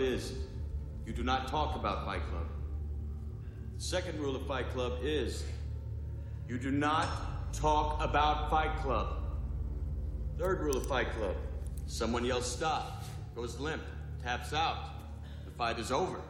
Is 0.00 0.32
you 1.04 1.12
do 1.12 1.22
not 1.22 1.48
talk 1.48 1.76
about 1.76 2.06
Fight 2.06 2.22
Club. 2.30 2.46
The 3.76 3.82
second 3.82 4.18
rule 4.18 4.34
of 4.34 4.46
Fight 4.46 4.70
Club 4.70 5.00
is 5.02 5.44
you 6.48 6.58
do 6.58 6.70
not 6.70 7.52
talk 7.52 8.02
about 8.02 8.48
Fight 8.48 8.74
Club. 8.78 9.16
Third 10.38 10.60
rule 10.60 10.76
of 10.76 10.86
Fight 10.86 11.10
Club 11.18 11.36
someone 11.86 12.24
yells 12.24 12.50
stop, 12.50 13.04
goes 13.34 13.58
limp, 13.60 13.82
taps 14.22 14.54
out. 14.54 14.90
The 15.44 15.50
fight 15.50 15.78
is 15.78 15.90
over. 15.90 16.20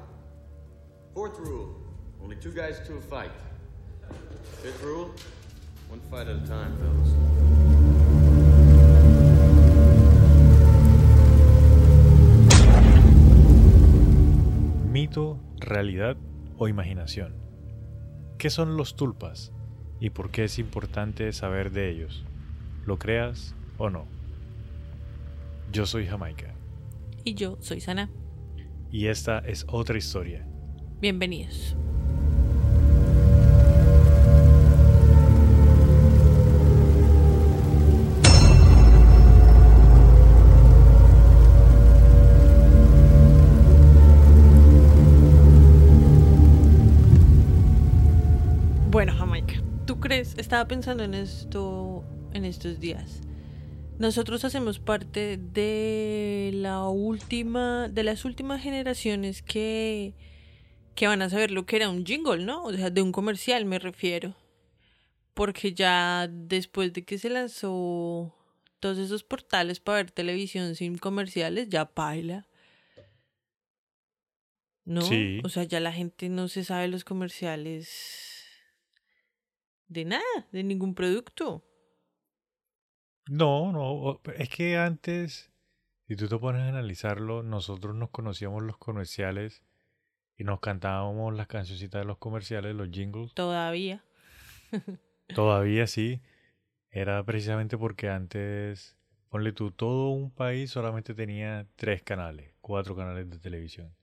Fourth 1.14 1.38
rule 1.38 1.76
only 2.22 2.36
two 2.36 2.52
guys 2.52 2.80
to 2.86 2.96
a 2.96 3.00
fight. 3.00 3.30
Fifth 4.62 4.82
rule 4.82 5.14
one 5.88 6.00
fight 6.10 6.28
at 6.28 6.36
a 6.36 6.46
time, 6.46 6.76
fellas. 6.78 7.69
Mito, 15.10 15.40
realidad 15.58 16.16
o 16.56 16.68
imaginación. 16.68 17.34
¿Qué 18.38 18.48
son 18.48 18.76
los 18.76 18.94
tulpas 18.94 19.52
y 19.98 20.10
por 20.10 20.30
qué 20.30 20.44
es 20.44 20.60
importante 20.60 21.32
saber 21.32 21.72
de 21.72 21.90
ellos? 21.90 22.24
¿Lo 22.86 22.96
creas 22.96 23.56
o 23.76 23.90
no? 23.90 24.06
Yo 25.72 25.84
soy 25.84 26.06
Jamaica 26.06 26.54
Y 27.24 27.34
yo 27.34 27.56
soy 27.58 27.80
Sana. 27.80 28.08
y 28.92 29.08
esta 29.08 29.40
es 29.40 29.66
otra 29.68 29.98
historia. 29.98 30.46
Bienvenidos. 31.00 31.76
Estaba 50.50 50.66
pensando 50.66 51.04
en 51.04 51.14
esto 51.14 52.02
en 52.32 52.44
estos 52.44 52.80
días. 52.80 53.20
Nosotros 54.00 54.44
hacemos 54.44 54.80
parte 54.80 55.36
de 55.36 56.50
la 56.54 56.88
última, 56.88 57.86
de 57.88 58.02
las 58.02 58.24
últimas 58.24 58.60
generaciones 58.60 59.42
que, 59.42 60.12
que 60.96 61.06
van 61.06 61.22
a 61.22 61.30
saber 61.30 61.52
lo 61.52 61.66
que 61.66 61.76
era 61.76 61.88
un 61.88 62.04
jingle, 62.04 62.44
¿no? 62.44 62.64
O 62.64 62.72
sea, 62.72 62.90
de 62.90 63.00
un 63.00 63.12
comercial 63.12 63.64
me 63.64 63.78
refiero. 63.78 64.34
Porque 65.34 65.72
ya 65.72 66.26
después 66.28 66.92
de 66.94 67.04
que 67.04 67.16
se 67.16 67.30
lanzó 67.30 68.34
todos 68.80 68.98
esos 68.98 69.22
portales 69.22 69.78
para 69.78 69.98
ver 69.98 70.10
televisión 70.10 70.74
sin 70.74 70.98
comerciales, 70.98 71.68
ya 71.68 71.84
paila. 71.84 72.48
¿No? 74.84 75.02
Sí. 75.02 75.40
O 75.44 75.48
sea, 75.48 75.62
ya 75.62 75.78
la 75.78 75.92
gente 75.92 76.28
no 76.28 76.48
se 76.48 76.64
sabe 76.64 76.88
los 76.88 77.04
comerciales 77.04 78.29
de 79.90 80.04
nada, 80.04 80.48
de 80.52 80.62
ningún 80.62 80.94
producto. 80.94 81.64
No, 83.28 83.72
no, 83.72 84.20
es 84.36 84.48
que 84.48 84.78
antes, 84.78 85.50
si 86.06 86.16
tú 86.16 86.28
te 86.28 86.38
pones 86.38 86.62
a 86.62 86.68
analizarlo, 86.68 87.42
nosotros 87.42 87.94
nos 87.94 88.10
conocíamos 88.10 88.62
los 88.62 88.78
comerciales 88.78 89.62
y 90.36 90.44
nos 90.44 90.60
cantábamos 90.60 91.34
las 91.34 91.48
cancioncitas 91.48 92.00
de 92.00 92.06
los 92.06 92.18
comerciales, 92.18 92.74
los 92.74 92.88
jingles. 92.90 93.34
Todavía. 93.34 94.04
Todavía 95.34 95.86
sí, 95.86 96.22
era 96.90 97.22
precisamente 97.24 97.76
porque 97.76 98.08
antes, 98.08 98.96
ponle 99.28 99.52
tú, 99.52 99.72
todo 99.72 100.10
un 100.10 100.30
país 100.30 100.70
solamente 100.70 101.14
tenía 101.14 101.66
tres 101.76 102.02
canales, 102.02 102.54
cuatro 102.60 102.96
canales 102.96 103.28
de 103.28 103.38
televisión. 103.38 103.94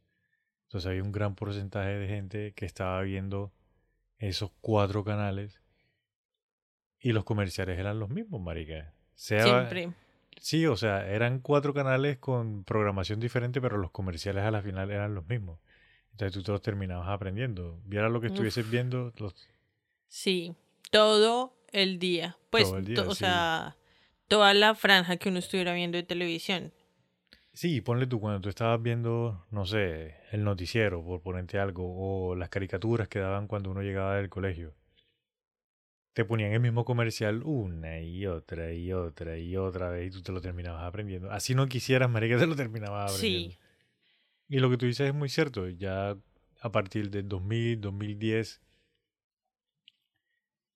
Entonces 0.64 0.90
había 0.90 1.04
un 1.04 1.14
gran 1.14 1.36
porcentaje 1.36 1.92
de 1.92 2.08
gente 2.08 2.54
que 2.54 2.66
estaba 2.66 3.02
viendo 3.04 3.54
esos 4.20 4.52
cuatro 4.60 5.06
canales 5.06 5.62
y 7.00 7.12
los 7.14 7.24
comerciales 7.24 7.80
eran 7.80 8.00
los 8.00 8.10
mismos, 8.10 8.42
marica. 8.42 8.94
Sea, 9.16 9.44
Siempre. 9.44 9.92
Sí, 10.40 10.66
o 10.68 10.76
sea, 10.78 11.10
eran 11.10 11.40
cuatro 11.40 11.74
canales 11.74 12.18
con 12.18 12.64
programación 12.64 13.20
diferente, 13.20 13.60
pero 13.60 13.78
los 13.78 13.92
comerciales 13.92 14.44
a 14.44 14.52
la 14.52 14.62
final 14.62 14.92
eran 14.92 15.16
los 15.16 15.28
mismos. 15.28 15.60
Entonces 16.12 16.34
tú 16.34 16.44
te 16.44 16.52
los 16.52 16.62
terminabas 16.62 17.10
aprendiendo. 17.10 17.80
Viera 17.86 18.10
lo 18.10 18.22
que 18.22 18.28
Uf. 18.28 18.34
estuvieses 18.34 18.70
viendo, 18.70 19.14
los, 19.18 19.36
Sí, 20.08 20.56
todo 20.92 21.56
el 21.72 22.00
día. 22.00 22.38
Pues, 22.50 22.66
Todo 22.70 22.78
el 22.78 22.86
día, 22.86 23.04
o 23.04 23.14
sea, 23.14 23.78
toda 24.28 24.54
la 24.54 24.74
franja 24.76 25.18
que 25.18 25.30
uno 25.30 25.40
estuviera 25.40 25.74
viendo 25.74 25.98
de 25.98 26.04
televisión. 26.04 26.74
Sí, 27.54 27.82
ponle 27.82 28.06
tú 28.06 28.20
cuando 28.20 28.40
tú 28.42 28.50
estabas 28.50 28.82
viendo, 28.82 29.46
no 29.50 29.66
sé, 29.66 30.16
el 30.32 30.44
noticiero, 30.44 31.04
por 31.04 31.22
ponerte 31.22 31.60
algo, 31.60 32.30
o 32.30 32.36
las 32.36 32.50
caricaturas 32.50 33.08
que 33.08 33.20
daban 33.20 33.48
cuando 33.48 33.72
uno 33.72 33.82
llegaba 33.82 34.16
del 34.16 34.30
colegio. 34.30 34.76
Te 36.18 36.26
ponían 36.26 36.52
el 36.52 36.60
mismo 36.60 36.84
comercial 36.84 37.44
una 37.44 38.02
y 38.02 38.26
otra 38.26 38.74
y 38.74 38.92
otra 38.92 39.38
y 39.38 39.56
otra 39.56 39.92
vez 39.92 40.08
y 40.08 40.10
tú 40.10 40.24
te 40.24 40.32
lo 40.32 40.42
terminabas 40.42 40.82
aprendiendo. 40.84 41.30
Así 41.30 41.54
no 41.54 41.68
quisieras, 41.68 42.10
marica, 42.10 42.40
te 42.40 42.48
lo 42.48 42.56
terminabas 42.56 43.14
aprendiendo. 43.14 43.52
Sí, 43.52 43.60
Y 44.50 44.58
lo 44.58 44.72
que 44.72 44.78
tú 44.78 44.88
dices 44.88 45.08
es 45.10 45.14
muy 45.14 45.30
cierto. 45.30 45.70
Ya 45.70 46.18
a 46.60 46.72
partir 46.72 47.12
del 47.12 47.28
2000, 47.30 47.82
2010, 47.82 48.62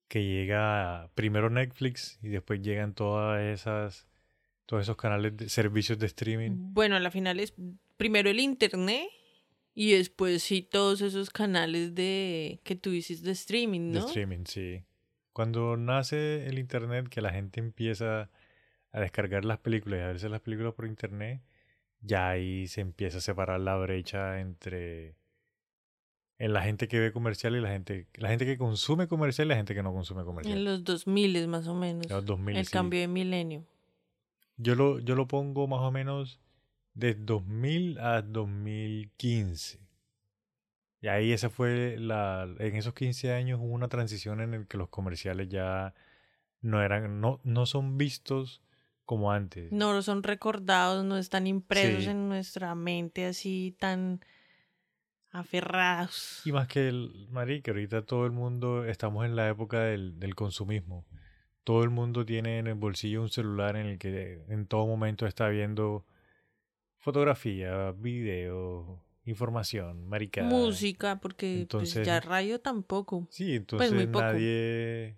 que 0.07 0.23
llega 0.23 1.09
primero 1.15 1.49
Netflix 1.49 2.19
y 2.21 2.27
después 2.27 2.61
llegan 2.61 2.93
todas 2.93 3.41
esas, 3.41 4.07
todos 4.67 4.83
esos 4.83 4.95
canales 4.95 5.35
de 5.37 5.49
servicios 5.49 5.97
de 5.97 6.05
streaming. 6.05 6.51
bueno, 6.73 6.95
a 6.97 6.99
la 6.99 7.09
final 7.09 7.39
es 7.39 7.55
primero 7.97 8.29
el 8.29 8.39
internet 8.39 9.07
y 9.73 9.93
después 9.93 10.43
sí 10.43 10.61
todos 10.61 11.01
esos 11.01 11.31
canales 11.31 11.95
de 11.95 12.59
que 12.63 12.75
tú 12.75 12.91
dices 12.91 13.23
de 13.23 13.31
streaming, 13.31 13.91
De 13.91 14.01
¿no? 14.01 14.05
streaming, 14.05 14.43
sí. 14.45 14.83
Cuando 15.33 15.77
nace 15.77 16.47
el 16.47 16.59
internet, 16.59 17.07
que 17.09 17.21
la 17.21 17.31
gente 17.31 17.59
empieza 17.59 18.29
a 18.91 18.99
descargar 18.99 19.45
las 19.45 19.59
películas 19.59 19.99
y 19.99 20.03
a 20.03 20.07
verse 20.07 20.29
las 20.29 20.41
películas 20.41 20.73
por 20.73 20.85
internet, 20.85 21.41
ya 22.01 22.29
ahí 22.29 22.67
se 22.67 22.81
empieza 22.81 23.19
a 23.19 23.21
separar 23.21 23.59
la 23.59 23.77
brecha 23.77 24.39
entre 24.39 25.15
en 26.41 26.53
la 26.53 26.63
gente 26.63 26.87
que 26.87 26.99
ve 26.99 27.11
comercial 27.11 27.55
y 27.55 27.61
la 27.61 27.69
gente, 27.69 28.07
la 28.15 28.29
gente 28.29 28.47
que 28.47 28.57
consume 28.57 29.07
comercial 29.07 29.45
y 29.45 29.49
la 29.49 29.55
gente 29.57 29.75
que 29.75 29.83
no 29.83 29.93
consume 29.93 30.23
comercial. 30.23 30.57
En 30.57 30.65
los 30.65 30.83
2000 30.83 31.47
más 31.47 31.67
o 31.67 31.75
menos. 31.75 32.09
Los 32.09 32.25
2000, 32.25 32.57
el 32.57 32.65
sí. 32.65 32.71
cambio 32.71 32.99
de 32.99 33.07
milenio. 33.07 33.63
Yo 34.57 34.73
lo, 34.73 34.99
yo 34.99 35.15
lo 35.15 35.27
pongo 35.27 35.67
más 35.67 35.81
o 35.81 35.91
menos 35.91 36.39
de 36.95 37.13
2000 37.13 37.99
a 37.99 38.23
2015. 38.23 39.79
Y 41.01 41.07
ahí 41.07 41.31
esa 41.33 41.49
fue 41.49 41.97
la... 41.97 42.47
En 42.59 42.75
esos 42.75 42.93
15 42.93 43.33
años 43.33 43.59
hubo 43.59 43.73
una 43.73 43.87
transición 43.87 44.39
en 44.39 44.53
el 44.53 44.67
que 44.67 44.77
los 44.77 44.89
comerciales 44.89 45.49
ya 45.49 45.93
no 46.61 46.81
eran... 46.83 47.19
No, 47.21 47.39
no 47.43 47.65
son 47.65 47.97
vistos 47.97 48.61
como 49.05 49.31
antes. 49.31 49.71
No 49.71 49.99
son 50.03 50.21
recordados, 50.23 51.03
no 51.03 51.17
están 51.17 51.47
impresos 51.47 52.03
Sí. 52.03 52.09
en 52.11 52.29
nuestra 52.29 52.75
mente 52.75 53.25
así 53.25 53.75
tan 53.79 54.21
aferrados. 55.31 56.41
Y 56.45 56.51
más 56.51 56.67
que 56.67 56.87
el... 56.87 57.27
Marica, 57.31 57.71
ahorita 57.71 58.03
todo 58.05 58.25
el 58.25 58.31
mundo... 58.31 58.85
Estamos 58.85 59.25
en 59.25 59.35
la 59.35 59.49
época 59.49 59.79
del, 59.81 60.19
del 60.19 60.35
consumismo. 60.35 61.05
Todo 61.63 61.83
el 61.83 61.89
mundo 61.89 62.25
tiene 62.25 62.59
en 62.59 62.67
el 62.67 62.75
bolsillo 62.75 63.21
un 63.21 63.29
celular 63.29 63.75
en 63.75 63.85
el 63.87 63.97
que 63.99 64.43
en 64.49 64.65
todo 64.67 64.85
momento 64.87 65.25
está 65.27 65.47
viendo 65.49 66.05
fotografía, 66.99 67.91
video, 67.91 69.03
información, 69.25 70.07
marica. 70.07 70.43
Música, 70.43 71.19
porque 71.19 71.47
pues, 71.47 71.61
Entonces- 71.61 72.07
ya 72.07 72.19
radio 72.19 72.59
tampoco. 72.59 73.27
Sí, 73.29 73.55
entonces 73.55 73.93
muy 73.93 74.07
poco. 74.07 74.25
nadie 74.25 75.17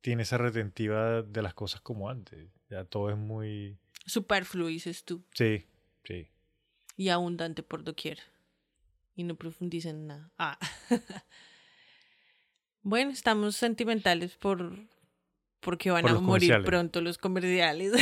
tiene 0.00 0.22
esa 0.22 0.38
retentiva 0.38 1.22
de 1.22 1.42
las 1.42 1.54
cosas 1.54 1.80
como 1.80 2.08
antes. 2.08 2.48
Ya 2.70 2.84
todo 2.84 3.10
es 3.10 3.16
muy... 3.16 3.78
Superfluo, 4.04 4.68
dices 4.68 5.04
tú. 5.04 5.24
Sí, 5.34 5.66
sí. 6.04 6.28
Y 6.96 7.08
abundante 7.08 7.62
por 7.62 7.82
doquier. 7.82 8.18
Y 9.14 9.24
no 9.24 9.34
profundiza 9.34 9.90
en 9.90 10.06
nada. 10.06 10.30
Ah. 10.38 10.58
bueno, 12.82 13.10
estamos 13.10 13.56
sentimentales 13.56 14.36
por 14.36 14.76
porque 15.66 15.90
van 15.90 16.02
Por 16.02 16.10
a 16.12 16.20
morir 16.20 16.62
pronto 16.64 17.00
los 17.00 17.18
comerciales. 17.18 17.92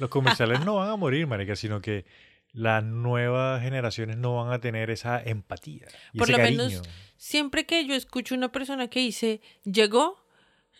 Los 0.00 0.08
comerciales 0.08 0.58
no 0.64 0.74
van 0.74 0.88
a 0.88 0.96
morir, 0.96 1.28
marica, 1.28 1.54
sino 1.54 1.80
que 1.80 2.04
las 2.52 2.84
nuevas 2.84 3.62
generaciones 3.62 4.16
no 4.16 4.36
van 4.36 4.52
a 4.52 4.60
tener 4.60 4.90
esa 4.90 5.22
empatía. 5.22 5.86
Y 6.12 6.18
Por 6.18 6.30
ese 6.30 6.38
lo 6.38 6.44
menos-. 6.44 6.82
Siempre 7.16 7.66
que 7.66 7.86
yo 7.86 7.94
escucho 7.94 8.34
una 8.34 8.52
persona 8.52 8.88
que 8.88 9.00
dice, 9.00 9.40
llegó, 9.64 10.24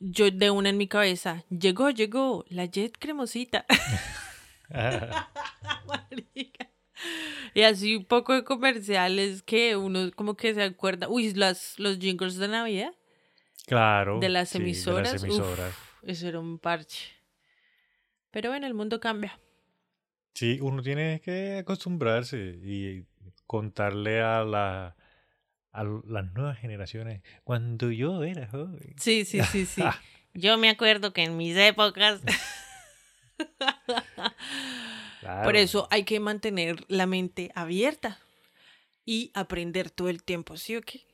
yo 0.00 0.30
de 0.30 0.50
una 0.50 0.70
en 0.70 0.76
mi 0.76 0.88
cabeza, 0.88 1.44
llegó, 1.50 1.90
llegó, 1.90 2.44
la 2.48 2.66
jet 2.66 2.96
cremosita. 2.98 3.64
Y 7.54 7.62
así 7.62 7.96
un 7.96 8.04
poco 8.04 8.34
de 8.34 8.44
comerciales 8.44 9.42
que 9.42 9.76
uno 9.76 10.10
como 10.14 10.36
que 10.36 10.54
se 10.54 10.62
acuerda. 10.62 11.08
Uy, 11.08 11.32
las, 11.34 11.78
los 11.78 11.98
jingles 11.98 12.36
de 12.36 12.48
Navidad 12.48 12.92
claro. 13.66 14.20
de 14.20 14.28
las 14.28 14.50
sí, 14.50 14.58
emisoras. 14.58 15.08
De 15.08 15.12
las 15.12 15.22
uf, 15.22 15.28
emisoras. 15.28 15.74
eso 16.02 16.28
era 16.28 16.40
un 16.40 16.58
parche. 16.58 17.08
Pero 18.30 18.50
bueno, 18.50 18.66
el 18.66 18.74
mundo 18.74 19.00
cambia. 19.00 19.38
Sí, 20.38 20.60
uno 20.62 20.82
tiene 20.82 21.20
que 21.20 21.58
acostumbrarse 21.58 22.60
y 22.62 23.04
contarle 23.44 24.20
a, 24.20 24.44
la, 24.44 24.94
a 25.72 25.82
las 25.82 26.32
nuevas 26.32 26.56
generaciones 26.60 27.22
cuando 27.42 27.90
yo 27.90 28.22
era 28.22 28.46
joven. 28.46 28.94
Sí, 28.98 29.24
sí, 29.24 29.42
sí, 29.42 29.66
sí. 29.66 29.82
yo 30.34 30.56
me 30.56 30.70
acuerdo 30.70 31.12
que 31.12 31.24
en 31.24 31.36
mis 31.36 31.56
épocas... 31.56 32.22
Por 35.42 35.56
eso 35.56 35.88
hay 35.90 36.04
que 36.04 36.20
mantener 36.20 36.84
la 36.86 37.06
mente 37.06 37.50
abierta 37.56 38.20
y 39.04 39.32
aprender 39.34 39.90
todo 39.90 40.08
el 40.08 40.22
tiempo, 40.22 40.56
¿sí 40.56 40.76
o 40.76 40.82
qué? 40.82 41.04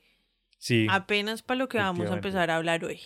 Sí. 0.59 0.85
Apenas 0.87 1.41
para 1.41 1.57
lo 1.57 1.67
que 1.67 1.79
vamos 1.79 2.11
a 2.11 2.13
empezar 2.13 2.51
a 2.51 2.57
hablar 2.57 2.85
hoy. 2.85 3.01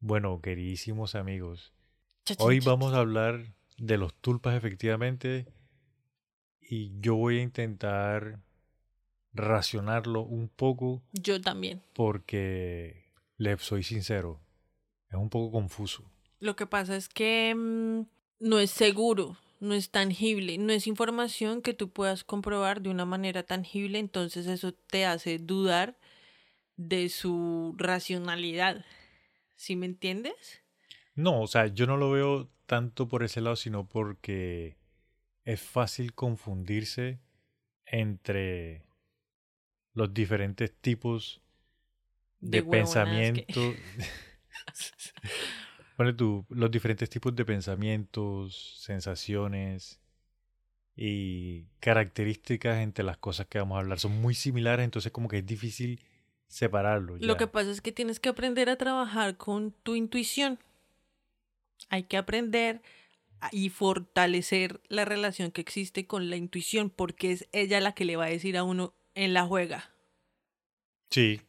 Bueno, 0.00 0.40
queridísimos 0.40 1.14
amigos, 1.14 1.72
hoy 2.38 2.58
vamos 2.58 2.94
a 2.94 2.98
hablar 2.98 3.54
de 3.80 3.96
los 3.96 4.14
tulpas 4.14 4.54
efectivamente 4.54 5.46
y 6.60 6.92
yo 7.00 7.16
voy 7.16 7.38
a 7.38 7.42
intentar 7.42 8.40
racionarlo 9.32 10.20
un 10.20 10.48
poco. 10.48 11.02
Yo 11.12 11.40
también. 11.40 11.82
Porque 11.94 13.10
le 13.38 13.56
soy 13.58 13.82
sincero, 13.82 14.38
es 15.08 15.16
un 15.16 15.30
poco 15.30 15.50
confuso. 15.50 16.04
Lo 16.38 16.56
que 16.56 16.66
pasa 16.66 16.94
es 16.94 17.08
que 17.08 17.54
mm, 17.54 18.02
no 18.40 18.58
es 18.58 18.70
seguro, 18.70 19.38
no 19.60 19.74
es 19.74 19.90
tangible, 19.90 20.58
no 20.58 20.72
es 20.72 20.86
información 20.86 21.62
que 21.62 21.72
tú 21.72 21.88
puedas 21.88 22.22
comprobar 22.22 22.82
de 22.82 22.90
una 22.90 23.06
manera 23.06 23.44
tangible, 23.44 23.98
entonces 23.98 24.46
eso 24.46 24.72
te 24.72 25.06
hace 25.06 25.38
dudar 25.38 25.98
de 26.76 27.08
su 27.08 27.74
racionalidad. 27.78 28.84
¿Sí 29.56 29.74
me 29.74 29.86
entiendes? 29.86 30.62
No, 31.20 31.42
o 31.42 31.46
sea, 31.46 31.66
yo 31.66 31.86
no 31.86 31.96
lo 31.96 32.10
veo 32.10 32.48
tanto 32.66 33.08
por 33.08 33.22
ese 33.22 33.40
lado, 33.40 33.56
sino 33.56 33.86
porque 33.86 34.76
es 35.44 35.60
fácil 35.60 36.14
confundirse 36.14 37.20
entre 37.84 38.84
los 39.92 40.14
diferentes 40.14 40.72
tipos 40.80 41.42
de, 42.40 42.62
pensamiento. 42.62 43.60
tú, 46.16 46.46
los 46.48 46.70
diferentes 46.70 47.10
tipos 47.10 47.36
de 47.36 47.44
pensamientos, 47.44 48.80
sensaciones 48.80 50.00
y 50.96 51.64
características 51.80 52.78
entre 52.78 53.04
las 53.04 53.18
cosas 53.18 53.46
que 53.46 53.58
vamos 53.58 53.76
a 53.76 53.80
hablar 53.80 53.98
son 53.98 54.20
muy 54.20 54.34
similares, 54.34 54.84
entonces 54.84 55.12
como 55.12 55.28
que 55.28 55.38
es 55.38 55.46
difícil 55.46 56.00
separarlo. 56.46 57.16
Lo 57.18 57.36
que 57.36 57.46
pasa 57.46 57.70
es 57.70 57.80
que 57.80 57.92
tienes 57.92 58.20
que 58.20 58.28
aprender 58.28 58.70
a 58.70 58.76
trabajar 58.76 59.36
con 59.36 59.72
tu 59.82 59.94
intuición. 59.94 60.58
Hay 61.88 62.04
que 62.04 62.16
aprender 62.16 62.82
y 63.52 63.70
fortalecer 63.70 64.80
la 64.88 65.04
relación 65.04 65.50
que 65.50 65.60
existe 65.60 66.06
con 66.06 66.30
la 66.30 66.36
intuición, 66.36 66.90
porque 66.90 67.32
es 67.32 67.48
ella 67.52 67.80
la 67.80 67.92
que 67.92 68.04
le 68.04 68.16
va 68.16 68.26
a 68.26 68.30
decir 68.30 68.56
a 68.56 68.64
uno 68.64 68.94
en 69.14 69.32
la 69.34 69.46
juega. 69.46 69.90
Sí, 71.10 71.40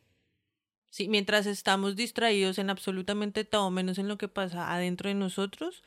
Sí, 0.92 1.08
mientras 1.08 1.46
estamos 1.46 1.96
distraídos 1.96 2.60
en 2.60 2.70
absolutamente 2.70 3.46
todo, 3.46 3.72
menos 3.72 3.98
en 3.98 4.10
lo 4.10 4.18
que 4.18 4.28
pasa 4.28 4.74
adentro 4.74 5.08
de 5.08 5.16
nosotros, 5.16 5.84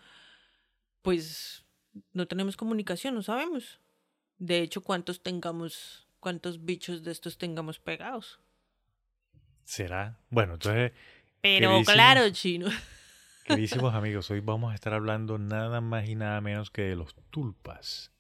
pues 1.03 1.67
no 2.15 2.27
tenemos 2.27 2.57
comunicación, 2.57 3.15
no 3.15 3.23
sabemos. 3.23 3.81
De 4.39 4.61
hecho, 4.61 4.83
cuántos 4.83 5.23
tengamos, 5.23 6.09
cuántos 6.21 6.65
bichos 6.65 7.03
de 7.03 7.13
estos 7.13 7.37
tengamos 7.37 7.79
pegados. 7.79 8.41
¿Será? 9.65 10.19
Bueno, 10.31 10.55
entonces... 10.55 10.93
Pero 11.43 11.83
claro, 11.85 12.31
chino. 12.31 12.69
Queridísimos 13.45 13.95
amigos, 13.95 14.31
hoy 14.31 14.41
vamos 14.41 14.73
a 14.73 14.75
estar 14.75 14.95
hablando 14.95 15.37
nada 15.37 15.83
más 15.83 16.09
y 16.09 16.15
nada 16.15 16.41
menos 16.41 16.71
que 16.71 16.81
de 16.81 16.97
los 16.97 17.15
tulpas. 17.29 18.11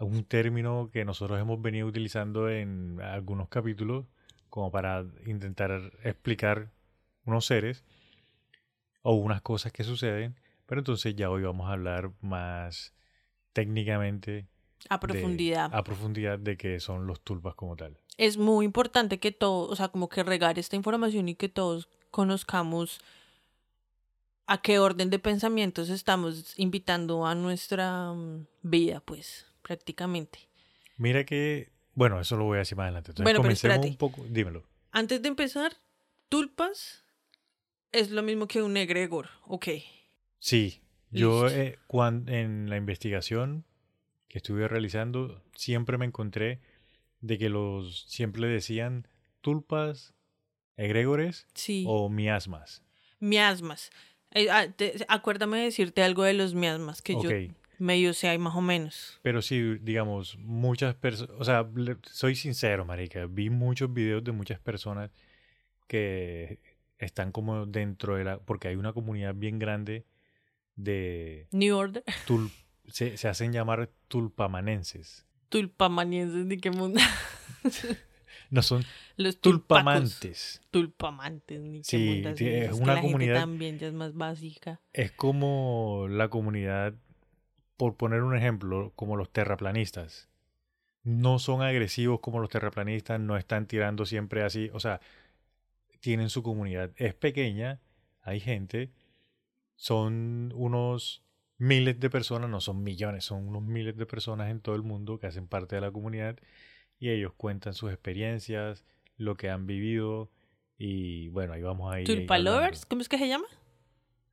Un 0.00 0.24
término 0.24 0.90
que 0.92 1.04
nosotros 1.04 1.40
hemos 1.40 1.62
venido 1.62 1.86
utilizando 1.86 2.50
en 2.50 3.00
algunos 3.00 3.48
capítulos 3.48 4.06
como 4.48 4.72
para 4.72 5.04
intentar 5.24 5.92
explicar 6.02 6.72
unos 7.24 7.46
seres 7.46 7.84
o 9.02 9.14
unas 9.14 9.40
cosas 9.40 9.70
que 9.70 9.84
suceden, 9.84 10.34
pero 10.66 10.80
entonces 10.80 11.14
ya 11.14 11.30
hoy 11.30 11.42
vamos 11.44 11.68
a 11.68 11.74
hablar 11.74 12.10
más 12.20 12.92
técnicamente 13.52 14.48
a 14.88 14.98
profundidad. 14.98 15.72
a 15.72 15.84
profundidad 15.84 16.40
de 16.40 16.56
qué 16.56 16.80
son 16.80 17.06
los 17.06 17.20
tulpas 17.20 17.54
como 17.54 17.76
tal. 17.76 17.96
Es 18.16 18.36
muy 18.36 18.64
importante 18.64 19.20
que 19.20 19.30
todos, 19.30 19.70
o 19.70 19.76
sea, 19.76 19.90
como 19.90 20.08
que 20.08 20.24
regar 20.24 20.58
esta 20.58 20.74
información 20.74 21.28
y 21.28 21.36
que 21.36 21.48
todos 21.48 21.88
conozcamos 22.10 23.00
a 24.50 24.60
qué 24.62 24.78
orden 24.78 25.10
de 25.10 25.18
pensamientos 25.18 25.88
estamos 25.90 26.58
invitando 26.58 27.24
a 27.24 27.34
nuestra 27.34 28.12
mm, 28.12 28.46
vida, 28.62 29.00
pues, 29.00 29.46
prácticamente. 29.62 30.40
Mira 30.96 31.24
que 31.24 31.70
bueno, 31.94 32.20
eso 32.20 32.36
lo 32.36 32.44
voy 32.44 32.56
a 32.56 32.58
decir 32.60 32.76
más 32.76 32.84
adelante. 32.84 33.10
Entonces, 33.10 33.24
bueno, 33.24 33.40
comencemos 33.40 33.86
un 33.86 33.96
poco. 33.96 34.24
Dímelo. 34.28 34.64
Antes 34.90 35.22
de 35.22 35.28
empezar, 35.28 35.76
tulpas 36.28 37.04
es 37.92 38.10
lo 38.10 38.22
mismo 38.22 38.46
que 38.48 38.62
un 38.62 38.76
egregor, 38.76 39.28
ok. 39.46 39.68
Sí, 40.38 40.82
yo 41.10 41.48
eh, 41.48 41.78
cuando, 41.86 42.32
en 42.32 42.70
la 42.70 42.76
investigación 42.76 43.64
que 44.28 44.38
estuve 44.38 44.66
realizando 44.66 45.44
siempre 45.54 45.98
me 45.98 46.06
encontré 46.06 46.60
de 47.20 47.36
que 47.36 47.50
los 47.50 48.06
siempre 48.08 48.48
decían 48.48 49.06
tulpas, 49.40 50.14
egregores 50.76 51.46
o 51.84 52.08
miasmas. 52.08 52.82
Miasmas. 53.18 53.90
Eh, 54.32 54.48
ah, 54.50 54.66
acuérdame 55.08 55.60
decirte 55.60 56.02
algo 56.02 56.22
de 56.22 56.34
los 56.34 56.54
miasmas 56.54 57.02
que 57.02 57.14
yo 57.14 57.28
medio 57.80 58.12
sé 58.12 58.28
hay 58.28 58.38
más 58.38 58.54
o 58.54 58.60
menos. 58.60 59.18
Pero 59.22 59.42
sí, 59.42 59.78
digamos, 59.80 60.36
muchas 60.38 60.94
personas, 60.94 61.34
o 61.38 61.44
sea, 61.44 61.66
soy 62.02 62.36
sincero, 62.36 62.84
marica, 62.84 63.26
vi 63.26 63.50
muchos 63.50 63.92
videos 63.92 64.22
de 64.22 64.32
muchas 64.32 64.60
personas 64.60 65.10
que 65.88 66.60
están 66.98 67.32
como 67.32 67.66
dentro 67.66 68.16
de 68.16 68.24
la, 68.24 68.38
porque 68.38 68.68
hay 68.68 68.76
una 68.76 68.92
comunidad 68.92 69.34
bien 69.34 69.58
grande 69.58 70.04
de... 70.76 71.48
New 71.50 71.76
Order. 71.76 72.04
se, 72.88 73.28
hacen 73.28 73.52
llamar 73.52 73.90
tulpamanenses. 74.08 75.26
Tulpamanenses, 75.48 76.48
¿de 76.48 76.58
qué 76.58 76.70
mundo? 76.70 77.00
no 78.50 78.62
son 78.62 78.84
los 79.16 79.40
tulpamantes. 79.40 80.60
Tulpamantes, 80.70 81.60
ni 81.60 81.84
sí, 81.84 82.22
es, 82.24 82.72
una 82.72 83.00
comunidad 83.00 83.36
también 83.36 83.78
ya 83.78 83.86
es 83.86 83.94
más 83.94 84.14
básica. 84.14 84.80
Es 84.92 85.12
como 85.12 86.06
la 86.08 86.28
comunidad 86.28 86.94
por 87.76 87.96
poner 87.96 88.22
un 88.22 88.36
ejemplo, 88.36 88.92
como 88.96 89.16
los 89.16 89.32
terraplanistas. 89.32 90.28
No 91.02 91.38
son 91.38 91.62
agresivos 91.62 92.20
como 92.20 92.40
los 92.40 92.50
terraplanistas, 92.50 93.18
no 93.20 93.36
están 93.36 93.66
tirando 93.66 94.04
siempre 94.04 94.42
así, 94.42 94.68
o 94.74 94.80
sea, 94.80 95.00
tienen 96.00 96.28
su 96.28 96.42
comunidad. 96.42 96.90
Es 96.96 97.14
pequeña, 97.14 97.80
hay 98.20 98.40
gente, 98.40 98.90
son 99.76 100.52
unos 100.54 101.22
miles 101.56 102.00
de 102.00 102.10
personas, 102.10 102.50
no 102.50 102.60
son 102.60 102.82
millones, 102.82 103.24
son 103.24 103.48
unos 103.48 103.62
miles 103.62 103.96
de 103.96 104.06
personas 104.06 104.50
en 104.50 104.60
todo 104.60 104.74
el 104.74 104.82
mundo 104.82 105.18
que 105.18 105.28
hacen 105.28 105.46
parte 105.46 105.76
de 105.76 105.80
la 105.80 105.90
comunidad 105.90 106.36
y 107.00 107.08
ellos 107.10 107.32
cuentan 107.36 107.74
sus 107.74 107.90
experiencias, 107.90 108.84
lo 109.16 109.36
que 109.36 109.50
han 109.50 109.66
vivido 109.66 110.30
y 110.78 111.28
bueno, 111.28 111.54
ahí 111.54 111.62
vamos 111.62 111.92
a 111.92 112.00
ir. 112.00 112.06
¿Tulpa 112.06 112.38
lovers? 112.38 112.86
¿Cómo 112.86 113.02
es 113.02 113.08
que 113.08 113.18
se 113.18 113.26
llama? 113.26 113.46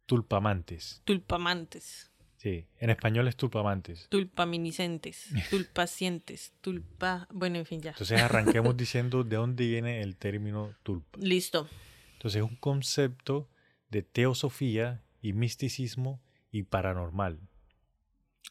Tulpamantes. 0.06 1.02
Tulpamantes. 1.06 2.12
Sí, 2.38 2.68
en 2.80 2.90
español 2.92 3.28
es 3.28 3.36
tulpamantes. 3.36 4.08
Tulpaminiscentes, 4.10 5.30
tulpacientes, 5.50 6.54
tulpa... 6.62 7.28
Bueno, 7.34 7.58
en 7.58 7.66
fin, 7.66 7.82
ya. 7.82 7.92
Entonces 7.92 8.22
arranquemos 8.22 8.78
diciendo 8.78 9.24
de 9.24 9.38
dónde 9.38 9.66
viene 9.66 10.02
el 10.02 10.16
término 10.18 10.76
tulpa. 10.84 11.18
Listo. 11.20 11.68
Entonces 12.14 12.44
es 12.44 12.50
un 12.50 12.56
concepto 12.58 13.50
de 13.90 14.04
teosofía 14.04 15.04
y 15.22 15.34
misticismo 15.34 16.22
y 16.52 16.64
paranormal. 16.64 17.40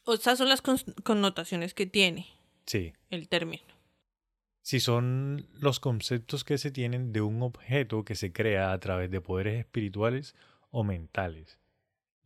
O 0.03 0.17
sea, 0.17 0.35
son 0.35 0.49
las 0.49 0.61
connotaciones 0.61 1.73
que 1.73 1.85
tiene 1.85 2.27
sí. 2.65 2.93
el 3.09 3.27
término. 3.29 3.76
Sí, 4.67 4.81
son 4.81 5.47
los 5.53 5.79
conceptos 5.79 6.43
que 6.43 6.57
se 6.57 6.71
tienen 6.71 7.13
de 7.13 7.21
un 7.21 7.41
objeto 7.41 8.03
que 8.03 8.15
se 8.15 8.33
crea 8.33 8.73
a 8.73 8.79
través 8.81 9.09
de 9.09 9.21
poderes 9.21 9.59
espirituales 9.59 10.35
o 10.71 10.83
mentales 10.83 11.57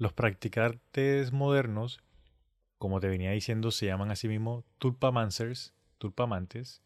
los 0.02 0.14
practicantes 0.14 1.32
modernos, 1.32 2.02
como 2.80 3.00
te 3.00 3.08
venía 3.08 3.30
diciendo, 3.30 3.70
se 3.70 3.86
llaman 3.86 4.10
a 4.10 4.16
sí 4.16 4.28
mismos 4.28 4.66
tulpamancers, 4.80 5.76
tulpamantes, 6.00 6.82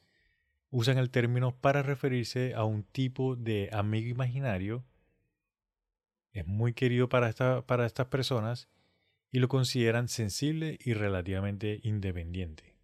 usan 0.70 0.98
el 0.98 1.10
término 1.10 1.56
para 1.56 1.82
referirse 1.82 2.54
a 2.56 2.66
un 2.66 2.84
tipo 2.84 3.38
de 3.38 3.70
amigo 3.72 4.10
imaginario. 4.10 4.84
Es 6.34 6.46
muy 6.46 6.74
querido 6.74 7.08
para 7.08 7.30
estas 7.30 8.08
personas 8.08 8.68
y 9.32 9.40
lo 9.40 9.48
consideran 9.48 10.10
sensible 10.10 10.78
y 10.84 10.92
relativamente 10.92 11.80
independiente. 11.84 12.75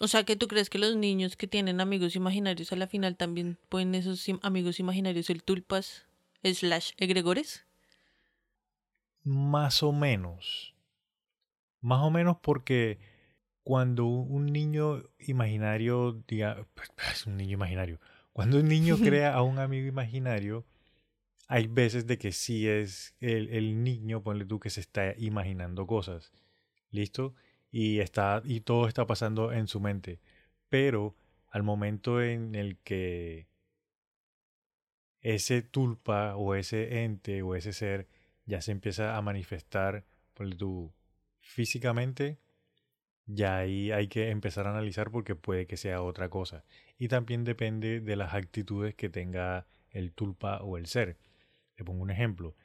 O 0.00 0.06
sea 0.06 0.24
que 0.24 0.36
tú 0.36 0.46
crees 0.46 0.70
que 0.70 0.78
los 0.78 0.96
niños 0.96 1.36
que 1.36 1.48
tienen 1.48 1.80
amigos 1.80 2.14
imaginarios 2.14 2.72
a 2.72 2.76
la 2.76 2.86
final 2.86 3.16
también 3.16 3.58
pueden 3.68 3.94
esos 3.94 4.24
amigos 4.42 4.78
imaginarios 4.78 5.28
el 5.30 5.42
tulpas 5.42 6.06
slash 6.42 6.92
egregores? 6.98 7.66
Más 9.24 9.82
o 9.82 9.92
menos. 9.92 10.74
Más 11.80 12.00
o 12.02 12.10
menos 12.10 12.36
porque 12.40 12.98
cuando 13.64 14.06
un 14.06 14.46
niño 14.46 15.02
imaginario, 15.18 16.22
diga, 16.26 16.66
es 17.12 17.26
un 17.26 17.36
niño 17.36 17.54
imaginario, 17.54 18.00
cuando 18.32 18.58
un 18.58 18.68
niño 18.68 18.96
crea 19.02 19.34
a 19.34 19.42
un 19.42 19.58
amigo 19.58 19.86
imaginario, 19.86 20.64
hay 21.48 21.66
veces 21.66 22.06
de 22.06 22.18
que 22.18 22.32
sí 22.32 22.68
es 22.68 23.14
el, 23.20 23.48
el, 23.48 23.82
niño, 23.82 24.22
ponle 24.22 24.44
tú, 24.44 24.60
que 24.60 24.70
se 24.70 24.80
está 24.80 25.14
imaginando 25.18 25.86
cosas. 25.86 26.32
¿Listo? 26.90 27.34
Y, 27.70 28.00
está, 28.00 28.42
y 28.44 28.60
todo 28.60 28.88
está 28.88 29.06
pasando 29.06 29.52
en 29.52 29.68
su 29.68 29.80
mente. 29.80 30.20
Pero 30.68 31.16
al 31.50 31.62
momento 31.62 32.22
en 32.22 32.54
el 32.54 32.78
que 32.78 33.48
ese 35.20 35.62
tulpa 35.62 36.36
o 36.36 36.54
ese 36.54 37.04
ente 37.04 37.42
o 37.42 37.54
ese 37.54 37.72
ser 37.72 38.08
ya 38.46 38.60
se 38.62 38.72
empieza 38.72 39.16
a 39.16 39.22
manifestar, 39.22 40.04
ponle 40.34 40.56
tú, 40.56 40.92
físicamente, 41.40 42.38
ya 43.26 43.58
ahí 43.58 43.92
hay 43.92 44.08
que 44.08 44.30
empezar 44.30 44.66
a 44.66 44.70
analizar 44.70 45.10
porque 45.10 45.34
puede 45.34 45.66
que 45.66 45.76
sea 45.76 46.02
otra 46.02 46.28
cosa. 46.30 46.64
Y 46.98 47.08
también 47.08 47.44
depende 47.44 48.00
de 48.00 48.16
las 48.16 48.34
actitudes 48.34 48.94
que 48.94 49.10
tenga 49.10 49.66
el 49.90 50.12
tulpa 50.12 50.62
o 50.62 50.78
el 50.78 50.86
ser. 50.86 51.18
Le 51.76 51.84
pongo 51.84 52.02
un 52.02 52.10
ejemplo. 52.10 52.56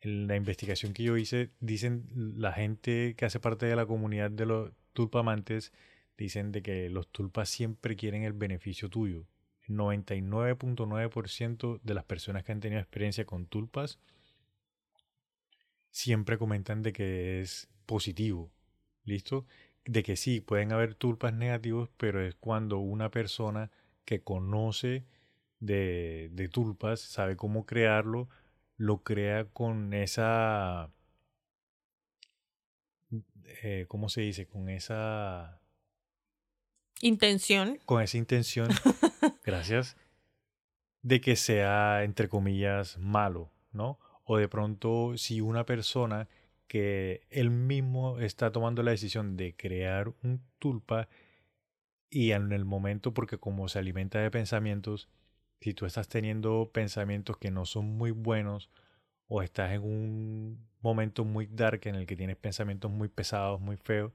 En 0.00 0.26
la 0.26 0.36
investigación 0.36 0.92
que 0.92 1.02
yo 1.02 1.16
hice, 1.16 1.50
dicen 1.60 2.04
la 2.36 2.52
gente 2.52 3.14
que 3.16 3.24
hace 3.24 3.40
parte 3.40 3.66
de 3.66 3.76
la 3.76 3.86
comunidad 3.86 4.30
de 4.30 4.46
los 4.46 4.72
tulpamantes, 4.92 5.72
dicen 6.16 6.52
de 6.52 6.62
que 6.62 6.88
los 6.90 7.08
tulpas 7.08 7.48
siempre 7.48 7.96
quieren 7.96 8.22
el 8.22 8.32
beneficio 8.32 8.88
tuyo. 8.88 9.26
El 9.68 9.76
99.9% 9.76 11.80
de 11.82 11.94
las 11.94 12.04
personas 12.04 12.44
que 12.44 12.52
han 12.52 12.60
tenido 12.60 12.80
experiencia 12.80 13.24
con 13.24 13.46
tulpas 13.46 13.98
siempre 15.90 16.38
comentan 16.38 16.82
de 16.82 16.92
que 16.92 17.40
es 17.40 17.68
positivo. 17.86 18.50
¿Listo? 19.04 19.46
De 19.84 20.02
que 20.02 20.16
sí, 20.16 20.40
pueden 20.40 20.72
haber 20.72 20.94
tulpas 20.94 21.32
negativos, 21.32 21.90
pero 21.96 22.20
es 22.20 22.34
cuando 22.34 22.78
una 22.78 23.10
persona 23.10 23.70
que 24.04 24.20
conoce 24.20 25.04
de, 25.60 26.28
de 26.32 26.48
tulpas, 26.48 27.00
sabe 27.00 27.36
cómo 27.36 27.66
crearlo, 27.66 28.28
lo 28.76 29.02
crea 29.02 29.46
con 29.46 29.94
esa... 29.94 30.90
Eh, 33.62 33.86
¿Cómo 33.88 34.08
se 34.08 34.22
dice? 34.22 34.46
Con 34.46 34.68
esa... 34.68 35.60
Intención. 37.02 37.78
Con 37.84 38.02
esa 38.02 38.16
intención, 38.16 38.68
gracias, 39.44 39.96
de 41.02 41.20
que 41.20 41.36
sea, 41.36 42.04
entre 42.04 42.28
comillas, 42.28 42.96
malo, 42.98 43.52
¿no? 43.72 43.98
O 44.24 44.38
de 44.38 44.48
pronto, 44.48 45.16
si 45.18 45.42
una 45.42 45.66
persona 45.66 46.26
que 46.68 47.26
él 47.30 47.50
mismo 47.50 48.18
está 48.18 48.50
tomando 48.50 48.82
la 48.82 48.92
decisión 48.92 49.36
de 49.36 49.54
crear 49.54 50.12
un 50.22 50.42
tulpa 50.58 51.08
y 52.10 52.32
en 52.32 52.52
el 52.52 52.64
momento, 52.64 53.12
porque 53.12 53.38
como 53.38 53.68
se 53.68 53.78
alimenta 53.78 54.18
de 54.18 54.30
pensamientos, 54.30 55.08
si 55.60 55.74
tú 55.74 55.86
estás 55.86 56.08
teniendo 56.08 56.70
pensamientos 56.72 57.36
que 57.38 57.50
no 57.50 57.64
son 57.66 57.96
muy 57.96 58.10
buenos 58.10 58.70
o 59.28 59.42
estás 59.42 59.72
en 59.72 59.82
un 59.82 60.68
momento 60.80 61.24
muy 61.24 61.46
dark 61.46 61.80
en 61.84 61.96
el 61.96 62.06
que 62.06 62.16
tienes 62.16 62.36
pensamientos 62.36 62.90
muy 62.90 63.08
pesados, 63.08 63.60
muy 63.60 63.76
feos, 63.76 64.12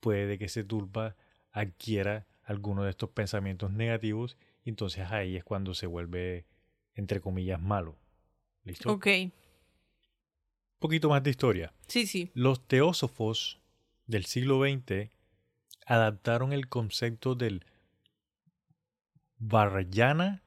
puede 0.00 0.38
que 0.38 0.44
ese 0.44 0.64
tulpa 0.64 1.16
adquiera 1.50 2.26
alguno 2.44 2.84
de 2.84 2.90
estos 2.90 3.10
pensamientos 3.10 3.72
negativos 3.72 4.36
y 4.64 4.70
entonces 4.70 5.10
ahí 5.10 5.36
es 5.36 5.44
cuando 5.44 5.74
se 5.74 5.86
vuelve, 5.86 6.46
entre 6.94 7.20
comillas, 7.20 7.60
malo. 7.60 7.96
¿Listo? 8.64 8.92
Ok. 8.92 9.06
Un 9.06 9.32
poquito 10.78 11.08
más 11.08 11.22
de 11.22 11.30
historia. 11.30 11.72
Sí, 11.88 12.06
sí. 12.06 12.30
Los 12.34 12.66
teósofos 12.66 13.60
del 14.06 14.26
siglo 14.26 14.60
XX 14.60 15.10
adaptaron 15.86 16.52
el 16.52 16.68
concepto 16.68 17.34
del 17.34 17.64
Varayana 19.38 20.43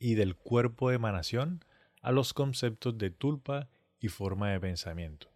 y 0.00 0.14
del 0.14 0.34
cuerpo 0.34 0.88
de 0.88 0.96
emanación 0.96 1.64
a 2.02 2.10
los 2.10 2.34
conceptos 2.34 2.98
de 2.98 3.10
tulpa 3.10 3.68
y 4.00 4.08
forma 4.08 4.50
de 4.50 4.58
pensamiento. 4.58 5.28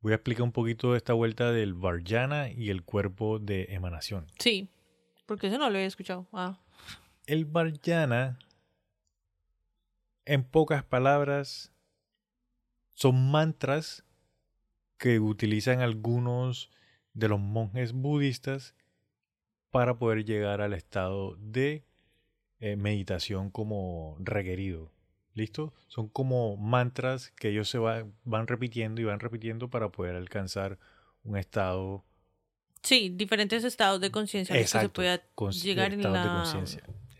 Voy 0.00 0.12
a 0.12 0.14
explicar 0.14 0.44
un 0.44 0.52
poquito 0.52 0.94
esta 0.94 1.12
vuelta 1.12 1.50
del 1.50 1.74
Varjana 1.74 2.50
y 2.50 2.70
el 2.70 2.84
cuerpo 2.84 3.40
de 3.40 3.66
emanación. 3.70 4.28
Sí, 4.38 4.70
porque 5.26 5.48
eso 5.48 5.58
no 5.58 5.68
lo 5.68 5.76
había 5.76 5.86
escuchado. 5.88 6.28
Ah. 6.32 6.60
El 7.26 7.44
Varjana, 7.44 8.38
en 10.24 10.44
pocas 10.44 10.84
palabras, 10.84 11.72
son 12.94 13.30
mantras 13.30 14.04
que 14.96 15.18
utilizan 15.18 15.80
algunos 15.80 16.70
de 17.14 17.28
los 17.28 17.40
monjes 17.40 17.92
budistas 17.92 18.76
para 19.70 19.98
poder 19.98 20.24
llegar 20.24 20.60
al 20.60 20.72
estado 20.72 21.34
de 21.36 21.87
eh, 22.60 22.76
meditación 22.76 23.50
como 23.50 24.16
requerido. 24.20 24.90
¿Listo? 25.34 25.72
Son 25.86 26.08
como 26.08 26.56
mantras 26.56 27.30
que 27.32 27.50
ellos 27.50 27.68
se 27.68 27.78
va, 27.78 28.04
van 28.24 28.48
repitiendo 28.48 29.00
y 29.00 29.04
van 29.04 29.20
repitiendo 29.20 29.70
para 29.70 29.90
poder 29.90 30.16
alcanzar 30.16 30.78
un 31.22 31.36
estado. 31.36 32.04
Sí, 32.82 33.10
diferentes 33.14 33.62
estados 33.62 34.00
de 34.00 34.10
conciencia 34.10 34.56
que 34.56 34.66
se 34.66 34.88
pueda 34.88 35.22
llegar 35.62 35.92
en 35.92 36.02
la, 36.02 36.44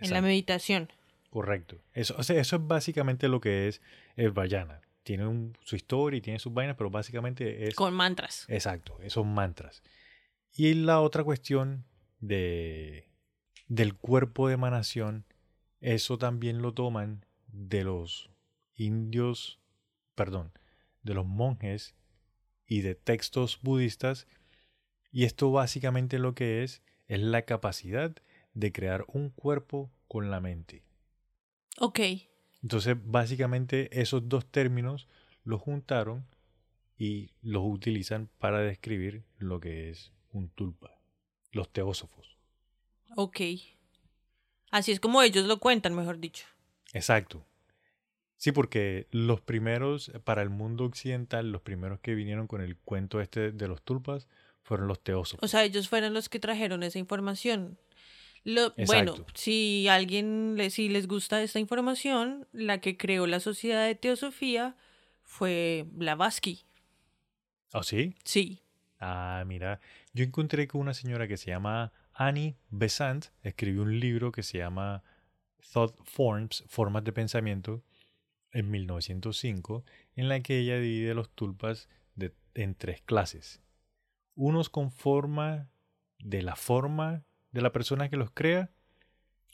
en 0.01 0.11
la 0.11 0.21
meditación. 0.21 0.91
Correcto. 1.31 1.77
Eso, 1.93 2.17
o 2.19 2.23
sea, 2.23 2.41
eso 2.41 2.57
es 2.57 2.67
básicamente 2.67 3.29
lo 3.29 3.41
que 3.41 3.69
es 3.69 3.81
el 4.17 4.33
Vajana. 4.33 4.81
Tiene 5.05 5.27
un, 5.27 5.57
su 5.63 5.77
historia 5.77 6.19
y 6.19 6.21
tiene 6.21 6.39
sus 6.39 6.53
vainas, 6.53 6.77
pero 6.77 6.91
básicamente 6.91 7.69
es... 7.69 7.75
Con 7.75 7.95
mantras. 7.95 8.47
Exacto, 8.49 8.99
esos 9.03 9.25
mantras. 9.25 9.83
Y 10.55 10.75
la 10.75 11.01
otra 11.01 11.23
cuestión 11.25 11.85
de, 12.21 13.08
del 13.69 13.95
cuerpo 13.95 14.49
de 14.49 14.55
emanación, 14.55 15.25
eso 15.81 16.19
también 16.19 16.63
lo 16.63 16.75
toman 16.75 17.25
de 17.47 17.85
los 17.85 18.31
indios, 18.75 19.61
perdón, 20.15 20.53
de 21.03 21.15
los 21.15 21.27
monjes 21.27 21.95
y 22.67 22.81
de 22.81 22.95
textos 22.95 23.61
budistas. 23.63 24.27
Y 25.11 25.25
esto 25.25 25.51
básicamente 25.51 26.19
lo 26.19 26.35
que 26.35 26.63
es 26.63 26.83
es 27.07 27.21
la 27.21 27.43
capacidad 27.43 28.15
de 28.55 28.73
crear 28.73 29.05
un 29.09 29.31
cuerpo 29.31 29.91
con 30.09 30.31
la 30.31 30.41
mente. 30.41 30.83
Ok. 31.79 32.01
Entonces, 32.63 32.97
básicamente 33.01 34.01
esos 34.01 34.29
dos 34.29 34.51
términos 34.51 35.09
los 35.45 35.61
juntaron 35.61 36.27
y 36.99 37.31
los 37.41 37.63
utilizan 37.65 38.29
para 38.39 38.61
describir 38.61 39.25
lo 39.39 39.61
que 39.61 39.89
es 39.91 40.13
un 40.33 40.49
tulpa, 40.49 40.99
los 41.53 41.73
teósofos. 41.73 42.38
Ok. 43.17 43.41
Así 44.71 44.93
es 44.93 45.01
como 45.01 45.23
ellos 45.23 45.47
lo 45.47 45.59
cuentan, 45.59 45.95
mejor 45.95 46.19
dicho. 46.19 46.47
Exacto. 46.93 47.45
Sí, 48.37 48.53
porque 48.53 49.09
los 49.11 49.41
primeros, 49.41 50.13
para 50.25 50.43
el 50.43 50.51
mundo 50.51 50.85
occidental, 50.85 51.51
los 51.51 51.63
primeros 51.63 51.99
que 52.01 52.15
vinieron 52.15 52.47
con 52.47 52.61
el 52.61 52.77
cuento 52.77 53.21
este 53.21 53.51
de 53.51 53.69
los 53.69 53.83
tulpas 53.83 54.29
fueron 54.63 54.87
los 54.87 55.03
teósofos. 55.03 55.43
O 55.43 55.49
sea, 55.49 55.65
ellos 55.65 55.89
fueron 55.89 56.15
los 56.15 56.29
que 56.29 56.39
trajeron 56.39 56.83
esa 56.83 56.99
información. 56.99 57.79
Lo, 58.45 58.73
bueno, 58.87 59.15
si 59.35 59.89
alguien 59.89 60.55
le, 60.57 60.71
si 60.71 60.89
les 60.89 61.09
gusta 61.09 61.43
esta 61.43 61.59
información, 61.59 62.47
la 62.53 62.81
que 62.81 62.97
creó 62.97 63.27
la 63.27 63.41
sociedad 63.41 63.85
de 63.85 63.95
teosofía 63.95 64.77
fue 65.23 65.85
Blavatsky. 65.91 66.65
¿Ah, 67.73 67.83
sí? 67.83 68.15
Sí. 68.25 68.63
Ah, 69.01 69.43
mira, 69.47 69.81
yo 70.13 70.25
encontré 70.25 70.69
que 70.69 70.77
una 70.77 70.95
señora 70.95 71.29
que 71.29 71.37
se 71.37 71.51
llama 71.51 71.93
Annie 72.21 72.57
Besant 72.69 73.27
escribió 73.43 73.83
un 73.83 74.01
libro 74.01 74.33
que 74.33 74.43
se 74.43 74.59
llama 74.59 75.05
Thought 75.73 75.95
Forms, 76.03 76.65
Formas 76.67 77.05
de 77.05 77.13
Pensamiento, 77.13 77.85
en 78.51 78.73
1905, 78.73 79.85
en 80.17 80.29
la 80.29 80.41
que 80.41 80.59
ella 80.59 80.81
divide 80.81 81.15
los 81.15 81.31
tulpas 81.31 81.89
de, 82.17 82.35
en 82.55 82.75
tres 82.75 83.03
clases. 83.03 83.63
Unos 84.35 84.69
con 84.69 84.91
forma 84.91 85.71
de 86.19 86.43
la 86.43 86.57
forma 86.57 87.23
de 87.53 87.61
la 87.61 87.71
persona 87.71 88.09
que 88.09 88.17
los 88.17 88.33
crea, 88.33 88.73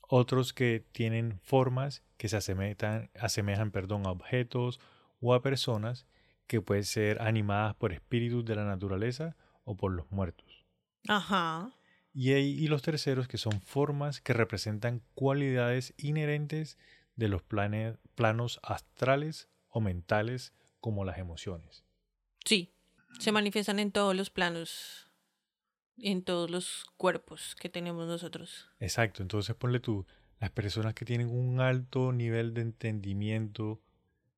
otros 0.08 0.54
que 0.54 0.86
tienen 0.92 1.40
formas 1.42 2.02
que 2.16 2.28
se 2.28 2.38
asemejan, 2.38 3.10
asemejan 3.20 3.72
perdón, 3.72 4.06
a 4.06 4.10
objetos 4.10 4.80
o 5.20 5.34
a 5.34 5.42
personas 5.42 6.06
que 6.46 6.62
pueden 6.62 6.84
ser 6.84 7.20
animadas 7.20 7.74
por 7.74 7.92
espíritus 7.92 8.42
de 8.46 8.56
la 8.56 8.64
naturaleza 8.64 9.36
o 9.64 9.76
por 9.76 9.92
los 9.92 10.10
muertos. 10.10 10.64
Ajá. 11.08 11.70
Y, 12.14 12.32
y 12.32 12.68
los 12.68 12.82
terceros 12.82 13.28
que 13.28 13.38
son 13.38 13.60
formas 13.60 14.20
que 14.20 14.32
representan 14.32 15.02
cualidades 15.14 15.94
inherentes 15.98 16.78
de 17.16 17.28
los 17.28 17.42
planos 17.42 18.60
astrales 18.62 19.48
o 19.68 19.80
mentales 19.80 20.52
como 20.80 21.04
las 21.04 21.18
emociones. 21.18 21.84
Sí, 22.44 22.72
se 23.18 23.32
manifiestan 23.32 23.78
en 23.78 23.90
todos 23.90 24.14
los 24.14 24.30
planos, 24.30 25.10
en 25.98 26.22
todos 26.22 26.50
los 26.50 26.84
cuerpos 26.96 27.56
que 27.56 27.68
tenemos 27.68 28.06
nosotros. 28.06 28.70
Exacto, 28.80 29.22
entonces 29.22 29.54
ponle 29.56 29.80
tú, 29.80 30.06
las 30.40 30.50
personas 30.50 30.94
que 30.94 31.04
tienen 31.04 31.28
un 31.28 31.60
alto 31.60 32.12
nivel 32.12 32.54
de 32.54 32.62
entendimiento 32.62 33.80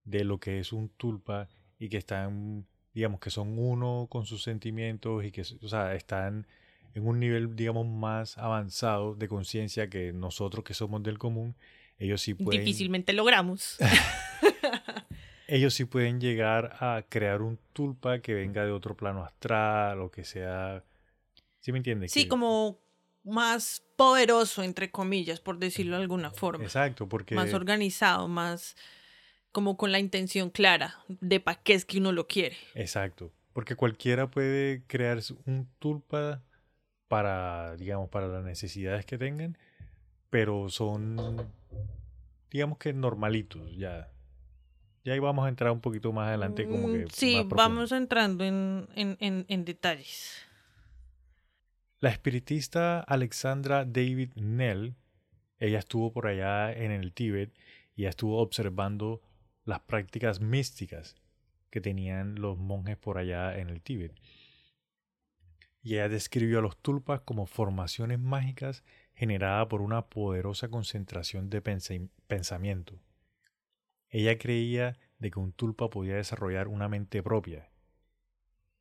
de 0.05 0.25
lo 0.25 0.39
que 0.39 0.61
es 0.61 0.73
un 0.73 0.89
tulpa 0.89 1.49
y 1.79 1.89
que 1.89 1.99
están 1.99 2.67
digamos, 2.97 3.21
que 3.21 3.29
son 3.29 3.59
uno 3.59 4.07
con 4.09 4.25
sus 4.25 4.43
sentimientos 4.43 5.23
y 5.23 5.31
que, 5.31 5.43
o 5.43 5.69
sea, 5.69 5.95
están 5.95 6.47
en 6.95 7.07
un 7.07 7.21
nivel, 7.21 7.57
digamos, 7.57 7.87
más 7.87 8.39
avanzado 8.39 9.15
de 9.15 9.29
conciencia 9.29 9.89
que 9.89 10.13
nosotros 10.13 10.65
que 10.65 10.75
somos 10.75 11.03
del 11.03 11.19
común, 11.19 11.57
ellos 11.99 12.21
sí 12.21 12.35
pueden... 12.35 12.61
Difícilmente 12.61 13.13
logramos. 13.13 13.77
ellos 15.49 15.75
sí 15.75 15.85
pueden 15.85 16.21
llegar 16.21 16.77
a 16.81 17.05
crear 17.09 17.43
un 17.43 17.59
tulpa 17.73 18.21
que 18.21 18.35
venga 18.35 18.65
de 18.65 18.73
otro 18.73 18.97
plano 18.97 19.25
astral 19.25 20.01
o 20.01 20.11
que 20.11 20.25
sea... 20.25 20.85
¿Sí 21.61 21.73
me 21.73 21.79
entiendes? 21.79 22.13
Sí, 22.13 22.29
como 22.29 22.81
más 23.25 23.83
poderoso, 23.97 24.63
entre 24.63 24.91
comillas, 24.91 25.41
por 25.41 25.59
decirlo 25.59 25.97
de 25.97 26.03
alguna 26.03 26.31
forma. 26.31 26.65
Exacto, 26.65 27.09
porque... 27.09 27.35
Más 27.35 27.53
organizado, 27.55 28.29
más 28.29 28.77
como 29.57 29.79
con 29.79 29.91
la 29.91 29.99
intención 29.99 30.51
clara 30.51 30.99
de 31.09 31.41
para 31.41 31.59
qué 31.63 31.73
es 31.73 31.87
que 31.87 31.97
uno 31.97 32.13
lo 32.13 32.27
quiere. 32.27 32.59
Exacto, 32.75 33.33
porque 33.55 33.75
cualquiera 33.75 34.31
puede 34.31 34.83
crear 34.87 35.19
un 35.47 35.67
tulpa 35.79 36.43
para, 37.09 37.77
digamos, 37.77 38.09
para 38.09 38.29
las 38.29 38.45
necesidades 38.45 39.07
que 39.07 39.19
tengan, 39.19 39.57
pero 40.31 40.69
son, 40.69 41.17
digamos 42.51 42.79
que 42.79 42.93
normalitos, 42.93 43.77
ya. 43.77 44.11
Ya 45.05 45.13
ahí 45.13 45.21
vamos 45.21 45.47
a 45.47 45.49
entrar 45.49 45.71
un 45.71 45.81
poquito 45.81 46.13
más 46.13 46.29
adelante 46.29 46.67
como 46.67 46.89
que... 46.89 47.05
Mm, 47.05 47.09
sí, 47.11 47.47
vamos 47.49 47.93
entrando 47.93 48.45
en, 48.45 48.89
en, 48.97 49.17
en, 49.21 49.47
en 49.49 49.65
detalles. 49.65 50.43
La 52.01 52.11
espiritista 52.11 53.01
Alexandra 53.01 53.85
David 53.85 54.33
Nell, 54.35 54.97
ella 55.59 55.79
estuvo 55.79 56.13
por 56.13 56.27
allá 56.27 56.73
en 56.73 56.91
el 56.91 57.13
Tíbet 57.13 57.55
y 57.95 58.07
estuvo 58.07 58.39
observando 58.39 59.23
las 59.65 59.81
prácticas 59.81 60.41
místicas 60.41 61.17
que 61.71 61.81
tenían 61.81 62.35
los 62.37 62.59
monjes 62.59 62.97
por 62.97 63.17
allá 63.19 63.59
en 63.59 63.71
el 63.71 63.81
Tíbet. 63.83 64.13
Y 65.87 65.95
ella 65.95 66.09
describió 66.09 66.59
a 66.59 66.63
los 66.63 66.77
tulpas 66.77 67.21
como 67.21 67.47
formaciones 67.47 68.19
mágicas 68.19 68.83
generadas 69.15 69.69
por 69.69 69.83
una 69.83 70.09
poderosa 70.09 70.67
concentración 70.67 71.49
de 71.49 71.63
pensamiento. 72.27 72.99
Ella 74.11 74.37
creía 74.37 74.99
de 75.21 75.31
que 75.31 75.39
un 75.39 75.53
tulpa 75.53 75.89
podía 75.89 76.17
desarrollar 76.17 76.67
una 76.67 76.89
mente 76.89 77.23
propia 77.23 77.71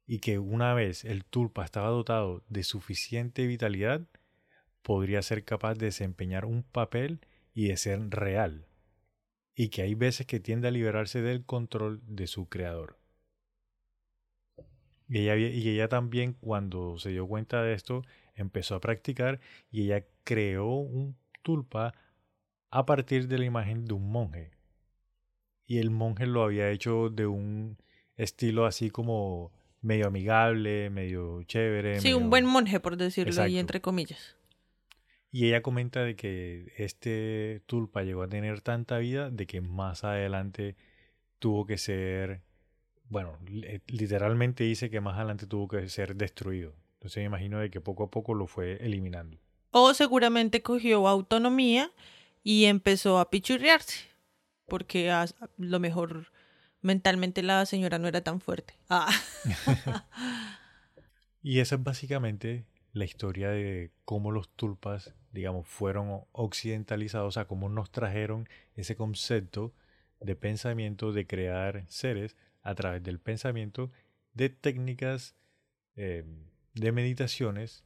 y 0.07 0.17
que 0.17 0.39
una 0.39 0.73
vez 0.73 1.05
el 1.05 1.25
tulpa 1.25 1.63
estaba 1.63 1.89
dotado 1.89 2.43
de 2.49 2.63
suficiente 2.63 3.45
vitalidad, 3.45 4.07
podría 4.81 5.21
ser 5.21 5.45
capaz 5.45 5.75
de 5.75 5.85
desempeñar 5.85 6.43
un 6.45 6.63
papel 6.63 7.19
y 7.53 7.67
de 7.67 7.77
ser 7.77 8.09
real, 8.09 8.65
y 9.53 9.69
que 9.69 9.83
hay 9.83 9.93
veces 9.93 10.25
que 10.25 10.39
tiende 10.39 10.69
a 10.69 10.71
liberarse 10.71 11.21
del 11.21 11.45
control 11.45 12.01
de 12.07 12.25
su 12.25 12.49
creador. 12.49 12.97
Y 15.07 15.19
ella, 15.19 15.35
y 15.35 15.69
ella 15.69 15.87
también 15.87 16.33
cuando 16.33 16.97
se 16.97 17.09
dio 17.09 17.27
cuenta 17.27 17.61
de 17.61 17.73
esto 17.73 18.03
empezó 18.33 18.75
a 18.75 18.81
practicar 18.81 19.39
y 19.71 19.83
ella 19.83 20.05
creó 20.23 20.67
un 20.67 21.15
tulpa 21.41 21.93
a 22.71 22.85
partir 22.85 23.27
de 23.27 23.37
la 23.37 23.45
imagen 23.45 23.85
de 23.85 23.93
un 23.93 24.11
monje. 24.11 24.51
Y 25.67 25.79
el 25.79 25.89
monje 25.89 26.25
lo 26.25 26.43
había 26.43 26.69
hecho 26.69 27.09
de 27.09 27.27
un 27.27 27.77
estilo 28.17 28.65
así 28.65 28.89
como 28.89 29.51
medio 29.81 30.07
amigable, 30.07 30.89
medio 30.89 31.43
chévere. 31.43 31.99
Sí, 31.99 32.13
un 32.13 32.29
buen 32.29 32.45
monje, 32.45 32.79
por 32.79 32.97
decirlo 32.97 33.41
ahí 33.41 33.57
entre 33.57 33.81
comillas. 33.81 34.35
Y 35.31 35.47
ella 35.47 35.61
comenta 35.61 36.01
de 36.01 36.15
que 36.15 36.71
este 36.77 37.61
tulpa 37.65 38.03
llegó 38.03 38.23
a 38.23 38.27
tener 38.27 38.61
tanta 38.61 38.97
vida 38.99 39.29
de 39.29 39.45
que 39.45 39.61
más 39.61 40.03
adelante 40.03 40.75
tuvo 41.39 41.65
que 41.65 41.77
ser, 41.77 42.41
bueno, 43.09 43.37
literalmente 43.87 44.63
dice 44.63 44.89
que 44.89 45.01
más 45.01 45.15
adelante 45.15 45.47
tuvo 45.47 45.67
que 45.67 45.87
ser 45.89 46.15
destruido. 46.15 46.73
Entonces 46.95 47.17
me 47.17 47.25
imagino 47.25 47.59
de 47.59 47.69
que 47.69 47.81
poco 47.81 48.03
a 48.03 48.11
poco 48.11 48.33
lo 48.33 48.47
fue 48.47 48.77
eliminando. 48.83 49.37
O 49.71 49.93
seguramente 49.93 50.61
cogió 50.61 51.07
autonomía 51.07 51.91
y 52.43 52.65
empezó 52.65 53.19
a 53.19 53.29
pichurrearse, 53.29 54.05
porque 54.67 55.11
a 55.11 55.25
lo 55.57 55.79
mejor 55.79 56.31
mentalmente 56.81 57.43
la 57.43 57.65
señora 57.65 57.99
no 57.99 58.07
era 58.07 58.21
tan 58.21 58.39
fuerte. 58.39 58.73
Ah. 58.89 59.11
y 61.43 61.59
esa 61.59 61.75
es 61.75 61.83
básicamente 61.83 62.65
la 62.93 63.05
historia 63.05 63.49
de 63.49 63.91
cómo 64.05 64.31
los 64.31 64.49
tulpas, 64.49 65.13
digamos, 65.31 65.67
fueron 65.67 66.21
occidentalizados, 66.31 67.27
o 67.27 67.31
sea, 67.31 67.45
cómo 67.45 67.67
nos 67.67 67.91
trajeron 67.91 68.47
ese 68.75 68.95
concepto 68.95 69.73
de 70.21 70.35
pensamiento, 70.35 71.11
de 71.11 71.27
crear 71.27 71.83
seres 71.87 72.37
a 72.65 72.75
través 72.75 73.01
del 73.03 73.19
pensamiento, 73.19 73.91
de 74.33 74.49
técnicas 74.49 75.35
eh, 75.95 76.25
de 76.73 76.91
meditaciones 76.91 77.85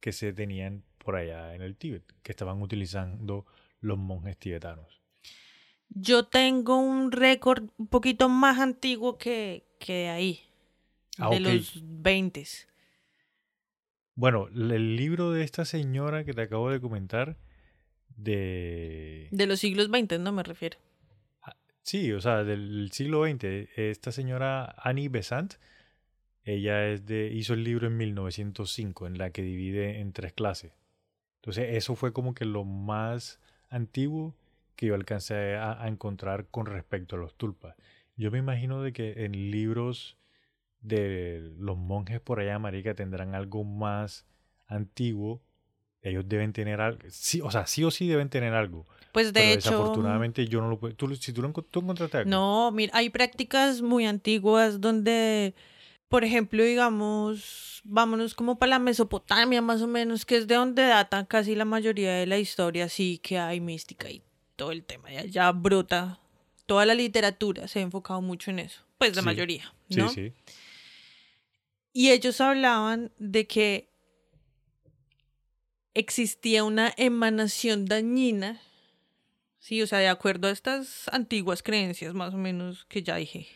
que 0.00 0.12
se 0.12 0.32
tenían 0.32 0.84
por 0.98 1.16
allá 1.16 1.54
en 1.54 1.62
el 1.62 1.76
Tíbet, 1.76 2.04
que 2.22 2.30
estaban 2.30 2.60
utilizando 2.62 3.46
los 3.80 3.98
monjes 3.98 4.36
tibetanos. 4.36 5.00
Yo 5.88 6.26
tengo 6.26 6.76
un 6.76 7.10
récord 7.10 7.70
un 7.78 7.88
poquito 7.88 8.28
más 8.28 8.58
antiguo 8.58 9.16
que, 9.16 9.64
que 9.80 10.08
ahí, 10.08 10.40
ah, 11.18 11.30
de 11.30 11.40
los 11.40 11.80
20. 11.82 12.44
Bueno, 14.14 14.48
el 14.48 14.96
libro 14.96 15.30
de 15.32 15.42
esta 15.42 15.64
señora 15.64 16.24
que 16.24 16.34
te 16.34 16.42
acabo 16.42 16.70
de 16.70 16.80
comentar, 16.80 17.38
de... 18.16 19.28
De 19.30 19.46
los 19.46 19.60
siglos 19.60 19.86
XX, 19.86 20.20
no 20.20 20.32
me 20.32 20.42
refiero. 20.42 20.78
Sí, 21.86 22.12
o 22.12 22.20
sea, 22.20 22.42
del 22.42 22.90
siglo 22.90 23.24
XX. 23.24 23.44
Esta 23.76 24.10
señora 24.10 24.74
Annie 24.78 25.08
Besant, 25.08 25.54
ella 26.44 26.88
es 26.88 27.06
de, 27.06 27.28
hizo 27.32 27.54
el 27.54 27.62
libro 27.62 27.86
en 27.86 27.96
1905, 27.96 29.06
en 29.06 29.18
la 29.18 29.30
que 29.30 29.42
divide 29.42 30.00
en 30.00 30.12
tres 30.12 30.32
clases. 30.32 30.72
Entonces, 31.36 31.76
eso 31.76 31.94
fue 31.94 32.12
como 32.12 32.34
que 32.34 32.44
lo 32.44 32.64
más 32.64 33.40
antiguo 33.68 34.34
que 34.74 34.86
yo 34.86 34.96
alcancé 34.96 35.54
a, 35.56 35.86
encontrar 35.86 36.48
con 36.48 36.66
respecto 36.66 37.14
a 37.14 37.20
los 37.20 37.36
tulpas. 37.36 37.76
Yo 38.16 38.32
me 38.32 38.38
imagino 38.38 38.82
de 38.82 38.92
que 38.92 39.24
en 39.24 39.52
libros 39.52 40.18
de 40.80 41.52
los 41.56 41.78
monjes 41.78 42.20
por 42.20 42.40
allá, 42.40 42.58
marica, 42.58 42.94
tendrán 42.94 43.36
algo 43.36 43.62
más 43.62 44.26
antiguo. 44.66 45.40
Ellos 46.02 46.28
deben 46.28 46.52
tener 46.52 46.80
algo, 46.80 47.00
sí, 47.10 47.40
o 47.42 47.50
sea, 47.52 47.66
sí 47.68 47.84
o 47.84 47.92
sí 47.92 48.08
deben 48.08 48.28
tener 48.28 48.54
algo. 48.54 48.86
Pues 49.16 49.32
de 49.32 49.54
hecho. 49.54 49.70
Desafortunadamente 49.70 50.46
yo 50.46 50.60
no 50.60 50.68
lo 50.68 50.78
puedo. 50.78 50.94
¿Tú, 50.94 51.16
si 51.16 51.32
tú, 51.32 51.40
lo, 51.40 51.50
tú 51.50 51.80
encontraste 51.80 52.18
algo. 52.18 52.28
No, 52.28 52.70
mira, 52.70 52.92
hay 52.94 53.08
prácticas 53.08 53.80
muy 53.80 54.04
antiguas 54.04 54.78
donde, 54.78 55.54
por 56.10 56.22
ejemplo, 56.22 56.62
digamos, 56.62 57.80
vámonos 57.84 58.34
como 58.34 58.58
para 58.58 58.68
la 58.68 58.78
Mesopotamia, 58.78 59.62
más 59.62 59.80
o 59.80 59.86
menos, 59.86 60.26
que 60.26 60.36
es 60.36 60.46
de 60.46 60.56
donde 60.56 60.82
data 60.82 61.24
casi 61.24 61.54
la 61.54 61.64
mayoría 61.64 62.12
de 62.12 62.26
la 62.26 62.36
historia, 62.36 62.90
sí 62.90 63.18
que 63.22 63.38
hay 63.38 63.58
mística 63.58 64.10
y 64.10 64.20
todo 64.54 64.70
el 64.70 64.84
tema, 64.84 65.10
ya, 65.10 65.24
ya 65.24 65.50
brota. 65.50 66.20
Toda 66.66 66.84
la 66.84 66.94
literatura 66.94 67.68
se 67.68 67.78
ha 67.78 67.82
enfocado 67.82 68.20
mucho 68.20 68.50
en 68.50 68.58
eso, 68.58 68.82
pues 68.98 69.16
la 69.16 69.22
mayoría, 69.22 69.72
¿no? 69.88 70.10
Sí, 70.10 70.30
sí. 70.44 70.52
Y 71.94 72.10
ellos 72.10 72.38
hablaban 72.42 73.12
de 73.18 73.46
que 73.46 73.88
existía 75.94 76.64
una 76.64 76.92
emanación 76.98 77.86
dañina, 77.86 78.60
sí, 79.66 79.82
o 79.82 79.86
sea, 79.88 79.98
de 79.98 80.06
acuerdo 80.06 80.46
a 80.46 80.52
estas 80.52 81.08
antiguas 81.08 81.60
creencias 81.60 82.14
más 82.14 82.34
o 82.34 82.36
menos 82.36 82.84
que 82.84 83.02
ya 83.02 83.16
dije. 83.16 83.48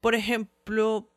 Por 0.00 0.14
ejemplo, 0.14 1.12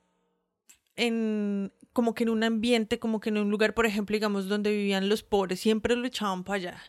en 0.98 1.72
como 1.94 2.14
que 2.14 2.24
en 2.24 2.30
un 2.30 2.44
ambiente, 2.44 3.00
como 3.00 3.22
que 3.22 3.30
en 3.30 3.38
un 3.38 3.50
lugar, 3.50 3.74
por 3.74 3.86
ejemplo, 3.86 4.14
digamos, 4.16 4.50
donde 4.50 4.72
vivían 4.72 5.08
los 5.08 5.24
pobres, 5.24 5.62
siempre 5.62 5.96
lo 5.96 6.06
echaban 6.06 6.44
para 6.44 6.56
allá 6.56 6.84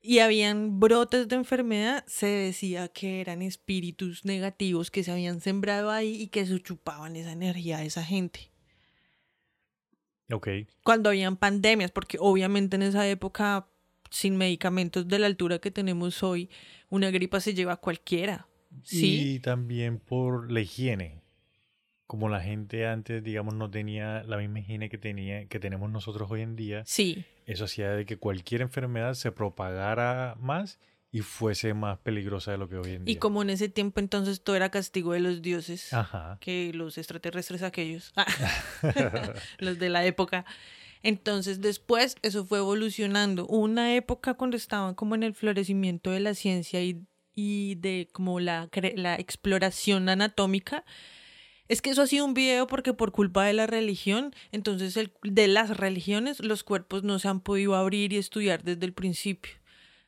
y 0.00 0.20
habían 0.20 0.80
brotes 0.80 1.28
de 1.28 1.36
enfermedad, 1.36 2.04
se 2.06 2.26
decía 2.26 2.88
que 2.88 3.20
eran 3.20 3.42
espíritus 3.42 4.24
negativos 4.24 4.90
que 4.90 5.04
se 5.04 5.12
habían 5.12 5.40
sembrado 5.40 5.90
ahí 5.90 6.14
y 6.20 6.28
que 6.28 6.46
se 6.46 6.62
chupaban 6.62 7.16
esa 7.16 7.32
energía 7.32 7.78
de 7.78 7.86
esa 7.86 8.04
gente. 8.04 8.50
Ok. 10.30 10.48
Cuando 10.82 11.10
habían 11.10 11.36
pandemias, 11.36 11.90
porque 11.90 12.16
obviamente 12.20 12.76
en 12.76 12.82
esa 12.82 13.06
época, 13.06 13.66
sin 14.14 14.36
medicamentos 14.36 15.08
de 15.08 15.18
la 15.18 15.26
altura 15.26 15.58
que 15.58 15.70
tenemos 15.70 16.22
hoy, 16.22 16.50
una 16.88 17.10
gripa 17.10 17.40
se 17.40 17.54
lleva 17.54 17.74
a 17.74 17.76
cualquiera. 17.76 18.46
¿sí? 18.82 19.34
Y 19.34 19.40
también 19.40 19.98
por 19.98 20.50
la 20.50 20.60
higiene. 20.60 21.22
Como 22.06 22.28
la 22.28 22.40
gente 22.40 22.86
antes, 22.86 23.24
digamos, 23.24 23.54
no 23.54 23.70
tenía 23.70 24.22
la 24.24 24.36
misma 24.36 24.60
higiene 24.60 24.88
que, 24.88 24.98
tenía, 24.98 25.46
que 25.46 25.58
tenemos 25.58 25.90
nosotros 25.90 26.30
hoy 26.30 26.42
en 26.42 26.54
día. 26.54 26.82
Sí 26.86 27.24
eso 27.46 27.64
hacía 27.64 27.90
de 27.90 28.06
que 28.06 28.16
cualquier 28.16 28.62
enfermedad 28.62 29.14
se 29.14 29.32
propagara 29.32 30.36
más 30.38 30.78
y 31.10 31.20
fuese 31.20 31.74
más 31.74 31.98
peligrosa 31.98 32.50
de 32.52 32.58
lo 32.58 32.68
que 32.68 32.76
hoy 32.76 32.92
en 32.92 33.04
día. 33.04 33.12
Y 33.12 33.16
como 33.16 33.42
en 33.42 33.50
ese 33.50 33.68
tiempo 33.68 34.00
entonces 34.00 34.42
todo 34.42 34.56
era 34.56 34.70
castigo 34.70 35.12
de 35.12 35.20
los 35.20 35.42
dioses, 35.42 35.90
que 36.40 36.72
los 36.74 36.98
extraterrestres 36.98 37.62
aquellos, 37.62 38.12
los 39.58 39.78
de 39.78 39.88
la 39.90 40.04
época. 40.04 40.44
Entonces 41.04 41.60
después 41.60 42.16
eso 42.22 42.44
fue 42.46 42.58
evolucionando. 42.58 43.46
Una 43.46 43.94
época 43.94 44.34
cuando 44.34 44.56
estaban 44.56 44.96
como 44.96 45.14
en 45.14 45.22
el 45.22 45.34
florecimiento 45.34 46.10
de 46.10 46.18
la 46.20 46.34
ciencia 46.34 46.82
y, 46.82 47.06
y 47.34 47.76
de 47.76 48.08
como 48.12 48.40
la, 48.40 48.68
la 48.96 49.14
exploración 49.16 50.08
anatómica, 50.08 50.84
Es 51.68 51.80
que 51.80 51.90
eso 51.90 52.02
ha 52.02 52.06
sido 52.06 52.26
un 52.26 52.34
video 52.34 52.66
porque 52.66 52.92
por 52.92 53.10
culpa 53.12 53.44
de 53.46 53.54
la 53.54 53.66
religión, 53.66 54.34
entonces 54.52 54.96
el, 54.98 55.12
de 55.22 55.48
las 55.48 55.76
religiones, 55.78 56.40
los 56.40 56.62
cuerpos 56.62 57.04
no 57.04 57.18
se 57.18 57.28
han 57.28 57.40
podido 57.40 57.74
abrir 57.74 58.12
y 58.12 58.18
estudiar 58.18 58.62
desde 58.62 58.84
el 58.84 58.92
principio. 58.92 59.52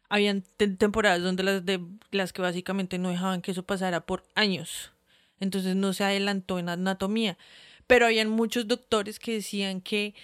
Habían 0.09 0.45
temporadas 0.79 1.23
donde 1.23 1.43
las 1.43 1.65
de 1.65 1.81
las 2.13 2.33
que 2.33 2.43
básicamente 2.43 2.99
no 2.99 3.09
dejaban 3.11 3.41
que 3.43 3.53
eso 3.53 3.65
pasara 3.65 4.07
por 4.07 4.25
años. 4.35 4.93
Entonces 5.41 5.77
no 5.77 5.93
se 5.93 6.05
adelantó 6.05 6.59
en 6.59 6.69
anatomía. 6.69 7.39
Pero 7.87 8.07
habían 8.07 8.29
muchos 8.31 8.67
doctores 8.69 9.19
que 9.19 9.33
decían 9.35 9.81
que 9.81 10.15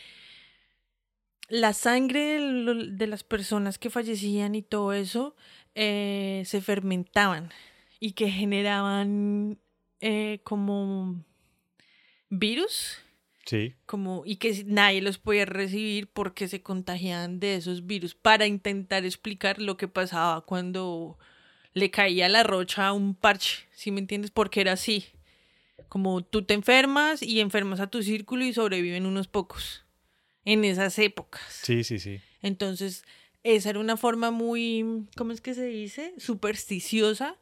la 1.52 1.74
sangre 1.74 2.40
de, 2.40 3.06
las 3.06 3.24
personas 3.24 3.76
que 3.76 3.90
fallecían 3.90 4.54
y 4.54 4.62
todo 4.62 4.94
eso 4.94 5.36
eh, 5.74 6.44
se 6.46 6.62
fermentaban 6.62 7.50
y 8.00 8.12
que 8.12 8.30
generaban 8.30 9.58
eh, 10.00 10.40
como 10.44 11.22
virus. 12.30 12.96
Sí. 13.44 13.74
Como, 13.84 14.22
y 14.24 14.36
que 14.36 14.64
nadie 14.64 15.02
los 15.02 15.18
podía 15.18 15.44
recibir 15.44 16.08
porque 16.08 16.48
se 16.48 16.62
contagiaban 16.62 17.38
de 17.38 17.56
esos 17.56 17.86
virus 17.86 18.14
para 18.14 18.46
intentar 18.46 19.04
explicar 19.04 19.60
lo 19.60 19.76
que 19.76 19.88
pasaba 19.88 20.40
cuando 20.40 21.18
le 21.74 21.90
caía 21.90 22.30
la 22.30 22.44
rocha 22.44 22.86
a 22.86 22.92
un 22.94 23.14
parche, 23.14 23.68
¿sí 23.72 23.90
me 23.90 24.00
entiendes? 24.00 24.30
Porque 24.30 24.62
era 24.62 24.72
así. 24.72 25.04
Como 25.90 26.22
tú 26.22 26.44
te 26.44 26.54
enfermas 26.54 27.22
y 27.22 27.40
enfermas 27.40 27.78
a 27.78 27.88
tu 27.88 28.02
círculo 28.02 28.42
y 28.42 28.54
sobreviven 28.54 29.04
unos 29.04 29.28
pocos 29.28 29.84
en 30.44 30.64
esas 30.64 30.98
épocas. 30.98 31.42
Sí, 31.62 31.84
sí, 31.84 31.98
sí. 31.98 32.20
Entonces, 32.42 33.04
esa 33.44 33.70
era 33.70 33.80
una 33.80 33.96
forma 33.96 34.30
muy, 34.30 35.06
¿cómo 35.16 35.32
es 35.32 35.40
que 35.40 35.54
se 35.54 35.66
dice? 35.66 36.14
Supersticiosa 36.16 37.38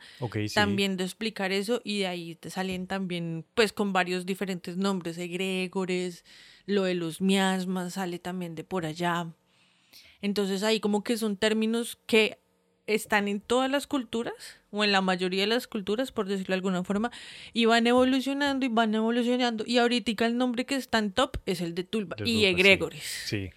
también 0.54 0.96
de 0.96 1.04
explicar 1.04 1.52
eso 1.52 1.82
y 1.84 2.00
de 2.00 2.06
ahí 2.06 2.34
te 2.36 2.48
salen 2.48 2.86
también 2.86 3.44
pues 3.54 3.72
con 3.72 3.92
varios 3.92 4.24
diferentes 4.24 4.76
nombres, 4.76 5.18
egregores, 5.18 6.24
lo 6.64 6.84
de 6.84 6.94
los 6.94 7.20
miasmas 7.20 7.94
sale 7.94 8.18
también 8.18 8.54
de 8.54 8.64
por 8.64 8.86
allá. 8.86 9.32
Entonces 10.22 10.62
ahí 10.62 10.80
como 10.80 11.02
que 11.02 11.18
son 11.18 11.36
términos 11.36 11.98
que 12.06 12.38
están 12.94 13.28
en 13.28 13.40
todas 13.40 13.70
las 13.70 13.86
culturas 13.86 14.34
o 14.70 14.84
en 14.84 14.92
la 14.92 15.00
mayoría 15.00 15.42
de 15.42 15.46
las 15.48 15.66
culturas, 15.66 16.12
por 16.12 16.26
decirlo 16.26 16.52
de 16.52 16.56
alguna 16.56 16.84
forma, 16.84 17.10
y 17.52 17.64
van 17.64 17.86
evolucionando 17.86 18.66
y 18.66 18.68
van 18.68 18.94
evolucionando. 18.94 19.64
Y 19.66 19.78
ahorita 19.78 20.26
el 20.26 20.36
nombre 20.36 20.66
que 20.66 20.76
está 20.76 20.98
en 20.98 21.12
top 21.12 21.38
es 21.46 21.60
el 21.60 21.74
de 21.74 21.84
Tulpa 21.84 22.16
y 22.24 22.44
egregores. 22.44 23.02
sí. 23.02 23.50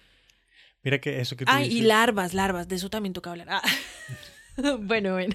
Mira 0.82 1.00
que 1.00 1.18
eso 1.18 1.34
que 1.34 1.46
tú 1.46 1.50
Ay, 1.52 1.78
y 1.78 1.80
larvas, 1.80 2.34
larvas, 2.34 2.68
de 2.68 2.76
eso 2.76 2.90
también 2.90 3.14
toca 3.14 3.30
hablar. 3.30 3.48
Ah. 3.50 3.62
bueno, 4.80 5.14
bueno. 5.14 5.34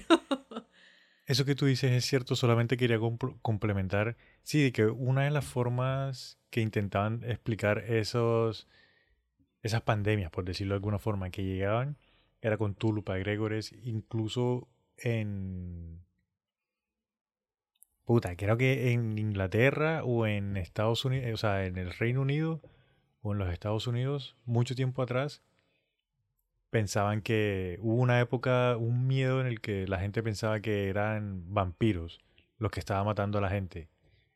Eso 1.26 1.44
que 1.44 1.56
tú 1.56 1.66
dices 1.66 1.90
es 1.90 2.04
cierto, 2.04 2.36
solamente 2.36 2.76
quería 2.76 2.98
complementar, 3.42 4.16
sí, 4.42 4.62
de 4.62 4.72
que 4.72 4.86
una 4.86 5.24
de 5.24 5.30
las 5.30 5.44
formas 5.44 6.38
que 6.50 6.60
intentaban 6.60 7.22
explicar 7.24 7.78
esos, 7.78 8.68
esas 9.62 9.82
pandemias, 9.82 10.30
por 10.30 10.44
decirlo 10.44 10.74
de 10.74 10.76
alguna 10.76 10.98
forma, 10.98 11.30
que 11.30 11.42
llegaban, 11.44 11.96
era 12.42 12.56
con 12.56 12.74
Tulupa, 12.74 13.16
Gregores, 13.18 13.72
incluso 13.82 14.68
en... 14.96 16.00
Puta, 18.04 18.34
creo 18.36 18.56
que 18.56 18.92
en 18.92 19.18
Inglaterra 19.18 20.02
o 20.04 20.26
en 20.26 20.56
Estados 20.56 21.04
Unidos, 21.04 21.32
o 21.32 21.36
sea, 21.36 21.64
en 21.66 21.76
el 21.76 21.92
Reino 21.92 22.22
Unido, 22.22 22.60
o 23.22 23.32
en 23.32 23.38
los 23.38 23.52
Estados 23.52 23.86
Unidos, 23.86 24.36
mucho 24.44 24.74
tiempo 24.74 25.02
atrás, 25.02 25.42
pensaban 26.70 27.22
que 27.22 27.78
hubo 27.82 27.94
una 27.96 28.20
época, 28.20 28.76
un 28.76 29.06
miedo 29.06 29.40
en 29.40 29.46
el 29.46 29.60
que 29.60 29.86
la 29.86 30.00
gente 30.00 30.22
pensaba 30.22 30.60
que 30.60 30.88
eran 30.88 31.52
vampiros 31.52 32.20
los 32.58 32.70
que 32.70 32.80
estaban 32.80 33.06
matando 33.06 33.38
a 33.38 33.40
la 33.40 33.50
gente. 33.50 33.88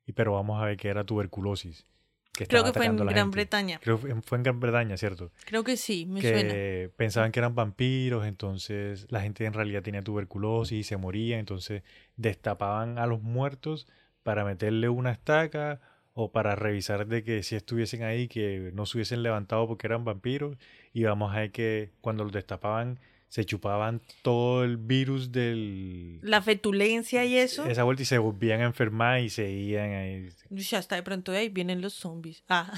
Y 0.07 0.13
pero 0.13 0.33
vamos 0.33 0.61
a 0.61 0.67
ver 0.67 0.77
que 0.77 0.89
era 0.89 1.05
tuberculosis. 1.05 1.87
Creo 2.35 2.65
que 2.65 2.73
fue 2.73 2.87
en 2.87 2.97
Gran 2.97 3.31
Bretaña. 3.31 3.79
Creo 3.81 4.01
que 4.01 4.15
fue 4.23 4.39
en 4.39 4.43
Gran 4.43 4.59
Bretaña, 4.59 4.97
¿cierto? 4.97 5.31
Creo 5.45 5.63
que 5.63 5.77
sí, 5.77 6.05
me 6.07 6.21
que 6.21 6.91
Pensaban 6.97 7.31
que 7.31 7.39
eran 7.39 7.55
vampiros, 7.55 8.27
entonces 8.27 9.07
la 9.11 9.21
gente 9.21 9.45
en 9.45 9.53
realidad 9.53 9.83
tenía 9.83 10.03
tuberculosis 10.03 10.79
y 10.79 10.83
se 10.83 10.97
moría, 10.97 11.39
entonces 11.39 11.83
destapaban 12.17 12.99
a 12.99 13.07
los 13.07 13.23
muertos 13.23 13.87
para 14.25 14.45
meterle 14.45 14.89
una 14.89 15.13
estaca 15.13 15.81
o 16.13 16.33
para 16.33 16.57
revisar 16.57 17.07
de 17.07 17.23
que 17.23 17.43
si 17.43 17.57
estuviesen 17.57 18.03
ahí, 18.03 18.29
que 18.29 18.71
no 18.75 18.87
se 18.87 18.97
hubiesen 18.99 19.23
levantado 19.23 19.67
porque 19.67 19.87
eran 19.87 20.05
vampiros, 20.05 20.57
y 20.93 21.05
vamos 21.05 21.35
a 21.35 21.41
ver 21.41 21.53
que 21.53 21.93
cuando 22.01 22.25
los 22.25 22.33
destapaban 22.33 22.99
se 23.35 23.45
chupaban 23.45 24.01
todo 24.23 24.63
el 24.63 24.77
virus 24.77 25.33
del... 25.33 26.21
La 26.23 26.41
fetulencia 26.41 27.25
y 27.25 27.37
eso. 27.37 27.67
Esa 27.67 27.83
vuelta 27.83 28.05
y 28.05 28.07
se 28.07 28.19
volvían 28.19 28.61
a 28.61 28.65
enfermar 28.67 29.23
y 29.23 29.29
seguían 29.29 29.91
ahí. 29.91 30.29
Ya 30.51 30.79
está, 30.79 30.95
de 30.95 31.03
pronto 31.03 31.33
de 31.33 31.39
ahí 31.39 31.49
vienen 31.49 31.81
los 31.81 31.95
zombies. 31.95 32.45
Ah. 32.49 32.73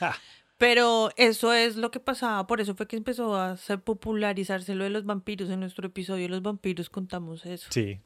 Pero 0.58 1.10
eso 1.16 1.52
es 1.52 1.76
lo 1.76 1.92
que 1.92 2.00
pasaba, 2.00 2.44
por 2.48 2.60
eso 2.60 2.74
fue 2.74 2.88
que 2.88 2.96
empezó 2.96 3.36
a 3.36 3.56
popularizarse 3.84 4.74
lo 4.74 4.82
de 4.82 4.90
los 4.90 5.04
vampiros. 5.04 5.48
En 5.48 5.60
nuestro 5.60 5.86
episodio 5.86 6.24
de 6.24 6.30
los 6.30 6.42
vampiros 6.42 6.90
contamos 6.90 7.46
eso. 7.46 7.68
Sí, 7.70 8.00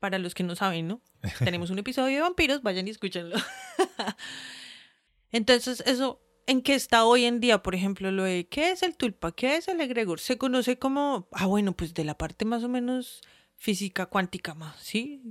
para 0.00 0.18
los 0.18 0.34
que 0.34 0.42
no 0.42 0.56
saben, 0.56 0.88
¿no? 0.88 1.00
Tenemos 1.44 1.70
un 1.70 1.78
episodio 1.78 2.16
de 2.16 2.22
vampiros, 2.22 2.60
vayan 2.64 2.88
y 2.88 2.90
escúchenlo. 2.90 3.36
Entonces, 5.30 5.80
eso, 5.86 6.20
¿en 6.46 6.62
qué 6.62 6.74
está 6.74 7.04
hoy 7.04 7.24
en 7.24 7.40
día? 7.40 7.62
Por 7.62 7.74
ejemplo, 7.74 8.10
lo 8.10 8.24
de 8.24 8.46
¿qué 8.46 8.70
es 8.70 8.82
el 8.82 8.96
tulpa? 8.96 9.32
¿Qué 9.32 9.56
es 9.56 9.68
el 9.68 9.80
egregor? 9.80 10.20
Se 10.20 10.38
conoce 10.38 10.78
como, 10.78 11.28
ah, 11.32 11.46
bueno, 11.46 11.72
pues 11.72 11.94
de 11.94 12.04
la 12.04 12.16
parte 12.16 12.44
más 12.44 12.64
o 12.64 12.68
menos 12.68 13.22
física 13.56 14.06
cuántica 14.06 14.54
más, 14.54 14.76
¿sí? 14.80 15.22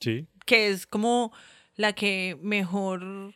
Sí. 0.00 0.26
Que 0.46 0.68
es 0.68 0.86
como 0.86 1.32
la 1.76 1.94
que 1.94 2.38
mejor 2.42 3.34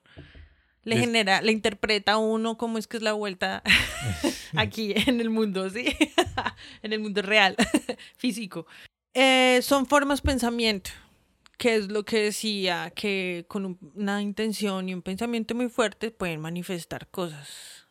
le 0.83 0.99
genera, 0.99 1.41
le 1.41 1.53
interpreta 1.53 2.13
a 2.13 2.19
uno 2.19 2.59
cómo 2.59 2.79
es 2.79 2.87
que 2.87 2.99
es 2.99 3.03
la 3.03 3.15
vuelta 3.15 3.63
aquí 4.57 4.93
en 4.95 5.21
el 5.21 5.31
mundo, 5.31 5.69
¿sí? 5.71 5.87
en 6.83 6.93
el 6.93 7.01
mundo 7.01 7.23
real, 7.23 7.57
físico. 8.17 8.67
Eh, 9.15 9.61
son 9.63 9.87
formas 9.87 10.21
pensamiento, 10.21 10.91
que 11.59 11.77
es 11.77 11.88
lo 11.88 12.05
que 12.05 12.23
decía, 12.23 12.93
que 12.95 13.45
con 13.49 13.79
una 13.95 14.23
intención 14.23 14.88
y 14.88 14.95
un 14.95 15.03
pensamiento 15.03 15.55
muy 15.55 15.69
fuerte 15.69 16.11
pueden 16.11 16.40
manifestar 16.40 17.09
cosas. 17.09 17.88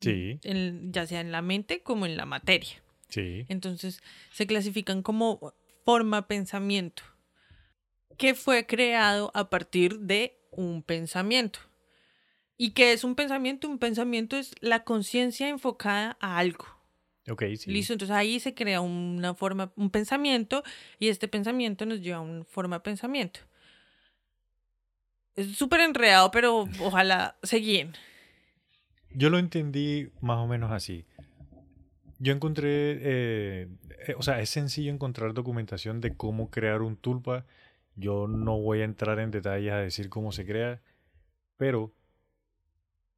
Sí. 0.00 0.38
ya 0.42 1.06
sea 1.06 1.22
en 1.22 1.32
la 1.32 1.40
mente 1.40 1.82
como 1.82 2.04
en 2.04 2.18
la 2.18 2.26
materia. 2.26 2.82
Sí. 3.08 3.46
Entonces 3.48 4.02
se 4.32 4.46
clasifican 4.46 5.02
como 5.02 5.54
forma 5.84 6.26
pensamiento, 6.26 7.02
que 8.18 8.34
fue 8.34 8.66
creado 8.66 9.30
a 9.34 9.48
partir 9.48 10.00
de 10.00 10.38
un 10.50 10.82
pensamiento. 10.82 11.60
¿Y 12.56 12.70
qué 12.70 12.92
es 12.92 13.02
un 13.02 13.14
pensamiento? 13.14 13.68
Un 13.68 13.78
pensamiento 13.78 14.36
es 14.36 14.54
la 14.60 14.84
conciencia 14.84 15.48
enfocada 15.48 16.16
a 16.20 16.38
algo. 16.38 16.66
Sí. 17.56 17.70
Listo, 17.70 17.92
entonces 17.92 18.14
ahí 18.14 18.38
se 18.40 18.54
crea 18.54 18.80
una 18.80 19.34
forma, 19.34 19.72
un 19.76 19.90
pensamiento 19.90 20.62
y 20.98 21.08
este 21.08 21.28
pensamiento 21.28 21.86
nos 21.86 22.00
lleva 22.00 22.18
a 22.18 22.20
una 22.20 22.44
forma 22.44 22.76
de 22.76 22.80
pensamiento. 22.80 23.40
Es 25.34 25.56
súper 25.56 25.80
enredado, 25.80 26.30
pero 26.30 26.68
ojalá 26.80 27.36
se 27.42 27.56
guíen. 27.56 27.92
Yo 29.10 29.30
lo 29.30 29.38
entendí 29.38 30.10
más 30.20 30.38
o 30.38 30.46
menos 30.46 30.70
así. 30.70 31.06
Yo 32.18 32.32
encontré, 32.32 32.98
eh, 33.00 33.68
eh, 34.06 34.14
o 34.16 34.22
sea, 34.22 34.40
es 34.40 34.50
sencillo 34.50 34.92
encontrar 34.92 35.34
documentación 35.34 36.00
de 36.00 36.16
cómo 36.16 36.50
crear 36.50 36.82
un 36.82 36.96
tulpa. 36.96 37.46
Yo 37.96 38.28
no 38.28 38.58
voy 38.58 38.80
a 38.80 38.84
entrar 38.84 39.18
en 39.18 39.30
detalles 39.30 39.72
a 39.72 39.78
decir 39.78 40.08
cómo 40.08 40.32
se 40.32 40.46
crea, 40.46 40.80
pero 41.56 41.92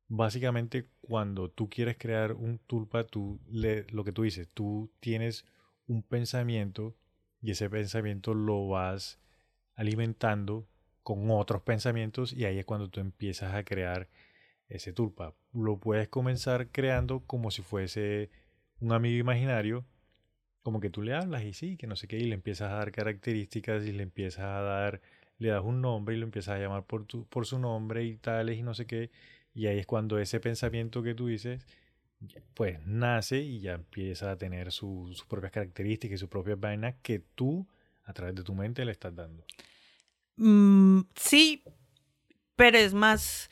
básicamente 0.08 0.88
cuando 1.00 1.50
tú 1.50 1.68
quieres 1.68 1.96
crear 1.98 2.32
un 2.32 2.58
tulpa, 2.58 3.04
tú 3.04 3.40
le, 3.48 3.86
lo 3.90 4.04
que 4.04 4.12
tú 4.12 4.22
dices, 4.22 4.48
tú 4.52 4.90
tienes 5.00 5.44
un 5.86 6.02
pensamiento 6.02 6.96
y 7.40 7.50
ese 7.52 7.68
pensamiento 7.70 8.34
lo 8.34 8.68
vas 8.68 9.20
alimentando 9.74 10.66
con 11.02 11.30
otros 11.30 11.62
pensamientos 11.62 12.32
y 12.32 12.44
ahí 12.44 12.58
es 12.58 12.64
cuando 12.64 12.88
tú 12.88 13.00
empiezas 13.00 13.54
a 13.54 13.64
crear 13.64 14.08
ese 14.68 14.92
tulpa. 14.92 15.34
Lo 15.52 15.78
puedes 15.78 16.08
comenzar 16.08 16.68
creando 16.68 17.20
como 17.20 17.50
si 17.50 17.62
fuese 17.62 18.30
un 18.80 18.92
amigo 18.92 19.18
imaginario, 19.18 19.86
como 20.62 20.80
que 20.80 20.90
tú 20.90 21.02
le 21.02 21.14
hablas 21.14 21.44
y 21.44 21.52
sí, 21.52 21.76
que 21.76 21.86
no 21.86 21.94
sé 21.94 22.08
qué, 22.08 22.18
y 22.18 22.24
le 22.24 22.34
empiezas 22.34 22.72
a 22.72 22.76
dar 22.76 22.90
características 22.90 23.84
y 23.84 23.92
le 23.92 24.02
empiezas 24.02 24.44
a 24.44 24.60
dar, 24.62 25.00
le 25.38 25.50
das 25.50 25.62
un 25.64 25.80
nombre 25.80 26.16
y 26.16 26.18
lo 26.18 26.24
empiezas 26.24 26.56
a 26.56 26.58
llamar 26.58 26.84
por, 26.84 27.06
tu, 27.06 27.24
por 27.26 27.46
su 27.46 27.58
nombre 27.58 28.04
y 28.04 28.16
tales 28.16 28.58
y 28.58 28.62
no 28.62 28.74
sé 28.74 28.86
qué, 28.86 29.10
y 29.56 29.68
ahí 29.68 29.78
es 29.78 29.86
cuando 29.86 30.18
ese 30.18 30.38
pensamiento 30.38 31.02
que 31.02 31.14
tú 31.14 31.28
dices, 31.28 31.66
pues 32.52 32.78
nace 32.84 33.40
y 33.40 33.60
ya 33.60 33.72
empieza 33.72 34.30
a 34.30 34.36
tener 34.36 34.70
sus 34.70 35.24
propias 35.24 35.50
características 35.50 36.16
y 36.16 36.18
sus 36.18 36.28
propias 36.28 36.60
vainas 36.60 36.96
que 37.02 37.20
tú 37.34 37.66
a 38.04 38.12
través 38.12 38.34
de 38.34 38.42
tu 38.42 38.54
mente 38.54 38.84
le 38.84 38.92
estás 38.92 39.16
dando. 39.16 39.42
Mm, 40.36 41.00
sí, 41.14 41.64
pero 42.54 42.76
es 42.76 42.92
más 42.92 43.48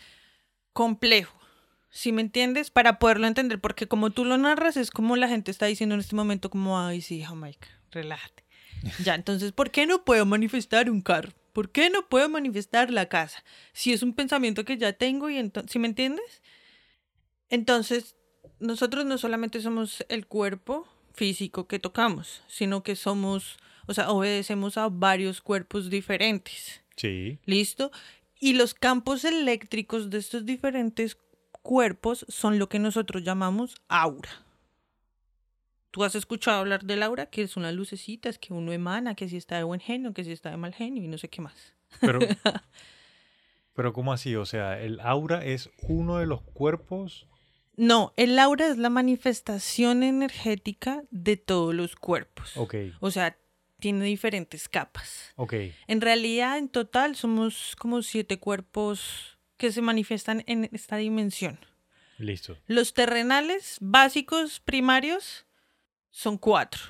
complejo. 0.74 1.40
¿Sí 1.88 2.12
me 2.12 2.20
entiendes? 2.20 2.70
Para 2.70 2.98
poderlo 2.98 3.26
entender, 3.26 3.58
porque 3.58 3.88
como 3.88 4.10
tú 4.10 4.26
lo 4.26 4.36
narras, 4.36 4.76
es 4.76 4.90
como 4.90 5.16
la 5.16 5.28
gente 5.28 5.50
está 5.50 5.64
diciendo 5.64 5.94
en 5.94 6.02
este 6.02 6.16
momento, 6.16 6.50
como, 6.50 6.78
ay, 6.78 7.00
sí, 7.00 7.22
Jamaica, 7.22 7.68
relájate. 7.90 8.44
ya, 9.02 9.14
entonces, 9.14 9.52
¿por 9.52 9.70
qué 9.70 9.86
no 9.86 10.04
puedo 10.04 10.26
manifestar 10.26 10.90
un 10.90 11.00
carro? 11.00 11.32
¿Por 11.54 11.70
qué 11.70 11.88
no 11.88 12.08
puedo 12.08 12.28
manifestar 12.28 12.90
la 12.90 13.08
casa? 13.08 13.44
Si 13.72 13.92
es 13.92 14.02
un 14.02 14.12
pensamiento 14.12 14.64
que 14.64 14.76
ya 14.76 14.92
tengo 14.92 15.30
y 15.30 15.38
entonces, 15.38 15.70
¿sí 15.70 15.78
me 15.78 15.86
entiendes? 15.86 16.42
Entonces, 17.48 18.16
nosotros 18.58 19.06
no 19.06 19.18
solamente 19.18 19.60
somos 19.60 20.04
el 20.08 20.26
cuerpo 20.26 20.88
físico 21.12 21.68
que 21.68 21.78
tocamos, 21.78 22.42
sino 22.48 22.82
que 22.82 22.96
somos, 22.96 23.56
o 23.86 23.94
sea, 23.94 24.10
obedecemos 24.10 24.76
a 24.76 24.88
varios 24.88 25.40
cuerpos 25.40 25.90
diferentes. 25.90 26.82
Sí. 26.96 27.38
¿Listo? 27.46 27.92
Y 28.40 28.54
los 28.54 28.74
campos 28.74 29.24
eléctricos 29.24 30.10
de 30.10 30.18
estos 30.18 30.44
diferentes 30.44 31.16
cuerpos 31.62 32.26
son 32.28 32.58
lo 32.58 32.68
que 32.68 32.80
nosotros 32.80 33.22
llamamos 33.22 33.76
aura. 33.86 34.44
¿Tú 35.94 36.02
has 36.02 36.16
escuchado 36.16 36.59
hablar 36.59 36.83
del 36.83 37.04
aura? 37.04 37.26
Que 37.26 37.46
son 37.46 37.62
las 37.62 37.72
lucecitas 37.72 38.37
que 38.37 38.52
uno 38.52 38.72
emana, 38.72 39.14
que 39.14 39.28
si 39.28 39.37
está 39.37 39.59
de 39.59 39.62
buen 39.62 39.78
genio, 39.78 40.12
que 40.12 40.24
si 40.24 40.33
está 40.33 40.50
de 40.50 40.57
mal 40.57 40.74
genio 40.74 41.04
y 41.04 41.07
no 41.07 41.18
sé 41.18 41.28
qué 41.28 41.40
más. 41.40 41.54
Pero, 42.00 42.18
pero 43.74 43.92
¿cómo 43.92 44.12
así? 44.12 44.35
O 44.35 44.44
sea, 44.44 44.80
el 44.80 44.98
aura 44.98 45.44
es 45.44 45.70
uno 45.83 46.18
de 46.18 46.26
los 46.26 46.42
cuerpos. 46.42 47.28
No, 47.76 48.12
el 48.16 48.37
aura 48.40 48.66
es 48.66 48.76
la 48.76 48.90
manifestación 48.90 50.02
energética 50.02 51.04
de 51.12 51.37
todos 51.37 51.72
los 51.72 51.94
cuerpos. 51.94 52.57
Ok, 52.57 52.74
O 52.98 53.12
sea, 53.12 53.38
tiene 53.78 54.04
diferentes 54.04 54.68
capas. 54.68 55.33
ok. 55.37 55.54
En 55.87 56.00
realidad, 56.00 56.59
en 56.59 56.70
total, 56.70 57.14
somos 57.14 57.76
como 57.78 58.02
siete 58.02 58.40
cuerpos 58.40 59.38
que 59.57 59.70
se 59.70 59.80
manifiestan 59.80 60.42
en 60.48 60.68
esta 60.72 60.96
dimensión. 60.96 61.61
Listo. 62.18 62.59
Los 62.66 62.94
terrenales 62.94 63.76
básicos 63.80 64.59
primarios 64.59 65.46
son 66.14 66.38
cuatro. 66.38 66.81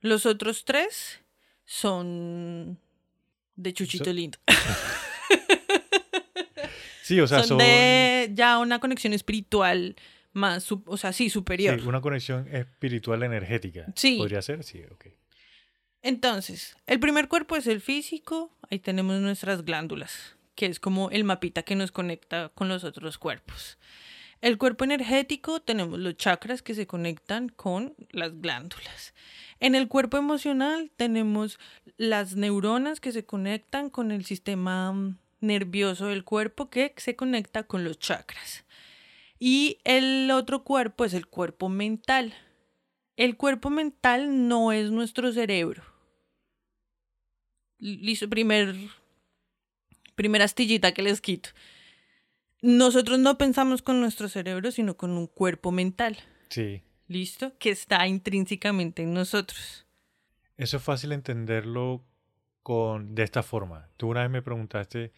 Los 0.00 0.26
otros 0.26 0.66
tres 0.66 1.22
son 1.64 2.78
de 3.56 3.72
Chuchito 3.72 4.04
So- 4.04 4.12
Lindo. 4.12 4.38
Sí, 7.02 7.18
o 7.20 7.26
sea, 7.26 7.40
son, 7.40 7.48
son, 7.48 7.58
de 7.58 8.30
ya 8.32 8.58
una 8.58 8.78
conexión 8.78 9.12
espiritual 9.12 9.96
más, 10.32 10.70
o 10.70 10.96
sea, 10.96 11.12
sí, 11.12 11.30
superior. 11.30 11.80
sí, 11.80 11.86
una 11.86 12.00
conexión 12.00 12.46
espiritual 12.54 13.24
energética. 13.24 13.86
Sí. 13.96 14.18
¿Podría 14.18 14.40
ser? 14.40 14.62
Sí, 14.62 14.82
ok. 14.88 15.06
Entonces, 16.02 16.76
el 16.86 17.00
primer 17.00 17.26
cuerpo 17.28 17.56
es 17.56 17.66
el 17.66 17.80
físico, 17.80 18.56
ahí 18.70 18.78
tenemos 18.78 19.20
nuestras 19.20 19.64
glándulas, 19.64 20.36
que 20.54 20.66
es 20.66 20.78
como 20.78 21.10
el 21.10 21.24
mapita 21.24 21.64
que 21.64 21.74
nos 21.74 21.90
conecta 21.90 22.50
con 22.54 22.68
los 22.68 22.84
otros 22.84 23.18
cuerpos. 23.18 23.78
El 24.42 24.58
cuerpo 24.58 24.82
energético 24.82 25.62
tenemos 25.62 26.00
los 26.00 26.16
chakras 26.16 26.62
que 26.62 26.74
se 26.74 26.88
conectan 26.88 27.48
con 27.48 27.94
las 28.10 28.40
glándulas. 28.40 29.14
En 29.60 29.76
el 29.76 29.86
cuerpo 29.86 30.16
emocional 30.16 30.90
tenemos 30.96 31.60
las 31.96 32.34
neuronas 32.34 32.98
que 32.98 33.12
se 33.12 33.24
conectan 33.24 33.88
con 33.88 34.10
el 34.10 34.24
sistema 34.24 34.92
mm, 34.92 35.16
nervioso 35.40 36.06
del 36.06 36.24
cuerpo 36.24 36.70
que 36.70 36.92
se 36.96 37.14
conecta 37.14 37.62
con 37.62 37.84
los 37.84 38.00
chakras. 38.00 38.64
Y 39.38 39.78
el 39.84 40.28
otro 40.32 40.64
cuerpo 40.64 41.04
es 41.04 41.14
el 41.14 41.28
cuerpo 41.28 41.68
mental. 41.68 42.34
El 43.16 43.36
cuerpo 43.36 43.70
mental 43.70 44.48
no 44.48 44.72
es 44.72 44.90
nuestro 44.90 45.30
cerebro. 45.30 45.84
Listo, 47.78 48.28
primer, 48.28 48.74
primera 50.16 50.46
astillita 50.46 50.92
que 50.92 51.02
les 51.02 51.20
quito. 51.20 51.50
Nosotros 52.62 53.18
no 53.18 53.36
pensamos 53.38 53.82
con 53.82 54.00
nuestro 54.00 54.28
cerebro, 54.28 54.70
sino 54.70 54.96
con 54.96 55.10
un 55.12 55.26
cuerpo 55.26 55.72
mental, 55.72 56.16
Sí. 56.48 56.82
¿listo? 57.08 57.52
Que 57.58 57.70
está 57.70 58.06
intrínsecamente 58.06 59.02
en 59.02 59.12
nosotros. 59.12 59.86
Eso 60.56 60.76
es 60.76 60.82
fácil 60.82 61.12
entenderlo 61.12 62.04
con 62.62 63.14
de 63.16 63.24
esta 63.24 63.42
forma. 63.42 63.88
Tú 63.96 64.08
una 64.08 64.22
vez 64.22 64.30
me 64.30 64.42
preguntaste 64.42 65.12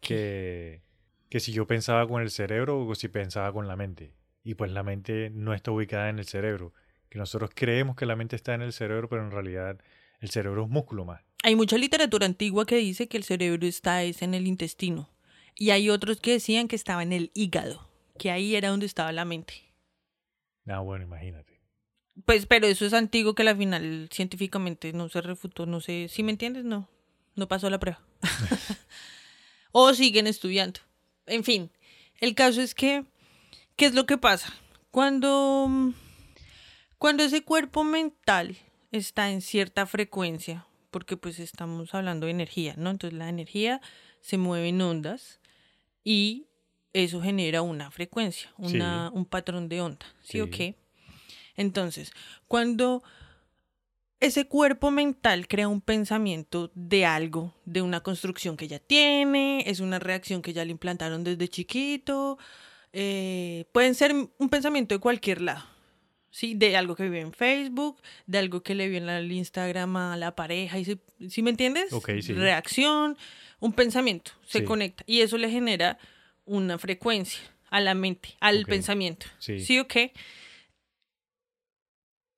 que, 0.00 0.82
que 1.28 1.40
si 1.40 1.52
yo 1.52 1.66
pensaba 1.66 2.06
con 2.06 2.22
el 2.22 2.30
cerebro 2.30 2.86
o 2.86 2.94
si 2.94 3.08
pensaba 3.08 3.52
con 3.52 3.66
la 3.66 3.74
mente. 3.76 4.14
Y 4.44 4.54
pues 4.54 4.70
la 4.70 4.82
mente 4.82 5.30
no 5.30 5.52
está 5.54 5.72
ubicada 5.72 6.10
en 6.10 6.18
el 6.18 6.26
cerebro. 6.26 6.72
Que 7.08 7.18
nosotros 7.18 7.50
creemos 7.54 7.96
que 7.96 8.06
la 8.06 8.14
mente 8.14 8.36
está 8.36 8.54
en 8.54 8.62
el 8.62 8.72
cerebro, 8.72 9.08
pero 9.08 9.24
en 9.24 9.30
realidad 9.30 9.80
el 10.20 10.30
cerebro 10.30 10.64
es 10.64 10.70
músculo 10.70 11.04
más. 11.04 11.22
Hay 11.42 11.56
mucha 11.56 11.76
literatura 11.76 12.26
antigua 12.26 12.66
que 12.66 12.76
dice 12.76 13.08
que 13.08 13.16
el 13.16 13.24
cerebro 13.24 13.66
está 13.66 14.02
es 14.04 14.22
en 14.22 14.34
el 14.34 14.46
intestino. 14.46 15.08
Y 15.56 15.70
hay 15.70 15.90
otros 15.90 16.20
que 16.20 16.32
decían 16.32 16.68
que 16.68 16.76
estaba 16.76 17.02
en 17.02 17.12
el 17.12 17.30
hígado, 17.34 17.88
que 18.18 18.30
ahí 18.30 18.56
era 18.56 18.70
donde 18.70 18.86
estaba 18.86 19.12
la 19.12 19.24
mente. 19.24 19.54
Ah, 20.66 20.80
bueno, 20.80 21.04
imagínate. 21.04 21.60
Pues, 22.24 22.46
pero 22.46 22.66
eso 22.66 22.86
es 22.86 22.92
antiguo 22.92 23.34
que 23.34 23.42
al 23.42 23.56
final 23.56 24.08
científicamente 24.12 24.92
no 24.92 25.08
se 25.08 25.20
refutó, 25.20 25.66
no 25.66 25.80
sé, 25.80 26.08
si 26.08 26.22
me 26.22 26.30
entiendes, 26.30 26.64
no, 26.64 26.88
no 27.34 27.48
pasó 27.48 27.68
la 27.70 27.78
prueba. 27.78 28.00
o 29.72 29.92
siguen 29.94 30.26
estudiando. 30.26 30.80
En 31.26 31.44
fin, 31.44 31.70
el 32.20 32.34
caso 32.34 32.60
es 32.60 32.74
que, 32.74 33.04
¿qué 33.76 33.86
es 33.86 33.94
lo 33.94 34.06
que 34.06 34.18
pasa? 34.18 34.54
Cuando, 34.90 35.92
cuando 36.98 37.24
ese 37.24 37.42
cuerpo 37.42 37.82
mental 37.82 38.56
está 38.92 39.30
en 39.30 39.40
cierta 39.40 39.86
frecuencia, 39.86 40.66
porque 40.90 41.16
pues 41.16 41.40
estamos 41.40 41.92
hablando 41.94 42.26
de 42.26 42.32
energía, 42.32 42.74
¿no? 42.76 42.90
Entonces 42.90 43.18
la 43.18 43.28
energía 43.28 43.80
se 44.20 44.38
mueve 44.38 44.68
en 44.68 44.80
ondas 44.80 45.40
y 46.04 46.46
eso 46.92 47.20
genera 47.20 47.62
una 47.62 47.90
frecuencia, 47.90 48.52
Sí. 48.64 48.76
una, 48.76 49.10
un 49.12 49.24
patrón 49.24 49.68
de 49.68 49.80
onda, 49.80 50.06
¿sí 50.22 50.40
o 50.40 50.48
qué? 50.50 50.76
Entonces, 51.56 52.12
cuando 52.46 53.02
ese 54.20 54.46
cuerpo 54.46 54.90
mental 54.90 55.48
crea 55.48 55.68
un 55.68 55.80
pensamiento 55.80 56.70
de 56.74 57.04
algo, 57.04 57.54
de 57.64 57.82
una 57.82 58.00
construcción 58.02 58.56
que 58.56 58.68
ya 58.68 58.78
tiene, 58.78 59.64
es 59.66 59.80
una 59.80 59.98
reacción 59.98 60.40
que 60.40 60.52
ya 60.52 60.64
le 60.64 60.70
implantaron 60.70 61.24
desde 61.24 61.48
chiquito, 61.48 62.38
eh, 62.92 63.64
pueden 63.72 63.94
ser 63.94 64.14
un 64.14 64.48
pensamiento 64.48 64.94
de 64.94 65.00
cualquier 65.00 65.40
lado, 65.42 65.64
¿sí? 66.34 66.54
De 66.56 66.76
algo 66.76 66.96
que 66.96 67.04
vive 67.04 67.20
en 67.20 67.32
Facebook, 67.32 68.02
de 68.26 68.38
algo 68.38 68.60
que 68.64 68.74
le 68.74 68.88
vio 68.88 68.98
en 68.98 69.08
el 69.08 69.30
Instagram 69.30 69.94
a 69.96 70.16
la 70.16 70.34
pareja, 70.34 70.80
y 70.80 70.84
se- 70.84 70.98
¿sí 71.28 71.42
me 71.42 71.50
entiendes? 71.50 71.92
Ok, 71.92 72.10
sí. 72.20 72.32
Reacción, 72.32 73.16
un 73.60 73.72
pensamiento, 73.72 74.32
se 74.44 74.58
Sí. 74.58 74.64
conecta 74.64 75.04
y 75.06 75.20
eso 75.20 75.38
le 75.38 75.48
genera 75.48 75.96
una 76.44 76.76
frecuencia 76.76 77.40
a 77.70 77.80
la 77.80 77.94
mente, 77.94 78.30
al 78.40 78.66
pensamiento. 78.66 79.26
Sí. 79.38 79.60
¿Sí 79.60 79.78
o 79.78 79.86
qué? 79.86 80.12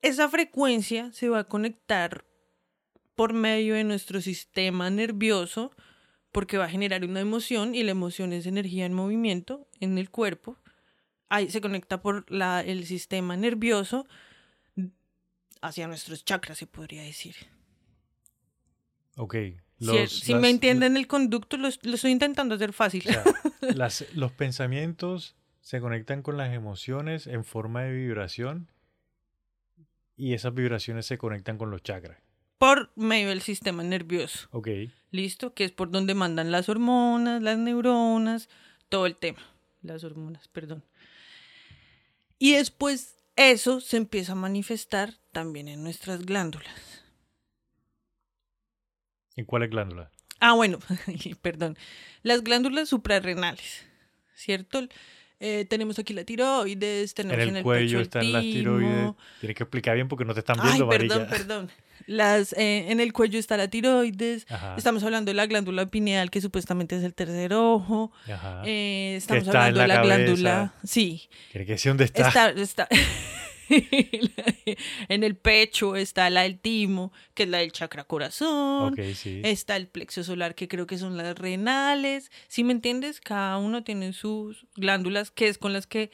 Esa 0.03 0.29
frecuencia 0.29 1.11
se 1.13 1.29
va 1.31 1.41
a 1.41 1.45
conectar 1.45 2.25
por 3.15 3.33
medio 3.33 3.75
de 3.75 3.85
nuestro 3.85 4.21
sistema 4.21 4.91
nervioso 4.91 5.73
porque 6.33 6.59
va 6.59 6.67
a 6.67 6.69
generar 6.69 7.03
una 7.05 7.21
emoción 7.21 7.75
y 7.75 7.83
la 7.83 7.93
emoción 7.93 8.35
es 8.35 8.45
energía 8.47 8.85
en 8.85 8.93
movimiento 8.93 9.67
en 9.81 9.97
el 9.97 10.11
cuerpo. 10.11 10.59
Ahí 11.29 11.51
se 11.51 11.61
conecta 11.61 12.01
por 12.03 12.31
la, 12.31 12.61
el 12.63 12.87
sistema 12.87 13.37
nervioso 13.37 14.07
hacia 15.61 15.89
nuestros 15.89 16.25
chakras, 16.25 16.59
se 16.59 16.67
podría 16.67 17.03
decir. 17.03 17.35
Ok. 19.17 19.35
Si- 19.35 19.57
los- 19.87 20.13
si, 20.21 20.33
las- 20.33 20.41
me 20.41 20.51
entienden 20.51 20.97
el 20.97 21.07
conducto, 21.07 21.57
lo, 21.57 21.69
lo 21.83 21.95
estoy 21.95 22.11
intentando 22.13 22.55
hacer 22.55 22.73
fácil. 22.73 23.03
o 23.09 23.13
sea, 23.13 23.25
las- 23.75 24.07
los 24.15 24.33
pensamientos 24.33 25.35
se 25.61 25.81
conectan 25.81 26.23
con 26.23 26.37
las 26.37 26.53
emociones 26.55 27.27
en 27.27 27.45
forma 27.45 27.83
de 27.83 27.93
vibración 27.93 28.69
y 30.17 30.35
esas 30.35 30.55
vibraciones 30.55 31.07
se 31.07 31.19
conectan 31.19 31.59
con 31.59 31.71
los 31.71 31.83
chakras. 31.83 32.19
por 32.59 32.91
medio 32.95 33.29
del 33.31 33.43
sistema 33.43 33.83
nervioso. 33.83 34.49
Ok. 34.53 34.69
¿Listo? 35.11 35.55
Que 35.55 35.65
es 35.65 35.73
por 35.73 35.91
donde 35.91 36.15
mandan 36.15 36.51
las 36.53 36.69
hormonas, 36.69 37.43
las 37.43 37.59
neuronas, 37.59 38.49
todo 38.89 39.07
el 39.07 39.17
tema. 39.17 39.41
Las 39.83 40.05
hormonas, 40.05 40.49
perdón. 40.49 40.83
Y 42.39 42.53
después 42.53 43.17
eso 43.37 43.81
se 43.81 43.97
empieza 43.97 44.33
a 44.33 44.37
manifestar 44.37 45.15
también 45.33 45.69
en 45.69 45.83
nuestras 45.83 46.25
glándulas. 46.25 47.03
¿En 49.37 49.45
cuáles 49.45 49.71
glándulas? 49.71 50.11
Ah, 50.41 50.53
bueno, 50.55 50.79
perdón. 51.43 51.77
Las 52.23 52.43
glándulas 52.43 52.89
suprarrenales, 52.89 53.85
¿cierto? 54.35 54.87
Eh, 55.39 55.67
tenemos 55.69 55.99
aquí 55.99 56.15
la 56.15 56.25
tiroides, 56.25 57.13
tenemos 57.15 57.35
En 57.37 57.43
en 57.43 57.49
el 57.51 57.57
el 57.59 57.63
cuello 57.63 57.99
pecho 57.99 58.01
están 58.01 58.23
el 58.25 58.33
las 58.33 58.43
tiroides. 58.43 59.13
Tienes 59.41 59.57
que 59.57 59.63
explicar 59.65 59.95
bien 59.95 60.09
porque 60.09 60.25
no 60.25 60.33
te 60.33 60.41
están 60.41 60.57
Ay, 60.61 60.69
viendo, 60.69 60.89
perdón, 60.89 61.19
marica. 61.19 61.37
perdón. 61.37 61.71
Las, 62.07 62.53
eh, 62.53 62.87
en 62.91 63.01
el 63.01 63.13
cuello 63.13 63.39
está 63.39 63.57
la 63.57 63.69
tiroides. 63.69 64.47
Ajá. 64.49 64.75
Estamos 64.77 65.03
hablando 65.03 65.31
de 65.31 65.35
la 65.35 65.47
glándula 65.47 65.87
pineal, 65.87 66.31
que 66.31 66.41
supuestamente 66.41 66.97
es 66.97 67.03
el 67.03 67.15
tercer 67.15 67.53
ojo. 67.53 68.13
Ajá. 68.33 68.63
Eh, 68.65 69.17
estamos 69.17 69.47
está 69.47 69.67
hablando 69.67 69.81
de 69.81 69.89
la 69.89 69.95
la 69.95 70.01
cabeza. 70.03 70.17
glándula. 70.17 70.75
Sí, 70.85 71.29
¿Quieres 71.51 71.67
que 71.67 71.73
decir 71.73 71.91
dónde 71.91 72.05
está? 72.05 72.29
está, 72.29 72.51
está 72.51 72.89
en 75.09 75.25
el 75.25 75.37
pecho 75.37 75.97
está 75.97 76.31
la 76.31 76.43
del 76.43 76.59
timo, 76.59 77.13
que 77.35 77.45
es 77.45 77.49
la 77.49 77.59
del 77.59 77.73
chakra 77.73 78.05
corazón. 78.05 78.95
Sí. 79.15 79.41
Está 79.45 79.77
el 79.77 79.89
plexo 79.89 80.23
solar, 80.23 80.55
que 80.55 80.69
creo 80.69 80.87
que 80.87 80.99
son 80.99 81.17
las 81.17 81.37
renales. 81.37 82.31
¿Sí 82.49 82.65
me 82.65 82.73
entiendes? 82.73 83.21
Cada 83.21 83.59
uno 83.59 83.83
tiene 83.83 84.13
sus 84.13 84.67
glándulas, 84.77 85.31
que 85.31 85.49
es 85.49 85.59
con 85.59 85.73
las 85.73 85.87
que 85.87 86.11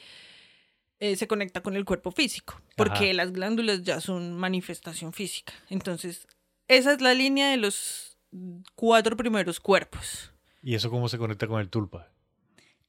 eh, 1.03 1.17
se 1.17 1.27
conecta 1.27 1.61
con 1.61 1.75
el 1.75 1.83
cuerpo 1.83 2.11
físico. 2.11 2.61
Porque 2.77 3.07
Ajá. 3.07 3.13
las 3.13 3.33
glándulas 3.33 3.83
ya 3.83 3.99
son 3.99 4.37
manifestación 4.37 5.11
física. 5.11 5.51
Entonces, 5.69 6.29
esa 6.69 6.93
es 6.93 7.01
la 7.01 7.13
línea 7.13 7.49
de 7.51 7.57
los 7.57 8.17
cuatro 8.75 9.17
primeros 9.17 9.59
cuerpos. 9.59 10.31
¿Y 10.61 10.75
eso 10.75 10.89
cómo 10.89 11.09
se 11.09 11.17
conecta 11.17 11.45
con 11.45 11.59
el 11.59 11.69
tulpa? 11.69 12.09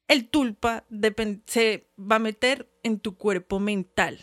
El 0.06 0.28
tulpa 0.28 0.84
se 1.46 1.88
va 1.98 2.16
a 2.16 2.20
meter 2.20 2.70
en 2.84 3.00
tu 3.00 3.16
cuerpo 3.16 3.58
mental 3.58 4.20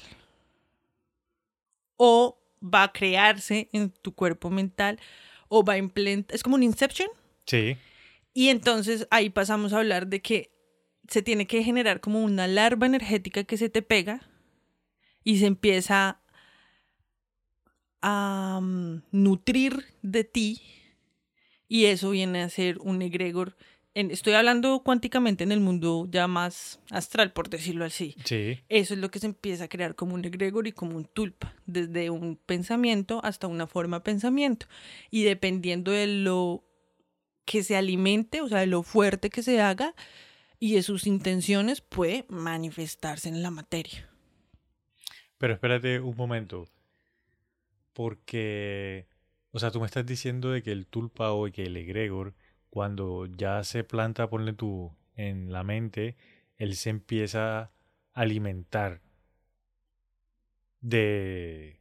o 1.98 2.42
va 2.64 2.84
a 2.84 2.94
crearse 2.94 3.68
en 3.74 3.90
tu 3.90 4.16
cuerpo 4.16 4.50
mental 4.50 5.02
o 5.50 5.66
va 5.66 5.74
a 5.74 5.78
implementar, 5.78 6.34
es 6.34 6.44
como 6.44 6.56
un 6.56 6.64
inception. 6.64 7.10
Sí. 7.46 7.76
Y 8.34 8.48
entonces 8.48 9.06
ahí 9.12 9.30
pasamos 9.30 9.74
a 9.74 9.80
hablar 9.80 10.08
de 10.08 10.22
que 10.22 10.51
se 11.12 11.22
tiene 11.22 11.46
que 11.46 11.64
generar 11.64 12.00
como 12.00 12.24
una 12.24 12.48
larva 12.48 12.86
energética 12.86 13.44
que 13.44 13.58
se 13.58 13.70
te 13.70 13.82
pega 13.82 14.22
y 15.26 15.40
se 15.40 15.46
empieza 15.46 16.22
a 18.02 18.60
mm, 18.62 19.04
nutrir 19.12 19.86
de 20.02 20.24
ti 20.24 20.62
y 21.68 21.86
eso 21.86 22.12
viene 22.12 22.42
a 22.42 22.50
ser 22.50 22.80
un 22.80 23.02
egregor. 23.02 23.58
En, 23.94 24.10
estoy 24.10 24.34
hablando 24.34 24.84
cuánticamente 24.86 25.44
en 25.44 25.52
el 25.52 25.60
mundo 25.60 26.08
ya 26.10 26.28
más 26.28 26.80
astral, 26.90 27.34
por 27.34 27.50
decirlo 27.50 27.84
así. 27.84 28.16
Sí. 28.24 28.60
Eso 28.70 28.94
es 28.94 29.00
lo 29.02 29.12
que 29.12 29.20
se 29.20 29.26
empieza 29.26 29.66
a 29.66 29.68
crear 29.68 29.96
como 29.96 30.16
un 30.16 30.24
egregor 30.24 30.66
y 30.66 30.72
como 30.72 30.96
un 30.96 31.04
tulpa, 31.06 31.54
desde 31.66 32.10
un 32.10 32.38
pensamiento 32.38 33.20
hasta 33.24 33.48
una 33.48 33.68
forma 33.68 33.98
de 33.98 34.06
pensamiento. 34.06 34.66
Y 35.10 35.24
dependiendo 35.24 35.92
de 35.92 36.08
lo 36.08 36.64
que 37.44 37.64
se 37.64 37.76
alimente, 37.76 38.40
o 38.40 38.48
sea, 38.48 38.60
de 38.60 38.68
lo 38.68 38.82
fuerte 38.82 39.30
que 39.30 39.44
se 39.44 39.60
haga 39.60 39.94
y 40.62 40.76
de 40.76 40.84
sus 40.84 41.08
intenciones, 41.08 41.82
puede 41.82 42.26
manifestarse 42.30 43.28
en 43.28 43.44
la 43.44 43.52
materia. 43.52 44.10
Pero 45.38 45.54
espérate 45.54 46.00
un 46.00 46.16
momento. 46.16 46.70
Porque, 47.94 49.08
o 49.52 49.60
sea, 49.60 49.72
tú 49.72 49.80
me 49.80 49.86
estás 49.86 50.06
diciendo 50.06 50.52
de 50.52 50.64
que 50.64 50.72
el 50.72 50.88
tulpa 50.88 51.32
o 51.32 51.52
que 51.52 51.64
el 51.66 51.78
egregor, 51.78 52.34
cuando 52.70 53.26
ya 53.26 53.64
se 53.64 53.84
planta, 53.84 54.30
ponle 54.30 54.54
tú, 54.54 54.92
en 55.16 55.52
la 55.52 55.64
mente, 55.64 56.16
él 56.58 56.76
se 56.76 56.90
empieza 56.90 57.60
a 57.64 57.72
alimentar 58.14 59.02
de 60.82 61.78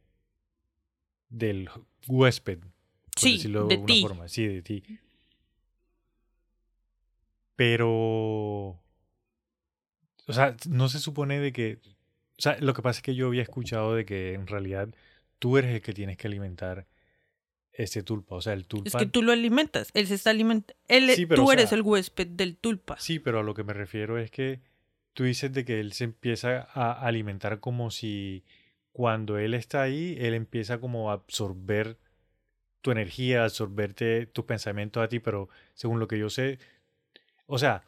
del 1.29 1.69
huésped, 2.07 2.59
por 3.19 3.29
Sí, 3.29 3.31
decirlo 3.31 3.67
de 3.67 3.77
una 3.77 3.87
ti. 3.87 4.01
forma, 4.01 4.27
sí, 4.27 4.47
de 4.47 4.61
ti. 4.61 4.83
Pero, 7.61 8.81
o 10.25 10.33
sea, 10.33 10.55
no 10.67 10.89
se 10.89 10.97
supone 10.97 11.39
de 11.39 11.53
que, 11.53 11.77
o 12.39 12.41
sea, 12.41 12.57
lo 12.59 12.73
que 12.73 12.81
pasa 12.81 12.97
es 12.97 13.03
que 13.03 13.13
yo 13.13 13.27
había 13.27 13.43
escuchado 13.43 13.93
de 13.93 14.03
que 14.03 14.33
en 14.33 14.47
realidad 14.47 14.89
tú 15.37 15.59
eres 15.59 15.75
el 15.75 15.83
que 15.83 15.93
tienes 15.93 16.17
que 16.17 16.25
alimentar 16.25 16.87
este 17.71 18.01
tulpa, 18.01 18.37
o 18.37 18.41
sea, 18.41 18.53
el 18.53 18.65
tulpa. 18.65 18.87
Es 18.87 18.95
que 18.95 19.05
tú 19.05 19.21
lo 19.21 19.31
alimentas, 19.31 19.91
él 19.93 20.07
se 20.07 20.15
está 20.15 20.31
alimentando. 20.31 20.73
Él, 20.87 21.11
Sí, 21.11 21.27
tú 21.27 21.49
o 21.49 21.51
eres 21.51 21.71
el 21.71 21.83
huésped 21.83 22.29
del 22.29 22.57
tulpa. 22.57 22.97
Sí, 22.97 23.19
pero 23.19 23.41
a 23.41 23.43
lo 23.43 23.53
que 23.53 23.63
me 23.63 23.73
refiero 23.73 24.17
es 24.17 24.31
que 24.31 24.61
tú 25.13 25.25
dices 25.25 25.53
de 25.53 25.63
que 25.63 25.79
él 25.79 25.93
se 25.93 26.05
empieza 26.05 26.67
a 26.73 26.93
alimentar 26.93 27.59
como 27.59 27.91
si 27.91 28.43
cuando 28.91 29.37
él 29.37 29.53
está 29.53 29.83
ahí, 29.83 30.17
él 30.19 30.33
empieza 30.33 30.79
como 30.79 31.11
a 31.11 31.13
absorber 31.13 31.99
tu 32.81 32.89
energía, 32.89 33.41
a 33.41 33.43
absorberte 33.43 34.25
tus 34.25 34.45
pensamientos 34.45 35.03
a 35.03 35.09
ti, 35.09 35.19
pero 35.19 35.47
según 35.75 35.99
lo 35.99 36.07
que 36.07 36.17
yo 36.17 36.31
sé, 36.31 36.57
o 37.45 37.57
sea, 37.57 37.83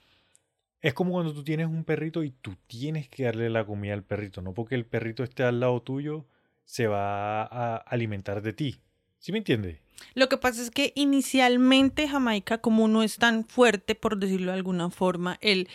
es 0.82 0.94
como 0.94 1.12
cuando 1.14 1.34
tú 1.34 1.44
tienes 1.44 1.68
un 1.68 1.86
perrito 1.86 2.24
y 2.24 2.32
tú 2.32 2.56
tienes 2.68 3.08
que 3.08 3.24
darle 3.24 3.50
la 3.50 3.66
comida 3.66 3.94
al 3.94 4.04
perrito, 4.04 4.42
no 4.42 4.54
porque 4.54 4.76
el 4.76 4.86
perrito 4.86 5.24
esté 5.24 5.44
al 5.44 5.60
lado 5.60 5.82
tuyo, 5.82 6.26
se 6.66 6.88
va 6.88 7.44
a 7.44 7.78
alimentar 7.78 8.42
de 8.42 8.54
ti. 8.54 8.82
¿Sí 9.20 9.32
me 9.32 9.38
entiendes? 9.38 9.80
Lo 10.14 10.28
que 10.28 10.38
pasa 10.38 10.62
es 10.62 10.70
que 10.70 10.92
inicialmente 10.96 12.10
Jamaica, 12.10 12.58
como 12.58 12.88
no 12.88 13.04
es 13.04 13.18
tan 13.18 13.46
fuerte, 13.46 13.96
por 13.96 14.18
decirlo 14.18 14.52
de 14.52 14.58
alguna 14.58 14.90
forma, 14.90 15.38
él 15.42 15.70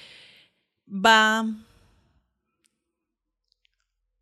va 0.86 1.46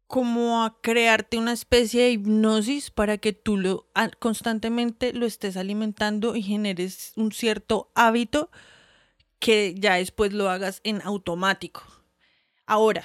como 0.06 0.62
a 0.62 0.80
crearte 0.80 1.36
una 1.36 1.52
especie 1.52 2.04
de 2.04 2.10
hipnosis 2.12 2.90
para 2.92 3.18
que 3.18 3.32
tú 3.32 3.56
lo 3.56 3.88
constantemente 4.20 5.12
lo 5.12 5.26
estés 5.26 5.56
alimentando 5.56 6.36
y 6.36 6.42
generes 6.42 7.12
un 7.16 7.32
cierto 7.32 7.90
hábito 7.96 8.50
que 9.38 9.74
ya 9.76 9.94
después 9.94 10.32
lo 10.32 10.50
hagas 10.50 10.80
en 10.84 11.02
automático. 11.02 11.82
Ahora, 12.66 13.04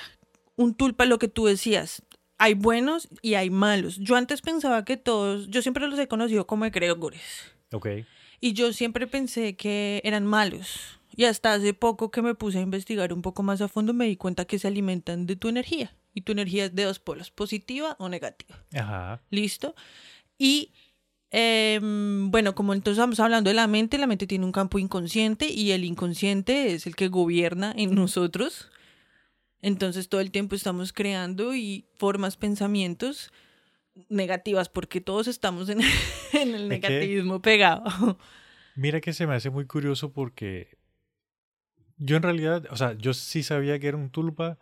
un 0.56 0.76
tulpa, 0.76 1.06
lo 1.06 1.20
que 1.20 1.28
tú 1.28 1.46
decías, 1.46 2.04
hay 2.38 2.56
buenos 2.56 3.08
y 3.22 3.36
hay 3.36 3.50
malos. 3.50 3.98
Yo 3.98 4.16
antes 4.16 4.42
pensaba 4.42 4.84
que 4.84 4.98
todos, 4.98 5.48
yo 5.50 5.62
siempre 5.62 5.88
los 5.88 6.00
he 6.00 6.08
conocido 6.08 6.48
como 6.48 6.66
egregores. 6.66 7.22
Ok. 7.72 7.88
Y 8.40 8.54
yo 8.54 8.74
siempre 8.74 9.06
pensé 9.06 9.56
que 9.56 10.02
eran 10.04 10.26
malos. 10.26 11.00
Y 11.16 11.26
hasta 11.26 11.54
hace 11.54 11.74
poco 11.74 12.10
que 12.10 12.22
me 12.22 12.34
puse 12.34 12.58
a 12.58 12.62
investigar 12.62 13.14
un 13.14 13.22
poco 13.22 13.44
más 13.44 13.62
a 13.62 13.68
fondo 13.68 13.94
me 13.94 14.06
di 14.06 14.16
cuenta 14.16 14.46
que 14.46 14.58
se 14.58 14.68
alimentan 14.68 15.28
de 15.28 15.36
tu 15.36 15.50
energía. 15.50 15.96
Y 16.14 16.22
tu 16.22 16.32
energía 16.32 16.66
es 16.66 16.76
de 16.76 16.84
dos 16.84 17.00
polos, 17.00 17.32
positiva 17.32 17.96
o 18.00 18.10
negativa. 18.10 18.64
Ajá. 18.74 19.22
¿Listo? 19.30 19.76
Y 20.38 20.74
em, 21.32 22.30
bueno, 22.32 22.54
como 22.56 22.74
entonces 22.74 22.98
estamos 23.00 23.20
hablando 23.20 23.50
de 23.50 23.54
la 23.54 23.68
mente, 23.68 23.98
la 23.98 24.08
mente 24.08 24.28
tiene 24.28 24.46
un 24.46 24.52
campo 24.52 24.80
inconsciente 24.80 25.48
y 25.52 25.72
el 25.72 25.84
inconsciente 25.86 26.74
es 26.74 26.86
el 26.88 26.96
que 26.96 27.08
gobierna 27.08 27.74
en 27.76 27.96
nosotros. 27.96 28.70
Entonces 29.62 30.10
todo 30.10 30.22
el 30.22 30.32
tiempo 30.32 30.56
estamos 30.56 30.92
creando 30.94 31.54
y 31.56 31.86
formas 31.96 32.36
pensamientos 32.38 33.32
negativas 34.10 34.70
porque 34.70 35.02
todos 35.02 35.28
estamos 35.28 35.70
en, 35.70 35.80
en 36.34 36.56
el 36.56 36.64
que- 36.64 36.68
negativismo 36.70 37.42
pegado. 37.42 38.18
Mira 38.76 39.02
que 39.02 39.14
se 39.14 39.28
me 39.28 39.36
hace 39.36 39.50
muy 39.50 39.66
curioso 39.66 40.12
porque 40.14 40.78
yo 41.98 42.16
en 42.18 42.24
realidad, 42.24 42.66
o 42.72 42.76
sea, 42.78 42.94
yo 42.94 43.14
sí 43.14 43.44
sabía 43.44 43.78
que 43.80 43.88
era 43.88 43.98
un 43.98 44.10
tulpa, 44.10 44.58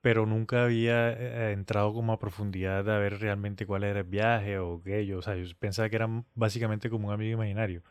pero 0.00 0.26
nunca 0.26 0.64
había 0.64 1.12
eh, 1.12 1.52
entrado 1.52 1.92
como 1.92 2.12
a 2.12 2.18
profundidad 2.18 2.88
a 2.88 2.98
ver 2.98 3.20
realmente 3.20 3.66
cuál 3.66 3.84
era 3.84 4.00
el 4.00 4.06
viaje 4.06 4.58
o 4.58 4.82
qué. 4.82 5.06
Yo, 5.06 5.18
o 5.18 5.22
sea, 5.22 5.36
yo 5.36 5.46
pensaba 5.58 5.88
que 5.90 5.96
era 5.96 6.08
básicamente 6.34 6.90
como 6.90 7.08
un 7.08 7.14
amigo 7.14 7.32
imaginario. 7.34 7.82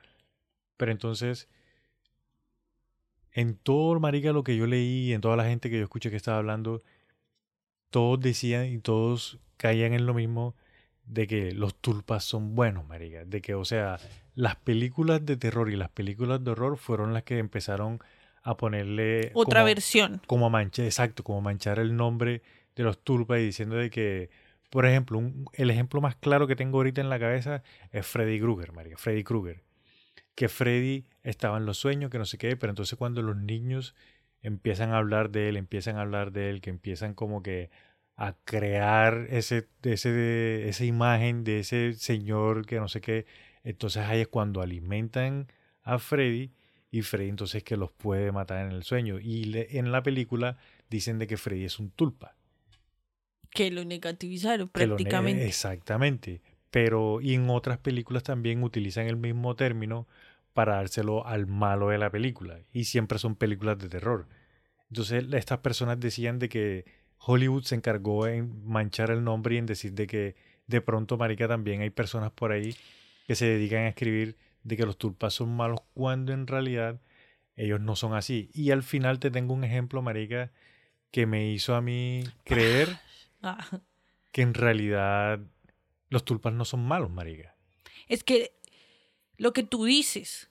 Pero 0.77 0.91
entonces, 0.91 1.49
en 3.33 3.55
todo, 3.55 3.99
marica, 3.99 4.31
lo 4.33 4.43
que 4.43 4.57
yo 4.57 4.67
leí, 4.67 5.13
en 5.13 5.21
toda 5.21 5.35
la 5.35 5.45
gente 5.45 5.69
que 5.69 5.77
yo 5.77 5.83
escuché 5.83 6.09
que 6.09 6.15
estaba 6.17 6.37
hablando, 6.39 6.83
todos 7.89 8.19
decían 8.19 8.65
y 8.67 8.79
todos 8.79 9.39
caían 9.57 9.93
en 9.93 10.05
lo 10.05 10.13
mismo 10.13 10.55
de 11.05 11.27
que 11.27 11.51
los 11.53 11.75
tulpas 11.75 12.23
son 12.23 12.55
buenos, 12.55 12.87
marica. 12.87 13.25
De 13.25 13.41
que, 13.41 13.55
o 13.55 13.65
sea, 13.65 13.99
las 14.35 14.55
películas 14.57 15.25
de 15.25 15.37
terror 15.37 15.69
y 15.71 15.75
las 15.75 15.89
películas 15.89 16.43
de 16.43 16.51
horror 16.51 16.77
fueron 16.77 17.13
las 17.13 17.23
que 17.23 17.39
empezaron 17.39 17.99
a 18.43 18.55
ponerle 18.57 19.31
Otra 19.33 19.59
como- 19.61 19.65
versión. 19.65 20.21
como 20.27 20.45
a 20.45 20.49
manchar, 20.49 20.85
exacto, 20.85 21.23
como 21.23 21.41
manchar 21.41 21.79
el 21.79 21.95
nombre 21.95 22.41
de 22.75 22.83
los 22.83 22.99
tulpas 23.03 23.39
y 23.39 23.45
diciendo 23.45 23.75
de 23.75 23.89
que, 23.89 24.29
por 24.69 24.85
ejemplo, 24.85 25.17
un- 25.17 25.45
el 25.53 25.69
ejemplo 25.69 26.01
más 26.01 26.15
claro 26.15 26.47
que 26.47 26.55
tengo 26.55 26.77
ahorita 26.77 27.01
en 27.01 27.09
la 27.09 27.19
cabeza 27.19 27.63
es 27.91 28.05
Freddy 28.07 28.39
Krueger, 28.39 28.71
María, 28.71 28.97
Freddy 28.97 29.23
Krueger. 29.23 29.63
Que 30.35 30.47
Freddy 30.47 31.05
estaba 31.23 31.57
en 31.57 31.65
los 31.65 31.77
sueños, 31.77 32.09
que 32.09 32.17
no 32.17 32.25
sé 32.25 32.37
qué, 32.37 32.55
pero 32.55 32.71
entonces 32.71 32.97
cuando 32.97 33.21
los 33.21 33.35
niños 33.35 33.93
empiezan 34.41 34.91
a 34.91 34.97
hablar 34.97 35.31
de 35.31 35.49
él, 35.49 35.57
empiezan 35.57 35.97
a 35.97 36.01
hablar 36.01 36.31
de 36.31 36.49
él, 36.49 36.61
que 36.61 36.69
empiezan 36.69 37.13
como 37.13 37.43
que 37.43 37.69
a 38.15 38.35
crear 38.45 39.27
ese, 39.29 39.67
ese, 39.83 40.67
esa 40.69 40.85
imagen 40.85 41.43
de 41.43 41.59
ese 41.59 41.93
señor 41.93 42.65
que 42.65 42.77
no 42.79 42.87
sé 42.87 43.01
qué, 43.01 43.25
entonces 43.63 44.03
ahí 44.03 44.21
es 44.21 44.27
cuando 44.29 44.61
alimentan 44.61 45.47
a 45.83 45.99
Freddy 45.99 46.51
y 46.91 47.01
Freddy 47.03 47.29
entonces 47.29 47.63
que 47.63 47.77
los 47.77 47.91
puede 47.91 48.31
matar 48.31 48.65
en 48.65 48.71
el 48.71 48.83
sueño. 48.83 49.19
Y 49.19 49.45
le- 49.45 49.77
en 49.77 49.91
la 49.91 50.01
película 50.03 50.57
dicen 50.89 51.19
de 51.19 51.27
que 51.27 51.37
Freddy 51.37 51.65
es 51.65 51.79
un 51.79 51.91
tulpa. 51.91 52.35
Que 53.51 53.71
lo 53.71 53.83
negativizaron 53.83 54.69
que 54.69 54.81
lo 54.85 54.93
ne- 54.93 55.03
prácticamente. 55.03 55.45
exactamente. 55.47 56.41
Pero 56.71 57.19
y 57.21 57.33
en 57.33 57.49
otras 57.49 57.79
películas 57.79 58.23
también 58.23 58.63
utilizan 58.63 59.07
el 59.07 59.17
mismo 59.17 59.55
término 59.55 60.07
para 60.53 60.75
dárselo 60.75 61.25
al 61.25 61.47
malo 61.47 61.89
de 61.89 61.97
la 61.97 62.09
película. 62.11 62.59
Y 62.71 62.83
siempre 62.85 63.17
son 63.17 63.35
películas 63.35 63.79
de 63.79 63.89
terror. 63.89 64.27
Entonces 64.89 65.25
estas 65.33 65.59
personas 65.59 65.99
decían 65.99 66.37
de 66.39 66.49
que 66.49 66.85
Hollywood 67.19 67.63
se 67.63 67.75
encargó 67.75 68.27
en 68.27 68.65
manchar 68.65 69.11
el 69.11 69.23
nombre 69.23 69.55
y 69.55 69.57
en 69.57 69.65
decir 69.65 69.93
de 69.93 70.07
que 70.07 70.35
de 70.67 70.81
pronto, 70.81 71.17
marica, 71.17 71.47
también 71.47 71.81
hay 71.81 71.89
personas 71.89 72.31
por 72.31 72.51
ahí 72.51 72.75
que 73.25 73.35
se 73.35 73.45
dedican 73.45 73.79
a 73.81 73.87
escribir 73.89 74.35
de 74.63 74.77
que 74.77 74.85
los 74.85 74.97
tulpas 74.97 75.33
son 75.33 75.55
malos 75.55 75.81
cuando 75.93 76.33
en 76.33 76.47
realidad 76.47 77.01
ellos 77.55 77.81
no 77.81 77.95
son 77.95 78.13
así. 78.13 78.49
Y 78.53 78.71
al 78.71 78.83
final 78.83 79.19
te 79.19 79.31
tengo 79.31 79.53
un 79.53 79.63
ejemplo, 79.63 80.01
marica, 80.01 80.51
que 81.11 81.25
me 81.25 81.51
hizo 81.51 81.75
a 81.75 81.81
mí 81.81 82.23
creer 82.43 82.99
Ah, 83.41 83.65
que 84.31 84.41
en 84.41 84.53
realidad 84.53 85.39
los 86.09 86.25
tulpas 86.25 86.53
no 86.53 86.65
son 86.65 86.85
malos, 86.85 87.09
marica. 87.09 87.55
Es 88.07 88.23
que 88.23 88.51
lo 89.37 89.53
que 89.53 89.63
tú 89.63 89.85
dices, 89.85 90.49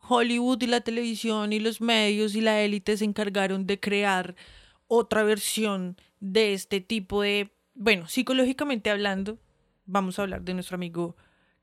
Hollywood 0.00 0.62
y 0.62 0.66
la 0.66 0.82
televisión 0.82 1.52
y 1.52 1.60
los 1.60 1.80
medios 1.80 2.34
y 2.34 2.40
la 2.40 2.60
élite 2.60 2.96
se 2.96 3.04
encargaron 3.04 3.66
de 3.66 3.80
crear 3.80 4.36
otra 4.88 5.22
versión 5.22 5.96
de 6.20 6.52
este 6.52 6.80
tipo 6.80 7.22
de, 7.22 7.50
bueno, 7.74 8.08
psicológicamente 8.08 8.90
hablando, 8.90 9.38
vamos 9.86 10.18
a 10.18 10.22
hablar 10.22 10.42
de 10.42 10.54
nuestro 10.54 10.74
amigo 10.74 11.16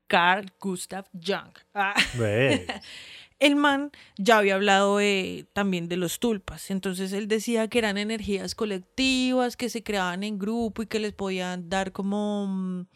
Carl 0.06 0.52
Gustav 0.60 1.06
Jung. 1.12 1.52
Ah. 1.74 1.94
El 3.38 3.54
man 3.56 3.90
ya 4.16 4.38
había 4.38 4.54
hablado 4.54 4.96
de- 4.96 5.46
también 5.52 5.88
de 5.88 5.98
los 5.98 6.20
tulpas, 6.20 6.70
entonces 6.70 7.12
él 7.12 7.28
decía 7.28 7.68
que 7.68 7.78
eran 7.78 7.98
energías 7.98 8.54
colectivas, 8.54 9.58
que 9.58 9.68
se 9.68 9.82
creaban 9.82 10.22
en 10.24 10.38
grupo 10.38 10.82
y 10.82 10.86
que 10.86 11.00
les 11.00 11.12
podían 11.12 11.68
dar 11.68 11.92
como 11.92 12.46
mm, 12.46 12.86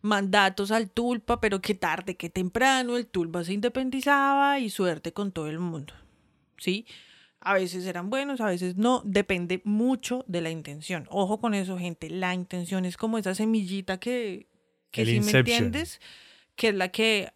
mandatos 0.00 0.70
al 0.70 0.90
tulpa, 0.90 1.40
pero 1.40 1.60
que 1.60 1.74
tarde, 1.74 2.16
que 2.16 2.30
temprano 2.30 2.96
el 2.96 3.06
tulpa 3.06 3.44
se 3.44 3.52
independizaba 3.52 4.58
y 4.58 4.70
suerte 4.70 5.12
con 5.12 5.32
todo 5.32 5.48
el 5.48 5.58
mundo. 5.58 5.94
¿Sí? 6.56 6.86
A 7.40 7.54
veces 7.54 7.84
eran 7.86 8.08
buenos, 8.08 8.40
a 8.40 8.46
veces 8.46 8.76
no, 8.76 9.02
depende 9.04 9.60
mucho 9.64 10.24
de 10.28 10.40
la 10.40 10.50
intención. 10.50 11.06
Ojo 11.10 11.40
con 11.40 11.54
eso, 11.54 11.76
gente, 11.76 12.08
la 12.08 12.34
intención 12.34 12.84
es 12.84 12.96
como 12.96 13.18
esa 13.18 13.34
semillita 13.34 13.98
que, 13.98 14.46
que 14.92 15.02
El 15.02 15.08
si 15.08 15.12
me 15.14 15.16
Inception. 15.18 15.40
entiendes, 15.66 16.00
que 16.54 16.68
es 16.68 16.74
la 16.76 16.90
que 16.90 17.32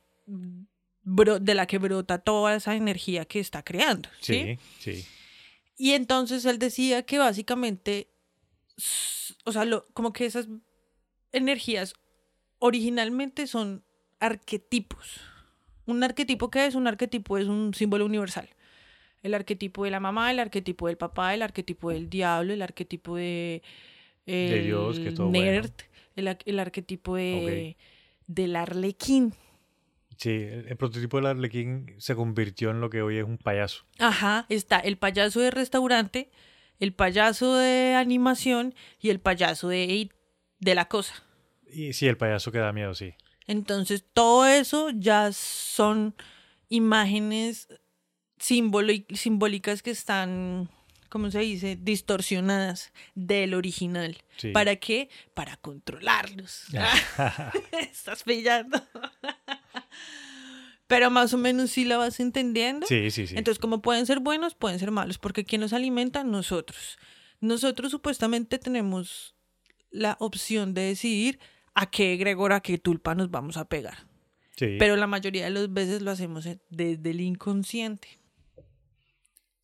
bro- 1.05 1.41
de 1.41 1.55
la 1.55 1.67
que 1.67 1.79
brota 1.79 2.19
toda 2.19 2.55
esa 2.55 2.77
energía 2.77 3.25
que 3.25 3.41
está 3.41 3.63
creando, 3.65 4.09
¿sí? 4.21 4.57
Sí, 4.81 4.95
sí. 4.95 5.07
Y 5.77 5.93
entonces 5.93 6.45
él 6.45 6.59
decía 6.59 7.03
que 7.05 7.19
básicamente, 7.19 8.09
o 9.45 9.53
sea, 9.53 9.65
lo- 9.65 9.87
como 9.95 10.13
que 10.13 10.27
esas 10.27 10.49
energías 11.33 11.95
originalmente 12.59 13.47
son 13.47 13.85
arquetipos. 14.21 15.21
Un 15.87 16.03
arquetipo 16.03 16.51
que 16.51 16.67
es 16.67 16.75
un 16.75 16.87
arquetipo 16.87 17.39
es 17.39 17.47
un 17.47 17.75
símbolo 17.75 18.07
universal. 18.07 18.49
El 19.23 19.35
arquetipo 19.35 19.85
de 19.85 19.91
la 19.91 20.01
mamá, 20.01 20.31
el 20.31 20.39
arquetipo 20.41 20.87
del 20.89 20.97
papá, 20.97 21.35
el 21.35 21.43
arquetipo 21.43 21.91
del 21.91 22.09
diablo, 22.09 22.53
el 22.53 22.63
arquetipo 22.63 23.17
de, 23.17 23.63
De 24.27 24.63
Dios, 24.63 24.99
que 24.99 25.11
todo 25.13 25.29
bueno. 25.29 25.69
El, 26.17 26.29
ar- 26.29 26.39
el 26.45 26.59
arquetipo 26.59 27.17
de, 27.17 27.77
del 28.27 28.57
arlequín. 28.57 29.33
Sí, 30.17 30.31
el, 30.31 30.67
el 30.69 30.77
prototipo 30.79 31.19
del 31.19 31.27
Arlequín 31.27 31.95
se 31.99 32.15
convirtió 32.17 32.71
en 32.71 32.81
lo 32.81 32.89
que 32.89 33.03
hoy 33.03 33.19
es 33.19 33.25
un 33.25 33.37
payaso. 33.37 33.85
Ajá, 33.99 34.47
está 34.49 34.79
el 34.79 34.97
payaso 34.97 35.41
de 35.41 35.51
restaurante, 35.51 36.31
el 36.81 36.95
payaso 36.95 37.55
de 37.57 37.95
animación 37.95 38.75
y 38.99 39.11
el 39.11 39.21
payaso 39.21 39.69
de, 39.69 40.09
de 40.59 40.75
la 40.75 40.89
cosa. 40.89 41.23
Y 41.71 41.93
sí, 41.93 42.07
el 42.09 42.17
payaso 42.17 42.51
que 42.51 42.59
da 42.59 42.73
miedo, 42.73 42.95
sí. 42.95 43.13
Entonces, 43.47 44.07
todo 44.15 44.47
eso 44.47 44.89
ya 44.91 45.33
son 45.33 46.15
imágenes 46.71 47.69
simbólicas 48.39 49.83
que 49.83 49.91
están, 49.91 50.71
¿cómo 51.09 51.31
se 51.31 51.41
dice?, 51.41 51.77
distorsionadas 51.81 52.93
del 53.15 53.55
original. 53.55 54.19
Sí. 54.37 54.51
¿Para 54.51 54.77
qué? 54.77 55.09
Para 55.35 55.57
controlarlos. 55.57 56.65
Estás 57.81 58.23
pillando. 58.23 58.83
Pero 60.87 61.11
más 61.11 61.35
o 61.35 61.39
menos 61.39 61.71
sí 61.71 61.85
la 61.85 61.97
vas 61.97 62.21
entendiendo. 62.21 62.87
Sí, 62.87 63.11
sí, 63.11 63.27
sí. 63.27 63.35
Entonces, 63.37 63.59
como 63.59 63.83
pueden 63.83 64.07
ser 64.07 64.21
buenos, 64.21 64.55
pueden 64.55 64.79
ser 64.79 64.93
malos, 64.93 65.19
porque 65.19 65.45
¿quién 65.45 65.61
nos 65.61 65.73
alimenta? 65.73 66.23
Nosotros. 66.23 66.99
Nosotros 67.41 67.91
supuestamente 67.91 68.59
tenemos 68.59 69.35
la 69.91 70.17
opción 70.21 70.75
de 70.75 70.83
decidir 70.83 71.41
a 71.75 71.91
qué 71.91 72.15
egregor, 72.15 72.53
a 72.53 72.61
qué 72.61 72.79
tulpa 72.79 73.15
nos 73.15 73.31
vamos 73.31 73.57
a 73.57 73.67
pegar. 73.67 74.07
sí. 74.57 74.77
Pero 74.79 74.97
la 74.97 75.07
mayoría 75.07 75.45
de 75.45 75.51
las 75.51 75.73
veces 75.73 76.03
lo 76.03 76.11
hacemos 76.11 76.49
desde 76.71 77.11
el 77.11 77.21
inconsciente. 77.21 78.21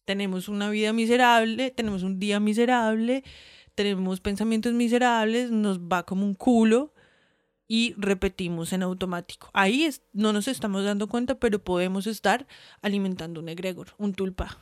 Tenemos 0.05 0.48
una 0.48 0.68
vida 0.70 0.92
miserable, 0.92 1.70
tenemos 1.70 2.03
un 2.03 2.18
día 2.18 2.40
miserable, 2.40 3.22
tenemos 3.74 4.20
pensamientos 4.20 4.72
miserables, 4.72 5.50
nos 5.50 5.78
va 5.80 6.05
como 6.05 6.24
un 6.26 6.34
culo 6.34 6.92
y 7.68 7.94
repetimos 7.96 8.72
en 8.72 8.82
automático. 8.82 9.48
Ahí 9.55 9.84
es- 9.84 10.03
no 10.12 10.32
nos 10.32 10.48
estamos 10.48 10.84
dando 10.84 11.09
cuenta, 11.09 11.38
pero 11.38 11.62
podemos 11.62 12.07
estar 12.07 12.46
alimentando 12.82 13.40
un 13.40 13.48
egregor, 13.48 13.88
un 13.98 14.12
tulpa. 14.14 14.59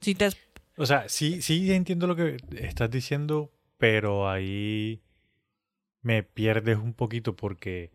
Si 0.00 0.14
te 0.14 0.28
O 0.76 0.86
sea, 0.86 1.08
sí, 1.08 1.42
sí 1.42 1.72
entiendo 1.72 2.06
lo 2.06 2.14
que 2.14 2.36
estás 2.60 2.88
diciendo, 2.90 3.52
pero 3.78 4.30
ahí 4.30 5.02
me 6.02 6.22
pierdes 6.22 6.78
un 6.78 6.94
poquito 6.94 7.34
porque, 7.34 7.90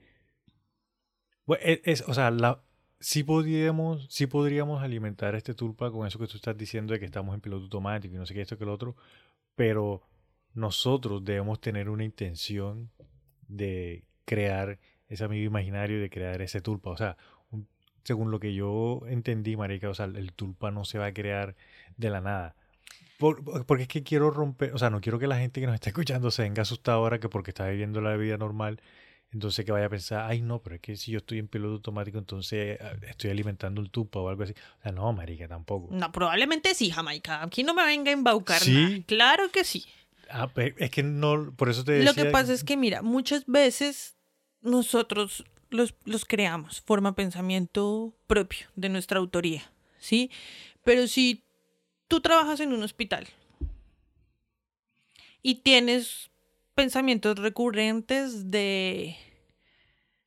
es, 1.62 1.80
es- 1.86 2.04
o 2.08 2.14
sea, 2.14 2.30
la, 2.30 2.62
sí 3.04 3.24
podríamos, 3.24 4.08
sí 4.10 4.28
podríamos 4.28 4.82
alimentar 4.82 5.36
este 5.36 5.54
tulpa 5.54 5.91
con 5.91 6.08
eso 6.08 6.18
que 6.20 6.28
tú 6.28 6.38
estás 6.38 6.58
diciendo 6.58 6.93
de 6.93 6.99
que 6.99 7.06
estamos 7.06 7.36
en 7.36 7.41
piloto 7.41 7.64
automático 7.66 8.16
y 8.16 8.18
no 8.18 8.26
sé 8.26 8.34
qué 8.34 8.41
esto 8.41 8.58
que 8.58 8.66
lo 8.66 8.74
otro, 8.74 8.95
pero 9.56 10.01
nosotros 10.54 11.24
debemos 11.26 11.60
tener 11.62 11.89
una 11.89 12.04
intención 12.06 12.89
de 13.47 14.06
crear 14.26 14.80
ese 15.10 15.24
amigo 15.26 15.45
imaginario, 15.45 15.99
de 15.99 16.10
crear 16.10 16.41
ese 16.41 16.62
tulpa, 16.62 16.91
o 16.91 16.97
sea, 16.97 17.18
según 18.04 18.32
lo 18.32 18.39
que 18.39 18.54
yo 18.54 19.01
entendí, 19.08 19.56
marica, 19.58 19.89
o 19.89 19.93
sea, 19.93 20.06
el 20.06 20.34
tulpa 20.34 20.72
no 20.72 20.86
se 20.86 20.97
va 20.97 21.08
a 21.08 21.14
crear 21.14 21.56
de 21.97 22.10
la 22.10 22.22
nada. 22.22 22.56
Por- 23.20 23.43
por- 23.43 23.66
porque 23.66 23.84
es 23.84 23.89
que 23.89 24.04
quiero 24.04 24.32
romper, 24.32 24.74
o 24.74 24.78
sea, 24.78 24.89
no 24.89 25.01
quiero 25.01 25.20
que 25.20 25.28
la 25.28 25.38
gente 25.39 25.62
que 25.62 25.68
nos 25.68 25.76
está 25.76 25.89
escuchando 25.89 26.32
se 26.32 26.43
venga 26.43 26.64
asustada 26.64 26.97
ahora 26.97 27.20
que 27.20 27.30
porque 27.30 27.51
está 27.51 27.68
viviendo 27.68 28.01
la 28.01 28.16
vida 28.18 28.38
normal, 28.38 28.82
entonces 29.34 29.66
que 29.66 29.72
vaya 29.72 29.88
a 29.88 29.90
pensar, 29.90 30.30
ay 30.30 30.42
no, 30.42 30.60
pero 30.60 30.76
es 30.76 30.82
que 30.82 30.96
si 30.96 31.12
yo 31.12 31.18
estoy 31.20 31.40
en 31.40 31.48
piloto 31.48 31.74
automático, 31.74 32.18
entonces 32.18 32.80
eh, 32.80 33.00
estoy 33.10 33.30
alimentando 33.32 33.82
el 33.82 33.90
tupa 33.90 34.20
o 34.20 34.30
algo 34.30 34.44
así. 34.44 34.54
O 34.80 34.84
sea, 34.84 34.92
no, 34.92 35.12
marica, 35.14 35.48
tampoco. 35.48 35.88
No, 35.94 36.12
probablemente 36.12 36.74
sí, 36.76 36.90
Jamaica. 36.92 37.44
Aquí 37.44 37.64
no 37.64 37.74
me 37.74 37.86
venga 37.86 38.10
a 38.12 38.14
embaucar 38.14 38.62
¿Sí? 38.62 38.74
nada. 38.74 39.04
Claro 39.08 39.50
que 39.52 39.64
sí. 39.64 39.86
Ah, 40.30 40.48
pe- 40.48 40.76
es 40.78 40.90
que 40.92 41.04
no, 41.04 41.54
por 41.56 41.70
eso 41.70 41.84
te 41.84 41.92
decía. 41.94 42.06
Lo 42.06 42.14
que 42.16 42.26
pasa 42.32 42.54
es 42.54 42.64
que, 42.64 42.78
mira, 42.78 43.02
muchas 43.02 43.46
veces 43.46 44.16
nosotros 44.62 45.44
los, 45.70 45.96
los 46.06 46.26
creamos, 46.26 46.82
forma 46.82 47.16
pensamiento 47.16 48.14
propio 48.28 48.68
de 48.76 48.90
nuestra 48.90 49.20
autoría, 49.20 49.64
¿sí? 50.00 50.30
Pero 50.84 51.08
si 51.08 51.44
tú 52.08 52.22
trabajas 52.22 52.60
en 52.60 52.74
un 52.74 52.84
hospital 52.84 53.28
y 55.42 55.56
tienes 55.56 56.30
pensamientos 56.76 57.38
recurrentes 57.39 58.49
de, 58.51 59.15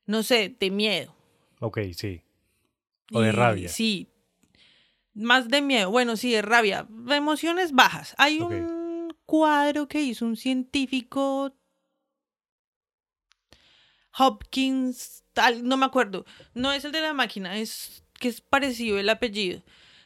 no 0.05 0.23
sé, 0.23 0.55
de 0.59 0.71
miedo. 0.71 1.15
Ok, 1.59 1.79
sí. 1.95 2.21
O 3.11 3.21
de 3.21 3.29
y- 3.29 3.31
rabia. 3.31 3.69
Sí. 3.69 4.07
Más 5.13 5.47
de 5.47 5.61
miedo. 5.61 5.89
Bueno, 5.89 6.15
sí, 6.17 6.31
de 6.31 6.41
rabia. 6.43 6.87
Emociones 7.09 7.71
bajas. 7.71 8.13
Hay 8.17 8.39
un 8.39 9.13
cuadro 9.25 9.87
que 9.87 10.01
hizo 10.01 10.25
un 10.25 10.35
científico 10.37 11.53
Hopkins, 14.17 15.23
tal, 15.33 15.67
no 15.67 15.77
me 15.77 15.85
acuerdo. 15.85 16.25
No 16.53 16.71
es 16.71 16.85
el 16.85 16.91
de 16.91 17.01
la 17.01 17.13
máquina, 17.13 17.57
es 17.57 18.03
que 18.19 18.27
es 18.29 18.41
parecido 18.41 18.97
el 18.99 19.09
apellido. 19.09 19.61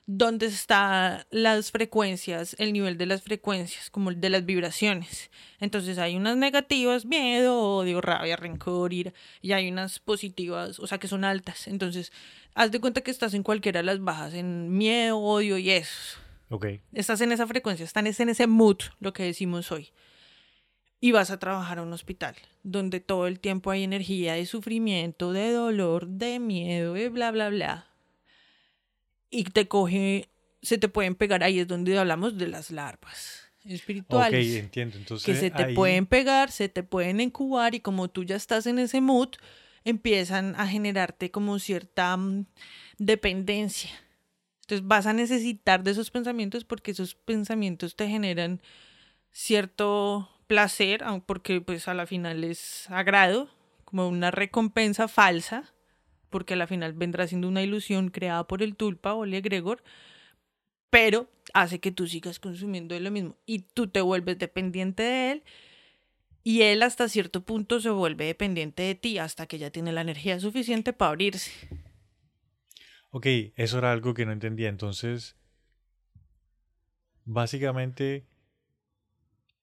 Donde 0.08 0.47
está 0.47 1.28
las 1.30 1.72
frecuencias, 1.72 2.56
el 2.60 2.74
nivel 2.74 2.97
de 2.97 3.06
las 3.06 3.22
frecuencias, 3.22 3.89
como 3.89 4.10
el 4.10 4.20
de 4.20 4.30
las 4.30 4.45
vibraciones. 4.45 5.30
Entonces 5.60 5.97
hay 5.97 6.16
unas 6.16 6.38
negativas, 6.38 7.06
miedo, 7.06 7.60
odio, 7.62 8.02
rabia, 8.02 8.36
rencor, 8.36 8.93
ira, 8.93 9.14
y 9.41 9.54
hay 9.54 9.70
unas 9.70 9.99
positivas, 9.99 10.80
o 10.80 10.88
sea 10.88 10.97
que 10.97 11.08
son 11.08 11.24
altas. 11.24 11.68
Entonces, 11.68 12.12
haz 12.56 12.72
de 12.72 12.82
cuenta 12.82 13.02
que 13.02 13.12
estás 13.12 13.34
en 13.34 13.43
cualquiera 13.43 13.80
de 13.80 13.86
las 13.86 13.99
bajas, 13.99 14.34
en 14.34 14.76
miedo, 14.78 15.20
odio 15.20 15.58
y 15.58 15.70
eso. 15.70 16.20
Ok, 16.49 16.66
Estás 16.91 17.22
en 17.22 17.32
esa 17.32 17.47
frecuencia, 17.47 17.86
estás 17.86 18.20
en 18.20 18.28
ese 18.28 18.45
mood, 18.45 18.78
lo 18.99 19.14
que 19.14 19.24
decimos 19.24 19.72
hoy. 19.72 19.91
Y 20.99 21.14
vas 21.14 21.32
a 21.32 21.39
trabajar 21.39 21.80
a 21.80 21.82
un 21.82 21.93
hospital, 21.93 22.36
donde 22.62 22.99
todo 22.99 23.26
el 23.28 23.39
tiempo 23.39 23.72
hay 23.72 23.84
energía 23.84 24.34
de 24.34 24.45
sufrimiento, 24.45 25.32
de 25.32 25.52
dolor, 25.52 26.08
de 26.08 26.39
miedo, 26.39 26.93
de 26.93 27.08
bla, 27.08 27.32
bla, 27.32 27.49
bla. 27.49 27.88
Y 29.32 29.45
te 29.45 29.67
coge, 29.67 30.29
se 30.61 30.77
te 30.77 30.88
pueden 30.89 31.15
pegar, 31.15 31.43
ahí 31.43 31.59
es 31.59 31.67
donde 31.67 31.97
hablamos 31.97 32.38
de 32.38 32.47
las 32.47 32.69
larvas 32.69 33.49
ok, 33.63 33.73
espirituales. 33.73 34.55
entiendo. 34.57 34.97
Entonces, 34.97 35.25
que 35.25 35.36
se 35.39 35.49
te 35.49 35.63
ahí- 35.63 35.73
pueden 35.73 36.05
pegar, 36.05 36.51
se 36.51 36.69
te 36.69 36.84
pueden 36.84 37.19
incubar 37.21 37.73
y 37.73 37.79
como 37.79 38.09
tú 38.09 38.23
ya 38.23 38.36
estás 38.36 38.67
en 38.67 38.77
ese 38.77 39.01
mood, 39.01 39.29
empiezan 39.86 40.53
a 40.57 40.67
generarte 40.67 41.32
como 41.32 41.57
cierta 41.57 42.15
mm, 42.17 42.45
dependencia. 42.97 43.89
Entonces 44.61 44.86
vas 44.88 45.05
a 45.07 45.13
necesitar 45.13 45.84
de 45.84 45.91
esos 45.91 46.11
pensamientos 46.11 46.65
porque 46.65 46.91
esos 46.91 47.15
pensamientos 47.15 47.95
te 47.95 48.07
generan 48.07 48.61
cierto 49.32 50.29
placer, 50.47 51.03
porque 51.25 51.61
pues 51.61 51.88
a 51.88 51.93
la 51.93 52.05
final 52.05 52.43
es 52.43 52.89
agrado, 52.89 53.49
como 53.86 54.07
una 54.07 54.32
recompensa 54.32 55.07
falsa, 55.07 55.73
porque 56.32 56.55
a 56.55 56.57
la 56.57 56.65
final 56.65 56.93
vendrá 56.93 57.27
siendo 57.27 57.47
una 57.47 57.61
ilusión 57.61 58.09
creada 58.09 58.47
por 58.47 58.63
el 58.63 58.75
tulpa 58.75 59.13
o 59.13 59.25
el 59.25 59.36
egregor, 59.36 59.84
pero 60.89 61.29
hace 61.53 61.79
que 61.79 61.91
tú 61.91 62.07
sigas 62.07 62.39
consumiendo 62.39 62.95
de 62.95 63.01
lo 63.01 63.11
mismo 63.11 63.38
y 63.45 63.59
tú 63.59 63.88
te 63.88 64.01
vuelves 64.01 64.39
dependiente 64.39 65.03
de 65.03 65.32
él 65.32 65.43
y 66.43 66.63
él 66.63 66.82
hasta 66.82 67.07
cierto 67.07 67.43
punto 67.43 67.79
se 67.79 67.89
vuelve 67.89 68.25
dependiente 68.25 68.84
de 68.84 68.95
ti 68.95 69.19
hasta 69.19 69.45
que 69.45 69.59
ya 69.59 69.69
tiene 69.69 69.91
la 69.91 70.01
energía 70.01 70.39
suficiente 70.39 70.91
para 70.91 71.09
abrirse. 71.09 71.51
Ok, 73.11 73.27
eso 73.55 73.77
era 73.77 73.91
algo 73.91 74.13
que 74.13 74.25
no 74.25 74.32
entendía. 74.32 74.69
Entonces, 74.69 75.36
básicamente, 77.25 78.25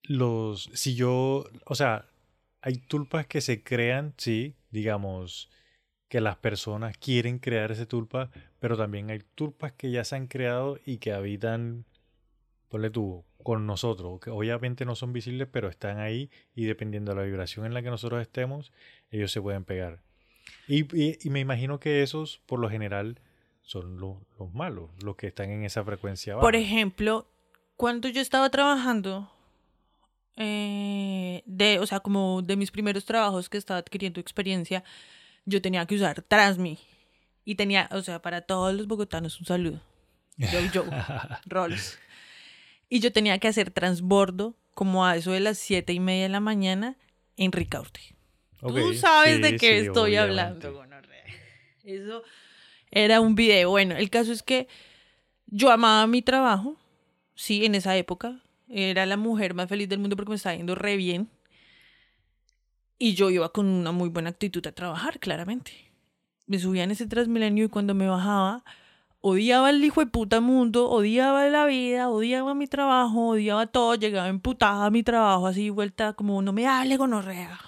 los, 0.03 0.71
si 0.75 0.95
yo, 0.95 1.45
o 1.65 1.75
sea, 1.75 2.07
hay 2.61 2.77
tulpas 2.77 3.27
que 3.27 3.41
se 3.41 3.63
crean, 3.63 4.15
sí, 4.17 4.55
digamos, 4.71 5.51
que 6.09 6.21
las 6.21 6.37
personas 6.37 6.97
quieren 6.97 7.39
crear 7.39 7.71
ese 7.71 7.87
tulpa, 7.87 8.31
pero 8.59 8.77
también 8.77 9.11
hay 9.11 9.21
tulpas 9.35 9.73
que 9.73 9.91
ya 9.91 10.05
se 10.05 10.17
han 10.17 10.27
creado 10.27 10.79
y 10.85 10.99
que 10.99 11.13
habitan, 11.13 11.85
ponle 12.69 12.91
tú, 12.91 13.25
con 13.43 13.67
nosotros, 13.67 14.21
que 14.21 14.31
obviamente 14.31 14.85
no 14.85 14.95
son 14.95 15.13
visibles, 15.13 15.49
pero 15.51 15.69
están 15.69 15.99
ahí 15.99 16.31
y 16.55 16.65
dependiendo 16.65 17.13
de 17.13 17.17
la 17.17 17.23
vibración 17.23 17.67
en 17.67 17.75
la 17.75 17.83
que 17.83 17.91
nosotros 17.91 18.21
estemos, 18.21 18.73
ellos 19.11 19.33
se 19.33 19.41
pueden 19.41 19.65
pegar. 19.65 20.03
Y, 20.67 20.87
y, 20.95 21.31
me 21.31 21.41
imagino 21.41 21.79
que 21.79 22.03
esos, 22.03 22.43
por 22.47 22.59
lo 22.59 22.69
general, 22.69 23.21
son 23.63 23.99
los, 23.99 24.17
los 24.39 24.53
malos, 24.53 24.91
los 25.03 25.17
que 25.17 25.29
están 25.29 25.51
en 25.51 25.65
esa 25.65 25.85
frecuencia 25.85 26.35
baja. 26.35 26.45
Por 26.45 26.57
ejemplo, 26.57 27.27
cuando 27.77 28.09
yo 28.09 28.21
estaba 28.21 28.51
trabajando, 28.51 29.31
eh, 30.37 31.43
de, 31.47 31.79
o 31.79 31.87
sea, 31.87 32.01
como 32.01 32.43
de 32.43 32.57
mis 32.57 32.71
primeros 32.71 33.05
trabajos 33.05 33.49
que 33.49 33.59
estaba 33.59 33.79
adquiriendo 33.79 34.21
experiencia, 34.21 34.85
yo 35.49 35.63
tenía 35.63 35.87
que 35.87 35.97
usar 35.97 36.23
Transmi. 36.23 36.79
Y 37.45 37.55
tenía, 37.55 37.89
o 37.93 38.03
sea, 38.03 38.21
para 38.21 38.43
todos 38.43 38.75
los 38.75 38.87
bogotanos 38.87 39.41
un 39.41 39.47
saludo. 39.47 39.81
Yo, 40.37 40.61
yo, 40.73 40.85
Rolls. 41.47 41.99
Y 42.91 43.01
yo 43.01 43.11
tenía 43.13 43.39
que 43.39 43.49
hacer 43.49 43.71
transbordo 43.71 44.55
como 44.75 45.07
a 45.07 45.17
eso 45.17 45.33
de 45.33 45.41
las 45.41 45.59
siete 45.59 45.93
y 45.93 46.01
media 46.01 46.25
de 46.25 46.29
la 46.29 46.41
mañana 46.41 46.97
en 47.37 47.53
Ricaurte. 47.53 48.01
Tú 48.61 48.95
sabes 48.95 49.41
de 49.41 49.57
qué 49.57 49.81
estoy 49.81 50.17
hablando. 50.17 50.85
Eso 51.85 52.23
era 52.91 53.21
un 53.21 53.35
video. 53.35 53.71
Bueno, 53.71 53.97
el 53.97 54.11
caso 54.11 54.33
es 54.33 54.43
que 54.43 54.69
yo 55.47 55.71
amaba 55.71 56.07
mi 56.07 56.23
trabajo, 56.23 56.77
sí, 57.35 57.65
en 57.65 57.75
esa 57.75 57.97
época. 57.97 58.43
Era 58.69 59.07
la 59.07 59.17
mujer 59.17 59.55
más 59.55 59.69
feliz 59.69 59.89
del 59.89 59.99
mundo 59.99 60.17
porque 60.17 60.31
me 60.31 60.37
estaba 60.37 60.55
yendo 60.55 60.75
re 60.75 60.97
bien. 60.97 61.31
Y 62.99 63.15
yo 63.15 63.31
iba 63.31 63.53
con 63.53 63.67
una 63.67 63.93
muy 63.93 64.09
buena 64.09 64.31
actitud 64.31 64.67
a 64.67 64.73
trabajar, 64.73 65.21
claramente. 65.21 65.73
Me 66.47 66.59
subía 66.59 66.85
en 66.85 66.91
ese 66.91 67.07
Transmilenio 67.07 67.67
y 67.67 67.69
cuando 67.69 67.95
me 67.95 68.09
bajaba, 68.09 68.65
odiaba 69.21 69.71
el 69.71 69.85
hijo 69.85 70.01
de 70.01 70.07
puta 70.07 70.41
mundo, 70.41 70.89
odiaba 70.91 71.47
la 71.49 71.67
vida, 71.67 72.09
odiaba 72.09 72.55
mi 72.55 72.67
trabajo, 72.67 73.29
odiaba 73.29 73.67
todo, 73.67 73.95
llegaba 73.95 74.29
emputada 74.29 74.87
a 74.87 74.91
mi 74.91 75.03
trabajo, 75.03 75.47
así 75.47 75.71
vuelta 75.71 76.15
como 76.15 76.41
no 76.43 76.53
me 76.53 76.67
hable 76.67 76.97
gonorrea. 76.97 77.61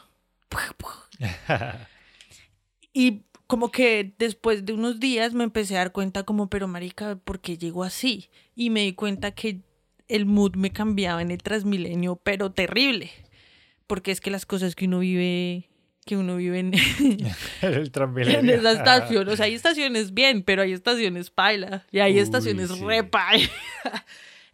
y 2.93 3.23
como 3.47 3.71
que 3.71 4.15
después 4.19 4.65
de 4.65 4.73
unos 4.73 5.01
días 5.01 5.35
me 5.35 5.45
empecé 5.45 5.77
a 5.77 5.81
dar 5.81 5.93
cuenta 5.93 6.23
como, 6.23 6.49
pero 6.49 6.69
marica, 6.69 7.17
¿por 7.17 7.41
qué 7.41 7.59
llegó 7.59 7.85
así? 7.85 8.31
Y 8.55 8.71
me 8.71 8.83
di 8.83 8.95
cuenta 8.95 9.33
que 9.33 9.61
el 10.09 10.27
mood 10.27 10.57
me 10.57 10.73
cambiaba 10.73 11.23
en 11.23 11.31
el 11.31 11.43
Transmilenio, 11.43 12.17
pero 12.17 12.51
terrible. 12.51 13.11
Porque 13.91 14.13
es 14.13 14.21
que 14.21 14.31
las 14.31 14.47
cosas 14.47 14.77
que 14.77 14.85
uno 14.85 15.01
vive 15.01 15.69
que 16.07 16.17
uno 16.17 16.37
vive 16.37 16.61
en, 16.61 16.75
el 17.63 17.93
en 17.93 18.49
esa 18.49 18.71
estación. 18.71 19.29
O 19.29 19.35
sea, 19.35 19.47
hay 19.47 19.55
estaciones 19.57 20.15
bien, 20.15 20.45
pero 20.45 20.63
hay 20.63 20.73
estaciones 20.73 21.31
paila 21.31 21.85
y 21.91 21.99
hay 21.99 22.21
estaciones 22.21 22.79
re 22.79 23.03
paila. 23.03 23.51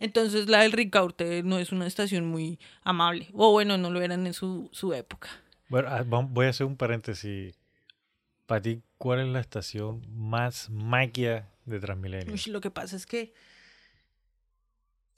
Entonces 0.00 0.48
la 0.48 0.62
del 0.62 0.72
Ricaurte 0.72 1.42
no 1.42 1.58
es 1.58 1.70
una 1.70 1.86
estación 1.86 2.26
muy 2.26 2.58
amable. 2.82 3.28
O 3.34 3.52
bueno, 3.52 3.76
no 3.76 3.90
lo 3.90 4.00
eran 4.00 4.26
en 4.26 4.32
su, 4.32 4.70
su 4.72 4.94
época. 4.94 5.28
Bueno, 5.68 5.88
ah, 5.90 6.02
voy 6.02 6.46
a 6.46 6.48
hacer 6.48 6.66
un 6.66 6.78
paréntesis. 6.78 7.58
Para 8.46 8.62
ti, 8.62 8.80
¿cuál 8.96 9.20
es 9.20 9.26
la 9.26 9.40
estación 9.40 10.02
más 10.08 10.70
maquia 10.70 11.50
de 11.66 11.78
Transmilenio? 11.78 12.34
lo 12.46 12.62
que 12.62 12.70
pasa 12.70 12.96
es 12.96 13.04
que... 13.04 13.34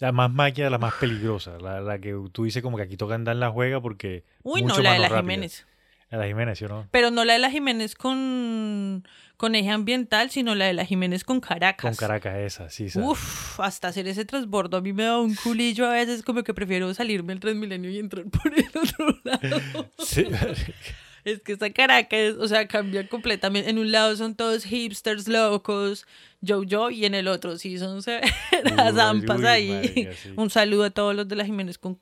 La 0.01 0.13
más 0.13 0.31
maquia, 0.31 0.71
la 0.71 0.79
más 0.79 0.95
peligrosa. 0.95 1.59
La, 1.59 1.81
la 1.81 1.99
que 1.99 2.17
tú 2.33 2.45
dices 2.45 2.63
como 2.63 2.77
que 2.77 2.85
aquí 2.85 2.97
toca 2.97 3.15
andar 3.15 3.35
en 3.35 3.41
la 3.41 3.51
juega 3.51 3.81
porque... 3.81 4.25
Uy, 4.43 4.63
no, 4.63 4.79
la 4.79 4.93
de 4.93 4.99
la 5.01 5.11
Jiménez. 5.11 5.67
La 6.11 6.19
de 6.19 6.29
Jiménez, 6.29 6.59
¿sí 6.59 6.65
o 6.65 6.69
no? 6.69 6.89
Pero 6.91 7.11
no 7.11 7.25
la 7.25 7.35
de 7.35 7.39
la 7.39 7.51
Jiménez 7.51 7.95
con, 7.95 9.07
con 9.37 9.55
eje 9.55 9.71
ambiental, 9.71 10.31
sino 10.31 10.55
la 10.55 10.65
de 10.65 10.73
la 10.73 10.87
Jiménez 10.87 11.23
con 11.23 11.41
Caracas. 11.41 11.83
Con 11.83 11.97
Caracas, 11.97 12.37
esa, 12.39 12.71
sí. 12.71 12.89
Uf, 12.95 13.61
hasta 13.61 13.89
hacer 13.89 14.09
ese 14.09 14.25
transbordo 14.25 14.79
a 14.79 14.81
mí 14.81 14.95
me 14.95 15.03
da 15.03 15.19
un 15.19 15.35
culillo 15.35 15.87
a 15.87 15.93
veces, 15.93 16.23
como 16.23 16.45
que 16.45 16.55
prefiero 16.55 16.93
salirme 16.95 17.35
el 17.35 17.41
Transmilenio 17.41 17.91
y 17.91 17.99
entrar 17.99 18.25
por 18.25 18.53
el 18.55 18.69
otro 18.69 19.21
lado. 19.25 19.91
sí, 19.99 20.27
Es 21.33 21.41
que 21.41 21.53
esa 21.53 21.71
Caracas, 21.71 22.35
o 22.39 22.49
sea, 22.49 22.67
cambia 22.67 23.09
completamente. 23.09 23.71
En 23.71 23.79
un 23.79 23.93
lado 23.93 24.17
son 24.17 24.35
todos 24.35 24.65
hipsters 24.65 25.29
locos, 25.29 26.07
yo 26.41 26.63
yo, 26.63 26.91
y 26.91 27.05
en 27.05 27.15
el 27.15 27.29
otro 27.29 27.59
sí 27.59 27.79
son 27.79 28.01
las 28.77 28.95
zampas 28.95 29.43
ahí. 29.45 30.09
Un 30.37 30.51
saludo 30.51 30.85
a 30.85 30.91
todos 30.91 31.15
los 31.15 31.29
de 31.29 31.37
la 31.37 31.45
Jiménez 31.45 31.79
con, 31.79 31.99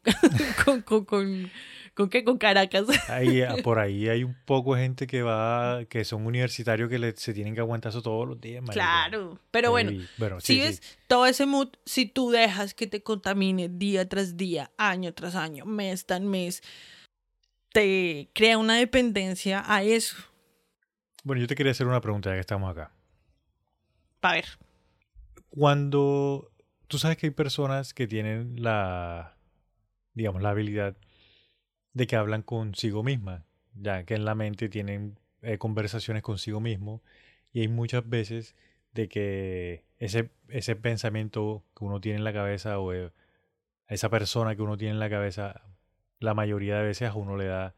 con, 0.64 1.05
con 1.05 1.51
¿Con 1.97 2.11
qué? 2.11 2.24
Con 2.24 2.37
Caracas. 2.37 2.87
Ahí, 3.09 3.41
ah, 3.41 3.55
por 3.64 3.79
ahí 3.79 4.07
hay 4.11 4.22
un 4.22 4.37
poco 4.45 4.74
de 4.74 4.83
gente 4.83 5.07
que 5.07 5.22
va, 5.22 5.87
que 5.87 6.05
son 6.05 6.27
universitarios 6.27 6.91
que 6.91 7.14
se 7.16 7.33
tienen 7.33 7.55
que 7.55 7.61
aguantar 7.61 7.89
eso 7.89 8.03
todos 8.03 8.29
los 8.29 8.39
días. 8.39 8.62
Claro, 8.70 9.41
pero 9.51 9.70
bueno, 9.70 9.93
si 10.41 10.61
ves 10.61 10.83
todo 11.07 11.24
ese 11.24 11.47
mood, 11.47 11.68
si 11.87 12.05
tú 12.05 12.31
dejas 12.31 12.74
que 12.74 12.87
te 12.87 13.03
contamine 13.03 13.70
día 13.70 14.07
tras 14.07 14.37
día, 14.37 14.70
año 14.77 15.14
tras 15.14 15.35
año, 15.37 15.64
mes 15.64 16.05
tras 16.05 16.20
mes, 16.20 16.62
te 17.77 18.31
crea 18.33 18.57
una 18.57 18.77
dependencia 18.77 19.62
a 19.66 19.83
eso. 19.83 20.16
Bueno, 21.24 21.43
yo 21.43 21.47
te 21.47 21.55
quería 21.55 21.72
hacer 21.72 21.87
una 21.87 22.01
pregunta 22.01 22.31
ya 22.31 22.37
que 22.37 22.41
estamos 22.41 22.70
acá. 22.70 22.91
A 24.22 24.33
ver. 24.33 24.47
Cuando 25.51 26.51
tú 26.87 26.97
sabes 26.97 27.18
que 27.18 27.27
hay 27.27 27.33
personas 27.33 27.93
que 27.93 28.07
tienen 28.07 28.62
la, 28.62 29.37
digamos, 30.14 30.41
la 30.41 30.51
habilidad 30.51 30.97
de 31.93 32.07
que 32.07 32.16
hablan 32.16 32.41
consigo 32.41 33.03
misma, 33.03 33.45
ya 33.74 34.05
que 34.05 34.14
en 34.14 34.24
la 34.24 34.35
mente 34.35 34.70
tienen 34.70 35.18
eh, 35.43 35.59
conversaciones 35.59 36.22
consigo 36.22 36.61
mismo 36.61 37.03
y 37.53 37.61
hay 37.61 37.68
muchas 37.68 38.09
veces 38.09 38.57
de 38.95 39.11
que 39.11 39.85
ese, 39.99 40.31
ese 40.49 40.77
pensamiento 40.77 41.62
que 41.77 41.85
uno 41.85 42.01
tiene 42.01 42.16
en 42.16 42.24
la 42.24 42.33
cabeza 42.33 42.79
o 42.79 42.95
eh, 42.95 43.12
esa 43.87 44.09
persona 44.09 44.57
que 44.57 44.62
uno 44.62 44.79
tiene 44.79 44.95
en 44.95 44.99
la 44.99 45.11
cabeza, 45.11 45.62
la 46.27 46.35
mayoría 46.35 46.77
de 46.79 46.85
veces 46.85 47.09
a 47.09 47.14
uno 47.14 47.37
le 47.37 47.47
da 47.47 47.74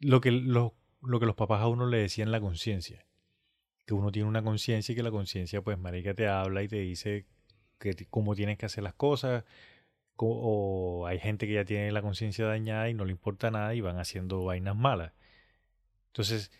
lo 0.00 0.20
que, 0.20 0.30
lo, 0.32 0.74
que 1.00 1.26
los 1.26 1.36
papás 1.36 1.62
a 1.62 1.68
uno 1.68 1.86
le 1.86 1.98
decían 1.98 2.30
la 2.30 2.40
conciencia. 2.40 3.06
Que 3.86 3.94
uno 3.94 4.12
tiene 4.12 4.28
una 4.28 4.42
conciencia 4.42 4.92
y 4.92 4.96
que 4.96 5.02
la 5.02 5.10
conciencia, 5.10 5.62
pues, 5.62 5.78
marica, 5.78 6.12
te 6.12 6.28
habla 6.28 6.62
y 6.62 6.68
te 6.68 6.76
dice 6.76 7.26
que, 7.78 7.94
cómo 8.10 8.34
tienes 8.34 8.58
que 8.58 8.66
hacer 8.66 8.84
las 8.84 8.94
cosas, 8.94 9.44
o 10.16 11.06
hay 11.06 11.18
gente 11.18 11.46
que 11.46 11.54
ya 11.54 11.64
tiene 11.64 11.92
la 11.92 12.02
conciencia 12.02 12.44
dañada 12.44 12.90
y 12.90 12.94
no 12.94 13.06
le 13.06 13.12
importa 13.12 13.50
nada 13.50 13.74
y 13.74 13.80
van 13.80 13.98
haciendo 13.98 14.44
vainas 14.44 14.76
malas. 14.76 15.12
Entonces, 16.08 16.52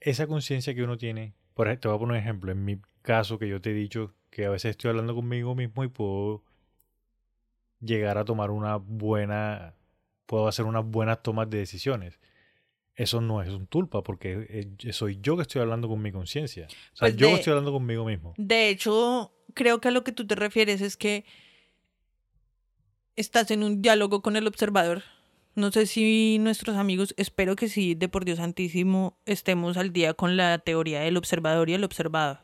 esa 0.00 0.26
conciencia 0.26 0.74
que 0.74 0.82
uno 0.82 0.96
tiene, 0.96 1.34
por 1.52 1.66
ejemplo, 1.66 1.80
te 1.82 1.88
voy 1.88 1.96
a 1.96 1.98
poner 1.98 2.16
un 2.16 2.22
ejemplo, 2.22 2.52
en 2.52 2.64
mi 2.64 2.80
caso 3.02 3.38
que 3.38 3.48
yo 3.48 3.60
te 3.60 3.70
he 3.70 3.74
dicho 3.74 4.14
que 4.30 4.46
a 4.46 4.50
veces 4.50 4.70
estoy 4.70 4.90
hablando 4.90 5.14
conmigo 5.14 5.54
mismo 5.54 5.84
y 5.84 5.88
puedo 5.88 6.44
llegar 7.80 8.18
a 8.18 8.24
tomar 8.24 8.50
una 8.50 8.76
buena, 8.76 9.74
puedo 10.26 10.48
hacer 10.48 10.64
unas 10.64 10.84
buenas 10.84 11.22
tomas 11.22 11.48
de 11.50 11.58
decisiones. 11.58 12.18
Eso 12.96 13.20
no 13.20 13.42
es 13.42 13.48
un 13.48 13.66
tulpa 13.66 14.02
porque 14.02 14.68
soy 14.92 15.18
yo 15.20 15.36
que 15.36 15.42
estoy 15.42 15.60
hablando 15.62 15.88
con 15.88 16.00
mi 16.00 16.12
conciencia. 16.12 16.66
O 16.66 16.96
sea, 16.96 17.08
pues 17.08 17.16
yo 17.16 17.28
estoy 17.28 17.50
hablando 17.50 17.72
conmigo 17.72 18.04
mismo. 18.04 18.34
De 18.36 18.68
hecho, 18.68 19.32
creo 19.54 19.80
que 19.80 19.88
a 19.88 19.90
lo 19.90 20.04
que 20.04 20.12
tú 20.12 20.26
te 20.26 20.36
refieres 20.36 20.80
es 20.80 20.96
que 20.96 21.24
estás 23.16 23.50
en 23.50 23.64
un 23.64 23.82
diálogo 23.82 24.22
con 24.22 24.36
el 24.36 24.46
observador. 24.46 25.02
No 25.56 25.70
sé 25.70 25.86
si 25.86 26.38
nuestros 26.40 26.76
amigos, 26.76 27.14
espero 27.16 27.54
que 27.56 27.68
sí, 27.68 27.94
de 27.94 28.08
por 28.08 28.24
Dios 28.24 28.38
Santísimo, 28.38 29.18
estemos 29.24 29.76
al 29.76 29.92
día 29.92 30.14
con 30.14 30.36
la 30.36 30.58
teoría 30.58 31.00
del 31.00 31.16
observador 31.16 31.70
y 31.70 31.74
el 31.74 31.84
observado. 31.84 32.40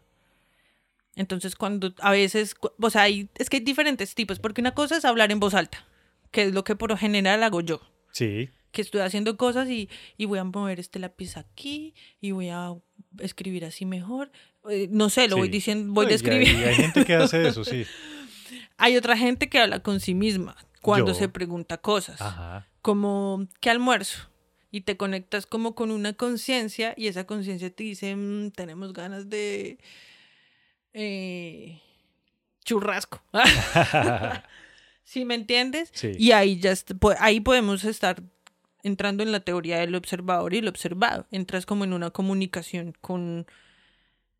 Entonces, 1.16 1.56
cuando 1.56 1.92
a 2.00 2.12
veces, 2.12 2.54
o 2.80 2.90
sea, 2.90 3.02
hay, 3.02 3.28
es 3.34 3.50
que 3.50 3.58
hay 3.58 3.64
diferentes 3.64 4.14
tipos, 4.14 4.38
porque 4.38 4.60
una 4.60 4.74
cosa 4.74 4.96
es 4.96 5.04
hablar 5.04 5.32
en 5.32 5.40
voz 5.40 5.54
alta, 5.54 5.84
que 6.30 6.44
es 6.44 6.54
lo 6.54 6.64
que 6.64 6.76
por 6.76 6.90
lo 6.90 6.96
general 6.96 7.42
hago 7.42 7.60
yo. 7.60 7.80
Sí. 8.12 8.50
Que 8.72 8.82
estoy 8.82 9.00
haciendo 9.00 9.36
cosas 9.36 9.68
y, 9.68 9.88
y 10.16 10.26
voy 10.26 10.38
a 10.38 10.44
mover 10.44 10.78
este 10.78 10.98
lápiz 10.98 11.36
aquí 11.36 11.94
y 12.20 12.30
voy 12.30 12.48
a 12.48 12.74
escribir 13.18 13.64
así 13.64 13.84
mejor. 13.84 14.30
Eh, 14.68 14.88
no 14.90 15.10
sé, 15.10 15.28
lo 15.28 15.36
voy 15.36 15.48
diciendo, 15.48 15.92
voy 15.92 16.06
a 16.06 16.14
escribir. 16.14 16.48
hay 16.66 16.74
gente 16.74 17.04
que 17.04 17.14
hace 17.14 17.48
eso, 17.48 17.64
sí. 17.64 17.84
Hay 18.82 18.96
otra 18.96 19.14
gente 19.14 19.50
que 19.50 19.58
habla 19.58 19.80
con 19.80 20.00
sí 20.00 20.14
misma 20.14 20.56
cuando 20.80 21.12
se 21.12 21.28
pregunta 21.28 21.76
cosas, 21.76 22.18
como 22.80 23.46
¿qué 23.60 23.68
almuerzo? 23.70 24.30
Y 24.70 24.82
te 24.82 24.96
conectas 24.96 25.46
como 25.46 25.74
con 25.74 25.90
una 25.90 26.14
conciencia 26.14 26.94
y 26.96 27.08
esa 27.08 27.26
conciencia 27.26 27.70
te 27.70 27.82
dice, 27.82 28.16
mm, 28.16 28.52
tenemos 28.52 28.92
ganas 28.92 29.28
de 29.28 29.78
eh, 30.94 31.80
churrasco. 32.64 33.22
¿Sí 35.10 35.24
me 35.24 35.34
entiendes? 35.34 35.90
Y 36.16 36.30
ahí 36.30 36.60
ya 36.60 36.72
ahí 37.18 37.40
podemos 37.40 37.82
estar 37.82 38.22
entrando 38.84 39.24
en 39.24 39.32
la 39.32 39.40
teoría 39.40 39.80
del 39.80 39.96
observador 39.96 40.54
y 40.54 40.58
el 40.58 40.68
observado. 40.68 41.26
Entras 41.32 41.66
como 41.66 41.82
en 41.82 41.94
una 41.94 42.12
comunicación 42.12 42.94
con, 43.00 43.44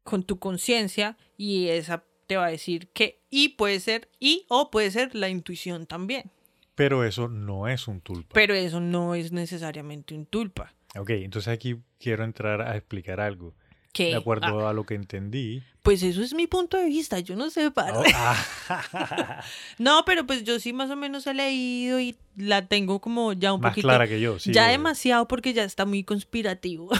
con 0.04 0.22
tu 0.22 0.38
conciencia 0.38 1.16
y 1.36 1.66
esa 1.70 2.04
te 2.28 2.36
va 2.36 2.46
a 2.46 2.50
decir 2.52 2.86
que 2.92 3.20
y 3.30 3.48
puede 3.56 3.80
ser 3.80 4.10
y 4.20 4.46
o 4.48 4.70
puede 4.70 4.92
ser 4.92 5.12
la 5.16 5.28
intuición 5.28 5.86
también. 5.86 6.30
Pero 6.76 7.02
eso 7.02 7.26
no 7.26 7.66
es 7.66 7.88
un 7.88 8.00
tulpa. 8.00 8.32
Pero 8.32 8.54
eso 8.54 8.78
no 8.78 9.16
es 9.16 9.32
necesariamente 9.32 10.14
un 10.14 10.24
tulpa. 10.24 10.72
Ok, 10.96 11.10
entonces 11.10 11.52
aquí 11.52 11.80
quiero 11.98 12.22
entrar 12.22 12.62
a 12.62 12.76
explicar 12.76 13.18
algo. 13.20 13.56
¿Qué? 13.92 14.10
De 14.10 14.14
acuerdo 14.14 14.64
Ah, 14.64 14.70
a 14.70 14.72
lo 14.72 14.86
que 14.86 14.94
entendí. 14.94 15.64
Pues 15.82 16.02
eso 16.02 16.22
es 16.22 16.34
mi 16.34 16.46
punto 16.46 16.76
de 16.76 16.86
vista, 16.86 17.18
yo 17.20 17.36
no 17.36 17.50
sé, 17.50 17.70
para. 17.70 17.98
Oh, 17.98 18.04
ah, 18.14 19.44
No, 19.78 20.04
pero 20.04 20.26
pues 20.26 20.44
yo 20.44 20.60
sí 20.60 20.72
más 20.72 20.90
o 20.90 20.96
menos 20.96 21.26
he 21.26 21.34
leído 21.34 22.00
y 22.00 22.16
la 22.36 22.66
tengo 22.66 23.00
como 23.00 23.32
ya 23.32 23.52
un 23.52 23.60
más 23.60 23.72
poquito. 23.72 23.88
clara 23.88 24.06
que 24.06 24.20
yo. 24.20 24.38
Sí, 24.38 24.52
ya 24.52 24.68
demasiado 24.68 25.26
porque 25.26 25.52
ya 25.52 25.64
está 25.64 25.86
muy 25.86 26.04
conspirativo. 26.04 26.90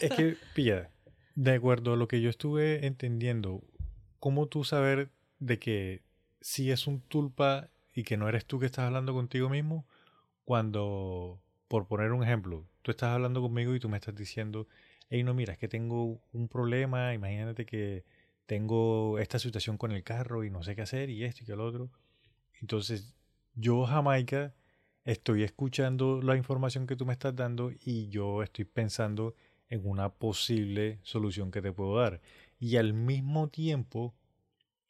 Es 0.00 0.10
que, 0.12 0.36
pilla, 0.54 0.90
de 1.34 1.54
acuerdo 1.54 1.94
a 1.94 1.96
lo 1.96 2.08
que 2.08 2.20
yo 2.20 2.30
estuve 2.30 2.86
entendiendo, 2.86 3.62
¿cómo 4.20 4.46
tú 4.46 4.64
saber 4.64 5.10
de 5.38 5.58
que 5.58 6.02
si 6.40 6.70
es 6.70 6.86
un 6.86 7.00
tulpa 7.00 7.68
y 7.94 8.04
que 8.04 8.16
no 8.16 8.28
eres 8.28 8.46
tú 8.46 8.58
que 8.58 8.66
estás 8.66 8.86
hablando 8.86 9.12
contigo 9.12 9.48
mismo? 9.48 9.86
Cuando, 10.44 11.40
por 11.68 11.86
poner 11.86 12.12
un 12.12 12.22
ejemplo, 12.22 12.66
tú 12.82 12.90
estás 12.90 13.10
hablando 13.10 13.40
conmigo 13.40 13.74
y 13.74 13.80
tú 13.80 13.88
me 13.88 13.96
estás 13.96 14.14
diciendo, 14.14 14.66
hey, 15.12 15.24
no, 15.24 15.34
mira, 15.34 15.52
es 15.52 15.58
que 15.58 15.68
tengo 15.68 16.22
un 16.32 16.48
problema, 16.48 17.12
imagínate 17.12 17.66
que 17.66 18.02
tengo 18.46 19.18
esta 19.18 19.38
situación 19.38 19.76
con 19.76 19.92
el 19.92 20.02
carro 20.02 20.42
y 20.42 20.50
no 20.50 20.62
sé 20.62 20.74
qué 20.74 20.80
hacer 20.80 21.10
y 21.10 21.24
esto 21.24 21.42
y 21.42 21.46
que 21.46 21.54
lo 21.54 21.66
otro. 21.66 21.90
Entonces, 22.62 23.14
yo, 23.54 23.84
Jamaica, 23.84 24.54
estoy 25.04 25.42
escuchando 25.42 26.22
la 26.22 26.34
información 26.36 26.86
que 26.86 26.96
tú 26.96 27.04
me 27.04 27.12
estás 27.12 27.36
dando 27.36 27.72
y 27.84 28.08
yo 28.08 28.42
estoy 28.42 28.64
pensando 28.64 29.34
en 29.68 29.86
una 29.86 30.08
posible 30.08 30.98
solución 31.02 31.50
que 31.50 31.60
te 31.60 31.72
puedo 31.72 31.96
dar. 31.96 32.22
Y 32.58 32.76
al 32.78 32.94
mismo 32.94 33.48
tiempo, 33.48 34.14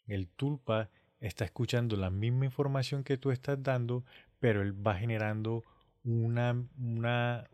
el 0.06 0.28
tulpa 0.28 0.88
está 1.18 1.44
escuchando 1.44 1.96
la 1.96 2.10
misma 2.10 2.44
información 2.44 3.02
que 3.02 3.16
tú 3.16 3.32
estás 3.32 3.60
dando, 3.60 4.04
pero 4.38 4.62
él 4.62 4.86
va 4.86 4.94
generando 4.94 5.64
una, 6.04 6.64
una, 6.78 7.48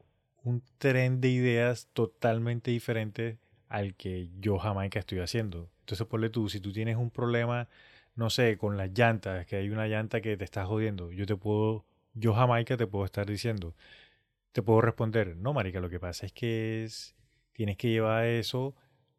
un 0.48 0.62
tren 0.78 1.20
de 1.20 1.28
ideas 1.28 1.88
totalmente 1.92 2.70
diferente 2.70 3.38
al 3.68 3.94
que 3.94 4.30
yo 4.40 4.58
Jamaica 4.58 4.98
estoy 4.98 5.18
haciendo. 5.18 5.70
Entonces, 5.80 6.06
ponle 6.06 6.30
tú, 6.30 6.48
si 6.48 6.58
tú 6.58 6.72
tienes 6.72 6.96
un 6.96 7.10
problema, 7.10 7.68
no 8.14 8.30
sé, 8.30 8.56
con 8.56 8.78
las 8.78 8.90
llantas, 8.92 9.46
que 9.46 9.56
hay 9.56 9.68
una 9.68 9.86
llanta 9.86 10.22
que 10.22 10.36
te 10.38 10.44
está 10.44 10.64
jodiendo, 10.64 11.12
yo 11.12 11.26
te 11.26 11.36
puedo, 11.36 11.84
yo 12.14 12.32
Jamaica 12.32 12.78
te 12.78 12.86
puedo 12.86 13.04
estar 13.04 13.26
diciendo, 13.26 13.74
te 14.52 14.62
puedo 14.62 14.80
responder, 14.80 15.36
no, 15.36 15.52
marica, 15.52 15.80
lo 15.80 15.90
que 15.90 16.00
pasa 16.00 16.24
es 16.26 16.32
que 16.32 16.84
es, 16.84 17.14
tienes 17.52 17.76
que 17.76 17.90
llevar 17.90 18.24
eso 18.24 18.74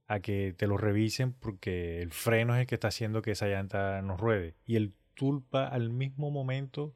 a 0.08 0.22
que 0.22 0.56
te 0.58 0.66
lo 0.66 0.78
revisen 0.78 1.34
porque 1.34 2.02
el 2.02 2.12
freno 2.12 2.56
es 2.56 2.62
el 2.62 2.68
que 2.68 2.76
está 2.76 2.88
haciendo 2.88 3.22
que 3.22 3.32
esa 3.32 3.48
llanta 3.48 4.02
no 4.02 4.18
ruede. 4.18 4.56
Y 4.66 4.78
el 4.78 4.94
tulpa 5.14 5.68
al 5.68 5.92
mismo 5.92 6.32
momento 6.32 6.96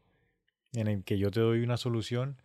en 0.73 0.87
el 0.87 1.03
que 1.03 1.19
yo 1.19 1.29
te 1.29 1.39
doy 1.39 1.61
una 1.61 1.77
solución, 1.77 2.37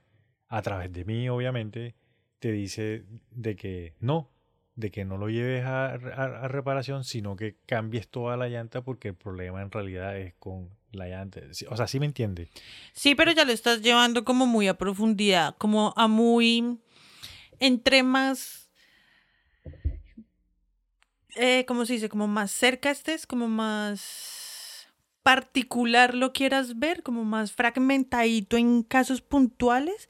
a 0.49 0.63
través 0.63 0.93
de 0.93 1.05
mí, 1.05 1.29
obviamente, 1.29 1.95
te 2.39 2.53
dice 2.53 3.05
de 3.31 3.57
que 3.57 3.95
no, 4.01 4.31
de 4.77 4.91
que 4.91 5.05
no 5.05 5.17
lo 5.19 5.29
lleves 5.29 5.65
a, 5.65 5.87
a- 5.95 6.49
reparación, 6.49 7.05
sino 7.05 7.37
que 7.37 7.57
cambies 7.67 8.09
toda 8.09 8.37
la 8.37 8.49
llanta 8.49 8.83
porque 8.83 9.09
el 9.09 9.15
problema 9.15 9.61
en 9.63 9.71
realidad 9.71 10.17
es 10.17 10.35
con 10.35 10.71
la 10.93 11.07
llanta. 11.09 11.41
O 11.69 11.77
sea, 11.77 11.87
sí 11.87 12.01
me 12.01 12.07
entiende. 12.07 12.49
Sí, 12.93 13.15
pero 13.15 13.33
ya 13.33 13.45
lo 13.45 13.53
estás 13.53 13.83
llevando 13.83 14.25
como 14.25 14.47
muy 14.47 14.69
a 14.69 14.79
profundidad, 14.79 15.57
como 15.59 15.93
a 15.97 16.07
muy... 16.09 16.79
Entre 17.61 18.03
más... 18.03 18.71
Eh, 21.37 21.65
¿Cómo 21.67 21.85
se 21.85 21.95
dice? 21.95 22.09
Como 22.09 22.27
más 22.27 22.51
cerca 22.51 22.91
estés, 22.91 23.27
como 23.27 23.49
más 23.49 24.89
particular 25.23 26.15
lo 26.15 26.33
quieras 26.33 26.79
ver, 26.79 27.03
como 27.03 27.25
más 27.25 27.53
fragmentadito 27.53 28.57
en 28.57 28.83
casos 28.83 29.21
puntuales, 29.21 30.09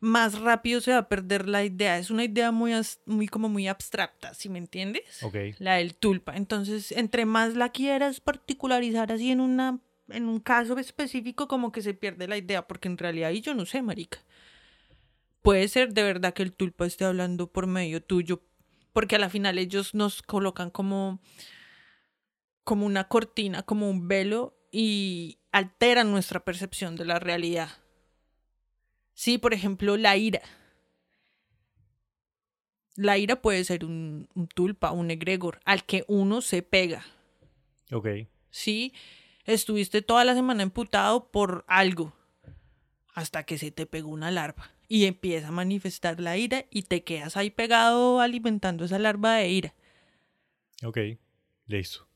más 0.00 0.40
rápido 0.40 0.80
se 0.80 0.92
va 0.92 0.98
a 0.98 1.08
perder 1.08 1.48
la 1.48 1.64
idea. 1.64 1.98
Es 1.98 2.10
una 2.10 2.24
idea 2.24 2.50
muy, 2.50 2.72
muy 3.06 3.28
como 3.28 3.48
muy 3.48 3.68
abstracta, 3.68 4.34
¿sí 4.34 4.48
me 4.48 4.58
entiendes? 4.58 5.22
Ok. 5.22 5.36
La 5.58 5.76
del 5.76 5.94
tulpa. 5.94 6.36
Entonces, 6.36 6.92
entre 6.92 7.26
más 7.26 7.54
la 7.54 7.70
quieras 7.70 8.20
particularizar 8.20 9.12
así 9.12 9.30
en 9.30 9.40
una 9.40 9.80
en 10.08 10.26
un 10.26 10.40
caso 10.40 10.76
específico 10.78 11.46
como 11.46 11.70
que 11.70 11.82
se 11.82 11.94
pierde 11.94 12.26
la 12.26 12.36
idea, 12.36 12.66
porque 12.66 12.88
en 12.88 12.98
realidad 12.98 13.30
ahí 13.30 13.40
yo 13.40 13.54
no 13.54 13.64
sé, 13.64 13.80
marica. 13.80 14.18
Puede 15.42 15.68
ser 15.68 15.94
de 15.94 16.02
verdad 16.02 16.34
que 16.34 16.42
el 16.42 16.52
tulpa 16.52 16.84
esté 16.84 17.04
hablando 17.04 17.50
por 17.52 17.66
medio 17.66 18.02
tuyo, 18.02 18.42
porque 18.92 19.16
a 19.16 19.18
la 19.20 19.30
final 19.30 19.56
ellos 19.56 19.94
nos 19.94 20.22
colocan 20.22 20.70
como 20.70 21.20
como 22.64 22.86
una 22.86 23.08
cortina, 23.08 23.62
como 23.62 23.88
un 23.88 24.06
velo 24.06 24.56
y 24.70 25.38
alteran 25.50 26.10
nuestra 26.10 26.44
percepción 26.44 26.94
de 26.94 27.04
la 27.04 27.18
realidad. 27.18 27.70
Sí, 29.20 29.36
por 29.36 29.52
ejemplo, 29.52 29.98
la 29.98 30.16
ira. 30.16 30.40
La 32.96 33.18
ira 33.18 33.42
puede 33.42 33.62
ser 33.64 33.84
un, 33.84 34.30
un 34.34 34.48
tulpa, 34.48 34.92
un 34.92 35.10
egregor, 35.10 35.60
al 35.66 35.84
que 35.84 36.06
uno 36.08 36.40
se 36.40 36.62
pega. 36.62 37.04
Ok. 37.92 38.08
Sí, 38.48 38.94
estuviste 39.44 40.00
toda 40.00 40.24
la 40.24 40.32
semana 40.32 40.62
emputado 40.62 41.30
por 41.30 41.66
algo, 41.68 42.14
hasta 43.12 43.42
que 43.42 43.58
se 43.58 43.70
te 43.70 43.84
pegó 43.84 44.08
una 44.08 44.30
larva 44.30 44.70
y 44.88 45.04
empieza 45.04 45.48
a 45.48 45.52
manifestar 45.52 46.18
la 46.18 46.38
ira 46.38 46.64
y 46.70 46.84
te 46.84 47.04
quedas 47.04 47.36
ahí 47.36 47.50
pegado 47.50 48.20
alimentando 48.20 48.86
esa 48.86 48.98
larva 48.98 49.34
de 49.34 49.50
ira. 49.50 49.74
Ok, 50.82 50.96
listo. 51.66 52.08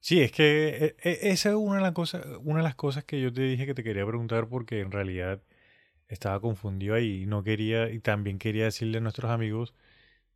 Sí, 0.00 0.22
es 0.22 0.32
que 0.32 0.70
eh, 0.70 0.96
eh, 1.04 1.18
esa 1.22 1.50
es 1.50 1.54
una 1.54 1.76
de, 1.76 1.82
las 1.82 1.92
cosas, 1.92 2.26
una 2.42 2.58
de 2.58 2.64
las 2.64 2.74
cosas 2.74 3.04
que 3.04 3.20
yo 3.20 3.32
te 3.32 3.42
dije 3.42 3.64
que 3.64 3.74
te 3.74 3.84
quería 3.84 4.04
preguntar 4.04 4.48
porque 4.48 4.80
en 4.80 4.90
realidad 4.90 5.40
estaba 6.08 6.40
confundido 6.40 6.94
ahí 6.94 7.22
y 7.22 7.26
no 7.26 7.42
quería, 7.42 7.90
y 7.90 7.98
también 8.00 8.38
quería 8.38 8.64
decirle 8.64 8.98
a 8.98 9.00
nuestros 9.00 9.30
amigos 9.30 9.74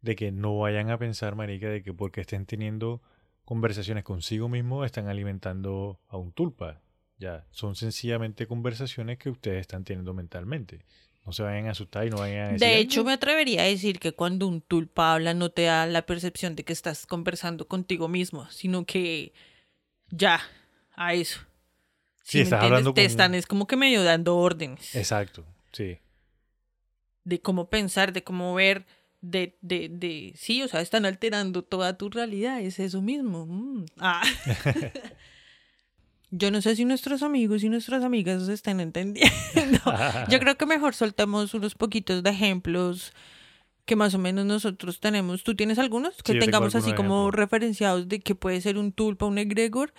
de 0.00 0.16
que 0.16 0.32
no 0.32 0.58
vayan 0.58 0.90
a 0.90 0.98
pensar, 0.98 1.34
marica, 1.36 1.68
de 1.68 1.82
que 1.82 1.92
porque 1.92 2.22
estén 2.22 2.46
teniendo 2.46 3.02
conversaciones 3.44 4.04
consigo 4.04 4.48
mismo 4.48 4.84
están 4.84 5.08
alimentando 5.08 6.00
a 6.08 6.16
un 6.16 6.32
tulpa. 6.32 6.80
Ya, 7.18 7.46
son 7.50 7.74
sencillamente 7.76 8.46
conversaciones 8.46 9.18
que 9.18 9.28
ustedes 9.28 9.60
están 9.60 9.84
teniendo 9.84 10.14
mentalmente. 10.14 10.84
No 11.26 11.32
se 11.32 11.42
vayan 11.42 11.66
a 11.66 11.72
asustar 11.72 12.06
y 12.06 12.10
no 12.10 12.16
vayan 12.16 12.38
a 12.48 12.52
decir. 12.52 12.66
De 12.66 12.74
"Ay, 12.74 12.82
hecho, 12.82 13.00
no". 13.00 13.06
me 13.06 13.12
atrevería 13.12 13.62
a 13.62 13.66
decir 13.66 13.98
que 13.98 14.12
cuando 14.12 14.46
un 14.46 14.62
tulpa 14.62 15.12
habla 15.14 15.34
no 15.34 15.50
te 15.50 15.62
da 15.64 15.86
la 15.86 16.06
percepción 16.06 16.56
de 16.56 16.64
que 16.64 16.72
estás 16.72 17.04
conversando 17.06 17.68
contigo 17.68 18.08
mismo, 18.08 18.48
sino 18.50 18.86
que 18.86 19.34
ya, 20.10 20.40
a 20.96 21.12
eso. 21.12 21.40
Sí, 22.24 22.38
me 22.38 22.44
estás 22.44 22.56
entiendes? 22.58 22.78
hablando 22.78 22.94
Te 22.94 23.04
están 23.04 23.34
es 23.34 23.46
como 23.46 23.66
que 23.66 23.76
medio 23.76 24.02
dando 24.02 24.36
órdenes 24.38 24.94
Exacto, 24.96 25.44
sí. 25.72 25.98
de 27.24 27.40
cómo 27.40 27.68
pensar, 27.70 28.12
de 28.12 28.22
cómo 28.24 28.54
ver, 28.54 28.86
de, 29.20 29.56
de, 29.60 29.88
de, 29.90 30.32
sí, 30.36 30.62
o 30.62 30.68
sea, 30.68 30.80
están 30.80 31.04
alterando 31.06 31.62
toda 31.62 31.96
tu 31.98 32.08
realidad, 32.10 32.60
es 32.60 32.78
eso 32.78 33.02
mismo. 33.02 33.46
mm. 33.46 33.84
Ah. 33.98 34.22
Yo 36.32 36.52
no 36.52 36.62
sé 36.62 36.76
si 36.76 36.84
nuestros 36.84 37.22
amigos 37.24 37.64
y 37.64 37.68
nuestras 37.68 38.04
amigas 38.04 38.46
se 38.46 38.52
están 38.52 38.78
entendiendo. 38.80 39.32
Yo 40.30 40.38
creo 40.38 40.56
que 40.56 40.64
mejor 40.64 40.94
soltemos 40.94 41.54
unos 41.54 41.74
poquitos 41.74 42.22
de 42.22 42.30
ejemplos 42.30 43.12
que 43.84 43.96
más 43.96 44.14
o 44.14 44.18
menos 44.18 44.46
nosotros 44.46 45.00
tenemos. 45.00 45.42
¿Tú 45.42 45.56
tienes 45.56 45.80
algunos 45.80 46.22
que 46.22 46.34
Sí, 46.34 46.38
tengamos 46.38 46.76
así 46.76 46.92
como 46.92 47.22
ejemplos. 47.22 47.34
referenciados 47.34 48.08
de 48.08 48.20
que 48.20 48.36
puede 48.36 48.60
ser 48.60 48.78
un 48.78 48.92
tulpa, 48.92 49.26
un 49.26 49.38
egregor? 49.38 49.92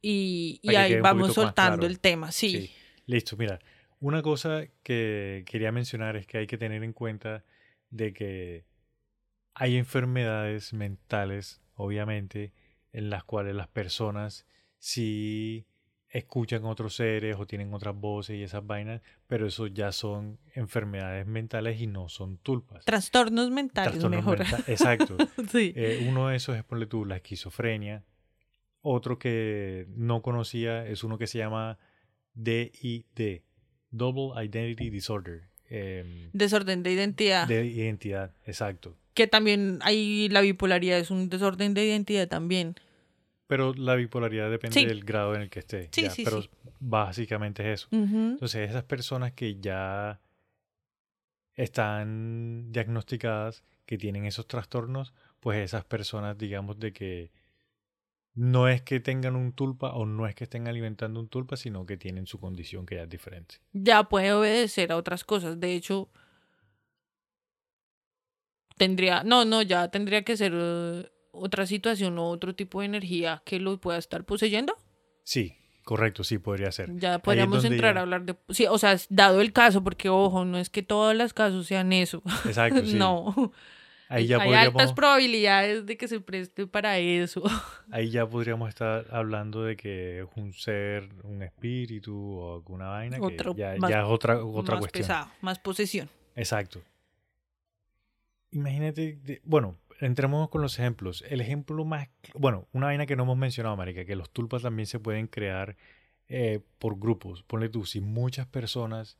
Y, 0.00 0.60
y 0.62 0.76
ahí 0.76 1.00
vamos 1.00 1.34
soltando 1.34 1.78
claro. 1.78 1.90
el 1.90 1.98
tema, 1.98 2.30
sí. 2.30 2.50
Sí. 2.50 2.70
Listo, 3.06 3.36
mira, 3.36 3.58
una 4.00 4.22
cosa 4.22 4.64
que 4.82 5.44
quería 5.46 5.72
mencionar 5.72 6.16
es 6.16 6.26
que 6.26 6.38
hay 6.38 6.46
que 6.46 6.58
tener 6.58 6.82
en 6.84 6.92
cuenta 6.92 7.44
de 7.90 8.12
que 8.12 8.64
hay 9.54 9.76
enfermedades 9.76 10.72
mentales, 10.72 11.60
obviamente, 11.74 12.52
en 12.92 13.10
las 13.10 13.24
cuales 13.24 13.54
las 13.54 13.68
personas 13.68 14.46
sí 14.78 15.66
escuchan 16.10 16.64
otros 16.64 16.94
seres 16.94 17.36
o 17.38 17.46
tienen 17.46 17.74
otras 17.74 17.94
voces 17.94 18.36
y 18.36 18.42
esas 18.42 18.66
vainas, 18.66 19.02
pero 19.26 19.46
eso 19.46 19.66
ya 19.66 19.92
son 19.92 20.38
enfermedades 20.54 21.26
mentales 21.26 21.80
y 21.80 21.86
no 21.86 22.08
son 22.08 22.38
tulpas. 22.38 22.84
Trastornos 22.86 23.50
mentales, 23.50 23.92
Trastornos 23.92 24.18
mejor. 24.24 24.38
menta- 24.38 24.62
Exacto. 24.68 25.16
sí. 25.52 25.72
Eh, 25.76 25.98
uno 26.00 26.28
de 26.28 26.36
esos 26.36 26.56
es, 26.56 26.64
ponle 26.64 26.86
tú, 26.86 27.04
la 27.04 27.16
esquizofrenia. 27.16 28.04
Otro 28.80 29.18
que 29.18 29.86
no 29.90 30.22
conocía 30.22 30.86
es 30.86 31.04
uno 31.04 31.18
que 31.18 31.26
se 31.26 31.38
llama 31.38 31.78
DID, 32.34 33.42
Double 33.90 34.32
Identity 34.44 34.90
Disorder. 34.90 35.48
em, 35.70 36.30
Desorden 36.32 36.82
de 36.82 36.92
identidad. 36.92 37.46
de 37.46 37.66
identidad, 37.66 38.32
exacto. 38.46 38.96
Que 39.14 39.26
también 39.26 39.80
hay 39.82 40.28
la 40.30 40.40
bipolaridad, 40.40 40.98
es 40.98 41.10
un 41.10 41.28
desorden 41.28 41.74
de 41.74 41.84
identidad 41.84 42.26
también. 42.28 42.74
Pero 43.48 43.74
la 43.74 43.94
bipolaridad 43.94 44.50
depende 44.50 44.74
Sí. 44.80 44.86
del 44.86 45.04
grado 45.04 45.34
en 45.34 45.42
el 45.42 45.50
que 45.50 45.58
esté. 45.58 45.88
Sí, 45.92 46.02
ya, 46.02 46.10
sí, 46.10 46.24
pero 46.24 46.42
básicamente 46.80 47.62
es 47.70 47.80
eso. 47.82 47.88
Entonces, 47.92 48.70
esas 48.70 48.84
personas 48.84 49.32
que 49.32 49.56
ya 49.60 50.20
están 51.54 52.70
diagnosticadas, 52.72 53.64
que 53.86 53.98
tienen 53.98 54.24
esos 54.26 54.46
trastornos, 54.46 55.12
pues 55.40 55.58
esas 55.58 55.84
personas, 55.84 56.36
digamos, 56.38 56.78
de 56.78 56.92
que 56.92 57.30
no 58.40 58.68
es 58.68 58.82
que 58.82 59.00
tengan 59.00 59.34
un 59.34 59.52
tulpa 59.52 59.92
o 59.94 60.06
no 60.06 60.26
es 60.28 60.34
que 60.36 60.44
estén 60.44 60.68
alimentando 60.68 61.18
un 61.18 61.28
tulpa, 61.28 61.56
sino 61.56 61.84
que 61.86 61.96
tienen 61.96 62.26
su 62.26 62.38
condición 62.38 62.86
que 62.86 62.94
ya 62.94 63.02
es 63.02 63.08
diferente. 63.08 63.56
Ya 63.72 64.04
puede 64.04 64.32
obedecer 64.32 64.92
a 64.92 64.96
otras 64.96 65.24
cosas. 65.24 65.58
De 65.58 65.74
hecho, 65.74 66.08
tendría, 68.76 69.22
no, 69.24 69.44
no, 69.44 69.62
ya 69.62 69.88
tendría 69.88 70.22
que 70.22 70.36
ser 70.36 70.52
eh, 70.54 71.10
otra 71.32 71.66
situación 71.66 72.18
o 72.18 72.28
otro 72.28 72.54
tipo 72.54 72.80
de 72.80 72.86
energía 72.86 73.42
que 73.44 73.58
lo 73.58 73.78
pueda 73.80 73.98
estar 73.98 74.24
poseyendo. 74.24 74.76
Sí, 75.24 75.56
correcto, 75.84 76.22
sí, 76.24 76.38
podría 76.38 76.70
ser. 76.72 76.96
Ya 76.96 77.18
podríamos 77.18 77.64
entrar 77.64 77.94
ya- 77.94 78.00
a 78.00 78.02
hablar 78.02 78.24
de... 78.24 78.36
Sí, 78.50 78.66
o 78.66 78.78
sea, 78.78 78.96
dado 79.08 79.40
el 79.40 79.52
caso, 79.52 79.82
porque 79.82 80.08
ojo, 80.08 80.44
no 80.44 80.58
es 80.58 80.70
que 80.70 80.82
todos 80.82 81.14
los 81.16 81.34
casos 81.34 81.66
sean 81.66 81.92
eso. 81.92 82.22
Exacto, 82.44 82.80
sí. 82.86 82.96
no. 82.96 83.52
Ahí 84.10 84.26
ya, 84.26 84.38
Hay 84.40 84.52
altas 84.54 84.70
podríamos, 84.72 84.92
probabilidades 84.94 85.84
de 85.86 85.96
que 85.98 86.08
se 86.08 86.20
preste 86.20 86.66
para 86.66 86.98
eso. 86.98 87.42
ahí 87.90 88.08
ya 88.10 88.26
podríamos 88.26 88.68
estar 88.70 89.06
hablando 89.10 89.62
de 89.64 89.76
que 89.76 90.20
es 90.20 90.26
un 90.36 90.52
ser, 90.54 91.08
un 91.24 91.42
espíritu 91.42 92.16
o 92.16 92.54
alguna 92.54 92.88
vaina 92.88 93.18
que 93.18 93.22
Otro 93.24 93.54
ya, 93.54 93.74
más- 93.78 93.90
ya 93.90 94.00
es 94.00 94.06
otra, 94.06 94.42
otra 94.42 94.76
más 94.76 94.80
cuestión. 94.80 95.02
pesado, 95.02 95.30
más 95.42 95.58
posesión. 95.58 96.08
Exacto. 96.36 96.80
Imagínate, 98.50 99.16
de- 99.22 99.40
bueno, 99.44 99.76
entremos 100.00 100.48
con 100.48 100.62
los 100.62 100.78
ejemplos. 100.78 101.22
El 101.28 101.40
ejemplo 101.40 101.84
más, 101.84 102.08
bueno, 102.34 102.66
una 102.72 102.86
vaina 102.86 103.04
que 103.06 103.14
no 103.16 103.24
hemos 103.24 103.36
mencionado, 103.36 103.76
marica, 103.76 104.04
que 104.04 104.16
los 104.16 104.30
tulpas 104.30 104.62
también 104.62 104.86
se 104.86 104.98
pueden 105.00 105.26
crear 105.26 105.76
eh, 106.28 106.60
por 106.78 106.98
grupos. 106.98 107.42
Ponle 107.42 107.68
tú, 107.68 107.84
si 107.84 108.00
muchas 108.00 108.46
personas 108.46 109.18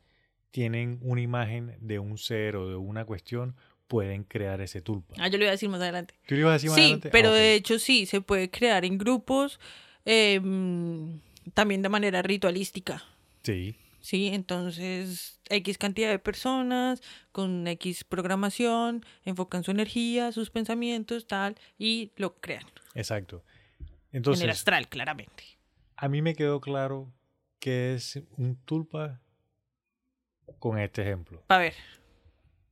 tienen 0.51 0.99
una 1.03 1.21
imagen 1.21 1.77
de 1.81 1.99
un 1.99 2.17
ser 2.19 2.57
o 2.57 2.69
de 2.69 2.77
una 2.77 3.05
cuestión, 3.05 3.55
pueden 3.89 4.23
crear 4.25 4.61
ese 4.61 4.81
tulpa. 4.81 5.15
Ah, 5.19 5.29
yo 5.29 5.39
lo 5.39 5.43
voy 5.45 5.49
a 5.49 5.53
decir 5.53 5.69
más 5.69 5.81
adelante. 5.81 6.15
¿Tú 6.27 6.35
lo 6.35 6.41
ibas 6.43 6.51
a 6.51 6.55
decir 6.55 6.71
más 6.71 6.77
Sí, 6.77 6.83
adelante? 6.85 7.09
Ah, 7.09 7.13
pero 7.13 7.31
ok. 7.31 7.35
de 7.35 7.55
hecho 7.55 7.79
sí, 7.79 8.07
se 8.07 8.21
puede 8.21 8.51
crear 8.51 8.85
en 8.85 8.99
grupos, 8.99 9.59
eh, 10.05 10.39
mm, 10.41 11.19
también 11.55 11.83
de 11.83 11.89
manera 11.89 12.23
ritualística. 12.23 13.03
Sí, 13.43 13.75
Sí, 14.01 14.29
entonces 14.29 15.41
X 15.51 15.77
cantidad 15.77 16.09
de 16.09 16.19
personas 16.21 17.03
con 17.33 17.67
X 17.67 18.05
programación 18.05 19.05
enfocan 19.25 19.65
su 19.65 19.73
energía, 19.73 20.31
sus 20.33 20.51
pensamientos, 20.51 21.27
tal, 21.27 21.57
y 21.79 22.13
lo 22.17 22.37
crean. 22.37 22.65
exacto. 22.95 23.43
en 23.81 23.87
el 23.89 24.17
Entonces, 24.19 24.49
astral, 24.49 24.89
claramente. 24.89 25.45
a 25.97 26.09
mí 26.09 26.23
me 26.23 26.35
quedó 26.35 26.61
claro 26.61 27.13
que 27.59 27.95
es 27.95 28.23
un 28.37 28.57
tulpa 28.65 29.21
con 30.59 30.79
este 30.79 31.03
ejemplo. 31.03 31.43
A 31.49 31.59
ver, 31.59 31.75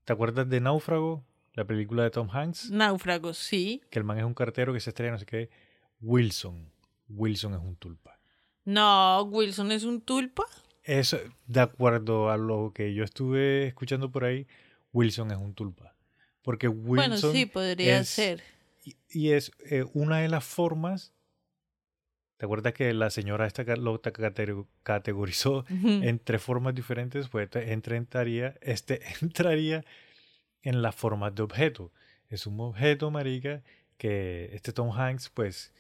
¿Te 0.07 0.13
acuerdas 0.15 0.49
de 0.49 0.61
Náufrago? 0.61 1.23
La 1.53 1.65
película 1.67 2.03
de 2.05 2.11
Tom 2.11 2.29
Hanks. 2.31 2.71
náufragos, 2.71 3.37
sí. 3.39 3.83
Que 3.91 3.99
el 3.99 4.05
man 4.05 4.19
es 4.19 4.25
un 4.25 4.35
cartero 4.35 4.73
que 4.73 4.81
se 4.81 4.91
estrella, 4.91 5.13
no 5.13 5.19
sé 5.19 5.27
qué. 5.27 5.51
Wilson. 6.01 6.71
Wilson 7.09 7.55
es 7.55 7.61
un 7.61 7.77
tulpa. 7.77 8.19
No, 8.65 9.23
Wilson 9.25 9.73
es 9.73 9.85
un 9.85 10.01
tulpa. 10.01 10.45
Eso, 10.85 11.19
de 11.47 11.61
acuerdo 11.61 12.31
a 12.31 12.37
lo 12.37 12.73
que 12.75 12.95
yo 12.95 13.05
estuve 13.05 13.67
escuchando 13.67 14.11
por 14.11 14.25
ahí, 14.25 14.47
Wilson 14.93 15.31
es 15.33 15.39
un 15.39 15.55
tulpa. 15.55 15.95
Porque 16.43 16.69
Wilson. 16.69 16.87
bueno, 17.11 17.17
sí, 17.17 17.47
podría 17.47 17.99
es- 18.01 18.09
ser. 18.09 18.43
Y, 18.85 18.97
y 19.11 19.31
es 19.33 19.51
eh, 19.69 19.85
una 19.95 20.19
de 20.19 20.29
las 20.29 20.45
formas. 20.45 21.13
¿Te 22.37 22.45
acuerdas 22.45 22.75
que 22.75 22.93
la 22.93 23.09
señora 23.09 23.47
esta 23.47 23.65
lo 23.77 24.01
categorizó 24.83 25.65
en 25.69 26.19
tres 26.19 26.43
formas 26.43 26.75
diferentes? 26.75 27.29
Pues 27.29 27.45
este 27.45 27.73
entraría, 27.73 28.55
este 28.61 29.01
entraría 29.23 29.85
en 30.63 30.83
las 30.83 30.95
formas 30.95 31.35
de 31.35 31.43
objeto. 31.43 31.93
Es 32.29 32.47
un 32.47 32.61
objeto, 32.61 33.11
marica, 33.11 33.63
que 33.97 34.51
este 34.53 34.73
Tom 34.73 34.91
Hanks, 34.91 35.31
pues, 35.31 35.73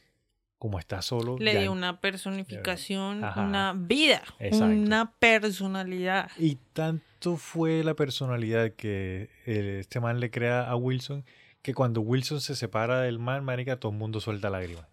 como 0.59 0.78
está 0.78 1.02
solo, 1.02 1.36
Le 1.38 1.61
dio 1.61 1.72
una 1.72 2.00
personificación, 2.00 3.18
una 3.18 3.74
vida, 3.76 4.22
Exacto. 4.38 4.64
una 4.64 5.12
personalidad. 5.18 6.30
Y 6.38 6.57
tanto 6.72 7.36
fue 7.36 7.84
la 7.84 7.94
personalidad 7.94 8.72
que 8.72 9.28
eh, 9.44 9.78
este 9.80 10.00
man 10.00 10.20
le 10.20 10.30
crea 10.30 10.62
a 10.62 10.76
Wilson, 10.76 11.24
que 11.61 11.74
cuando 11.74 12.00
Wilson 12.00 12.40
se 12.40 12.57
separa 12.57 13.02
del 13.02 13.18
man, 13.18 13.44
marica, 13.44 13.78
todo 13.78 13.92
el 13.92 13.98
mundo 13.98 14.20
suelta 14.20 14.48
lágrimas. 14.48 14.86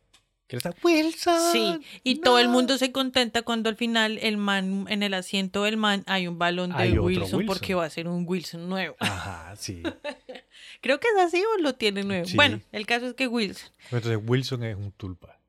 Que 0.48 0.58
está, 0.58 0.74
Wilson. 0.84 1.52
Sí, 1.52 1.80
y 2.04 2.20
todo 2.20 2.38
el 2.40 2.48
no". 2.48 2.54
mundo 2.54 2.78
se 2.78 2.92
contenta 2.92 3.42
cuando 3.44 3.70
al 3.70 3.76
final 3.76 4.18
el 4.22 4.38
man, 4.38 4.86
en 4.90 5.02
el 5.02 5.14
asiento 5.14 5.64
del 5.64 5.78
man, 5.78 6.04
hay 6.06 6.28
un 6.28 6.38
balón 6.38 6.76
de 6.76 7.00
Wilson, 7.00 7.46
porque 7.46 7.74
va 7.74 7.86
a 7.86 7.90
ser 7.90 8.08
un 8.08 8.26
Wilson 8.28 8.68
nuevo. 8.70 8.96
Ajá, 9.00 9.56
sí. 9.56 9.82
Creo 10.82 11.00
que 11.00 11.08
es 11.16 11.24
así 11.24 11.42
o 11.42 11.62
lo 11.62 11.76
tiene 11.76 12.04
nuevo. 12.04 12.26
Sí. 12.26 12.36
Bueno, 12.36 12.60
el 12.72 12.86
caso 12.86 13.08
es 13.08 13.14
que 13.14 13.28
Wilson. 13.28 13.70
Entonces 13.92 14.20
Wilson 14.26 14.64
es 14.64 14.76
un 14.76 14.92
tulpa. 14.92 15.40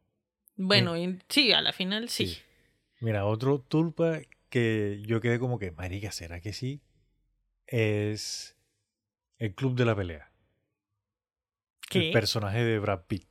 Bueno, 0.57 0.97
y- 0.97 1.19
sí, 1.29 1.53
a 1.53 1.61
la 1.61 1.73
final 1.73 2.09
sí. 2.09 2.29
Sí. 2.29 2.39
Mira, 3.01 3.27
otro 3.27 3.59
tulpa 3.59 4.21
que 4.49 5.03
yo 5.05 5.21
quedé 5.21 5.41
como 5.41 5.59
que, 5.59 5.73
marica, 5.73 6.13
¿será 6.13 6.41
que 6.41 6.53
sí? 6.53 6.81
Es 7.67 8.57
el 9.39 9.55
Club 9.55 9.75
de 9.75 9.85
la 9.85 9.97
Pelea. 9.97 10.31
¿Qué? 11.91 12.07
El 12.07 12.13
personaje 12.13 12.63
de 12.63 12.79
Brad 12.79 13.01
Pitt. 13.09 13.27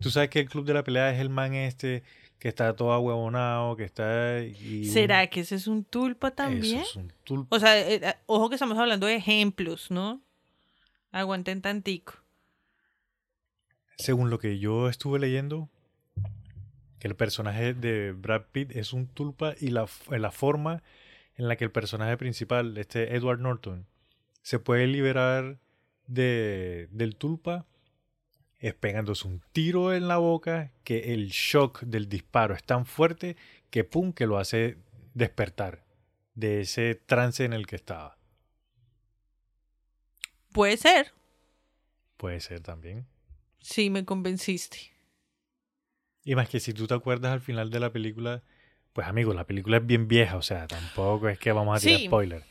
Tú 0.00 0.10
sabes 0.10 0.30
que 0.30 0.40
el 0.40 0.48
Club 0.48 0.64
de 0.64 0.74
la 0.74 0.82
Pelea 0.82 1.12
es 1.12 1.20
el 1.20 1.28
man 1.30 1.54
este 1.54 2.02
que 2.38 2.48
está 2.48 2.74
todo 2.74 2.92
ahuevonado, 2.92 3.76
que 3.76 3.84
está... 3.84 4.40
Y 4.42 4.86
¿Será 4.86 5.26
que 5.26 5.40
ese 5.40 5.56
es 5.56 5.66
un 5.66 5.84
tulpa 5.84 6.28
Eso 6.28 6.36
también? 6.36 6.78
es 6.80 6.96
un 6.96 7.12
tulpa. 7.22 7.54
O 7.54 7.60
sea, 7.60 7.78
eh, 7.78 8.00
eh, 8.02 8.14
ojo 8.24 8.48
que 8.48 8.54
estamos 8.54 8.78
hablando 8.78 9.06
de 9.06 9.16
ejemplos, 9.16 9.90
¿no? 9.90 10.22
Aguanten 11.12 11.60
tantico. 11.60 12.14
Según 13.98 14.30
lo 14.30 14.38
que 14.38 14.58
yo 14.58 14.88
estuve 14.88 15.18
leyendo, 15.18 15.68
que 16.98 17.08
el 17.08 17.14
personaje 17.14 17.74
de 17.74 18.12
Brad 18.12 18.44
Pitt 18.52 18.74
es 18.74 18.94
un 18.94 19.06
tulpa 19.06 19.54
y 19.60 19.68
la, 19.68 19.82
f- 19.84 20.18
la 20.18 20.30
forma 20.30 20.82
en 21.36 21.46
la 21.46 21.56
que 21.56 21.64
el 21.64 21.70
personaje 21.70 22.16
principal, 22.16 22.78
este 22.78 23.16
Edward 23.16 23.40
Norton, 23.40 23.86
se 24.40 24.58
puede 24.58 24.86
liberar 24.86 25.58
de, 26.06 26.88
del 26.90 27.16
tulpa 27.16 27.66
es 28.60 28.74
pegándose 28.74 29.26
un 29.26 29.42
tiro 29.52 29.92
en 29.94 30.06
la 30.06 30.18
boca 30.18 30.70
que 30.84 31.12
el 31.14 31.28
shock 31.28 31.80
del 31.82 32.08
disparo 32.08 32.54
es 32.54 32.62
tan 32.62 32.86
fuerte 32.86 33.36
que 33.70 33.84
pum 33.84 34.12
que 34.12 34.26
lo 34.26 34.38
hace 34.38 34.76
despertar 35.14 35.84
de 36.34 36.60
ese 36.60 36.94
trance 36.94 37.44
en 37.44 37.52
el 37.52 37.66
que 37.66 37.76
estaba. 37.76 38.16
Puede 40.52 40.76
ser. 40.76 41.12
Puede 42.16 42.40
ser 42.40 42.60
también. 42.60 43.06
Sí, 43.60 43.88
me 43.90 44.04
convenciste. 44.04 44.78
Y 46.24 46.34
más 46.34 46.48
que 46.48 46.60
si 46.60 46.74
tú 46.74 46.86
te 46.86 46.94
acuerdas 46.94 47.32
al 47.32 47.40
final 47.40 47.70
de 47.70 47.80
la 47.80 47.92
película, 47.92 48.42
pues 48.92 49.06
amigo, 49.06 49.32
la 49.32 49.46
película 49.46 49.78
es 49.78 49.86
bien 49.86 50.06
vieja, 50.08 50.36
o 50.36 50.42
sea, 50.42 50.66
tampoco 50.66 51.28
es 51.28 51.38
que 51.38 51.52
vamos 51.52 51.78
a 51.78 51.80
tirar 51.80 51.98
Sí. 52.00 52.06
spoiler. 52.06 52.42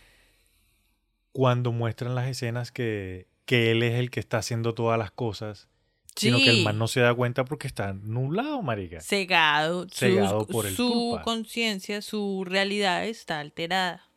Cuando 1.32 1.72
muestran 1.72 2.16
las 2.16 2.28
escenas 2.28 2.72
que, 2.72 3.28
que 3.46 3.72
él 3.72 3.84
es 3.84 3.94
el 4.00 4.10
que 4.10 4.20
está 4.20 4.40
haciendo 4.40 4.74
todas 4.74 4.98
las 4.98 5.12
cosas, 5.12 5.68
sino 6.16 6.38
que 6.38 6.50
el 6.50 6.64
man 6.64 6.78
no 6.78 6.88
se 6.88 7.00
da 7.00 7.14
cuenta 7.14 7.46
porque 7.46 7.68
está 7.68 7.94
nublado, 7.94 8.62
marica. 8.62 9.00
Cegado. 9.02 9.84
Su- 9.90 9.96
Cegado 9.96 10.46
por 10.48 10.66
el 10.66 10.76
Su 10.76 11.20
conciencia, 11.24 12.02
su 12.02 12.44
realidad 12.46 13.06
está 13.06 13.40
alterada. 13.40 14.10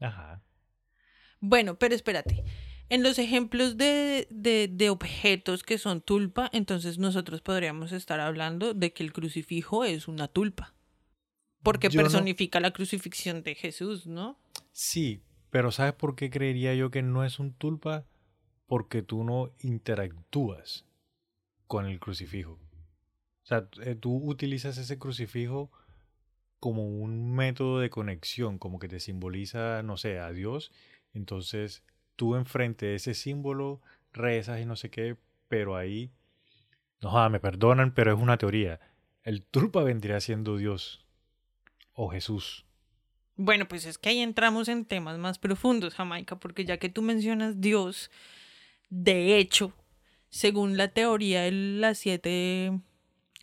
Ajá. 0.00 0.42
Bueno, 1.40 1.76
pero 1.78 1.94
espérate. 1.94 2.44
En 2.90 3.02
los 3.02 3.18
ejemplos 3.18 3.76
de, 3.76 4.26
de, 4.30 4.68
de 4.72 4.88
objetos 4.90 5.62
que 5.62 5.76
son 5.78 6.00
tulpa, 6.00 6.48
entonces 6.52 6.98
nosotros 6.98 7.42
podríamos 7.42 7.92
estar 7.92 8.18
hablando 8.18 8.72
de 8.72 8.92
que 8.92 9.02
el 9.02 9.12
crucifijo 9.12 9.84
es 9.84 10.08
una 10.08 10.26
tulpa. 10.28 10.74
Porque 11.62 11.90
Yo 11.90 11.98
no- 12.00 12.04
personifica 12.04 12.60
la 12.60 12.70
crucifixión 12.70 13.42
de 13.42 13.54
Jesús, 13.56 14.06
¿no? 14.06 14.38
Sí, 14.72 15.22
pero 15.50 15.70
¿sabes 15.70 15.92
por 15.92 16.14
qué 16.16 16.30
creería 16.30 16.74
yo 16.74 16.90
que 16.90 17.02
no 17.02 17.24
es 17.24 17.38
un 17.38 17.52
tulpa? 17.52 18.06
Porque 18.66 19.02
tú 19.02 19.22
no 19.24 19.50
interactúas 19.60 20.84
con 21.68 21.86
el 21.86 22.00
crucifijo. 22.00 22.58
O 23.44 23.46
sea, 23.46 23.68
eh, 23.82 23.94
tú 23.94 24.16
utilizas 24.16 24.76
ese 24.78 24.98
crucifijo 24.98 25.70
como 26.58 26.84
un 26.84 27.34
método 27.34 27.78
de 27.78 27.90
conexión, 27.90 28.58
como 28.58 28.80
que 28.80 28.88
te 28.88 28.98
simboliza, 28.98 29.82
no 29.84 29.96
sé, 29.96 30.18
a 30.18 30.32
Dios. 30.32 30.72
Entonces, 31.14 31.84
tú 32.16 32.34
enfrente 32.34 32.86
de 32.86 32.94
ese 32.96 33.14
símbolo 33.14 33.80
rezas 34.12 34.60
y 34.60 34.64
no 34.64 34.74
sé 34.74 34.90
qué, 34.90 35.16
pero 35.46 35.76
ahí, 35.76 36.10
no, 37.00 37.10
joda, 37.10 37.28
me 37.28 37.38
perdonan, 37.38 37.94
pero 37.94 38.12
es 38.12 38.20
una 38.20 38.38
teoría. 38.38 38.80
El 39.22 39.42
tulpa 39.42 39.84
vendría 39.84 40.20
siendo 40.20 40.56
Dios 40.56 41.06
o 41.92 42.08
Jesús. 42.08 42.66
Bueno, 43.36 43.68
pues 43.68 43.86
es 43.86 43.98
que 43.98 44.08
ahí 44.08 44.18
entramos 44.18 44.68
en 44.68 44.84
temas 44.84 45.16
más 45.18 45.38
profundos, 45.38 45.94
Jamaica, 45.94 46.36
porque 46.36 46.64
ya 46.64 46.78
que 46.78 46.88
tú 46.88 47.02
mencionas 47.02 47.60
Dios, 47.60 48.10
de 48.90 49.38
hecho, 49.38 49.72
según 50.30 50.76
la 50.76 50.88
teoría 50.88 51.42
de 51.42 51.52
las 51.52 51.98
siete 51.98 52.80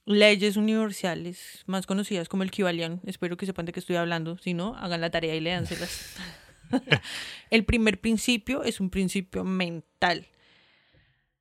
leyes 0.06 0.56
universales 0.56 1.64
más 1.66 1.88
conocidas 1.88 2.30
como 2.30 2.44
el 2.44 2.52
Kybalion, 2.52 3.02
espero 3.06 3.38
que 3.38 3.46
sepan 3.46 3.66
de 3.66 3.74
qué 3.74 3.80
estoy 3.80 3.96
hablando, 3.96 4.38
si 4.38 4.54
no, 4.54 4.76
hagan 4.76 5.02
la 5.02 5.10
tarea 5.10 5.36
y 5.36 5.40
léanselas. 5.40 6.16
el 7.50 7.66
primer 7.66 8.00
principio 8.00 8.64
es 8.64 8.80
un 8.80 8.90
principio 8.90 9.44
mental, 9.44 10.28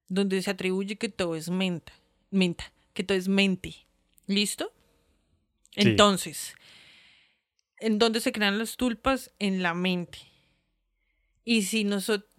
donde 0.08 0.40
se 0.42 0.50
atribuye 0.50 0.96
que 0.96 1.08
todo 1.08 1.36
es 1.36 1.50
menta, 1.50 1.92
menta, 2.30 2.72
que 2.94 3.04
todo 3.04 3.18
es 3.18 3.28
mente. 3.28 3.74
¿Listo? 4.26 4.72
Sí. 5.72 5.82
Entonces, 5.82 6.54
¿en 7.78 7.98
dónde 7.98 8.20
se 8.20 8.32
crean 8.32 8.58
las 8.58 8.76
tulpas? 8.76 9.32
En 9.38 9.62
la 9.62 9.74
mente. 9.74 10.33
Y 11.44 11.62
si 11.62 11.84
nosotros, 11.84 12.30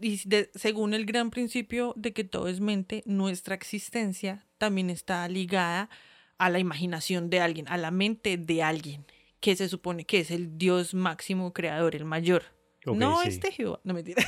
según 0.55 0.93
el 0.93 1.05
gran 1.05 1.29
principio 1.29 1.93
de 1.95 2.13
que 2.13 2.23
todo 2.23 2.47
es 2.47 2.59
mente, 2.59 3.03
nuestra 3.05 3.53
existencia 3.53 4.45
también 4.57 4.89
está 4.89 5.27
ligada 5.27 5.89
a 6.37 6.49
la 6.49 6.59
imaginación 6.59 7.29
de 7.29 7.39
alguien, 7.39 7.67
a 7.67 7.77
la 7.77 7.91
mente 7.91 8.37
de 8.37 8.63
alguien, 8.63 9.05
que 9.39 9.55
se 9.55 9.69
supone 9.69 10.05
que 10.05 10.19
es 10.21 10.31
el 10.31 10.57
Dios 10.57 10.93
máximo 10.93 11.53
creador, 11.53 11.95
el 11.95 12.05
mayor. 12.05 12.43
No 12.85 13.21
sí. 13.21 13.29
este 13.29 13.51
Jehová, 13.51 13.79
no 13.83 13.93
mentira. 13.93 14.23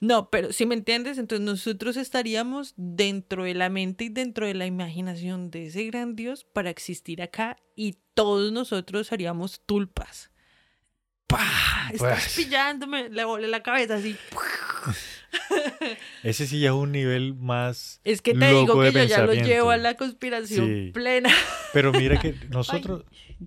No, 0.00 0.28
pero 0.28 0.52
si 0.52 0.66
me 0.66 0.74
entiendes, 0.74 1.16
entonces 1.16 1.44
nosotros 1.44 1.96
estaríamos 1.96 2.74
dentro 2.76 3.44
de 3.44 3.54
la 3.54 3.70
mente 3.70 4.04
y 4.04 4.08
dentro 4.10 4.46
de 4.46 4.52
la 4.52 4.66
imaginación 4.66 5.50
de 5.50 5.66
ese 5.66 5.84
gran 5.84 6.16
Dios 6.16 6.44
para 6.44 6.68
existir 6.68 7.22
acá 7.22 7.56
y 7.74 7.96
todos 8.12 8.52
nosotros 8.52 9.10
haríamos 9.12 9.62
tulpas. 9.64 10.30
¡Pah! 11.26 11.90
Estás 11.92 11.98
Pues. 11.98 12.34
pillándome, 12.46 13.08
le 13.08 13.24
volé 13.24 13.48
la 13.48 13.62
cabeza 13.62 13.96
así. 13.96 14.16
Ese 16.22 16.46
sí 16.46 16.60
ya 16.60 16.68
es 16.68 16.74
un 16.74 16.92
nivel 16.92 17.34
más. 17.34 18.00
Es 18.04 18.22
que 18.22 18.34
te 18.34 18.48
digo 18.48 18.80
que 18.80 18.92
yo 18.92 19.04
ya 19.04 19.22
lo 19.24 19.34
llevo 19.34 19.70
a 19.70 19.76
la 19.76 19.94
conspiración 19.94 20.66
Sí. 20.66 20.90
plena. 20.92 21.30
Pero 21.72 21.92
mira 21.92 22.18
que 22.20 22.34
nosotros, 22.50 23.04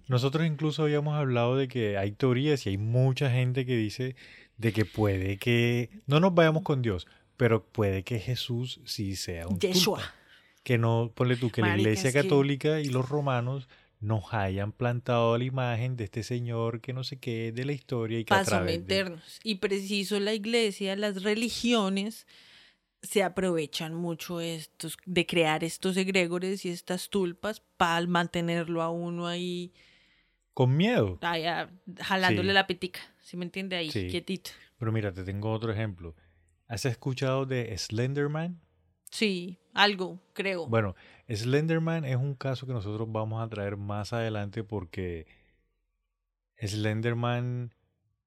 nosotros 0.07 0.45
incluso 0.45 0.83
habíamos 0.83 1.15
hablado 1.17 1.55
de 1.57 1.67
que 1.67 1.97
hay 1.97 2.11
teorías 2.11 2.65
y 2.65 2.69
hay 2.69 2.77
mucha 2.77 3.29
gente 3.31 3.65
que 3.65 3.75
dice 3.75 4.15
de 4.57 4.73
que 4.73 4.85
puede 4.85 5.37
que 5.37 5.89
no 6.05 6.19
nos 6.19 6.33
vayamos 6.35 6.63
con 6.63 6.81
Dios, 6.81 7.07
pero 7.37 7.63
puede 7.63 8.03
que 8.03 8.19
Jesús 8.19 8.81
sí 8.85 9.15
sea 9.15 9.47
un 9.47 9.59
Yeshua. 9.59 9.99
tulpa. 9.99 10.15
Que 10.63 10.77
no, 10.77 11.11
ponle 11.15 11.37
tú, 11.37 11.49
que 11.49 11.61
la 11.61 11.77
iglesia 11.77 12.11
que- 12.11 12.21
católica 12.21 12.81
y 12.81 12.85
los 12.89 13.07
romanos 13.09 13.67
nos 13.99 14.33
hayan 14.33 14.71
plantado 14.71 15.37
la 15.37 15.43
imagen 15.43 15.97
de 15.97 16.05
este 16.05 16.23
señor 16.23 16.79
que 16.81 16.93
no 16.93 17.03
sé 17.03 17.19
qué 17.19 17.51
de 17.51 17.65
la 17.65 17.73
historia 17.73 18.19
y 18.19 18.25
que 18.25 18.33
a 18.33 18.37
Paso 18.37 18.51
través 18.51 18.73
de- 18.73 18.79
meternos. 18.79 19.39
Y 19.43 19.55
preciso 19.55 20.19
la 20.19 20.33
iglesia, 20.33 20.95
las 20.95 21.23
religiones 21.23 22.25
se 23.01 23.23
aprovechan 23.23 23.93
mucho 23.93 24.41
estos, 24.41 24.97
de 25.05 25.25
crear 25.25 25.63
estos 25.63 25.95
egregores 25.97 26.65
y 26.65 26.69
estas 26.69 27.09
tulpas 27.09 27.61
para 27.77 28.05
mantenerlo 28.07 28.81
a 28.81 28.89
uno 28.89 29.27
ahí, 29.27 29.73
con 30.53 30.75
miedo. 30.75 31.17
ah, 31.21 31.67
jalándole 32.01 32.49
Sí. 32.49 32.53
la 32.53 32.67
pitica. 32.67 32.99
¿Sí 33.21 33.37
me 33.37 33.45
entiende? 33.45 33.75
Ahí, 33.77 33.91
Sí. 33.91 34.07
quietito. 34.07 34.51
Pero 34.77 34.91
mira, 34.91 35.13
te 35.13 35.23
tengo 35.23 35.51
otro 35.51 35.71
ejemplo. 35.71 36.15
¿Has 36.67 36.85
escuchado 36.85 37.45
de 37.45 37.77
Slenderman? 37.77 38.59
Sí, 39.09 39.57
algo, 39.73 40.19
creo. 40.33 40.67
Bueno, 40.67 40.95
Slenderman 41.27 42.05
es 42.05 42.15
un 42.15 42.35
caso 42.35 42.67
que 42.67 42.73
nosotros 42.73 43.11
vamos 43.11 43.43
a 43.43 43.49
traer 43.49 43.75
más 43.77 44.13
adelante 44.13 44.63
porque 44.63 45.25
Slenderman 46.57 47.73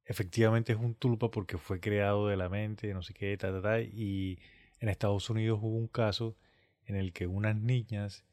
efectivamente 0.04 0.72
es 0.72 0.78
un 0.78 0.94
tulpa 0.94 1.30
porque 1.30 1.58
fue 1.58 1.80
creado 1.80 2.28
de 2.28 2.36
la 2.36 2.48
mente, 2.48 2.92
no 2.94 3.02
sé 3.02 3.14
qué, 3.14 3.36
ta, 3.36 3.52
ta, 3.52 3.62
ta, 3.62 3.80
y 3.80 4.38
en 4.80 4.88
Estados 4.88 5.30
Unidos 5.30 5.60
hubo 5.62 5.76
un 5.76 5.88
caso 5.88 6.36
en 6.84 6.96
el 6.96 7.12
que 7.12 7.26
unas 7.26 7.56
niñas, 7.56 8.24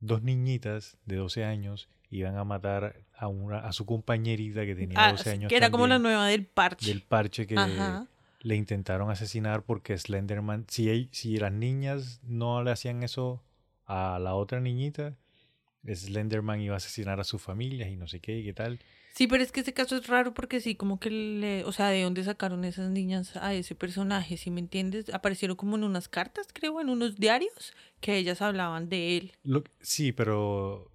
dos 0.00 0.22
niñitas 0.22 0.98
de 1.06 1.16
12 1.16 1.44
años, 1.44 1.88
iban 2.10 2.36
a 2.36 2.44
matar 2.44 3.06
a 3.16 3.28
una 3.28 3.60
a 3.60 3.72
su 3.72 3.86
compañerita 3.86 4.66
que 4.66 4.74
tenía 4.74 4.98
Ah, 5.06 5.12
12 5.12 5.30
años 5.30 5.48
que 5.48 5.56
era 5.56 5.70
como 5.70 5.86
la 5.86 5.98
nueva 5.98 6.26
del 6.26 6.44
parche. 6.44 6.86
del 6.90 7.02
parche 7.02 7.46
que 7.46 7.56
Ajá. 7.56 8.06
Le 8.42 8.56
intentaron 8.56 9.10
asesinar 9.10 9.62
porque 9.64 9.96
Slenderman, 9.96 10.66
si, 10.68 11.08
si 11.12 11.38
las 11.38 11.52
niñas 11.52 12.20
no 12.22 12.62
le 12.62 12.70
hacían 12.70 13.02
eso 13.02 13.42
a 13.86 14.18
la 14.20 14.34
otra 14.34 14.60
niñita, 14.60 15.16
Slenderman 15.86 16.60
iba 16.60 16.74
a 16.74 16.76
asesinar 16.76 17.18
a 17.20 17.24
sus 17.24 17.42
familias 17.42 17.90
y 17.90 17.96
no 17.96 18.06
sé 18.06 18.20
qué 18.20 18.38
y 18.38 18.44
qué 18.44 18.52
tal. 18.52 18.78
Sí, 19.14 19.26
pero 19.26 19.42
es 19.42 19.52
que 19.52 19.60
este 19.60 19.74
caso 19.74 19.96
es 19.96 20.06
raro 20.06 20.32
porque 20.32 20.60
sí, 20.60 20.74
como 20.74 20.98
que 20.98 21.10
le, 21.10 21.64
o 21.64 21.72
sea, 21.72 21.88
¿de 21.88 22.02
dónde 22.02 22.24
sacaron 22.24 22.64
esas 22.64 22.90
niñas 22.90 23.36
a 23.36 23.52
ese 23.52 23.74
personaje? 23.74 24.36
¿Sí 24.36 24.50
me 24.50 24.60
entiendes? 24.60 25.12
Aparecieron 25.12 25.56
como 25.56 25.76
en 25.76 25.84
unas 25.84 26.08
cartas, 26.08 26.46
creo, 26.52 26.80
en 26.80 26.88
unos 26.88 27.16
diarios, 27.16 27.74
que 28.00 28.16
ellas 28.16 28.40
hablaban 28.40 28.88
de 28.88 29.16
él. 29.18 29.32
Lo- 29.42 29.64
sí, 29.80 30.12
pero 30.12 30.90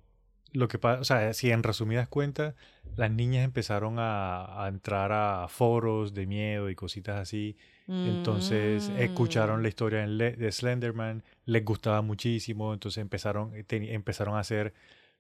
lo 0.58 0.68
que 0.68 0.80
pasa, 0.80 1.00
o 1.02 1.04
sea, 1.04 1.34
si 1.34 1.52
en 1.52 1.64
resumidas 1.64 2.08
cuentas, 2.08 2.56
las 2.96 3.12
niñas 3.12 3.46
empezaron 3.46 4.00
a, 4.00 4.64
a 4.64 4.68
entrar 4.68 5.12
a 5.12 5.48
foros 5.50 6.14
de 6.14 6.26
miedo 6.26 6.70
y 6.70 6.76
cositas 6.76 7.18
así. 7.18 7.56
Entonces 7.88 8.90
escucharon 8.98 9.62
la 9.62 9.68
Mm. 9.68 9.70
historia 9.70 10.04
en 10.04 10.18
Le- 10.18 10.34
de 10.36 10.52
Slenderman, 10.52 11.24
les 11.46 11.64
gustaba 11.64 12.02
muchísimo, 12.02 12.74
entonces 12.74 13.02
empezaron, 13.02 13.56
eh, 13.56 13.64
te- 13.64 13.94
empezaron 13.94 14.36
a 14.36 14.40
hacer 14.40 14.74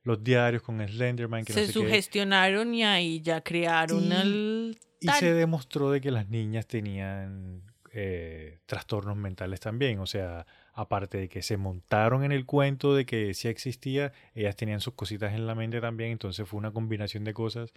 los 0.04 0.24
diarios 0.24 0.62
con 0.64 0.86
Slenderman, 0.86 1.44
que 1.46 1.54
Se 1.54 1.62
no 1.62 1.68
sé 1.68 1.74
qué. 1.74 1.80
sugestionaron 1.80 2.74
y 2.74 2.84
ahí 2.84 3.22
ya 3.22 3.42
crearon 3.42 4.04
Y- 4.04 4.12
el... 4.14 4.78
Y 5.00 5.08
se 5.10 5.34
demostró 5.34 5.92
de 5.92 6.02
que 6.02 6.10
las 6.12 6.28
niñas 6.30 6.66
tenían 6.68 7.62
eh, 7.94 8.60
trastornos 8.66 9.16
mentales 9.16 9.60
también. 9.60 10.00
O 10.00 10.06
sea, 10.08 10.46
aparte 10.78 11.18
de 11.18 11.28
que 11.28 11.42
se 11.42 11.58
montaron 11.58 12.24
en 12.24 12.32
el 12.32 12.46
cuento 12.46 12.96
de 12.96 13.06
que 13.06 13.34
sí 13.34 13.48
existía, 13.48 14.14
ellas 14.36 14.56
tenían 14.56 14.80
sus 14.80 14.94
cositas 14.94 15.34
en 15.34 15.48
la 15.48 15.56
mente 15.56 15.82
también. 15.82 16.12
Entonces 16.12 16.48
fue 16.48 16.60
una 16.60 16.72
combinación 16.72 17.24
de 17.24 17.34
cosas. 17.34 17.74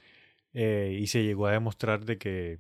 eh, 0.55 0.99
y 1.01 1.07
se 1.07 1.23
llegó 1.25 1.47
a 1.47 1.53
demostrar 1.53 2.05
de 2.05 2.19
que 2.19 2.59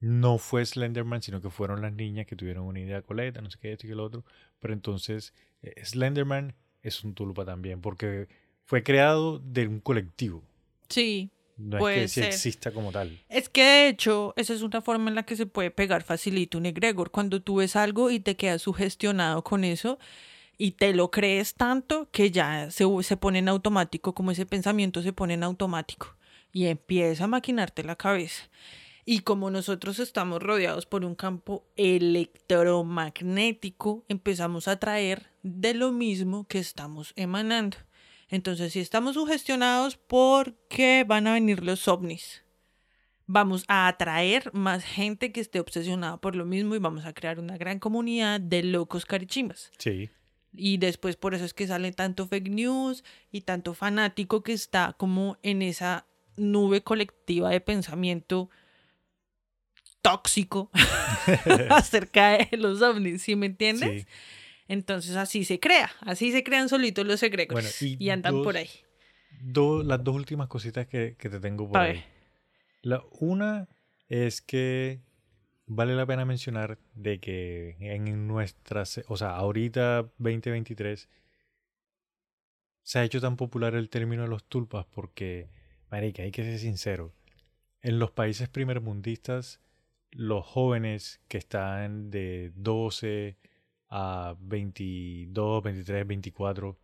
no 0.00 0.38
fue 0.38 0.64
Slenderman, 0.64 1.22
sino 1.22 1.40
que 1.40 1.50
fueron 1.50 1.82
las 1.82 1.92
niñas 1.92 2.26
que 2.26 2.36
tuvieron 2.36 2.64
una 2.64 2.80
idea 2.80 3.02
coleta, 3.02 3.40
no 3.40 3.50
sé 3.50 3.58
qué, 3.60 3.72
esto 3.72 3.86
y 3.86 3.90
lo 3.90 4.04
otro. 4.04 4.24
Pero 4.60 4.74
entonces, 4.74 5.34
eh, 5.62 5.74
Slenderman 5.84 6.54
es 6.82 7.04
un 7.04 7.14
tulpa 7.14 7.44
también, 7.44 7.80
porque 7.80 8.28
fue 8.64 8.82
creado 8.82 9.38
de 9.40 9.66
un 9.68 9.80
colectivo. 9.80 10.42
Sí, 10.88 11.30
No 11.58 11.78
Puede 11.78 12.04
es 12.04 12.14
que 12.14 12.20
ser. 12.22 12.32
exista 12.32 12.70
como 12.70 12.92
tal. 12.92 13.18
Es 13.28 13.48
que 13.48 13.62
de 13.62 13.88
hecho, 13.88 14.32
esa 14.36 14.54
es 14.54 14.62
una 14.62 14.80
forma 14.80 15.08
en 15.10 15.16
la 15.16 15.24
que 15.24 15.34
se 15.36 15.46
puede 15.46 15.72
pegar 15.72 16.04
facilito 16.04 16.56
un 16.56 16.66
egregor. 16.66 17.10
Cuando 17.10 17.42
tú 17.42 17.56
ves 17.56 17.74
algo 17.74 18.10
y 18.10 18.20
te 18.20 18.36
quedas 18.36 18.62
sugestionado 18.62 19.42
con 19.42 19.64
eso 19.64 19.98
y 20.56 20.70
te 20.72 20.94
lo 20.94 21.10
crees 21.10 21.54
tanto 21.54 22.08
que 22.12 22.30
ya 22.30 22.70
se, 22.70 22.84
se 23.02 23.16
pone 23.16 23.40
en 23.40 23.48
automático, 23.48 24.14
como 24.14 24.30
ese 24.30 24.46
pensamiento 24.46 25.02
se 25.02 25.12
pone 25.12 25.34
en 25.34 25.42
automático 25.42 26.14
y 26.52 26.66
empieza 26.66 27.24
a 27.24 27.28
maquinarte 27.28 27.82
la 27.82 27.96
cabeza. 27.96 28.44
Y 29.04 29.20
como 29.20 29.50
nosotros 29.50 29.98
estamos 30.00 30.42
rodeados 30.42 30.86
por 30.86 31.04
un 31.04 31.14
campo 31.14 31.64
electromagnético, 31.76 34.04
empezamos 34.08 34.68
a 34.68 34.78
traer 34.78 35.30
de 35.42 35.74
lo 35.74 35.92
mismo 35.92 36.46
que 36.46 36.58
estamos 36.58 37.12
emanando. 37.16 37.78
Entonces, 38.28 38.72
si 38.72 38.80
estamos 38.80 39.14
sugestionados, 39.14 39.96
¿por 39.96 40.54
qué 40.68 41.04
van 41.06 41.26
a 41.26 41.32
venir 41.32 41.64
los 41.64 41.88
ovnis? 41.88 42.44
Vamos 43.26 43.64
a 43.68 43.88
atraer 43.88 44.50
más 44.54 44.84
gente 44.84 45.32
que 45.32 45.40
esté 45.40 45.60
obsesionada 45.60 46.18
por 46.18 46.36
lo 46.36 46.44
mismo 46.44 46.74
y 46.74 46.78
vamos 46.78 47.04
a 47.06 47.12
crear 47.12 47.38
una 47.38 47.56
gran 47.56 47.78
comunidad 47.78 48.40
de 48.40 48.62
locos 48.62 49.06
carichimbas. 49.06 49.70
Sí. 49.78 50.10
Y 50.54 50.78
después 50.78 51.16
por 51.16 51.34
eso 51.34 51.44
es 51.44 51.54
que 51.54 51.66
sale 51.66 51.92
tanto 51.92 52.26
fake 52.26 52.48
news 52.48 53.04
y 53.30 53.42
tanto 53.42 53.74
fanático 53.74 54.42
que 54.42 54.52
está 54.52 54.94
como 54.98 55.36
en 55.42 55.62
esa 55.62 56.06
nube 56.36 56.82
colectiva 56.82 57.50
de 57.50 57.60
pensamiento 57.60 58.50
tóxico 60.00 60.70
acerca 61.70 62.38
de 62.38 62.56
los 62.56 62.80
ovnis, 62.82 63.22
¿sí 63.22 63.36
me 63.36 63.46
entiendes? 63.46 64.02
Sí. 64.02 64.08
Entonces 64.68 65.16
así 65.16 65.44
se 65.44 65.58
crea, 65.58 65.90
así 66.00 66.30
se 66.30 66.44
crean 66.44 66.68
solitos 66.68 67.06
los 67.06 67.22
egregores 67.22 67.78
Bueno, 67.80 67.96
y 67.98 68.04
y, 68.04 68.10
andan 68.10 68.42
por 68.42 68.56
ahí. 68.56 68.68
Las 69.40 70.04
dos 70.04 70.14
últimas 70.14 70.48
cositas 70.48 70.86
que, 70.86 71.16
que 71.18 71.30
te 71.30 71.40
tengo 71.40 71.68
por 71.68 71.80
ahí. 71.80 72.04
La 72.82 73.02
una 73.18 73.68
es 74.08 74.42
que 74.42 75.00
vale 75.66 75.94
la 75.94 76.06
pena 76.06 76.24
mencionar 76.24 76.78
de 76.94 77.18
que 77.18 77.76
en 77.80 78.26
nuestras, 78.26 79.02
o 79.08 79.16
sea, 79.16 79.36
ahorita 79.36 80.10
2023 80.18 81.08
se 82.82 82.98
ha 82.98 83.04
hecho 83.04 83.20
tan 83.20 83.36
popular 83.36 83.74
el 83.74 83.90
término 83.90 84.22
de 84.22 84.28
los 84.28 84.44
tulpas 84.44 84.86
porque, 84.86 85.50
marica, 85.90 86.22
hay 86.22 86.30
que 86.30 86.44
ser 86.44 86.58
sincero, 86.58 87.14
en 87.82 87.98
los 87.98 88.10
países 88.10 88.48
primermundistas 88.48 89.60
los 90.10 90.44
jóvenes 90.44 91.20
que 91.28 91.38
están 91.38 92.10
de 92.10 92.50
12 92.54 93.36
a 93.88 94.36
22, 94.40 95.62
23, 95.62 96.06
24 96.06 96.76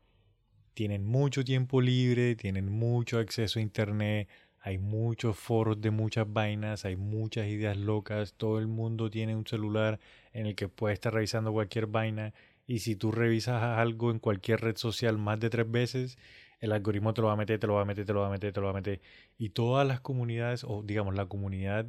tienen 0.75 1.05
mucho 1.05 1.45
tiempo 1.45 1.81
libre, 1.81 2.35
tienen 2.35 2.71
mucho 2.71 3.19
acceso 3.19 3.59
a 3.59 3.63
internet, 3.63 4.29
hay 4.61 4.79
muchos 4.79 5.37
foros 5.37 5.81
de 5.81 5.91
muchas 5.91 6.31
vainas, 6.33 6.85
hay 6.85 6.97
muchas 6.97 7.47
ideas 7.47 7.77
locas, 7.77 8.35
todo 8.35 8.59
el 8.59 8.67
mundo 8.67 9.11
tiene 9.11 9.37
un 9.37 9.47
celular 9.47 10.01
en 10.33 10.47
el 10.47 10.55
que 10.55 10.69
puede 10.69 10.95
estar 10.95 11.15
revisando 11.15 11.53
cualquier 11.53 11.87
vaina 11.87 12.35
y 12.67 12.81
si 12.81 12.97
tú 12.97 13.13
revisas 13.13 13.63
algo 13.63 14.11
en 14.11 14.19
cualquier 14.19 14.61
red 14.63 14.77
social 14.77 15.19
más 15.19 15.39
de 15.39 15.51
tres 15.51 15.71
veces, 15.71 16.19
el 16.61 16.73
algoritmo 16.73 17.13
te 17.13 17.21
lo 17.21 17.29
va 17.29 17.35
a 17.35 17.37
meter, 17.37 17.59
te 17.61 17.67
lo 17.67 17.75
va 17.75 17.83
a 17.83 17.85
meter, 17.85 18.07
te 18.07 18.13
lo 18.13 18.21
va 18.21 18.29
a 18.29 18.31
meter, 18.31 18.53
te 18.53 18.61
lo 18.61 18.67
va 18.67 18.71
a 18.71 18.75
meter. 18.75 19.01
Y 19.37 19.51
todas 19.51 19.87
las 19.87 20.01
comunidades, 20.01 20.65
o 20.65 20.83
digamos 20.83 21.15
la 21.15 21.27
comunidad 21.27 21.87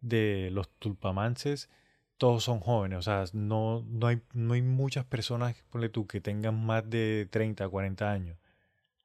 de 0.00 0.48
los 0.50 0.70
tulpamances, 0.78 1.68
todos 2.16 2.44
son 2.44 2.60
jóvenes, 2.60 2.98
o 2.98 3.02
sea, 3.02 3.24
no, 3.32 3.84
no, 3.88 4.06
hay, 4.06 4.20
no 4.32 4.54
hay 4.54 4.62
muchas 4.62 5.04
personas, 5.04 5.56
ponle 5.70 5.88
tú, 5.88 6.06
que 6.06 6.20
tengan 6.20 6.64
más 6.64 6.88
de 6.88 7.26
30, 7.30 7.68
40 7.68 8.10
años. 8.10 8.38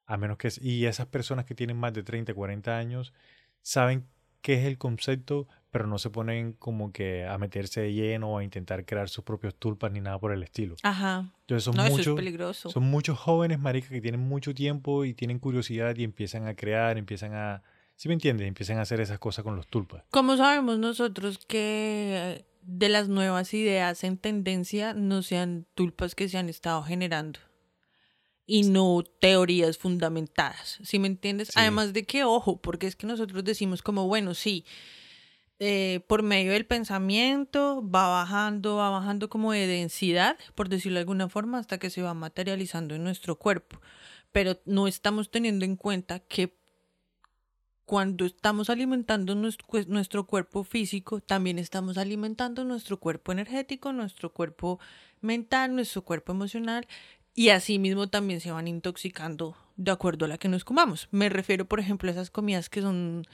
A 0.06 0.16
menos 0.16 0.38
que... 0.38 0.48
Y 0.60 0.86
esas 0.86 1.06
personas 1.06 1.44
que 1.44 1.54
tienen 1.54 1.76
más 1.76 1.92
de 1.92 2.02
30, 2.02 2.34
40 2.34 2.76
años 2.76 3.12
saben 3.62 4.06
qué 4.42 4.54
es 4.54 4.66
el 4.66 4.78
concepto, 4.78 5.46
pero 5.70 5.86
no 5.86 5.98
se 5.98 6.10
ponen 6.10 6.52
como 6.54 6.92
que 6.92 7.26
a 7.26 7.36
meterse 7.38 7.80
de 7.82 7.92
lleno 7.92 8.30
o 8.32 8.38
a 8.38 8.44
intentar 8.44 8.84
crear 8.84 9.08
sus 9.08 9.22
propios 9.22 9.54
tulpas 9.54 9.92
ni 9.92 10.00
nada 10.00 10.18
por 10.18 10.32
el 10.32 10.42
estilo. 10.42 10.76
Ajá. 10.82 11.32
Entonces 11.42 11.64
son 11.64 11.76
No, 11.76 11.82
eso 11.84 11.92
es 11.92 11.98
muchos, 11.98 12.16
peligroso. 12.16 12.70
son 12.70 12.84
muchos 12.84 13.18
jóvenes, 13.18 13.58
marica, 13.60 13.88
que 13.88 14.00
tienen 14.00 14.20
mucho 14.20 14.54
tiempo 14.54 15.04
y 15.04 15.14
tienen 15.14 15.38
curiosidad 15.38 15.94
y 15.96 16.04
empiezan 16.04 16.46
a 16.48 16.54
crear, 16.54 16.96
empiezan 16.96 17.34
a, 17.34 17.62
¿sí 17.96 18.08
me 18.08 18.14
entiendes? 18.14 18.48
Empiezan 18.48 18.78
a 18.78 18.82
hacer 18.82 19.00
esas 19.00 19.18
cosas 19.18 19.44
con 19.44 19.56
los 19.56 19.66
tulpas. 19.68 20.04
¿Cómo 20.10 20.36
sabemos 20.36 20.78
nosotros 20.78 21.38
que 21.38 22.46
de 22.62 22.88
las 22.88 23.08
nuevas 23.08 23.52
ideas 23.54 24.04
en 24.04 24.18
tendencia 24.18 24.94
no 24.94 25.22
sean 25.22 25.66
tulpas 25.74 26.14
que 26.14 26.28
se 26.28 26.38
han 26.38 26.48
estado 26.48 26.82
generando? 26.82 27.40
Y 28.46 28.64
no 28.64 29.04
teorías 29.20 29.78
fundamentadas, 29.78 30.80
¿sí 30.82 30.98
me 30.98 31.06
entiendes? 31.06 31.48
Sí. 31.48 31.54
Además 31.56 31.92
de 31.92 32.04
que, 32.04 32.24
ojo, 32.24 32.60
porque 32.60 32.88
es 32.88 32.96
que 32.96 33.06
nosotros 33.06 33.44
decimos 33.44 33.80
como, 33.80 34.08
bueno, 34.08 34.34
sí, 34.34 34.64
eh, 35.62 36.00
por 36.06 36.22
medio 36.22 36.52
del 36.52 36.64
pensamiento 36.64 37.86
va 37.86 38.08
bajando, 38.08 38.76
va 38.76 38.88
bajando 38.88 39.28
como 39.28 39.52
de 39.52 39.66
densidad, 39.66 40.38
por 40.54 40.70
decirlo 40.70 40.96
de 40.96 41.00
alguna 41.00 41.28
forma, 41.28 41.58
hasta 41.58 41.78
que 41.78 41.90
se 41.90 42.00
va 42.00 42.14
materializando 42.14 42.94
en 42.94 43.04
nuestro 43.04 43.38
cuerpo. 43.38 43.78
Pero 44.32 44.58
no 44.64 44.88
estamos 44.88 45.30
teniendo 45.30 45.66
en 45.66 45.76
cuenta 45.76 46.20
que 46.20 46.59
cuando 47.90 48.24
estamos 48.24 48.70
alimentando 48.70 49.34
nuestro, 49.34 50.24
cuerpo 50.24 50.62
físico, 50.62 51.20
también 51.20 51.58
estamos 51.58 51.98
alimentando 51.98 52.62
nuestro 52.62 53.00
cuerpo 53.00 53.32
energético, 53.32 53.92
nuestro 53.92 54.32
cuerpo 54.32 54.78
mental, 55.20 55.74
nuestro 55.74 56.02
cuerpo 56.02 56.30
emocional 56.30 56.86
y 57.34 57.48
asimismo 57.48 58.06
también 58.08 58.40
se 58.40 58.52
van 58.52 58.68
intoxicando 58.68 59.56
de 59.76 59.90
acuerdo 59.90 60.26
a 60.26 60.28
la 60.28 60.38
que 60.38 60.46
nos 60.48 60.62
comamos. 60.62 61.08
Me 61.10 61.28
refiero, 61.30 61.64
por 61.64 61.80
ejemplo, 61.80 62.08
a 62.08 62.12
esas 62.12 62.30
comidas 62.30 62.68
que 62.70 62.80
son 62.80 63.26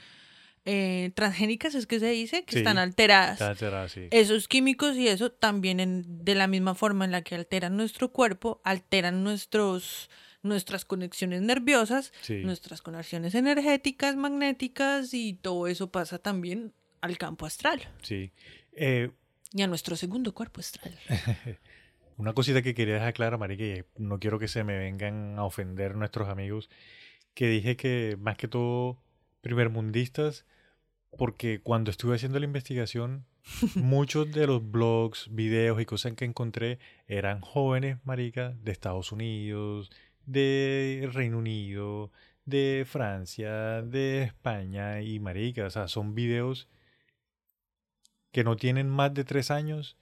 eh, 0.65 1.11
transgénicas, 1.13 1.75
es 1.75 1.85
que 1.85 1.99
se 1.99 2.09
dice, 2.09 2.43
que 2.43 2.53
Sí, 2.53 2.57
están 2.57 2.79
alteradas. 2.79 3.39
Está 3.39 3.83
así. 3.83 4.07
Esos 4.09 4.47
químicos 4.47 4.95
y 4.97 5.07
eso 5.07 5.31
también 5.31 5.79
en- 5.79 6.25
de 6.25 6.33
la 6.33 6.47
misma 6.47 6.73
forma 6.73 7.05
en 7.05 7.11
la 7.11 7.21
que 7.21 7.35
alteran 7.35 7.77
nuestro 7.77 8.11
cuerpo, 8.11 8.59
alteran 8.63 9.23
nuestros, 9.23 10.09
nuestras 10.43 10.85
conexiones 10.85 11.41
nerviosas, 11.41 12.13
Sí. 12.21 12.43
nuestras 12.43 12.81
conexiones 12.81 13.35
energéticas, 13.35 14.15
magnéticas 14.15 15.13
y 15.13 15.33
todo 15.33 15.67
eso 15.67 15.91
pasa 15.91 16.19
también 16.19 16.73
al 17.01 17.17
campo 17.17 17.45
astral 17.45 17.81
Sí. 18.01 18.31
Eh, 18.73 19.11
y 19.53 19.61
a 19.61 19.67
nuestro 19.67 19.95
segundo 19.95 20.33
cuerpo 20.33 20.59
astral. 20.59 20.97
Una 22.17 22.33
cosita 22.33 22.61
que 22.61 22.73
quería 22.73 22.95
dejar 22.95 23.13
clara, 23.13 23.37
Marica, 23.37 23.63
y 23.63 23.83
no 23.97 24.19
quiero 24.19 24.39
que 24.39 24.47
se 24.47 24.63
me 24.63 24.77
vengan 24.77 25.37
a 25.37 25.43
ofender 25.43 25.95
nuestros 25.95 26.27
amigos, 26.29 26.69
que 27.35 27.47
dije 27.47 27.75
que 27.77 28.17
más 28.19 28.37
que 28.37 28.47
todo 28.47 28.97
primermundistas, 29.41 30.45
porque 31.17 31.59
cuando 31.61 31.91
estuve 31.91 32.15
haciendo 32.15 32.39
la 32.39 32.45
investigación, 32.45 33.25
muchos 33.75 34.31
de 34.31 34.47
los 34.47 34.69
blogs, 34.71 35.27
videos 35.31 35.79
y 35.81 35.85
cosas 35.85 36.13
que 36.13 36.25
encontré 36.25 36.79
eran 37.07 37.41
jóvenes, 37.41 37.97
Marica, 38.03 38.53
de 38.63 38.71
Estados 38.71 39.11
Unidos, 39.11 39.91
de 40.27 41.09
Reino 41.11 41.39
Unido, 41.39 42.11
de 42.45 42.85
Francia, 42.87 43.81
de 43.81 44.23
España 44.23 45.01
y 45.01 45.19
Marica, 45.19 45.65
o 45.65 45.69
sea, 45.69 45.87
son 45.87 46.13
videos 46.13 46.67
que 48.31 48.43
no 48.43 48.55
tienen 48.55 48.87
más 48.89 49.13
de 49.13 49.23
tres 49.23 49.49
años 49.49 49.97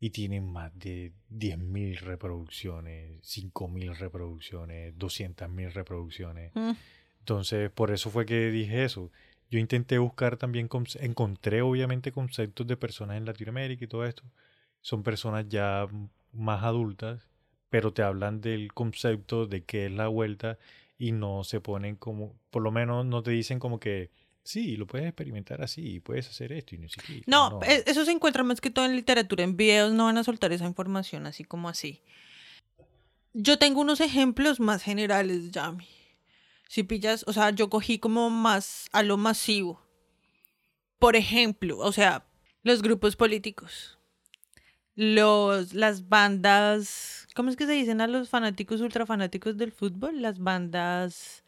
y 0.00 0.10
tienen 0.10 0.50
más 0.50 0.76
de 0.78 1.12
10.000 1.30 2.00
reproducciones, 2.00 3.22
5.000 3.22 3.96
reproducciones, 3.96 4.94
200.000 4.96 5.72
reproducciones. 5.72 6.52
Mm. 6.54 6.72
Entonces, 7.20 7.70
por 7.70 7.90
eso 7.90 8.10
fue 8.10 8.26
que 8.26 8.50
dije 8.50 8.84
eso. 8.84 9.10
Yo 9.50 9.58
intenté 9.58 9.98
buscar 9.98 10.36
también, 10.36 10.68
encontré 11.00 11.62
obviamente 11.62 12.12
conceptos 12.12 12.66
de 12.66 12.76
personas 12.76 13.16
en 13.16 13.24
Latinoamérica 13.24 13.84
y 13.84 13.88
todo 13.88 14.04
esto. 14.04 14.24
Son 14.80 15.02
personas 15.02 15.48
ya 15.48 15.86
más 16.32 16.62
adultas, 16.62 17.28
pero 17.76 17.92
te 17.92 18.02
hablan 18.02 18.40
del 18.40 18.72
concepto 18.72 19.46
de 19.46 19.64
qué 19.64 19.84
es 19.84 19.92
la 19.92 20.08
vuelta 20.08 20.58
y 20.96 21.12
no 21.12 21.44
se 21.44 21.60
ponen 21.60 21.96
como, 21.96 22.34
por 22.48 22.62
lo 22.62 22.70
menos 22.70 23.04
no 23.04 23.22
te 23.22 23.32
dicen 23.32 23.58
como 23.58 23.78
que, 23.78 24.10
sí, 24.44 24.78
lo 24.78 24.86
puedes 24.86 25.06
experimentar 25.06 25.60
así, 25.60 26.00
puedes 26.00 26.26
hacer 26.26 26.52
esto 26.52 26.74
y 26.74 26.78
no 26.78 26.88
sé 26.88 27.02
qué. 27.06 27.22
No, 27.26 27.60
e- 27.64 27.84
eso 27.86 28.06
se 28.06 28.12
encuentra 28.12 28.42
más 28.44 28.62
que 28.62 28.70
todo 28.70 28.86
en 28.86 28.96
literatura, 28.96 29.44
en 29.44 29.58
videos 29.58 29.92
no 29.92 30.06
van 30.06 30.16
a 30.16 30.24
soltar 30.24 30.54
esa 30.54 30.64
información 30.64 31.26
así 31.26 31.44
como 31.44 31.68
así. 31.68 32.00
Yo 33.34 33.58
tengo 33.58 33.82
unos 33.82 34.00
ejemplos 34.00 34.58
más 34.58 34.82
generales, 34.82 35.50
Yami. 35.50 35.86
Si 36.70 36.82
pillas, 36.82 37.24
o 37.26 37.34
sea, 37.34 37.50
yo 37.50 37.68
cogí 37.68 37.98
como 37.98 38.30
más 38.30 38.86
a 38.92 39.02
lo 39.02 39.18
masivo. 39.18 39.82
Por 40.98 41.14
ejemplo, 41.14 41.76
o 41.76 41.92
sea, 41.92 42.24
los 42.62 42.80
grupos 42.80 43.16
políticos. 43.16 43.98
Los, 44.94 45.74
las 45.74 46.08
bandas, 46.08 47.25
¿cómo 47.36 47.50
es 47.50 47.56
que 47.56 47.66
se 47.66 47.72
dicen 47.72 48.00
a 48.00 48.06
los 48.06 48.30
fanáticos 48.30 48.80
ultrafanáticos 48.80 49.58
del 49.58 49.70
fútbol? 49.70 50.22
Las 50.22 50.38
bandas 50.38 51.44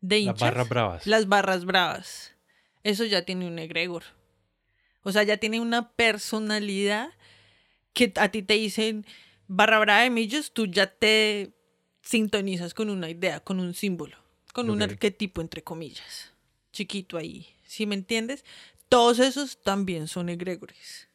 de 0.00 0.16
Las 0.16 0.22
hinchas. 0.22 0.40
barras 0.40 0.68
bravas. 0.68 1.06
Las 1.06 1.28
barras 1.28 1.64
bravas. 1.66 2.34
Eso 2.82 3.04
ya 3.04 3.24
tiene 3.24 3.46
un 3.46 3.58
egregor. 3.58 4.02
O 5.02 5.12
sea, 5.12 5.22
ya 5.22 5.36
tiene 5.36 5.60
una 5.60 5.92
personalidad 5.92 7.10
que 7.92 8.12
a 8.16 8.30
ti 8.30 8.42
te 8.42 8.54
dicen 8.54 9.06
barra 9.46 9.78
brava 9.78 10.02
de 10.02 10.10
millos, 10.10 10.52
tú 10.52 10.66
ya 10.66 10.86
te 10.86 11.52
sintonizas 12.02 12.72
con 12.74 12.88
una 12.88 13.10
idea, 13.10 13.40
con 13.40 13.60
un 13.60 13.74
símbolo, 13.74 14.16
con 14.52 14.70
un 14.70 14.82
arquetipo, 14.82 15.40
entre 15.40 15.62
comillas. 15.62 16.32
Chiquito 16.72 17.18
ahí. 17.18 17.46
¿Sí 17.64 17.86
me 17.86 17.94
entiendes? 17.94 18.44
Todos 18.88 19.18
esos 19.18 19.62
también 19.62 20.08
son 20.08 20.28
egregores. 20.28 21.08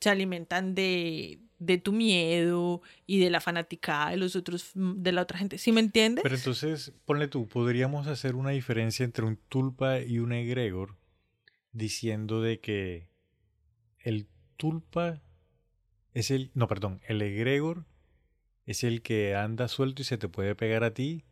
Se 0.00 0.08
alimentan 0.08 0.74
de, 0.74 1.38
de 1.60 1.78
tu 1.78 1.92
miedo 1.92 2.80
y 3.06 3.20
de 3.20 3.30
la 3.30 3.40
fanaticada 3.40 4.10
de 4.10 4.16
los 4.16 4.34
otros, 4.34 4.72
de 4.74 5.12
la 5.12 5.22
otra 5.22 5.38
gente. 5.38 5.58
¿Sí 5.58 5.70
me 5.70 5.80
entiendes? 5.80 6.22
Pero 6.22 6.34
entonces, 6.34 6.92
ponle 7.04 7.28
tú, 7.28 7.46
podríamos 7.46 8.08
hacer 8.08 8.34
una 8.34 8.50
diferencia 8.50 9.04
entre 9.04 9.26
un 9.26 9.36
tulpa 9.36 10.00
y 10.00 10.18
un 10.18 10.32
egregor 10.32 10.96
diciendo 11.72 12.40
de 12.40 12.60
que 12.60 13.08
el 13.98 14.26
tulpa 14.56 15.22
es 16.14 16.30
el, 16.30 16.50
no, 16.54 16.66
perdón, 16.66 17.02
el 17.06 17.22
egregor 17.22 17.84
es 18.64 18.82
el 18.82 19.02
que 19.02 19.36
anda 19.36 19.68
suelto 19.68 20.02
y 20.02 20.06
se 20.06 20.18
te 20.18 20.28
puede 20.28 20.54
pegar 20.54 20.82
a 20.82 20.94
ti 20.94 21.24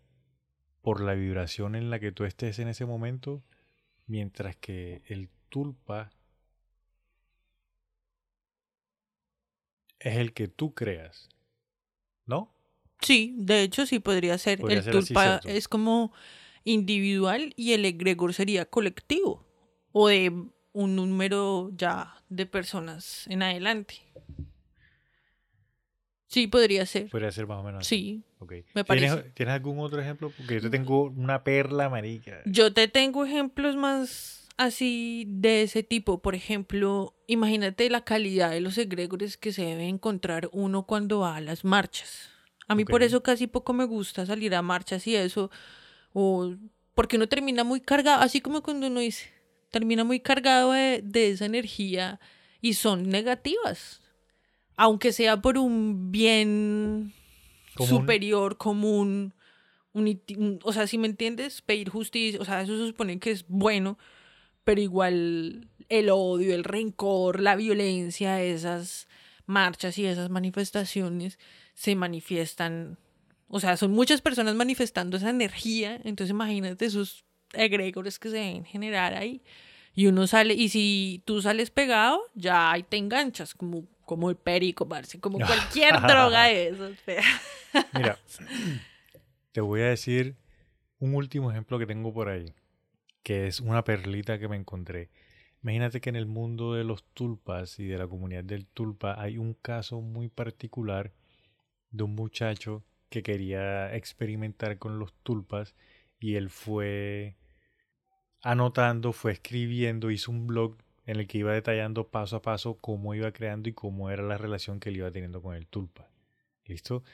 por 0.82 1.00
la 1.00 1.14
vibración 1.14 1.74
en 1.74 1.90
la 1.90 1.98
que 1.98 2.12
tú 2.12 2.24
estés 2.24 2.58
en 2.58 2.68
ese 2.68 2.84
momento, 2.84 3.42
mientras 4.06 4.56
que 4.56 5.02
el 5.06 5.30
tulpa 5.48 6.10
es 10.00 10.16
el 10.16 10.32
que 10.32 10.48
tú 10.48 10.74
creas, 10.74 11.28
¿no? 12.26 12.54
Sí, 13.00 13.34
de 13.36 13.62
hecho 13.62 13.86
sí 13.86 14.00
podría 14.00 14.38
ser. 14.38 14.58
Podría 14.60 14.78
el 14.78 14.84
ser 14.84 14.92
tulpa 14.92 15.40
es 15.44 15.68
como 15.68 16.12
individual 16.64 17.52
y 17.56 17.72
el 17.72 17.84
egregor 17.84 18.34
sería 18.34 18.66
colectivo 18.66 19.46
o 19.92 20.08
de 20.08 20.32
un 20.72 20.96
número 20.96 21.70
ya 21.76 22.22
de 22.28 22.46
personas 22.46 23.26
en 23.28 23.42
adelante. 23.42 23.96
Sí, 26.26 26.46
podría 26.46 26.84
ser. 26.84 27.08
Podría 27.08 27.32
ser 27.32 27.46
más 27.46 27.58
o 27.58 27.62
menos. 27.62 27.86
Sí, 27.86 28.22
Ok. 28.38 28.52
me 28.74 28.84
¿Tienes, 28.84 29.12
parece. 29.12 29.30
¿Tienes 29.30 29.54
algún 29.54 29.80
otro 29.80 30.00
ejemplo? 30.00 30.30
Porque 30.36 30.54
yo 30.54 30.60
te 30.60 30.70
tengo 30.70 31.04
una 31.04 31.42
perla 31.42 31.88
marica. 31.88 32.40
Yo 32.44 32.72
te 32.72 32.86
tengo 32.86 33.24
ejemplos 33.24 33.76
más 33.76 34.47
así 34.58 35.24
de 35.28 35.62
ese 35.62 35.82
tipo. 35.82 36.20
Por 36.20 36.34
ejemplo, 36.34 37.14
imagínate 37.26 37.88
la 37.88 38.04
calidad 38.04 38.50
de 38.50 38.60
los 38.60 38.76
egregores 38.76 39.36
que 39.38 39.52
se 39.52 39.62
debe 39.64 39.88
encontrar 39.88 40.50
uno 40.52 40.84
cuando 40.84 41.20
va 41.20 41.36
a 41.36 41.40
las 41.40 41.64
marchas. 41.64 42.28
A 42.66 42.74
mí 42.74 42.84
por 42.84 43.02
eso 43.02 43.22
casi 43.22 43.46
poco 43.46 43.72
me 43.72 43.86
gusta 43.86 44.26
salir 44.26 44.54
a 44.54 44.60
marchas 44.60 45.06
y 45.06 45.16
eso. 45.16 45.50
O 46.12 46.54
porque 46.94 47.16
uno 47.16 47.28
termina 47.28 47.64
muy 47.64 47.80
cargado, 47.80 48.20
así 48.22 48.40
como 48.42 48.62
cuando 48.62 48.88
uno 48.88 49.00
dice, 49.00 49.30
termina 49.70 50.04
muy 50.04 50.20
cargado 50.20 50.72
de, 50.72 51.00
de 51.02 51.30
esa 51.30 51.46
energía 51.46 52.20
y 52.60 52.74
son 52.74 53.08
negativas. 53.08 54.02
Aunque 54.76 55.12
sea 55.12 55.40
por 55.40 55.56
un 55.58 56.10
bien 56.12 57.14
Común. 57.74 57.88
superior, 58.00 58.56
común, 58.58 59.34
un- 59.92 60.58
o 60.62 60.72
sea, 60.72 60.86
si 60.86 60.98
me 60.98 61.06
entiendes, 61.06 61.62
pedir 61.62 61.88
justicia, 61.88 62.40
o 62.40 62.44
sea, 62.44 62.60
eso 62.62 62.76
se 62.76 62.86
supone 62.88 63.18
que 63.20 63.30
es 63.30 63.44
bueno, 63.48 63.96
pero 64.68 64.82
igual 64.82 65.66
el 65.88 66.10
odio, 66.10 66.54
el 66.54 66.62
rencor, 66.62 67.40
la 67.40 67.56
violencia, 67.56 68.42
esas 68.42 69.08
marchas 69.46 69.96
y 69.96 70.04
esas 70.04 70.28
manifestaciones 70.28 71.38
se 71.72 71.94
manifiestan, 71.94 72.98
o 73.46 73.60
sea, 73.60 73.78
son 73.78 73.92
muchas 73.92 74.20
personas 74.20 74.54
manifestando 74.56 75.16
esa 75.16 75.30
energía, 75.30 75.98
entonces 76.04 76.32
imagínate 76.32 76.84
esos 76.84 77.24
egregores 77.54 78.18
que 78.18 78.28
se 78.28 78.36
deben 78.36 78.66
generar 78.66 79.14
ahí. 79.14 79.42
Y 79.94 80.06
uno 80.06 80.26
sale, 80.26 80.52
y 80.52 80.68
si 80.68 81.22
tú 81.24 81.40
sales 81.40 81.70
pegado, 81.70 82.20
ya 82.34 82.70
ahí 82.70 82.82
te 82.82 82.98
enganchas, 82.98 83.54
como, 83.54 83.86
como 84.04 84.28
el 84.28 84.36
perico, 84.36 84.86
parce, 84.86 85.18
como 85.18 85.38
cualquier 85.46 85.98
droga 86.02 86.44
de 86.44 86.68
esas. 86.68 86.92
Mira, 87.94 88.18
te 89.52 89.62
voy 89.62 89.80
a 89.80 89.88
decir 89.88 90.36
un 90.98 91.14
último 91.14 91.50
ejemplo 91.50 91.78
que 91.78 91.86
tengo 91.86 92.12
por 92.12 92.28
ahí. 92.28 92.52
Que 93.28 93.46
es 93.46 93.60
una 93.60 93.84
perlita 93.84 94.38
que 94.38 94.48
me 94.48 94.56
encontré. 94.56 95.10
Imagínate 95.62 96.00
que 96.00 96.08
en 96.08 96.16
el 96.16 96.24
mundo 96.24 96.72
de 96.72 96.82
los 96.82 97.04
tulpas 97.12 97.78
y 97.78 97.86
de 97.86 97.98
la 97.98 98.08
comunidad 98.08 98.42
del 98.42 98.64
tulpa 98.64 99.20
hay 99.20 99.36
un 99.36 99.52
caso 99.52 100.00
muy 100.00 100.30
particular 100.30 101.12
de 101.90 102.04
un 102.04 102.14
muchacho 102.14 102.84
que 103.10 103.22
quería 103.22 103.94
experimentar 103.94 104.78
con 104.78 104.98
los 104.98 105.12
tulpas 105.22 105.74
y 106.18 106.36
él 106.36 106.48
fue 106.48 107.36
anotando, 108.40 109.12
fue 109.12 109.32
escribiendo, 109.32 110.10
hizo 110.10 110.30
un 110.30 110.46
blog 110.46 110.78
en 111.04 111.20
el 111.20 111.26
que 111.26 111.36
iba 111.36 111.52
detallando 111.52 112.08
paso 112.08 112.36
a 112.36 112.40
paso 112.40 112.78
cómo 112.78 113.14
iba 113.14 113.30
creando 113.32 113.68
y 113.68 113.74
cómo 113.74 114.08
era 114.08 114.22
la 114.22 114.38
relación 114.38 114.80
que 114.80 114.88
él 114.88 114.96
iba 114.96 115.10
teniendo 115.10 115.42
con 115.42 115.54
el 115.54 115.66
tulpa. 115.66 116.08
¿Listo? 116.64 117.04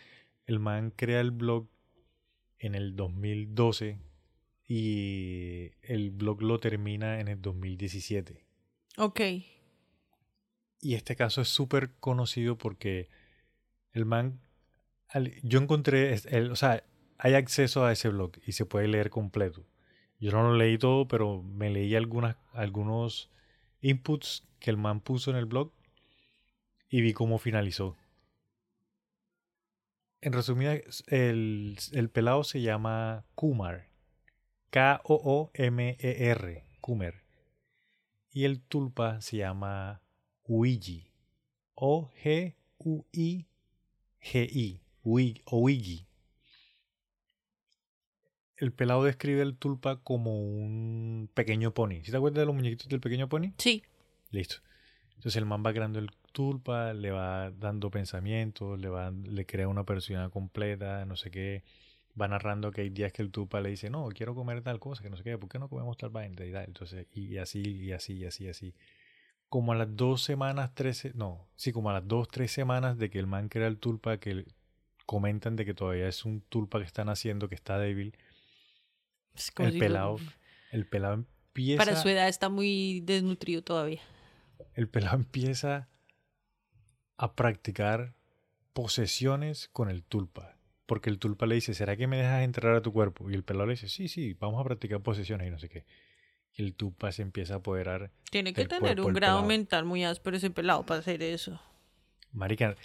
El 0.47 0.61
man 0.61 0.93
crea 0.95 1.21
el 1.21 1.33
blog 1.33 1.67
en 2.61 2.77
el 2.77 2.95
2012 2.95 3.99
y 4.67 5.73
el 5.83 6.11
blog 6.11 6.43
lo 6.43 6.59
termina 6.59 7.21
en 7.21 7.29
el 7.29 7.41
2017. 7.41 8.45
Ok. 8.97 9.21
Y 10.81 10.95
este 10.95 11.17
caso 11.17 11.41
es 11.41 11.49
súper 11.49 11.95
conocido 12.01 12.57
porque 12.57 13.09
el 13.93 14.05
man, 14.05 14.41
yo 15.43 15.61
encontré, 15.61 16.15
el, 16.31 16.51
o 16.51 16.57
sea, 16.57 16.85
hay 17.19 17.35
acceso 17.35 17.85
a 17.85 17.93
ese 17.93 18.09
blog 18.09 18.33
y 18.47 18.53
se 18.53 18.67
puede 18.67 18.89
leer 18.89 19.11
completo. 19.11 19.65
Yo 20.19 20.31
no 20.33 20.43
lo 20.45 20.57
leí 20.57 20.79
todo, 20.79 21.09
pero 21.09 21.43
me 21.43 21.71
leí 21.71 21.95
algunas, 21.95 22.37
algunos 22.53 23.31
inputs 23.81 24.47
que 24.59 24.71
el 24.71 24.77
man 24.77 25.01
puso 25.01 25.31
en 25.31 25.37
el 25.37 25.47
blog 25.47 25.73
y 26.89 27.01
vi 27.01 27.13
cómo 27.13 27.39
finalizó. 27.39 27.97
En 30.21 30.33
resumida, 30.33 30.75
el, 31.09 31.79
el 31.93 32.09
pelado 32.09 32.45
se 32.45 32.63
llama 32.63 33.27
Kumar. 33.35 33.94
K-O-O-M-E-R. 34.75 36.65
Kumar. 36.81 37.15
Y 38.33 38.45
el 38.45 38.61
tulpa 38.61 39.21
se 39.21 39.37
llama 39.37 40.03
Uigi. 40.49 41.13
O-G-U-I-G-I. 41.77 42.53
Uigi. 45.05 46.09
El 48.57 48.73
pelado 48.73 49.05
describe 49.05 49.43
el 49.43 49.57
tulpa 49.57 50.03
como 50.03 50.41
un 50.41 51.31
pequeño 51.33 51.73
pony. 51.73 52.03
¿Sí 52.03 52.11
te 52.11 52.17
acuerdas 52.17 52.41
de 52.41 52.47
los 52.47 52.57
muñequitos 52.57 52.89
del 52.89 52.99
pequeño 52.99 53.29
pony? 53.29 53.53
Sí. 53.59 53.85
Listo. 54.33 54.57
Entonces 55.11 55.37
el 55.37 55.47
man 55.47 55.63
va 55.65 55.73
creando 55.73 56.01
el 56.01 56.11
tulpa, 56.33 56.95
le 56.95 57.13
va 57.13 57.53
dando 57.53 57.93
pensamientos, 57.93 58.77
le, 58.81 58.89
va, 58.89 59.13
le 59.13 59.47
crea 59.47 59.69
una 59.69 59.85
persona 59.85 60.31
completa, 60.31 61.05
no 61.05 61.15
sé 61.15 61.31
qué. 61.31 61.63
Va 62.21 62.29
narrando 62.29 62.71
que 62.71 62.83
hay 62.83 62.91
días 62.91 63.13
que 63.13 63.23
el 63.23 63.31
tulpa 63.31 63.61
le 63.61 63.71
dice, 63.71 63.91
no, 63.91 64.09
quiero 64.15 64.35
comer 64.35 64.63
tal 64.63 64.79
cosa, 64.79 65.03
que 65.03 65.11
no 65.11 65.17
sé 65.17 65.25
qué, 65.25 65.37
¿por 65.37 65.49
qué 65.49 65.59
no 65.59 65.69
comemos 65.69 65.97
tal 65.97 66.11
vaina? 66.11 66.45
Y 66.45 66.55
Entonces, 66.55 67.07
y 67.13 67.39
así, 67.39 67.61
y 67.61 67.93
así, 67.93 68.15
y 68.15 68.25
así, 68.25 68.45
y 68.45 68.49
así. 68.49 68.75
Como 69.49 69.73
a 69.73 69.75
las 69.75 69.97
dos 69.97 70.23
semanas, 70.23 70.73
tres, 70.75 71.15
no, 71.15 71.49
sí, 71.57 71.73
como 71.73 71.91
a 71.91 71.95
las 71.95 72.07
dos, 72.07 72.29
tres 72.29 72.53
semanas 72.53 72.99
de 72.99 73.11
que 73.11 73.19
el 73.19 73.27
man 73.27 73.49
crea 73.49 73.67
el 73.67 73.79
tulpa, 73.79 74.19
que 74.19 74.47
comentan 75.07 75.57
de 75.57 75.65
que 75.65 75.75
todavía 75.75 76.09
es 76.09 76.25
un 76.25 76.41
tulpa 76.41 76.79
que 76.79 76.87
están 76.87 77.09
haciendo, 77.09 77.49
que 77.49 77.55
está 77.55 77.79
débil. 77.79 78.17
el 79.59 79.79
pelado, 79.79 80.17
el 80.71 80.87
pelado 80.87 81.15
empieza... 81.15 81.85
Para 81.85 81.97
su 81.97 82.09
edad 82.09 82.29
está 82.29 82.49
muy 82.49 83.01
desnutrido 83.01 83.63
todavía. 83.63 84.01
El 84.75 84.89
pelado 84.89 85.17
empieza 85.19 85.89
a 87.17 87.35
practicar 87.35 88.15
posesiones 88.73 89.69
con 89.69 89.89
el 89.89 90.03
tulpa. 90.03 90.54
Porque 90.87 91.09
el 91.09 91.19
tulpa 91.19 91.47
le 91.47 91.55
dice, 91.55 91.75
¿será 91.75 91.97
que 91.97 92.07
me 92.07 92.19
dejas 92.19 92.43
entrar 92.43 92.75
a 92.75 92.83
tu 92.83 92.93
cuerpo? 92.93 93.31
Y 93.31 93.35
el 93.35 93.43
pelado 93.43 93.67
le 93.67 93.73
dice, 93.73 93.89
sí, 93.89 94.09
sí, 94.09 94.35
vamos 94.35 94.61
a 94.61 94.65
practicar 94.65 95.01
posesiones 95.01 95.49
y 95.49 95.51
no 95.51 95.59
sé 95.59 95.69
qué. 95.69 95.85
Y 96.57 96.63
el 96.63 96.75
tulpa 96.75 97.11
se 97.11 97.23
empieza 97.23 97.55
a 97.55 97.57
apoderar. 97.59 98.11
Tiene 98.31 98.53
que 98.53 98.67
tener 98.67 99.01
un 99.01 99.13
grado 99.13 99.43
mental 99.43 99.85
muy 99.85 100.05
áspero 100.05 100.37
ese 100.37 100.51
pelado 100.51 100.85
para 100.85 101.01
hacer 101.01 101.23
eso. 101.23 101.61
Marica, 102.33 102.77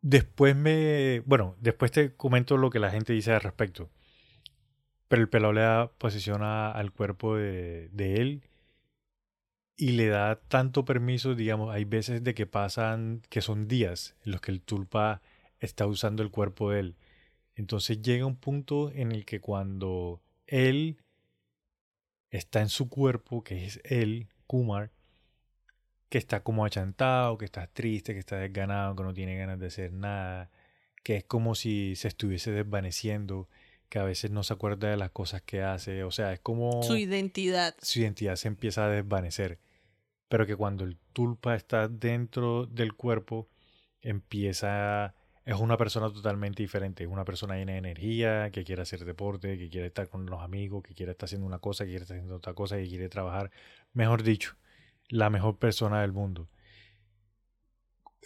después 0.00 0.56
me... 0.56 1.20
Bueno, 1.26 1.56
después 1.60 1.92
te 1.92 2.14
comento 2.14 2.56
lo 2.56 2.70
que 2.70 2.80
la 2.80 2.90
gente 2.90 3.12
dice 3.12 3.32
al 3.32 3.40
respecto. 3.40 3.88
Pero 5.08 5.22
el 5.22 5.28
pelado 5.28 5.52
le 5.52 5.60
da 5.60 5.92
posesión 5.92 6.42
al 6.42 6.92
cuerpo 6.92 7.36
de, 7.36 7.88
de 7.92 8.14
él 8.16 8.42
y 9.76 9.92
le 9.92 10.08
da 10.08 10.36
tanto 10.36 10.84
permiso, 10.84 11.34
digamos, 11.34 11.74
hay 11.74 11.84
veces 11.84 12.22
de 12.24 12.34
que 12.34 12.46
pasan, 12.46 13.22
que 13.28 13.40
son 13.40 13.68
días 13.68 14.16
en 14.24 14.32
los 14.32 14.40
que 14.40 14.50
el 14.50 14.60
tulpa 14.60 15.22
está 15.62 15.86
usando 15.86 16.22
el 16.22 16.30
cuerpo 16.30 16.70
de 16.70 16.80
él. 16.80 16.96
Entonces 17.54 18.02
llega 18.02 18.26
un 18.26 18.36
punto 18.36 18.90
en 18.90 19.12
el 19.12 19.24
que 19.24 19.40
cuando 19.40 20.20
él 20.46 20.98
está 22.30 22.60
en 22.60 22.68
su 22.68 22.88
cuerpo, 22.88 23.44
que 23.44 23.64
es 23.64 23.80
él, 23.84 24.28
Kumar, 24.46 24.90
que 26.08 26.18
está 26.18 26.42
como 26.42 26.64
achantado, 26.64 27.38
que 27.38 27.44
está 27.44 27.66
triste, 27.66 28.12
que 28.12 28.18
está 28.18 28.36
desganado, 28.36 28.96
que 28.96 29.02
no 29.02 29.14
tiene 29.14 29.36
ganas 29.36 29.58
de 29.58 29.68
hacer 29.68 29.92
nada, 29.92 30.50
que 31.02 31.16
es 31.16 31.24
como 31.24 31.54
si 31.54 31.94
se 31.96 32.08
estuviese 32.08 32.50
desvaneciendo, 32.50 33.48
que 33.88 33.98
a 33.98 34.04
veces 34.04 34.30
no 34.30 34.42
se 34.42 34.54
acuerda 34.54 34.90
de 34.90 34.96
las 34.96 35.10
cosas 35.10 35.42
que 35.42 35.62
hace, 35.62 36.02
o 36.04 36.10
sea, 36.10 36.32
es 36.32 36.40
como... 36.40 36.82
Su 36.82 36.96
identidad. 36.96 37.74
Su 37.80 38.00
identidad 38.00 38.36
se 38.36 38.48
empieza 38.48 38.86
a 38.86 38.88
desvanecer, 38.88 39.58
pero 40.28 40.46
que 40.46 40.56
cuando 40.56 40.84
el 40.84 40.96
tulpa 41.12 41.54
está 41.54 41.88
dentro 41.88 42.66
del 42.66 42.94
cuerpo, 42.94 43.48
empieza... 44.00 45.14
Es 45.44 45.58
una 45.58 45.76
persona 45.76 46.12
totalmente 46.12 46.62
diferente, 46.62 47.02
es 47.02 47.10
una 47.10 47.24
persona 47.24 47.56
llena 47.56 47.72
de 47.72 47.78
energía, 47.78 48.50
que 48.50 48.62
quiere 48.62 48.82
hacer 48.82 49.04
deporte, 49.04 49.58
que 49.58 49.68
quiere 49.68 49.88
estar 49.88 50.08
con 50.08 50.26
los 50.26 50.40
amigos, 50.40 50.84
que 50.84 50.94
quiere 50.94 51.12
estar 51.12 51.26
haciendo 51.26 51.46
una 51.46 51.58
cosa, 51.58 51.84
que 51.84 51.90
quiere 51.90 52.02
estar 52.02 52.16
haciendo 52.16 52.36
otra 52.36 52.54
cosa, 52.54 52.76
que 52.76 52.88
quiere 52.88 53.08
trabajar. 53.08 53.50
Mejor 53.92 54.22
dicho, 54.22 54.56
la 55.08 55.30
mejor 55.30 55.58
persona 55.58 56.00
del 56.02 56.12
mundo. 56.12 56.48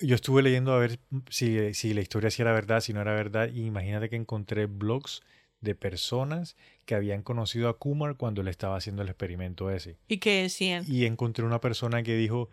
Yo 0.03 0.15
estuve 0.15 0.43
leyendo 0.43 0.75
a 0.75 0.79
ver 0.79 0.99
si, 1.31 1.73
si 1.73 1.95
la 1.95 2.03
historia 2.03 2.31
sí 2.31 2.43
era 2.43 2.53
verdad, 2.53 2.81
si 2.81 2.93
no 2.93 3.01
era 3.01 3.15
verdad, 3.15 3.49
y 3.51 3.65
imagínate 3.65 4.11
que 4.11 4.17
encontré 4.17 4.67
blogs 4.67 5.23
de 5.61 5.75
personas 5.75 6.55
que 6.85 6.95
habían 6.95 7.23
conocido 7.23 7.71
a 7.71 7.79
Kumar 7.79 8.17
cuando 8.17 8.43
él 8.43 8.49
estaba 8.49 8.77
haciendo 8.77 9.03
el 9.03 9.09
experimento 9.09 9.71
ese. 9.71 9.99
¿Y 10.07 10.19
qué 10.19 10.43
decían? 10.43 10.85
Y 10.87 11.07
encontré 11.07 11.47
una 11.47 11.63
persona 11.63 12.03
que 12.03 12.15
dijo, 12.15 12.51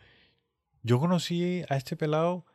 yo 0.84 1.00
conocí 1.00 1.64
a 1.70 1.76
este 1.76 1.98
pelado 1.98 2.46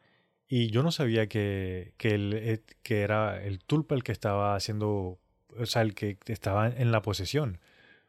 y 0.48 0.70
yo 0.70 0.82
no 0.82 0.90
sabía 0.90 1.28
que, 1.28 1.92
que, 1.98 2.14
él, 2.14 2.32
eh, 2.34 2.62
que 2.82 3.02
era 3.02 3.42
el 3.42 3.58
tulpa 3.60 3.94
el 3.94 4.02
que 4.02 4.12
estaba 4.12 4.54
haciendo, 4.56 5.18
o 5.58 5.66
sea, 5.66 5.82
el 5.82 5.94
que 5.94 6.18
estaba 6.26 6.68
en 6.68 6.90
la 6.90 7.02
posesión. 7.02 7.60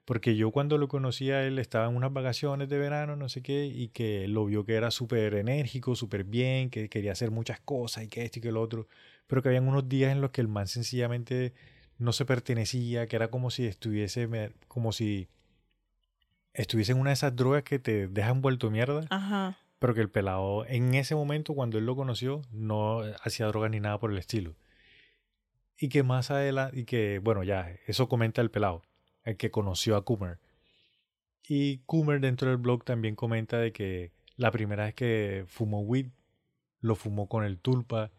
Porque 0.06 0.36
yo 0.36 0.50
cuando 0.50 0.80
lo 0.80 0.88
conocía, 0.88 1.44
él 1.44 1.60
estaba 1.60 1.88
en 1.88 1.96
unas 1.96 2.12
vacaciones 2.12 2.68
de 2.68 2.80
verano, 2.80 3.16
no 3.16 3.30
sé 3.30 3.44
qué, 3.44 3.66
y 3.68 3.90
que 3.90 4.28
lo 4.28 4.46
vio 4.46 4.66
que 4.66 4.74
era 4.74 4.90
súper 4.90 5.36
enérgico, 5.36 5.96
súper 5.96 6.24
bien, 6.24 6.72
que 6.72 6.90
quería 6.90 7.12
hacer 7.12 7.30
muchas 7.30 7.60
cosas 7.60 8.06
y 8.06 8.08
que 8.08 8.24
esto 8.24 8.40
y 8.40 8.42
que 8.42 8.52
lo 8.52 8.62
otro. 8.62 8.88
Pero 9.28 9.44
que 9.44 9.50
habían 9.50 9.68
unos 9.68 9.88
días 9.88 10.12
en 10.12 10.22
los 10.22 10.32
que 10.32 10.42
el 10.42 10.48
man 10.48 10.68
sencillamente 10.68 11.54
no 12.00 12.12
se 12.14 12.26
pertenecía, 12.26 13.08
que 13.08 13.18
era 13.18 13.28
como 13.28 13.52
si 13.52 13.68
estuviese, 13.68 14.28
como 14.68 14.94
si 14.94 15.28
estuviese 16.54 16.94
en 16.94 17.00
una 17.00 17.12
de 17.12 17.16
esas 17.16 17.36
drogas 17.36 17.64
que 17.64 17.78
te 17.78 18.08
dejan 18.08 18.42
vuelto 18.42 18.72
mierda. 18.72 19.06
Ajá. 19.12 19.60
Pero 19.80 19.94
que 19.94 20.02
el 20.02 20.10
pelado, 20.10 20.66
en 20.66 20.94
ese 20.94 21.16
momento, 21.16 21.54
cuando 21.54 21.78
él 21.78 21.86
lo 21.86 21.96
conoció, 21.96 22.42
no 22.52 23.02
hacía 23.24 23.48
drogas 23.48 23.72
ni 23.72 23.80
nada 23.80 24.00
por 24.00 24.12
el 24.12 24.18
estilo. 24.18 24.56
Y 25.78 25.90
que 25.90 26.04
más 26.04 26.32
adelante, 26.32 26.80
y 26.80 26.86
que, 26.86 27.20
bueno, 27.20 27.44
ya, 27.44 27.74
eso 27.88 28.10
comenta 28.10 28.42
el 28.42 28.52
pelado, 28.52 28.84
el 29.24 29.38
que 29.38 29.52
conoció 29.52 29.96
a 29.96 30.04
Coomer. 30.04 30.40
Y 31.48 31.80
Coomer 31.86 32.20
dentro 32.20 32.50
del 32.50 32.58
blog 32.58 32.84
también 32.84 33.16
comenta 33.16 33.58
de 33.58 33.72
que 33.72 34.12
la 34.36 34.52
primera 34.52 34.86
vez 34.86 34.94
que 34.94 35.46
fumó 35.48 35.82
weed, 35.82 36.08
lo 36.82 36.96
fumó 36.96 37.28
con 37.28 37.44
el 37.44 37.60
tulpa 37.60 38.12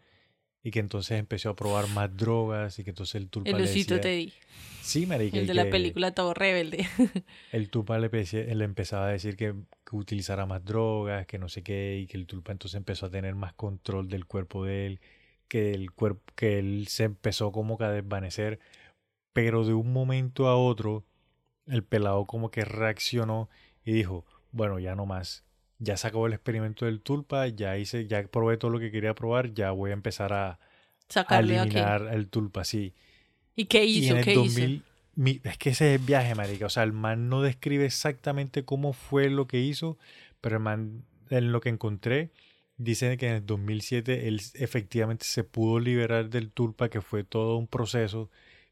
y 0.63 0.71
que 0.71 0.79
entonces 0.79 1.17
empezó 1.17 1.49
a 1.49 1.55
probar 1.55 1.87
más 1.89 2.15
drogas 2.15 2.77
y 2.77 2.83
que 2.83 2.91
entonces 2.91 3.15
el 3.15 3.29
Tulpa 3.29 3.49
el 3.49 3.57
le 3.57 3.63
decía... 3.63 3.99
te 3.99 4.09
di. 4.09 4.33
Sí, 4.81 5.05
marica. 5.05 5.37
El 5.37 5.47
de 5.47 5.53
la 5.53 5.69
película 5.69 6.11
Todo 6.11 6.33
Rebelde. 6.33 6.87
el 7.51 7.69
Tulpa 7.69 7.97
le, 7.99 8.09
le, 8.09 8.65
empezaba 8.65 9.07
a 9.07 9.11
decir 9.11 9.35
que, 9.35 9.55
que, 9.85 9.95
utilizara 9.95 10.45
más 10.45 10.63
drogas, 10.63 11.25
que 11.25 11.39
no 11.39 11.49
sé 11.49 11.63
qué, 11.63 11.99
y 12.01 12.07
que 12.07 12.17
el 12.17 12.27
Tulpa 12.27 12.51
entonces 12.51 12.77
empezó 12.77 13.07
a 13.07 13.09
tener 13.09 13.35
más 13.35 13.53
control 13.53 14.09
del 14.09 14.25
cuerpo 14.25 14.65
de 14.65 14.87
él, 14.87 15.01
que 15.47 15.71
el 15.71 15.91
cuerpo, 15.91 16.21
que 16.35 16.59
él 16.59 16.87
se 16.87 17.05
empezó 17.05 17.51
como 17.51 17.77
que 17.77 17.85
a 17.85 17.91
desvanecer, 17.91 18.59
pero 19.33 19.65
de 19.65 19.73
un 19.73 19.93
momento 19.93 20.47
a 20.47 20.57
otro, 20.57 21.05
el 21.67 21.83
pelado 21.83 22.25
como 22.25 22.51
que 22.51 22.65
reaccionó 22.65 23.49
y 23.83 23.93
dijo, 23.93 24.25
bueno, 24.51 24.79
ya 24.79 24.95
no 24.95 25.05
más, 25.05 25.43
ya 25.81 25.97
se 25.97 26.07
acabó 26.07 26.27
el 26.27 26.33
experimento 26.33 26.85
del 26.85 27.01
tulpa, 27.01 27.47
ya 27.47 27.77
hice, 27.77 28.07
ya 28.07 28.23
probé 28.23 28.57
todo 28.57 28.69
lo 28.69 28.79
que 28.79 28.91
quería 28.91 29.15
probar, 29.15 29.53
ya 29.53 29.71
voy 29.71 29.89
a 29.89 29.93
empezar 29.93 30.31
a, 30.31 30.59
eliminar 31.31 32.07
el 32.11 32.29
tulpa, 32.29 32.63
sí. 32.63 32.93
¿Y 33.55 33.65
qué 33.65 33.83
hizo? 33.83 34.15
¿Qué 34.23 34.33
hizo? 34.35 34.83
es 35.43 35.57
que 35.57 35.71
ese 35.71 35.93
es 35.93 35.99
el 35.99 36.05
viaje, 36.05 36.35
marica. 36.35 36.67
O 36.67 36.69
sea, 36.69 36.83
el 36.83 36.93
man 36.93 37.29
no 37.29 37.41
describe 37.41 37.85
exactamente 37.85 38.63
cómo 38.63 38.93
fue 38.93 39.29
lo 39.29 39.47
que 39.47 39.59
hizo, 39.59 39.97
pero 40.39 40.57
el 40.57 40.63
man, 40.63 41.03
en 41.31 41.51
lo 41.51 41.61
que 41.61 41.69
encontré, 41.69 42.31
dice 42.77 43.17
que 43.17 43.27
en 43.27 43.33
el 43.33 43.45
2007 43.45 44.27
él 44.27 44.39
efectivamente 44.53 45.25
se 45.25 45.43
pudo 45.43 45.79
liberar 45.79 46.29
del 46.29 46.51
tulpa, 46.51 46.89
que 46.89 47.01
fue 47.01 47.23
todo 47.23 47.57
un 47.57 47.67
proceso 47.67 48.29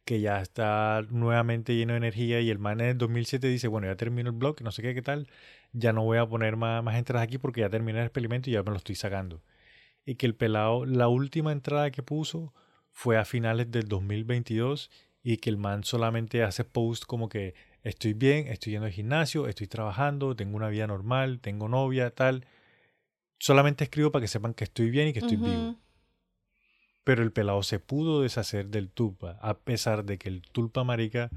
que 0.09 0.21
ya 0.21 0.41
está 0.41 1.03
nuevamente 1.11 1.75
lleno 1.75 1.93
de 1.93 1.97
energía 1.97 2.41
y 2.41 2.49
el 2.49 2.57
man 2.57 2.81
en 2.81 2.87
el 2.87 2.97
2007 2.97 3.45
dice, 3.47 3.67
bueno, 3.67 3.85
ya 3.85 3.95
termino 3.95 4.31
el 4.31 4.35
blog, 4.35 4.59
no 4.63 4.71
sé 4.71 4.81
qué, 4.81 4.95
qué 4.95 5.03
tal, 5.03 5.27
ya 5.71 5.93
no 5.93 6.03
voy 6.03 6.17
a 6.17 6.25
poner 6.25 6.55
más, 6.55 6.83
más 6.83 6.95
entradas 6.95 7.27
aquí 7.27 7.37
porque 7.37 7.61
ya 7.61 7.69
terminé 7.69 7.99
el 7.99 8.05
experimento 8.05 8.49
y 8.49 8.53
ya 8.53 8.63
me 8.63 8.71
lo 8.71 8.77
estoy 8.77 8.95
sacando. 8.95 9.43
Y 10.05 10.15
que 10.15 10.25
el 10.25 10.33
pelado, 10.33 10.83
la 10.83 11.09
última 11.09 11.51
entrada 11.51 11.91
que 11.91 12.01
puso 12.01 12.55
fue 12.89 13.19
a 13.19 13.23
finales 13.23 13.69
del 13.69 13.87
2022 13.87 14.89
y 15.21 15.37
que 15.37 15.51
el 15.51 15.57
man 15.57 15.83
solamente 15.83 16.41
hace 16.41 16.63
post 16.63 17.05
como 17.05 17.29
que 17.29 17.53
estoy 17.83 18.13
bien, 18.13 18.47
estoy 18.47 18.71
yendo 18.71 18.87
al 18.87 18.91
gimnasio, 18.91 19.47
estoy 19.47 19.67
trabajando, 19.67 20.35
tengo 20.35 20.57
una 20.57 20.69
vida 20.69 20.87
normal, 20.87 21.39
tengo 21.39 21.69
novia, 21.69 22.09
tal. 22.09 22.47
Solamente 23.37 23.83
escribo 23.83 24.11
para 24.11 24.23
que 24.23 24.27
sepan 24.27 24.55
que 24.55 24.63
estoy 24.63 24.89
bien 24.89 25.09
y 25.09 25.13
que 25.13 25.19
estoy 25.19 25.37
vivo. 25.37 25.75
Pero 27.09 27.23
el 27.23 27.31
pelado 27.31 27.63
se 27.63 27.79
pudo 27.79 28.21
deshacer 28.21 28.67
del 28.67 28.91
tulpa, 28.91 29.39
a 29.41 29.57
pesar 29.57 30.05
de 30.05 30.19
que 30.19 30.29
el 30.29 30.43
tulpa 30.43 30.83
marica 30.83 31.31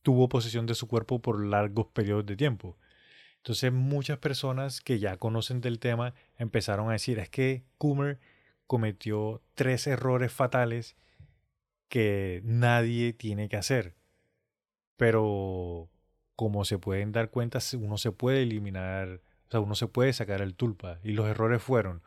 tuvo 0.00 0.30
posesión 0.30 0.64
de 0.64 0.74
su 0.74 0.88
cuerpo 0.88 1.20
por 1.20 1.44
largos 1.44 1.88
periodos 1.88 2.24
de 2.24 2.36
tiempo. 2.36 2.78
Entonces 3.36 3.70
muchas 3.70 4.16
personas 4.16 4.80
que 4.80 4.98
ya 4.98 5.18
conocen 5.18 5.60
del 5.60 5.78
tema 5.78 6.14
empezaron 6.38 6.88
a 6.88 6.92
decir, 6.92 7.18
es 7.18 7.28
que 7.28 7.64
Coomer 7.76 8.18
cometió 8.66 9.42
tres 9.54 9.86
errores 9.86 10.32
fatales 10.32 10.96
que 11.90 12.40
nadie 12.42 13.12
tiene 13.12 13.50
que 13.50 13.58
hacer. 13.58 13.96
Pero 14.96 15.90
como 16.34 16.64
se 16.64 16.78
pueden 16.78 17.12
dar 17.12 17.28
cuenta, 17.28 17.58
uno 17.78 17.98
se 17.98 18.10
puede 18.10 18.40
eliminar, 18.44 19.20
o 19.48 19.50
sea, 19.50 19.60
uno 19.60 19.74
se 19.74 19.86
puede 19.86 20.14
sacar 20.14 20.40
el 20.40 20.54
tulpa. 20.54 20.98
Y 21.04 21.12
los 21.12 21.26
errores 21.26 21.62
fueron, 21.62 22.00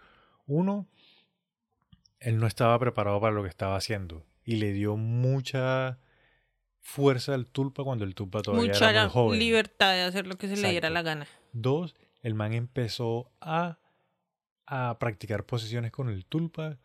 uno, 0.48 0.88
él 2.20 2.40
no 2.40 2.48
estaba 2.48 2.78
preparado 2.80 3.20
para 3.22 3.34
lo 3.34 3.44
que 3.44 3.50
estaba 3.50 3.76
haciendo 3.76 4.26
y 4.44 4.56
le 4.56 4.72
dio 4.72 4.96
mucha 4.96 6.00
fuerza 6.80 7.34
al 7.34 7.48
tulpa 7.48 7.84
cuando 7.84 8.06
el 8.06 8.16
tulpa 8.16 8.42
todavía 8.42 8.72
era 8.72 9.04
muy 9.04 9.12
joven. 9.12 9.40
libertad 9.40 9.94
de 9.94 10.04
hacer 10.04 10.26
lo 10.26 10.38
que 10.38 10.48
se 10.48 10.58
le 10.58 10.72
diera 10.72 10.90
la 10.90 11.02
gana. 11.02 11.28
Dos, 11.52 11.96
el 12.22 12.34
man 12.34 12.54
empezó 12.54 13.30
a, 13.42 13.80
a 14.66 14.98
practicar 15.00 15.46
posiciones 15.46 15.92
con 15.92 16.10
el 16.10 16.26
tulpa 16.26 16.78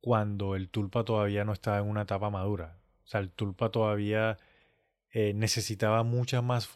cuando 0.00 0.56
el 0.56 0.70
tulpa 0.70 1.04
todavía 1.04 1.44
no 1.44 1.52
estaba 1.52 1.78
en 1.78 1.86
una 1.86 2.02
etapa 2.02 2.30
madura. 2.30 2.78
O 3.04 3.06
sea, 3.06 3.20
el 3.20 3.30
tulpa 3.30 3.70
todavía 3.70 4.38
eh, 5.12 5.34
necesitaba 5.34 6.04
mucha 6.04 6.40
más, 6.40 6.68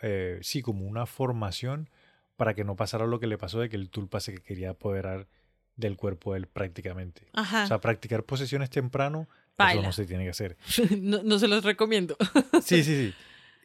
eh, 0.00 0.38
sí, 0.42 0.62
como 0.62 0.86
una 0.86 1.04
formación 1.04 1.90
para 2.36 2.54
que 2.54 2.64
no 2.64 2.76
pasara 2.76 3.06
lo 3.06 3.20
que 3.20 3.26
le 3.26 3.38
pasó 3.38 3.60
de 3.60 3.68
que 3.68 3.76
el 3.76 3.90
tulpa 3.90 4.20
se 4.20 4.40
quería 4.42 4.70
apoderar 4.70 5.28
del 5.76 5.96
cuerpo 5.96 6.32
de 6.32 6.40
él 6.40 6.46
prácticamente. 6.46 7.26
O 7.34 7.44
sea, 7.44 7.80
practicar 7.80 8.24
posesiones 8.24 8.70
temprano, 8.70 9.28
eso 9.58 9.82
no 9.82 9.92
se 9.92 10.06
tiene 10.06 10.24
que 10.24 10.30
hacer. 10.30 10.56
no, 11.00 11.38
se 11.38 11.48
los 11.48 11.64
recomiendo. 11.64 12.16
sí, 12.62 12.82
sí, 12.82 13.10
sí. 13.10 13.14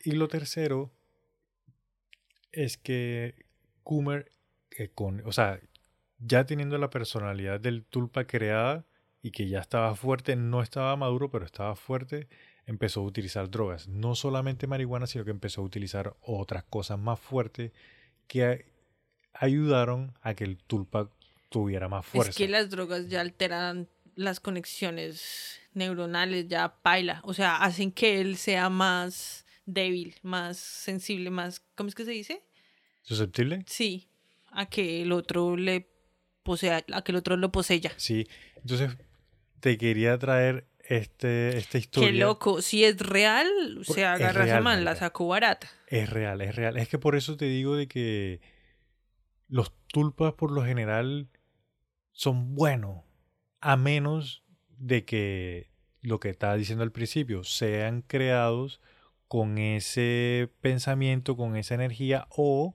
Y 0.04 0.12
lo 0.12 0.28
tercero 0.28 0.92
es 2.52 2.78
que 2.78 3.36
Coomer, 3.84 4.32
eh, 4.72 4.90
con, 4.94 5.22
o 5.26 5.32
sea, 5.32 5.60
ya 6.20 6.46
teniendo 6.46 6.78
la 6.78 6.90
personalidad 6.90 7.60
del 7.60 7.86
tulpa 7.86 8.26
creada 8.26 8.86
y 9.22 9.32
que 9.32 9.48
ya 9.48 9.60
estaba 9.60 9.96
fuerte, 9.96 10.36
no 10.36 10.62
estaba 10.62 10.96
maduro, 10.96 11.30
pero 11.30 11.46
estaba 11.46 11.76
fuerte, 11.76 12.28
empezó 12.66 13.02
a 13.02 13.04
utilizar 13.04 13.50
drogas. 13.50 13.88
No 13.88 14.16
solamente 14.16 14.68
marihuana, 14.68 15.08
sino 15.08 15.26
que 15.26 15.32
empezó 15.32 15.62
a 15.62 15.66
utilizar 15.66 16.16
otras 16.22 16.64
cosas 16.64 17.00
más 17.00 17.20
fuertes 17.20 17.72
que 18.28 18.66
ayudaron 19.34 20.14
a 20.22 20.34
que 20.34 20.44
el 20.44 20.58
tulpa 20.58 21.10
tuviera 21.50 21.88
más 21.88 22.06
fuerza. 22.06 22.30
Es 22.30 22.36
que 22.36 22.48
las 22.48 22.70
drogas 22.70 23.08
ya 23.10 23.22
alteran 23.22 23.88
las 24.16 24.40
conexiones 24.40 25.60
neuronales, 25.74 26.48
ya 26.48 26.82
paila. 26.82 27.22
O 27.24 27.34
sea, 27.34 27.58
hacen 27.58 27.92
que 27.92 28.20
él 28.20 28.38
sea 28.38 28.70
más 28.70 29.46
débil, 29.66 30.16
más 30.24 30.58
sensible, 30.58 31.30
más. 31.30 31.62
¿Cómo 31.76 31.90
es 31.90 31.96
que 31.96 32.06
se 32.06 32.12
dice? 32.12 32.44
¿Susceptible? 33.04 33.64
Sí. 33.68 34.10
A 34.52 34.66
que 34.68 35.04
el 35.04 35.12
otro 35.12 35.56
le 35.56 35.90
posea, 36.44 36.84
a 36.92 37.02
que 37.04 37.12
el 37.12 37.18
otro 37.18 37.38
lo 37.38 37.52
posea. 37.52 37.94
Sí. 37.98 38.28
Entonces, 38.56 38.98
te 39.60 39.78
quería 39.78 40.18
traer 40.18 40.66
este, 40.88 41.58
esta 41.58 41.78
historia. 41.78 42.12
Qué 42.12 42.18
loco. 42.18 42.62
Si 42.62 42.84
es 42.84 42.98
real, 42.98 43.48
o 43.80 43.84
sea, 43.84 44.14
agarra 44.14 44.46
esa 44.46 44.62
man, 44.62 44.84
la 44.84 44.96
sacó 44.96 45.28
barata. 45.28 45.70
Es 45.88 46.10
real, 46.10 46.42
es 46.42 46.56
real. 46.56 46.78
Es 46.78 46.90
que 46.90 46.98
por 46.98 47.16
eso 47.16 47.38
te 47.38 47.46
digo 47.46 47.76
de 47.76 47.88
que 47.88 48.42
los 49.48 49.72
tulpas 49.88 50.34
por 50.34 50.52
lo 50.52 50.66
general 50.66 51.30
son 52.18 52.56
buenos, 52.56 53.04
a 53.62 53.78
menos 53.78 54.44
de 54.80 55.06
que 55.06 55.70
lo 56.02 56.20
que 56.20 56.30
estaba 56.30 56.56
diciendo 56.56 56.84
al 56.84 56.92
principio, 56.92 57.44
sean 57.44 58.02
creados 58.02 58.82
con 59.28 59.60
ese 59.60 60.50
pensamiento, 60.60 61.38
con 61.38 61.56
esa 61.56 61.76
energía, 61.76 62.28
o 62.32 62.74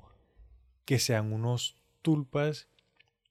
que 0.85 1.01
sean 1.01 1.33
unos 1.33 1.77
tulpas 2.03 2.69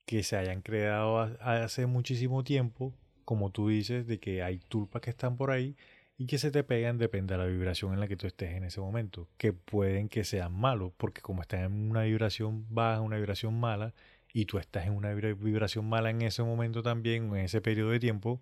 que 0.06 0.24
se 0.24 0.36
hayan 0.36 0.62
creado 0.62 1.18
hace 1.40 1.86
muchísimo 1.86 2.44
tiempo, 2.44 2.94
como 3.24 3.50
tú 3.52 3.70
dices, 3.70 4.06
de 4.06 4.20
que 4.20 4.44
hay 4.44 4.60
tulpas 4.60 5.02
que 5.02 5.12
están 5.12 5.38
por 5.38 5.50
ahí 5.50 5.78
y 6.18 6.26
que 6.26 6.38
se 6.38 6.52
te 6.52 6.66
pegan 6.66 6.98
depende 6.98 7.36
de 7.36 7.38
la 7.38 7.46
vibración 7.46 7.94
en 7.94 8.02
la 8.02 8.10
que 8.10 8.18
tú 8.18 8.28
estés 8.28 8.52
en 8.52 8.66
ese 8.66 8.82
momento, 8.82 9.30
que 9.38 9.54
pueden 9.54 10.10
que 10.10 10.26
sean 10.26 10.54
malos, 10.54 10.92
porque 10.98 11.22
como 11.22 11.42
están 11.42 11.62
en 11.62 11.90
una 11.90 12.04
vibración 12.04 12.66
baja, 12.70 13.00
una 13.00 13.16
vibración 13.16 13.58
mala, 13.58 13.94
y 14.34 14.46
tú 14.46 14.58
estás 14.58 14.86
en 14.86 14.94
una 14.94 15.14
vibración 15.14 15.88
mala 15.88 16.10
en 16.10 16.22
ese 16.22 16.44
momento 16.44 16.82
también, 16.82 17.36
en 17.36 17.46
ese 17.46 17.62
periodo 17.62 17.92
de 17.92 18.00
tiempo, 18.00 18.42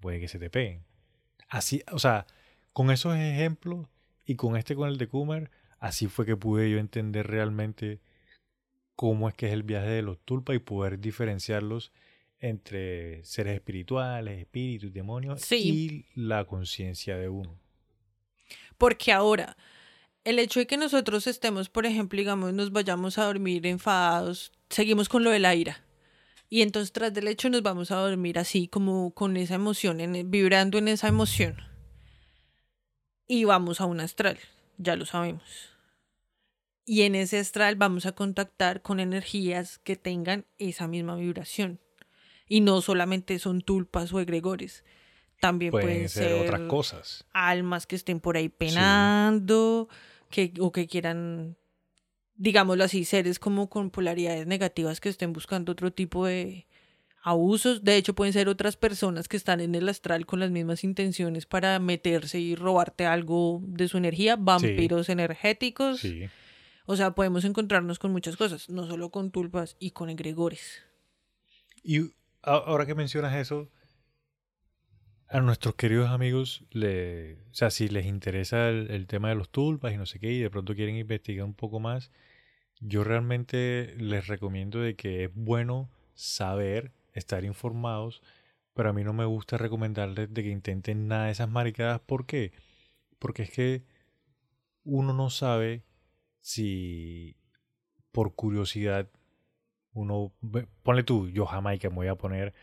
puede 0.00 0.20
que 0.20 0.28
se 0.28 0.38
te 0.38 0.50
peguen. 0.50 0.84
Así, 1.48 1.82
o 1.90 1.98
sea, 1.98 2.26
con 2.72 2.90
esos 2.90 3.16
ejemplos 3.16 3.86
y 4.24 4.36
con 4.36 4.56
este 4.56 4.74
con 4.74 4.88
el 4.88 4.98
de 4.98 5.08
Kumar, 5.08 5.50
así 5.78 6.06
fue 6.06 6.26
que 6.26 6.36
pude 6.36 6.70
yo 6.70 6.78
entender 6.78 7.26
realmente 7.26 8.00
cómo 8.94 9.28
es 9.28 9.34
que 9.34 9.46
es 9.46 9.52
el 9.52 9.62
viaje 9.62 9.88
de 9.88 10.02
los 10.02 10.18
tulpas 10.18 10.56
y 10.56 10.58
poder 10.58 10.98
diferenciarlos 10.98 11.92
entre 12.40 13.24
seres 13.24 13.54
espirituales, 13.54 14.38
espíritus, 14.38 14.92
demonios 14.92 15.50
y 15.52 16.06
la 16.14 16.44
conciencia 16.44 17.16
de 17.16 17.28
uno. 17.28 17.58
Porque 18.76 19.12
ahora, 19.12 19.56
el 20.28 20.38
hecho 20.38 20.60
de 20.60 20.66
que 20.66 20.76
nosotros 20.76 21.26
estemos, 21.26 21.70
por 21.70 21.86
ejemplo, 21.86 22.18
digamos, 22.18 22.52
nos 22.52 22.70
vayamos 22.70 23.16
a 23.16 23.24
dormir 23.24 23.66
enfadados, 23.66 24.52
seguimos 24.68 25.08
con 25.08 25.24
lo 25.24 25.30
de 25.30 25.38
la 25.38 25.54
ira. 25.54 25.82
Y 26.50 26.60
entonces 26.60 26.92
tras 26.92 27.14
del 27.14 27.28
hecho 27.28 27.48
nos 27.48 27.62
vamos 27.62 27.90
a 27.90 27.96
dormir 27.96 28.38
así 28.38 28.68
como 28.68 29.14
con 29.14 29.38
esa 29.38 29.54
emoción, 29.54 30.00
en, 30.00 30.30
vibrando 30.30 30.76
en 30.76 30.88
esa 30.88 31.08
emoción. 31.08 31.56
Y 33.26 33.44
vamos 33.44 33.80
a 33.80 33.86
un 33.86 34.00
astral, 34.00 34.38
ya 34.76 34.96
lo 34.96 35.06
sabemos. 35.06 35.70
Y 36.84 37.02
en 37.02 37.14
ese 37.14 37.38
astral 37.38 37.76
vamos 37.76 38.04
a 38.04 38.12
contactar 38.12 38.82
con 38.82 39.00
energías 39.00 39.78
que 39.78 39.96
tengan 39.96 40.44
esa 40.58 40.88
misma 40.88 41.16
vibración. 41.16 41.80
Y 42.46 42.60
no 42.60 42.82
solamente 42.82 43.38
son 43.38 43.62
tulpas 43.62 44.12
o 44.12 44.20
egregores. 44.20 44.84
También 45.40 45.70
pueden, 45.70 46.08
ser, 46.10 46.34
otras 46.34 46.62
cosas. 46.68 47.24
Almas 47.32 47.86
que 47.86 47.96
estén 47.96 48.20
por 48.20 48.36
ahí 48.36 48.50
penando, 48.50 49.88
que, 50.30 50.52
o 50.60 50.72
que 50.72 50.86
quieran 50.86 51.56
digámoslo 52.38 52.84
así, 52.84 53.04
seres 53.04 53.38
como 53.38 53.68
con 53.68 53.90
polaridades 53.90 54.46
negativas 54.46 55.00
que 55.00 55.10
estén 55.10 55.32
buscando 55.32 55.72
otro 55.72 55.92
tipo 55.92 56.24
de 56.24 56.66
abusos. 57.22 57.84
De 57.84 57.96
hecho, 57.96 58.14
pueden 58.14 58.32
ser 58.32 58.48
otras 58.48 58.76
personas 58.76 59.28
que 59.28 59.36
están 59.36 59.60
en 59.60 59.74
el 59.74 59.88
astral 59.88 60.24
con 60.24 60.40
las 60.40 60.50
mismas 60.50 60.84
intenciones 60.84 61.44
para 61.44 61.78
meterse 61.80 62.38
y 62.38 62.54
robarte 62.54 63.04
algo 63.04 63.60
de 63.64 63.88
su 63.88 63.98
energía, 63.98 64.36
vampiros 64.36 65.08
energéticos. 65.08 66.06
O 66.86 66.96
sea, 66.96 67.10
podemos 67.14 67.44
encontrarnos 67.44 67.98
con 67.98 68.12
muchas 68.12 68.36
cosas, 68.36 68.70
no 68.70 68.86
solo 68.86 69.10
con 69.10 69.30
tulpas 69.30 69.76
y 69.78 69.90
con 69.90 70.08
egregores. 70.08 70.82
Y 71.82 72.12
ahora 72.40 72.86
que 72.86 72.94
mencionas 72.94 73.34
eso, 73.36 73.68
a 75.28 75.40
nuestros 75.40 75.74
queridos 75.74 76.08
amigos, 76.10 76.64
le, 76.70 77.34
o 77.34 77.54
sea, 77.54 77.70
si 77.70 77.88
les 77.88 78.06
interesa 78.06 78.68
el, 78.70 79.06
tema 79.06 79.28
de 79.28 79.34
los 79.34 79.50
tulpas 79.50 79.92
y 79.92 79.98
no 79.98 80.06
sé 80.06 80.18
qué, 80.18 80.32
y 80.32 80.40
de 80.40 80.50
pronto 80.50 80.74
quieren 80.74 80.96
investigar 80.96 81.44
un 81.44 81.54
poco 81.54 81.80
más, 81.80 82.10
yo 82.80 83.04
realmente 83.04 83.94
les 83.98 84.26
recomiendo 84.26 84.80
de 84.80 84.96
que 84.96 85.24
es 85.24 85.30
bueno 85.34 85.90
saber, 86.14 86.92
estar 87.12 87.44
informados, 87.44 88.22
pero 88.74 88.90
a 88.90 88.92
mí 88.92 89.04
no 89.04 89.12
me 89.12 89.24
gusta 89.24 89.58
recomendarles 89.58 90.32
de 90.32 90.42
que 90.42 90.50
intenten 90.50 91.08
nada 91.08 91.26
de 91.26 91.32
esas 91.32 91.50
maricadas. 91.50 92.00
¿Por 92.00 92.26
qué? 92.26 92.52
Porque 93.18 93.42
es 93.42 93.50
que 93.50 93.84
uno 94.84 95.12
no 95.12 95.30
sabe 95.30 95.82
si 96.40 97.36
por 98.12 98.34
curiosidad 98.34 99.10
uno, 99.92 100.32
ponle 100.82 101.02
tú, 101.02 101.28
yo 101.28 101.48
que 101.80 101.90
me 101.90 101.96
voy 101.96 102.06
a 102.06 102.14
poner 102.14 102.54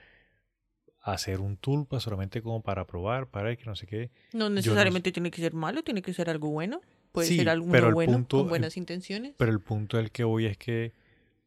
hacer 1.05 1.39
un 1.39 1.55
tulpa 1.55 1.99
solamente 1.99 2.41
como 2.41 2.61
para 2.61 2.85
probar, 2.87 3.27
para 3.27 3.55
que 3.55 3.63
no 3.65 3.75
sé 3.75 3.85
qué. 3.85 4.09
No 4.33 4.49
necesariamente 4.49 5.11
tiene 5.11 5.29
que 5.29 5.39
ser 5.39 5.53
malo, 5.53 5.83
tiene 5.83 6.01
que 6.01 6.13
ser 6.13 6.29
algo 6.31 6.49
bueno. 6.49 6.81
Puede 7.11 7.27
ser 7.27 7.47
algo 7.47 7.67
bueno 7.91 8.25
con 8.27 8.49
buenas 8.49 8.75
intenciones. 8.75 9.35
Pero 9.37 9.51
el 9.51 9.61
punto 9.61 9.97
del 9.97 10.11
que 10.11 10.23
voy 10.23 10.47
es 10.47 10.57
que 10.57 10.93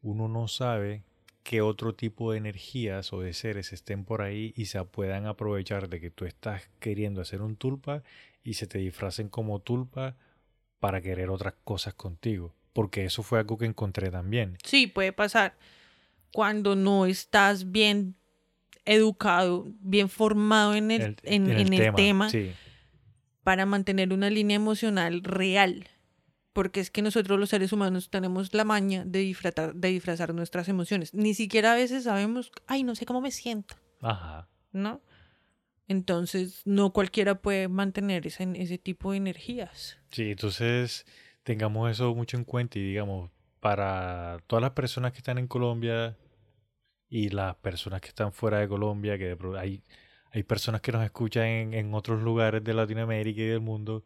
uno 0.01 0.29
no 0.29 0.47
sabe 0.47 1.03
que 1.43 1.61
otro 1.61 1.93
tipo 1.93 2.31
de 2.31 2.37
energías 2.37 3.11
o 3.11 3.19
de 3.19 3.33
seres 3.33 3.73
estén 3.73 4.05
por 4.05 4.21
ahí 4.21 4.53
y 4.55 4.65
se 4.65 4.83
puedan 4.85 5.25
aprovechar 5.25 5.89
de 5.89 5.99
que 5.99 6.09
tú 6.09 6.25
estás 6.25 6.69
queriendo 6.79 7.21
hacer 7.21 7.41
un 7.41 7.57
tulpa 7.57 8.01
y 8.43 8.53
se 8.53 8.65
te 8.65 8.79
disfracen 8.79 9.27
como 9.27 9.59
tulpa 9.59 10.15
para 10.79 11.01
querer 11.01 11.29
otras 11.29 11.55
cosas 11.65 11.93
contigo. 11.93 12.55
Porque 12.71 13.03
eso 13.03 13.23
fue 13.23 13.39
algo 13.39 13.57
que 13.57 13.65
encontré 13.65 14.09
también. 14.09 14.57
Sí, 14.63 14.87
puede 14.87 15.11
pasar. 15.11 15.57
Cuando 16.31 16.75
no 16.75 17.05
estás 17.05 17.71
bien 17.71 18.15
educado, 18.89 19.67
bien 19.81 20.09
formado 20.09 20.73
en 20.73 20.89
el, 20.89 21.15
en, 21.23 21.47
el, 21.47 21.93
tema, 21.93 22.29
para 23.43 23.67
mantener 23.67 24.11
una 24.11 24.29
línea 24.29 24.55
emocional 24.55 25.23
real. 25.23 25.87
Porque 26.53 26.79
es 26.79 26.89
que 26.89 27.03
nosotros 27.03 27.39
los 27.39 27.49
seres 27.49 27.71
humanos 27.71 28.09
tenemos 28.09 28.53
la 28.53 28.65
maña 28.65 29.05
de 29.05 29.19
disfrazar, 29.19 29.75
de 29.75 29.89
disfrazar 29.89 30.33
nuestras 30.33 30.67
emociones. 30.67 31.13
Ni 31.13 31.35
siquiera 31.35 31.73
a 31.73 31.75
veces 31.75 32.05
sabemos, 32.05 32.51
ay, 32.65 32.83
no 32.83 32.95
sé 32.95 33.05
cómo 33.05 33.21
me 33.21 33.29
siento. 33.29 33.75
Ajá. 34.01 34.49
¿No? 34.71 35.01
Entonces, 35.87 36.63
no 36.65 36.91
cualquiera 36.91 37.35
puede 37.35 37.67
mantener 37.67 38.25
ese, 38.25 38.47
ese 38.55 38.79
tipo 38.79 39.11
de 39.11 39.17
energías. 39.17 39.99
Sí, 40.11 40.31
entonces 40.31 41.05
tengamos 41.43 41.91
eso 41.91 42.13
mucho 42.15 42.37
en 42.37 42.43
cuenta 42.43 42.79
y 42.79 42.83
digamos, 42.83 43.29
para 43.59 44.39
todas 44.47 44.61
las 44.61 44.71
personas 44.71 45.11
que 45.11 45.19
están 45.19 45.37
en 45.37 45.47
Colombia 45.47 46.17
y 47.09 47.29
las 47.29 47.55
personas 47.55 48.01
que 48.01 48.09
están 48.09 48.31
fuera 48.31 48.59
de 48.59 48.67
Colombia, 48.67 49.17
que 49.17 49.35
hay, 49.57 49.81
hay 50.31 50.43
personas 50.43 50.81
que 50.81 50.91
nos 50.91 51.03
escuchan 51.03 51.45
en, 51.45 51.73
en 51.73 51.93
otros 51.93 52.21
lugares 52.21 52.63
de 52.63 52.73
Latinoamérica 52.73 53.41
y 53.41 53.45
del 53.45 53.61
mundo, 53.61 54.03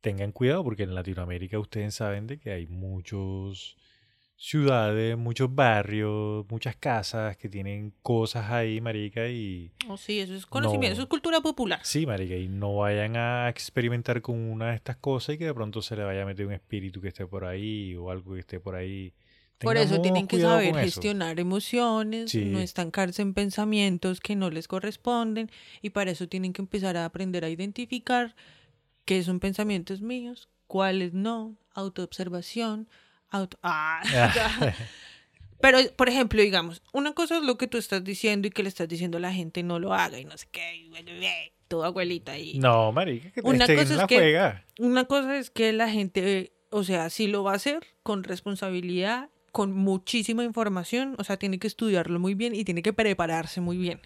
tengan 0.00 0.32
cuidado 0.32 0.62
porque 0.62 0.82
en 0.82 0.94
Latinoamérica 0.94 1.58
ustedes 1.58 1.94
saben 1.94 2.26
de 2.26 2.38
que 2.38 2.50
hay 2.50 2.66
muchos 2.66 3.76
ciudades, 4.36 5.16
muchos 5.16 5.54
barrios, 5.54 6.44
muchas 6.50 6.76
casas 6.76 7.36
que 7.36 7.48
tienen 7.48 7.94
cosas 8.02 8.50
ahí, 8.50 8.80
marica, 8.80 9.28
y... 9.28 9.72
Oh, 9.88 9.96
sí, 9.96 10.20
eso 10.20 10.34
es 10.34 10.44
conocimiento, 10.44 10.92
eso 10.92 11.02
es 11.02 11.08
cultura 11.08 11.40
popular. 11.40 11.80
Sí, 11.82 12.04
marica, 12.04 12.34
y 12.34 12.48
no 12.48 12.76
vayan 12.76 13.16
a 13.16 13.48
experimentar 13.48 14.20
con 14.20 14.38
una 14.38 14.70
de 14.70 14.76
estas 14.76 14.96
cosas 14.96 15.36
y 15.36 15.38
que 15.38 15.46
de 15.46 15.54
pronto 15.54 15.82
se 15.82 15.96
le 15.96 16.04
vaya 16.04 16.22
a 16.22 16.26
meter 16.26 16.46
un 16.46 16.52
espíritu 16.52 17.00
que 17.00 17.08
esté 17.08 17.26
por 17.26 17.44
ahí 17.44 17.94
o 17.96 18.10
algo 18.10 18.34
que 18.34 18.40
esté 18.40 18.60
por 18.60 18.74
ahí. 18.74 19.12
Por 19.58 19.76
eso 19.76 20.00
tienen 20.00 20.26
que 20.26 20.40
saber 20.40 20.74
gestionar 20.76 21.40
emociones, 21.40 22.34
no 22.34 22.58
estancarse 22.58 23.22
en 23.22 23.34
pensamientos 23.34 24.20
que 24.20 24.36
no 24.36 24.50
les 24.50 24.68
corresponden 24.68 25.50
y 25.80 25.90
para 25.90 26.10
eso 26.10 26.28
tienen 26.28 26.52
que 26.52 26.62
empezar 26.62 26.96
a 26.96 27.04
aprender 27.04 27.44
a 27.44 27.48
identificar 27.48 28.34
qué 29.04 29.22
son 29.22 29.40
pensamientos 29.40 30.00
míos, 30.00 30.48
cuáles 30.66 31.14
no, 31.14 31.56
autoobservación, 31.74 32.88
Ah, 33.62 34.02
Pero, 35.60 35.78
por 35.96 36.08
ejemplo, 36.08 36.42
digamos, 36.42 36.82
una 36.92 37.12
cosa 37.12 37.38
es 37.38 37.42
lo 37.42 37.56
que 37.56 37.66
tú 37.66 37.78
estás 37.78 38.04
diciendo 38.04 38.48
y 38.48 38.50
que 38.50 38.62
le 38.62 38.68
estás 38.68 38.86
diciendo 38.86 39.18
a 39.18 39.20
la 39.20 39.32
gente 39.32 39.62
no 39.62 39.78
lo 39.78 39.94
haga 39.94 40.18
y 40.18 40.24
no 40.24 40.36
sé 40.36 40.46
qué, 40.52 41.52
tu 41.68 41.82
abuelita 41.82 42.36
y... 42.36 42.58
No, 42.58 42.92
marica, 42.92 43.30
que 43.30 43.40
una 43.40 43.66
cosa 43.66 44.02
es 44.02 44.06
que, 44.06 44.54
Una 44.78 45.04
cosa 45.06 45.38
es 45.38 45.50
que 45.50 45.72
la 45.72 45.88
gente, 45.88 46.52
o 46.70 46.84
sea, 46.84 47.08
sí 47.08 47.28
lo 47.28 47.44
va 47.44 47.52
a 47.52 47.56
hacer 47.56 47.86
con 48.02 48.24
responsabilidad, 48.24 49.30
con 49.54 49.72
muchísima 49.72 50.42
información, 50.42 51.14
o 51.16 51.22
sea, 51.22 51.36
tiene 51.36 51.60
que 51.60 51.68
estudiarlo 51.68 52.18
muy 52.18 52.34
bien 52.34 52.56
y 52.56 52.64
tiene 52.64 52.82
que 52.82 52.92
prepararse 52.92 53.60
muy 53.60 53.76
bien. 53.76 54.00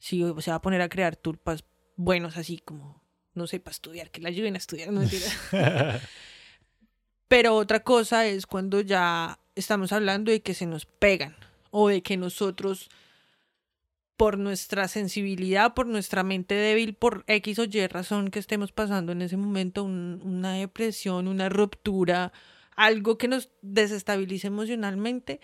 Si 0.00 0.20
se 0.40 0.50
va 0.50 0.56
a 0.56 0.60
poner 0.60 0.82
a 0.82 0.88
crear 0.88 1.14
tulpas 1.14 1.62
buenos 1.94 2.36
así 2.36 2.58
como, 2.58 3.00
no 3.34 3.46
sé, 3.46 3.60
para 3.60 3.70
estudiar, 3.70 4.10
que 4.10 4.20
la 4.20 4.30
ayuden 4.30 4.56
a 4.56 4.58
estudiar, 4.58 4.90
no 4.90 5.02
Pero 7.28 7.54
otra 7.54 7.84
cosa 7.84 8.26
es 8.26 8.48
cuando 8.48 8.80
ya 8.80 9.38
estamos 9.54 9.92
hablando 9.92 10.32
de 10.32 10.42
que 10.42 10.54
se 10.54 10.66
nos 10.66 10.86
pegan 10.86 11.36
o 11.70 11.88
de 11.88 12.02
que 12.02 12.16
nosotros, 12.16 12.90
por 14.16 14.38
nuestra 14.38 14.88
sensibilidad, 14.88 15.72
por 15.72 15.86
nuestra 15.86 16.24
mente 16.24 16.56
débil, 16.56 16.94
por 16.94 17.22
X 17.28 17.60
o 17.60 17.64
Y 17.64 17.86
razón 17.86 18.32
que 18.32 18.40
estemos 18.40 18.72
pasando 18.72 19.12
en 19.12 19.22
ese 19.22 19.36
momento, 19.36 19.84
una 19.84 20.54
depresión, 20.54 21.28
una 21.28 21.48
ruptura, 21.48 22.32
algo 22.78 23.18
que 23.18 23.28
nos 23.28 23.50
desestabilice 23.60 24.46
emocionalmente, 24.46 25.40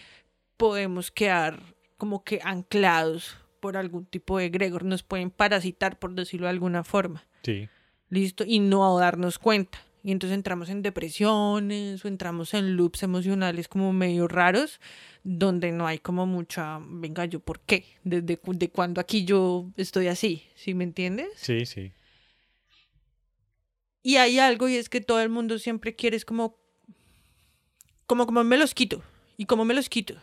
podemos 0.56 1.11
quedar 1.11 1.61
como 1.98 2.24
que 2.24 2.40
anclados 2.43 3.36
por 3.61 3.77
algún 3.77 4.06
tipo 4.06 4.39
de 4.39 4.47
egregor, 4.47 4.85
nos 4.85 5.02
pueden 5.02 5.31
parasitar, 5.31 5.98
por 5.98 6.15
decirlo 6.15 6.47
de 6.47 6.52
alguna 6.52 6.85
forma. 6.85 7.27
Sí. 7.43 7.69
Listo, 8.09 8.44
y 8.47 8.61
no 8.61 8.98
darnos 8.98 9.39
cuenta 9.39 9.78
y 10.05 10.12
entonces 10.12 10.36
entramos 10.36 10.69
en 10.69 10.82
depresiones 10.82 12.05
o 12.05 12.09
entramos 12.09 12.52
en 12.52 12.77
loops 12.77 13.02
emocionales 13.02 13.69
como 13.69 13.90
medio 13.94 14.28
raros, 14.28 14.78
donde 15.23 15.73
no 15.73 15.86
hay 15.86 15.98
como 15.98 16.27
mucha, 16.27 16.78
venga, 16.82 17.24
yo, 17.24 17.40
¿por 17.40 17.61
qué? 17.61 17.86
¿Desde 18.05 18.39
de 18.44 18.69
cuando 18.69 19.01
aquí 19.01 19.24
yo 19.24 19.73
estoy 19.78 20.09
así? 20.09 20.43
¿Sí 20.56 20.74
me 20.74 20.85
entiendes? 20.85 21.28
Sí, 21.36 21.65
sí. 21.65 21.93
Y 24.02 24.16
hay 24.16 24.39
algo 24.39 24.69
y 24.69 24.77
es 24.77 24.90
que 24.90 25.01
todo 25.01 25.23
el 25.23 25.31
mundo 25.31 25.59
siempre 25.59 25.97
quiere 25.97 26.19
es 26.19 26.27
como, 26.27 26.59
como, 28.06 28.26
como 28.26 28.44
me 28.44 28.56
los 28.56 28.74
quito. 28.74 29.02
¿Y 29.36 29.47
cómo 29.47 29.64
me 29.64 29.74
los 29.74 29.89
quito? 29.89 30.14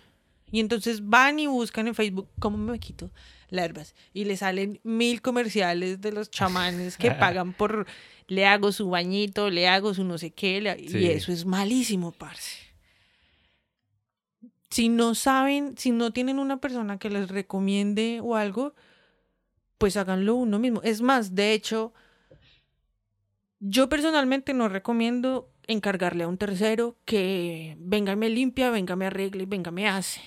Y 0.51 0.59
entonces 0.59 1.07
van 1.07 1.39
y 1.39 1.47
buscan 1.47 1.87
en 1.87 1.95
Facebook 1.95 2.27
cómo 2.39 2.57
me 2.57 2.79
quito 2.79 3.09
larvas. 3.49 3.95
Y 4.13 4.25
le 4.25 4.37
salen 4.37 4.79
mil 4.83 5.21
comerciales 5.21 6.01
de 6.01 6.11
los 6.11 6.31
chamanes 6.31 6.97
que 6.97 7.11
pagan 7.19 7.53
por 7.53 7.85
le 8.27 8.45
hago 8.45 8.71
su 8.71 8.89
bañito, 8.89 9.49
le 9.49 9.67
hago 9.67 9.93
su 9.93 10.05
no 10.05 10.17
sé 10.17 10.31
qué, 10.31 10.77
y 10.79 11.07
eso 11.07 11.33
es 11.33 11.45
malísimo, 11.45 12.13
parce. 12.13 12.59
Si 14.69 14.87
no 14.87 15.15
saben, 15.15 15.77
si 15.77 15.91
no 15.91 16.13
tienen 16.13 16.39
una 16.39 16.61
persona 16.61 16.97
que 16.97 17.09
les 17.09 17.27
recomiende 17.27 18.21
o 18.23 18.37
algo, 18.37 18.73
pues 19.77 19.97
háganlo 19.97 20.35
uno 20.35 20.59
mismo. 20.59 20.81
Es 20.81 21.01
más, 21.01 21.35
de 21.35 21.51
hecho, 21.51 21.93
yo 23.59 23.89
personalmente 23.89 24.53
no 24.53 24.69
recomiendo 24.69 25.50
encargarle 25.67 26.23
a 26.23 26.27
un 26.27 26.37
tercero 26.37 26.95
que 27.05 27.75
venga 27.79 28.13
y 28.13 28.15
me 28.15 28.29
limpia, 28.29 28.69
venga 28.69 28.95
me 28.95 29.05
arregle, 29.05 29.45
venga 29.45 29.71
me 29.71 29.87
hace. 29.87 30.21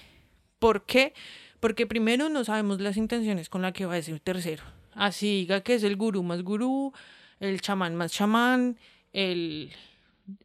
¿Por 0.58 0.84
qué? 0.86 1.14
Porque 1.60 1.86
primero 1.86 2.28
no 2.28 2.44
sabemos 2.44 2.80
las 2.80 2.96
intenciones 2.96 3.48
con 3.48 3.62
las 3.62 3.72
que 3.72 3.86
va 3.86 3.94
a 3.94 3.96
decir 3.96 4.20
tercero. 4.20 4.62
Así 4.92 5.26
diga 5.40 5.62
que 5.62 5.74
es 5.74 5.82
el 5.82 5.96
gurú 5.96 6.22
más 6.22 6.42
gurú, 6.42 6.92
el 7.40 7.60
chamán 7.60 7.94
más 7.96 8.12
chamán, 8.12 8.78
el, 9.12 9.72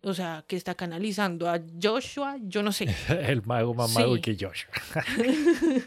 o 0.02 0.14
sea, 0.14 0.44
que 0.48 0.56
está 0.56 0.76
canalizando 0.76 1.50
a 1.50 1.62
Joshua, 1.82 2.38
yo 2.42 2.64
no 2.64 2.72
sé. 2.72 2.88
el 3.28 3.44
mago 3.44 3.74
más 3.74 3.94
mago 3.94 4.16
que 4.22 4.36
Joshua. 4.40 4.74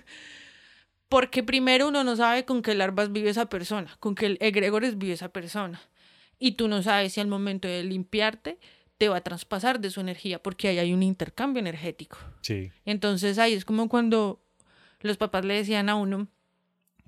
Porque 1.08 1.42
primero 1.42 1.88
uno 1.88 2.04
no 2.04 2.16
sabe 2.16 2.44
con 2.44 2.62
qué 2.62 2.74
larvas 2.74 3.12
vive 3.12 3.28
esa 3.28 3.46
persona, 3.46 3.94
con 4.00 4.14
qué 4.14 4.38
egregores 4.40 4.96
vive 4.96 5.12
esa 5.12 5.28
persona. 5.28 5.80
Y 6.38 6.52
tú 6.52 6.68
no 6.68 6.82
sabes 6.82 7.12
si 7.12 7.20
al 7.20 7.28
momento 7.28 7.68
de 7.68 7.84
limpiarte 7.84 8.58
te 9.02 9.08
va 9.08 9.16
a 9.16 9.20
traspasar 9.20 9.80
de 9.80 9.90
su 9.90 9.98
energía, 9.98 10.40
porque 10.40 10.68
ahí 10.68 10.78
hay 10.78 10.92
un 10.92 11.02
intercambio 11.02 11.58
energético. 11.58 12.18
Sí. 12.40 12.70
Entonces 12.84 13.36
ahí 13.36 13.52
es 13.52 13.64
como 13.64 13.88
cuando 13.88 14.40
los 15.00 15.16
papás 15.16 15.44
le 15.44 15.54
decían 15.54 15.88
a 15.88 15.96
uno 15.96 16.28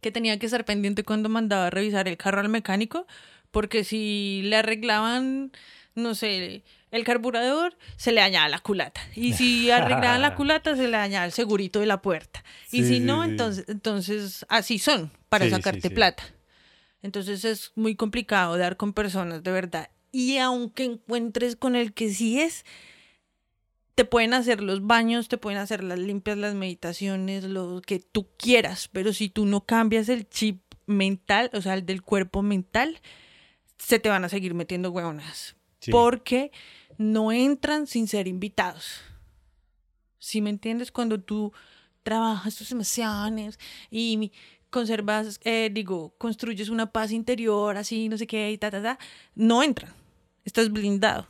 que 0.00 0.10
tenía 0.10 0.36
que 0.40 0.46
estar 0.46 0.64
pendiente 0.64 1.04
cuando 1.04 1.28
mandaba 1.28 1.68
a 1.68 1.70
revisar 1.70 2.08
el 2.08 2.16
carro 2.16 2.40
al 2.40 2.48
mecánico, 2.48 3.06
porque 3.52 3.84
si 3.84 4.40
le 4.42 4.56
arreglaban, 4.56 5.52
no 5.94 6.16
sé, 6.16 6.64
el 6.90 7.04
carburador, 7.04 7.78
se 7.96 8.10
le 8.10 8.22
dañaba 8.22 8.48
la 8.48 8.58
culata. 8.58 9.00
Y 9.14 9.34
si 9.34 9.70
arreglaban 9.70 10.20
la 10.20 10.34
culata, 10.34 10.74
se 10.74 10.88
le 10.88 10.96
dañaba 10.96 11.26
el 11.26 11.30
segurito 11.30 11.78
de 11.78 11.86
la 11.86 12.02
puerta. 12.02 12.42
y 12.72 12.82
si 12.82 12.98
no, 12.98 13.22
entonces, 13.22 13.66
entonces 13.68 14.44
así 14.48 14.80
son 14.80 15.12
para 15.28 15.48
sacarte 15.48 15.90
plata. 15.90 16.24
Entonces 17.02 17.44
es 17.44 17.70
muy 17.76 17.94
complicado 17.94 18.58
dar 18.58 18.76
con 18.76 18.94
personas 18.94 19.44
de 19.44 19.52
verdad. 19.52 19.90
Y 20.14 20.38
aunque 20.38 20.84
encuentres 20.84 21.56
con 21.56 21.74
el 21.74 21.92
que 21.92 22.08
sí 22.14 22.40
es, 22.40 22.64
te 23.96 24.04
pueden 24.04 24.32
hacer 24.32 24.60
los 24.62 24.86
baños, 24.86 25.26
te 25.26 25.38
pueden 25.38 25.58
hacer 25.58 25.82
las 25.82 25.98
limpias, 25.98 26.38
las 26.38 26.54
meditaciones, 26.54 27.42
lo 27.42 27.82
que 27.84 27.98
tú 27.98 28.28
quieras, 28.36 28.88
pero 28.92 29.12
si 29.12 29.28
tú 29.28 29.44
no 29.44 29.66
cambias 29.66 30.08
el 30.08 30.28
chip 30.28 30.62
mental, 30.86 31.50
o 31.52 31.60
sea, 31.60 31.74
el 31.74 31.84
del 31.84 32.02
cuerpo 32.02 32.42
mental, 32.42 33.00
se 33.76 33.98
te 33.98 34.08
van 34.08 34.24
a 34.24 34.28
seguir 34.28 34.54
metiendo 34.54 34.92
huevonas. 34.92 35.56
Porque 35.90 36.52
no 36.96 37.32
entran 37.32 37.88
sin 37.88 38.06
ser 38.06 38.28
invitados. 38.28 39.00
Si 40.20 40.40
me 40.40 40.50
entiendes? 40.50 40.92
Cuando 40.92 41.20
tú 41.20 41.52
trabajas 42.04 42.54
tus 42.54 42.70
emociones 42.70 43.58
y 43.90 44.30
conservas, 44.70 45.40
eh, 45.42 45.70
digo, 45.72 46.14
construyes 46.18 46.68
una 46.68 46.92
paz 46.92 47.10
interior, 47.10 47.76
así, 47.76 48.08
no 48.08 48.16
sé 48.16 48.28
qué, 48.28 48.52
y 48.52 48.58
ta, 48.58 48.70
ta, 48.70 48.80
ta, 48.80 48.98
no 49.34 49.60
entran. 49.64 50.03
Estás 50.44 50.70
blindado. 50.70 51.26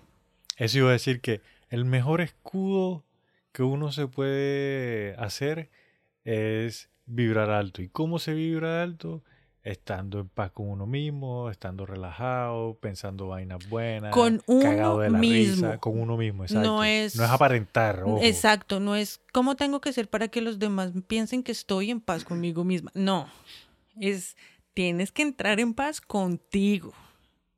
Eso 0.57 0.79
iba 0.79 0.89
a 0.91 0.93
decir 0.93 1.21
que 1.21 1.41
el 1.69 1.85
mejor 1.85 2.21
escudo 2.21 3.05
que 3.53 3.63
uno 3.63 3.93
se 3.93 4.07
puede 4.07 5.15
hacer 5.17 5.71
es 6.25 6.89
vibrar 7.07 7.51
alto. 7.51 7.83
¿Y 7.83 7.89
cómo 7.89 8.19
se 8.19 8.35
vibra 8.35 8.83
alto? 8.83 9.23
estando 9.67 10.21
en 10.21 10.29
paz 10.29 10.51
con 10.51 10.69
uno 10.69 10.85
mismo, 10.87 11.49
estando 11.51 11.87
relajado, 11.87 12.75
pensando 12.83 13.29
vainas 13.29 13.67
buenas, 13.71 14.13
Con 14.13 14.43
uno 14.47 14.61
cagado 14.63 14.99
de 14.99 15.09
la 15.09 15.19
mismo. 15.21 15.69
risa, 15.69 15.79
con 15.79 15.99
uno 15.99 16.19
mismo, 16.19 16.45
exacto. 16.45 16.69
No 16.69 16.85
es- 16.85 17.17
no 17.17 17.25
es 17.25 17.31
aparentar, 17.31 18.03
ojo. 18.05 18.21
Exacto, 18.23 18.79
no 18.79 18.95
es 18.95 19.23
cómo 19.33 19.57
tengo 19.57 19.81
que 19.81 19.95
ser 19.95 20.11
para 20.11 20.29
que 20.29 20.43
los 20.43 20.59
demás 20.59 20.93
piensen 21.07 21.43
que 21.43 21.53
estoy 21.53 21.91
en 21.91 22.03
paz 22.03 22.25
conmigo 22.25 22.63
misma. 22.63 22.91
No, 22.95 23.27
es 23.99 24.37
tienes 24.75 25.13
que 25.13 25.23
entrar 25.23 25.59
en 25.61 25.73
paz 25.73 26.03
contigo. 26.03 26.93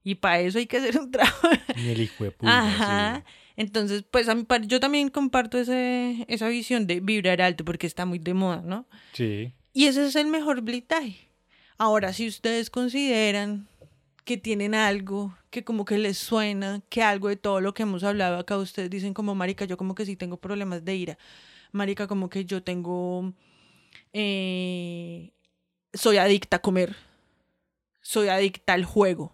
Y 0.08 0.14
para 0.14 0.38
eso 0.38 0.58
hay 0.58 0.66
que 0.68 0.76
hacer 0.76 0.96
un 1.00 1.10
trabajo. 1.10 1.48
Ni 1.74 1.88
el 1.88 2.00
hijo 2.02 2.22
de 2.22 2.30
puta. 2.30 2.58
Ajá. 2.60 3.24
sí. 3.26 3.32
Entonces, 3.56 4.04
pues 4.08 4.28
a 4.28 4.36
mi 4.36 4.44
par- 4.44 4.66
yo 4.66 4.78
también 4.78 5.08
comparto 5.08 5.58
ese, 5.58 6.24
esa 6.28 6.46
visión 6.48 6.86
de 6.86 7.00
vibrar 7.00 7.42
alto 7.42 7.64
porque 7.64 7.88
está 7.88 8.06
muy 8.06 8.20
de 8.20 8.32
moda, 8.34 8.62
¿no? 8.64 8.86
Sí, 9.14 9.52
Y 9.72 9.86
ese 9.86 10.06
es 10.06 10.14
el 10.14 10.28
mejor 10.28 10.60
blindaje. 10.60 11.16
Ahora, 11.76 12.12
si 12.12 12.28
ustedes 12.28 12.70
consideran 12.70 13.66
que 14.24 14.36
tienen 14.36 14.74
algo 14.76 15.36
que 15.50 15.64
como 15.64 15.84
que 15.84 15.98
les 15.98 16.18
suena, 16.18 16.82
que 16.88 17.02
algo 17.02 17.28
de 17.28 17.36
todo 17.36 17.60
lo 17.60 17.74
que 17.74 17.82
hemos 17.82 18.04
hablado 18.04 18.38
acá, 18.38 18.56
ustedes 18.58 18.90
dicen 18.90 19.12
como, 19.12 19.34
marica, 19.34 19.64
yo 19.64 19.76
como 19.76 19.94
que 19.96 20.04
sí 20.06 20.14
tengo 20.16 20.36
problemas 20.36 20.84
de 20.84 20.94
ira. 20.94 21.18
Marica, 21.72 22.06
como 22.06 22.28
que 22.30 22.44
yo 22.44 22.62
tengo... 22.62 23.32
eh, 24.12 25.32
soy 25.92 26.18
adicta 26.18 26.58
a 26.58 26.62
comer. 26.62 26.94
Soy 28.02 28.28
adicta 28.28 28.74
al 28.74 28.84
juego. 28.84 29.32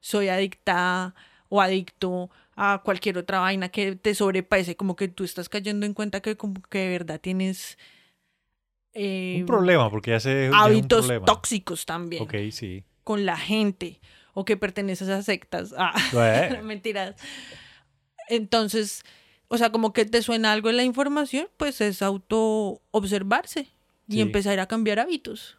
Soy 0.00 0.28
adicta 0.28 1.14
o 1.48 1.60
adicto 1.60 2.30
a 2.56 2.82
cualquier 2.84 3.18
otra 3.18 3.40
vaina 3.40 3.68
que 3.70 3.96
te 3.96 4.14
sobrepase, 4.14 4.76
como 4.76 4.96
que 4.96 5.08
tú 5.08 5.24
estás 5.24 5.48
cayendo 5.48 5.86
en 5.86 5.94
cuenta 5.94 6.20
que 6.20 6.36
como 6.36 6.60
que 6.62 6.78
de 6.78 6.88
verdad 6.90 7.20
tienes... 7.20 7.78
eh, 8.92 9.36
un 9.40 9.46
problema, 9.46 9.90
porque 9.90 10.10
ya 10.12 10.20
se 10.20 10.30
ya 10.30 10.44
es 10.46 10.50
un 10.50 10.54
hábitos 10.56 11.10
tóxicos 11.24 11.86
también 11.86 12.22
Ok, 12.22 12.34
sí. 12.50 12.84
con 13.04 13.24
la 13.26 13.36
gente 13.36 14.00
o 14.34 14.44
que 14.44 14.56
perteneces 14.56 15.08
a 15.08 15.22
sectas. 15.22 15.74
Ah, 15.78 15.92
Eh, 16.14 16.60
mentiras. 16.62 17.16
Entonces, 18.28 19.02
o 19.48 19.58
sea, 19.58 19.72
como 19.72 19.92
que 19.92 20.04
te 20.04 20.22
suena 20.22 20.52
algo 20.52 20.70
en 20.70 20.76
la 20.76 20.84
información, 20.84 21.48
pues 21.56 21.80
es 21.80 22.02
auto 22.02 22.80
observarse 22.90 23.68
y 24.08 24.14
Sí. 24.14 24.20
empezar 24.20 24.60
a 24.60 24.66
cambiar 24.66 25.00
hábitos. 25.00 25.56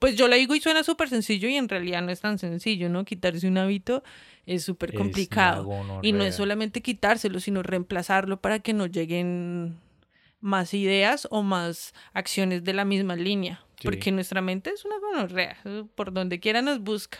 Pues 0.00 0.16
yo 0.16 0.28
le 0.28 0.36
digo 0.36 0.54
y 0.54 0.60
suena 0.60 0.82
súper 0.82 1.10
sencillo 1.10 1.46
y 1.46 1.56
en 1.56 1.68
realidad 1.68 2.00
no 2.00 2.10
es 2.10 2.22
tan 2.22 2.38
sencillo, 2.38 2.88
¿no? 2.88 3.04
Quitarse 3.04 3.46
un 3.46 3.58
hábito 3.58 4.02
es 4.46 4.64
súper 4.64 4.94
complicado. 4.94 5.68
Y 6.00 6.12
no 6.12 6.24
es 6.24 6.36
solamente 6.36 6.80
quitárselo, 6.80 7.38
sino 7.38 7.62
reemplazarlo 7.62 8.40
para 8.40 8.60
que 8.60 8.72
no 8.72 8.86
lleguen 8.86 9.78
más 10.40 10.72
ideas 10.72 11.28
o 11.30 11.42
más 11.42 11.92
acciones 12.14 12.64
de 12.64 12.72
la 12.72 12.86
misma 12.86 13.14
línea. 13.14 13.62
Sí. 13.78 13.84
Porque 13.84 14.10
nuestra 14.10 14.40
mente 14.40 14.70
es 14.70 14.86
una 14.86 14.98
gonorrea, 14.98 15.58
por 15.94 16.14
donde 16.14 16.40
quiera 16.40 16.62
nos 16.62 16.80
busca. 16.80 17.18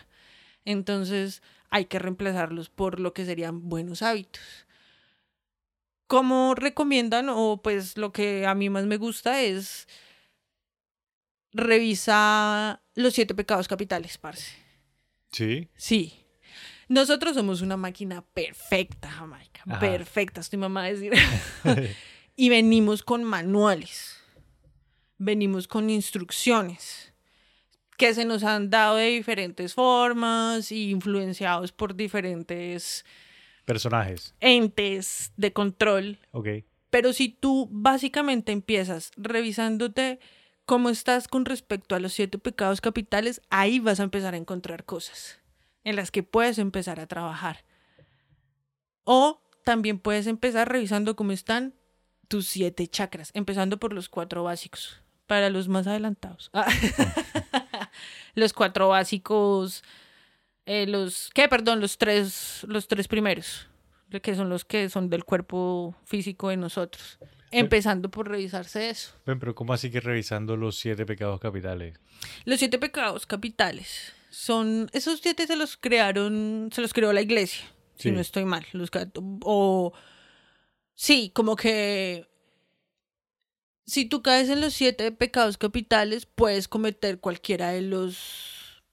Entonces 0.65 1.43
hay 1.69 1.85
que 1.85 1.99
reemplazarlos 1.99 2.71
por 2.71 2.99
lo 2.99 3.13
que 3.13 3.27
serían 3.27 3.69
buenos 3.69 4.01
hábitos. 4.01 4.43
Como 6.07 6.55
recomiendan, 6.55 7.29
o 7.29 7.61
pues 7.63 7.99
lo 7.99 8.11
que 8.11 8.47
a 8.47 8.55
mí 8.55 8.71
más 8.71 8.87
me 8.87 8.97
gusta 8.97 9.43
es 9.43 9.87
revisa 11.53 12.83
los 12.95 13.15
siete 13.15 13.35
pecados 13.35 13.69
capitales, 13.69 14.19
parce. 14.19 14.53
Sí, 15.33 15.69
Sí. 15.77 16.17
Nosotros 16.89 17.35
somos 17.35 17.61
una 17.61 17.77
máquina 17.77 18.23
perfecta, 18.35 19.09
Jamaica. 19.09 19.63
Ajá. 19.65 19.79
Perfecta, 19.79 20.41
estoy 20.41 20.59
mamá 20.59 20.87
de 20.87 20.95
decir. 20.95 21.13
y 22.37 22.49
venimos 22.49 23.05
con 23.05 23.23
manuales. 23.23 24.17
Venimos 25.17 25.69
con 25.69 25.89
instrucciones 25.89 27.13
que 27.97 28.13
se 28.15 28.25
nos 28.25 28.43
han 28.43 28.71
dado 28.71 28.97
de 28.97 29.07
diferentes 29.09 29.75
formas 29.75 30.73
y 30.73 30.91
influenciados 30.91 31.71
por 31.71 31.95
diferentes 31.95 33.05
personajes. 33.67 34.35
entes 34.41 35.33
de 35.37 35.53
control 35.53 36.19
Ok, 36.33 36.49
pero 36.89 37.13
si 37.13 37.29
tú 37.29 37.69
básicamente 37.71 38.53
empiezas 38.53 39.13
revisándote 39.19 40.19
cómo 40.71 40.89
estás 40.89 41.27
con 41.27 41.47
respecto 41.47 41.97
a 41.97 41.99
los 41.99 42.13
siete 42.13 42.39
pecados 42.39 42.81
capitales, 42.81 43.43
ahí 43.51 43.81
vas 43.81 43.99
a 43.99 44.05
empezar 44.05 44.35
a 44.35 44.37
encontrar 44.37 44.85
cosas 44.85 45.41
en 45.83 45.97
las 45.97 46.13
que 46.13 46.23
puedes 46.23 46.61
empezar 46.61 47.01
a 47.01 47.09
trabajar. 47.09 47.65
O 49.03 49.43
también 49.65 49.99
puedes 49.99 50.29
empezar 50.29 50.71
revisando 50.71 51.17
cómo 51.17 51.33
están 51.33 51.75
tus 52.29 52.47
siete 52.47 52.87
chakras, 52.87 53.33
empezando 53.35 53.81
por 53.81 53.93
los 53.93 54.09
cuatro 54.09 54.45
básicos, 54.45 55.03
para 55.27 55.51
los 55.51 55.67
más 55.67 55.89
adelantados. 55.89 56.51
Ah. 56.53 56.71
los 58.37 58.53
cuatro 58.53 58.91
básicos, 58.91 59.83
eh, 60.67 60.87
los, 60.87 61.31
¿qué? 61.35 61.49
Perdón, 61.49 61.81
los 61.81 61.99
tres, 61.99 62.65
los 62.69 62.87
tres 62.87 63.09
primeros, 63.09 63.67
que 64.23 64.37
son 64.37 64.49
los 64.49 64.65
que 64.65 64.89
son 64.89 65.11
del 65.11 65.25
cuerpo 65.25 65.97
físico 66.05 66.51
de 66.51 66.59
nosotros. 66.59 67.19
Empezando 67.51 68.11
por 68.11 68.29
revisarse 68.29 68.91
eso. 68.91 69.13
Ven, 69.27 69.41
pero 69.41 69.55
¿cómo 69.55 69.73
así 69.73 69.91
que 69.91 70.01
revisando 70.01 70.57
los 70.57 70.79
siete 70.79 71.05
pecados 71.05 71.41
capitales? 71.41 71.99
Los 72.45 72.59
siete 72.59 72.79
pecados 72.79 73.27
capitales 73.27 74.13
son, 74.31 74.89
esos 74.93 75.21
siete 75.21 75.47
se 75.47 75.57
los 75.57 75.77
crearon, 75.77 76.71
se 76.73 76.81
los 76.81 76.93
creó 76.93 77.13
la 77.13 77.23
iglesia, 77.23 77.65
si 77.97 78.13
no 78.13 78.21
estoy 78.21 78.45
mal. 78.45 78.65
Los, 78.73 78.91
o, 79.43 79.93
sí, 80.95 81.31
como 81.35 81.57
que 81.57 82.29
si 83.85 84.05
tú 84.05 84.23
caes 84.23 84.49
en 84.49 84.61
los 84.61 84.73
siete 84.73 85.11
pecados 85.11 85.59
capitales, 85.59 86.27
puedes 86.27 86.69
cometer 86.69 87.19
cualquiera 87.19 87.71
de 87.71 87.83
los, 87.83 88.85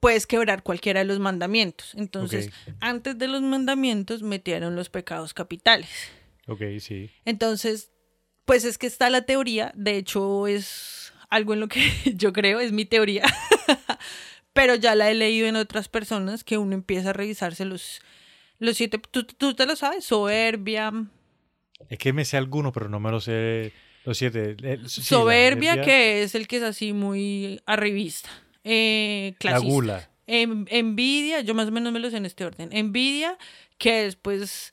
puedes 0.00 0.26
quebrar 0.26 0.64
cualquiera 0.64 1.00
de 1.00 1.06
los 1.06 1.20
mandamientos. 1.20 1.94
Entonces, 1.94 2.50
antes 2.80 3.16
de 3.16 3.28
los 3.28 3.42
mandamientos 3.42 4.22
metieron 4.22 4.74
los 4.74 4.90
pecados 4.90 5.32
capitales. 5.32 5.88
Ok, 6.46 6.60
sí. 6.80 7.10
Entonces, 7.24 7.90
pues 8.44 8.64
es 8.64 8.78
que 8.78 8.86
está 8.86 9.08
la 9.10 9.22
teoría, 9.22 9.72
de 9.74 9.96
hecho 9.96 10.46
es 10.46 11.12
algo 11.30 11.54
en 11.54 11.60
lo 11.60 11.68
que 11.68 11.80
yo 12.14 12.32
creo, 12.32 12.60
es 12.60 12.72
mi 12.72 12.84
teoría, 12.84 13.24
pero 14.52 14.74
ya 14.74 14.94
la 14.94 15.10
he 15.10 15.14
leído 15.14 15.46
en 15.46 15.56
otras 15.56 15.88
personas 15.88 16.44
que 16.44 16.58
uno 16.58 16.74
empieza 16.74 17.10
a 17.10 17.12
revisarse 17.12 17.64
los, 17.64 18.00
los 18.58 18.76
siete, 18.76 18.98
tú, 19.10 19.24
tú 19.24 19.54
te 19.54 19.66
lo 19.66 19.76
sabes, 19.76 20.04
soberbia, 20.04 20.92
Es 21.88 21.98
que 21.98 22.12
me 22.12 22.24
sé 22.24 22.36
algunos, 22.36 22.72
pero 22.72 22.88
no 22.88 23.00
me 23.00 23.10
lo 23.10 23.20
sé 23.20 23.72
los 24.04 24.18
siete. 24.18 24.56
Sí, 24.58 24.64
la 24.66 24.88
soberbia 24.88 25.80
que 25.82 26.22
es 26.22 26.34
el 26.34 26.46
que 26.46 26.58
es 26.58 26.62
así 26.62 26.92
muy 26.92 27.60
arribista, 27.66 28.30
eh, 28.64 29.32
La 29.34 29.38
clasista. 29.38 29.72
gula. 29.74 30.10
En- 30.26 30.66
envidia, 30.70 31.40
yo 31.42 31.54
más 31.54 31.68
o 31.68 31.72
menos 31.72 31.92
me 31.92 32.00
lo 32.00 32.08
sé 32.10 32.16
en 32.16 32.24
este 32.26 32.44
orden. 32.46 32.70
Envidia, 32.72 33.36
que 33.76 34.06
es 34.06 34.16
pues, 34.16 34.72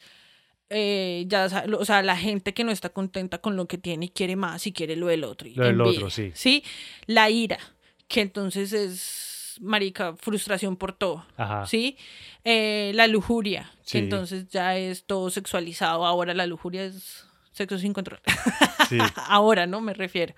eh, 0.74 1.26
ya, 1.28 1.48
o 1.78 1.86
sea, 1.86 2.02
la 2.02 2.16
gente 2.18 2.54
que 2.54 2.64
no 2.64 2.72
está 2.72 2.90
contenta 2.90 3.38
con 3.40 3.56
lo 3.56 3.68
que 3.68 3.78
tiene 3.78 4.06
y 4.06 4.10
quiere 4.10 4.36
más 4.36 4.66
y 4.66 4.72
quiere 4.72 4.96
lo 4.96 5.08
del 5.08 5.24
otro. 5.24 5.48
y 5.48 5.54
Lo 5.56 5.66
del 5.66 5.74
envidia, 5.80 5.98
otro, 6.00 6.10
sí. 6.10 6.32
Sí, 6.34 6.64
la 7.06 7.30
ira, 7.30 7.60
que 8.08 8.22
entonces 8.22 8.74
es, 8.74 9.58
marica, 9.62 10.16
frustración 10.16 10.76
por 10.78 10.94
todo. 10.94 11.26
Ajá. 11.38 11.66
¿Sí? 11.68 11.98
Eh, 12.46 12.92
la 12.96 13.08
lujuria, 13.08 13.70
que 13.84 13.90
Sí. 13.90 13.98
entonces 14.00 14.48
ya 14.50 14.78
es 14.78 15.04
todo 15.06 15.30
sexualizado. 15.30 16.06
Ahora 16.06 16.34
la 16.34 16.48
lujuria 16.48 16.86
es 16.86 17.26
sexo 17.52 17.78
sin 17.78 17.94
control. 17.94 18.20
Sí. 18.90 18.98
Ahora, 19.28 19.68
¿no? 19.68 19.80
Me 19.80 19.94
refiero. 19.94 20.34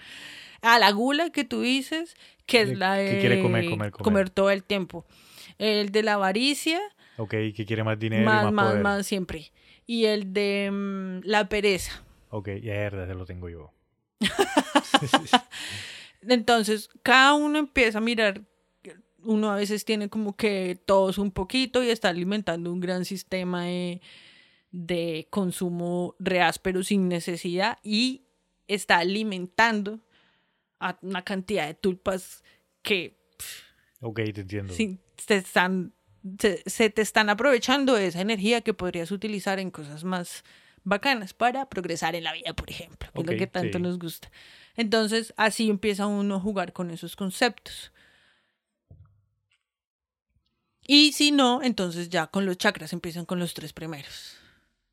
A 0.61 0.77
la 0.77 0.91
gula 0.91 1.31
que 1.31 1.43
tú 1.43 1.61
dices, 1.61 2.15
que 2.45 2.61
es 2.61 2.69
Que- 2.69 2.75
la 2.75 2.93
de 2.95 3.09
que 3.11 3.19
quiere 3.19 3.41
comer, 3.41 3.67
comer, 3.69 3.91
comer. 3.91 4.29
todo 4.29 4.51
el 4.51 4.63
tiempo. 4.63 5.05
El 5.57 5.91
de 5.91 6.03
la 6.03 6.13
avaricia, 6.13 6.79
Ok, 7.17 7.31
que 7.55 7.65
quiere 7.65 7.83
más 7.83 7.97
dinero 7.99 8.25
más, 8.25 8.41
y 8.41 8.45
más, 8.45 8.53
más, 8.53 8.67
poder. 8.69 8.83
más 8.83 9.07
siempre. 9.07 9.51
Y 9.85 10.05
el 10.05 10.33
de 10.33 10.69
mm, 10.71 11.21
la 11.25 11.49
pereza. 11.49 12.03
Ok, 12.29 12.49
ya 12.61 12.89
se 12.89 13.13
lo 13.13 13.25
tengo 13.25 13.49
yo. 13.49 13.71
Entonces, 16.21 16.89
cada 17.01 17.33
uno 17.33 17.59
empieza 17.59 17.97
a 17.97 18.01
mirar, 18.01 18.41
uno 19.19 19.51
a 19.51 19.55
veces 19.55 19.85
tiene 19.85 20.09
como 20.09 20.35
que 20.35 20.77
todos 20.85 21.17
un 21.17 21.31
poquito 21.31 21.83
y 21.83 21.89
está 21.89 22.09
alimentando 22.09 22.71
un 22.71 22.79
gran 22.79 23.05
sistema 23.05 23.65
de, 23.65 24.01
de 24.71 25.27
consumo 25.29 26.15
real, 26.19 26.53
pero 26.61 26.83
sin 26.83 27.09
necesidad, 27.09 27.79
y 27.83 28.23
está 28.67 28.99
alimentando 28.99 29.99
a 30.79 30.97
una 31.01 31.23
cantidad 31.23 31.67
de 31.67 31.73
tulpas 31.73 32.43
que 32.81 33.17
Ok, 34.01 34.21
te 34.33 34.41
entiendo. 34.41 34.73
sí, 34.73 34.99
te 35.25 35.37
están, 35.37 35.93
se, 36.39 36.63
se 36.65 36.89
te 36.89 37.01
están 37.01 37.29
aprovechando 37.29 37.93
de 37.93 38.07
esa 38.07 38.21
energía 38.21 38.61
que 38.61 38.73
podrías 38.73 39.11
utilizar 39.11 39.59
en 39.59 39.71
cosas 39.71 40.03
más 40.03 40.43
bacanas 40.83 41.33
para 41.33 41.69
progresar 41.69 42.15
en 42.15 42.23
la 42.23 42.33
vida, 42.33 42.53
por 42.53 42.69
ejemplo, 42.69 43.09
que 43.13 43.21
es 43.21 43.27
lo 43.27 43.37
que 43.37 43.47
tanto 43.47 43.77
sí. 43.77 43.81
nos 43.83 43.99
gusta. 43.99 44.31
Entonces, 44.75 45.33
así 45.37 45.69
empieza 45.69 46.07
uno 46.07 46.35
a 46.35 46.39
jugar 46.39 46.73
con 46.73 46.91
esos 46.91 47.15
conceptos. 47.15 47.91
Y 50.85 51.13
si 51.13 51.31
no, 51.31 51.61
entonces 51.63 52.09
ya 52.09 52.27
con 52.27 52.45
los 52.45 52.57
chakras 52.57 52.91
empiezan 52.91 53.25
con 53.25 53.39
los 53.39 53.53
tres 53.53 53.71
primeros, 53.71 54.35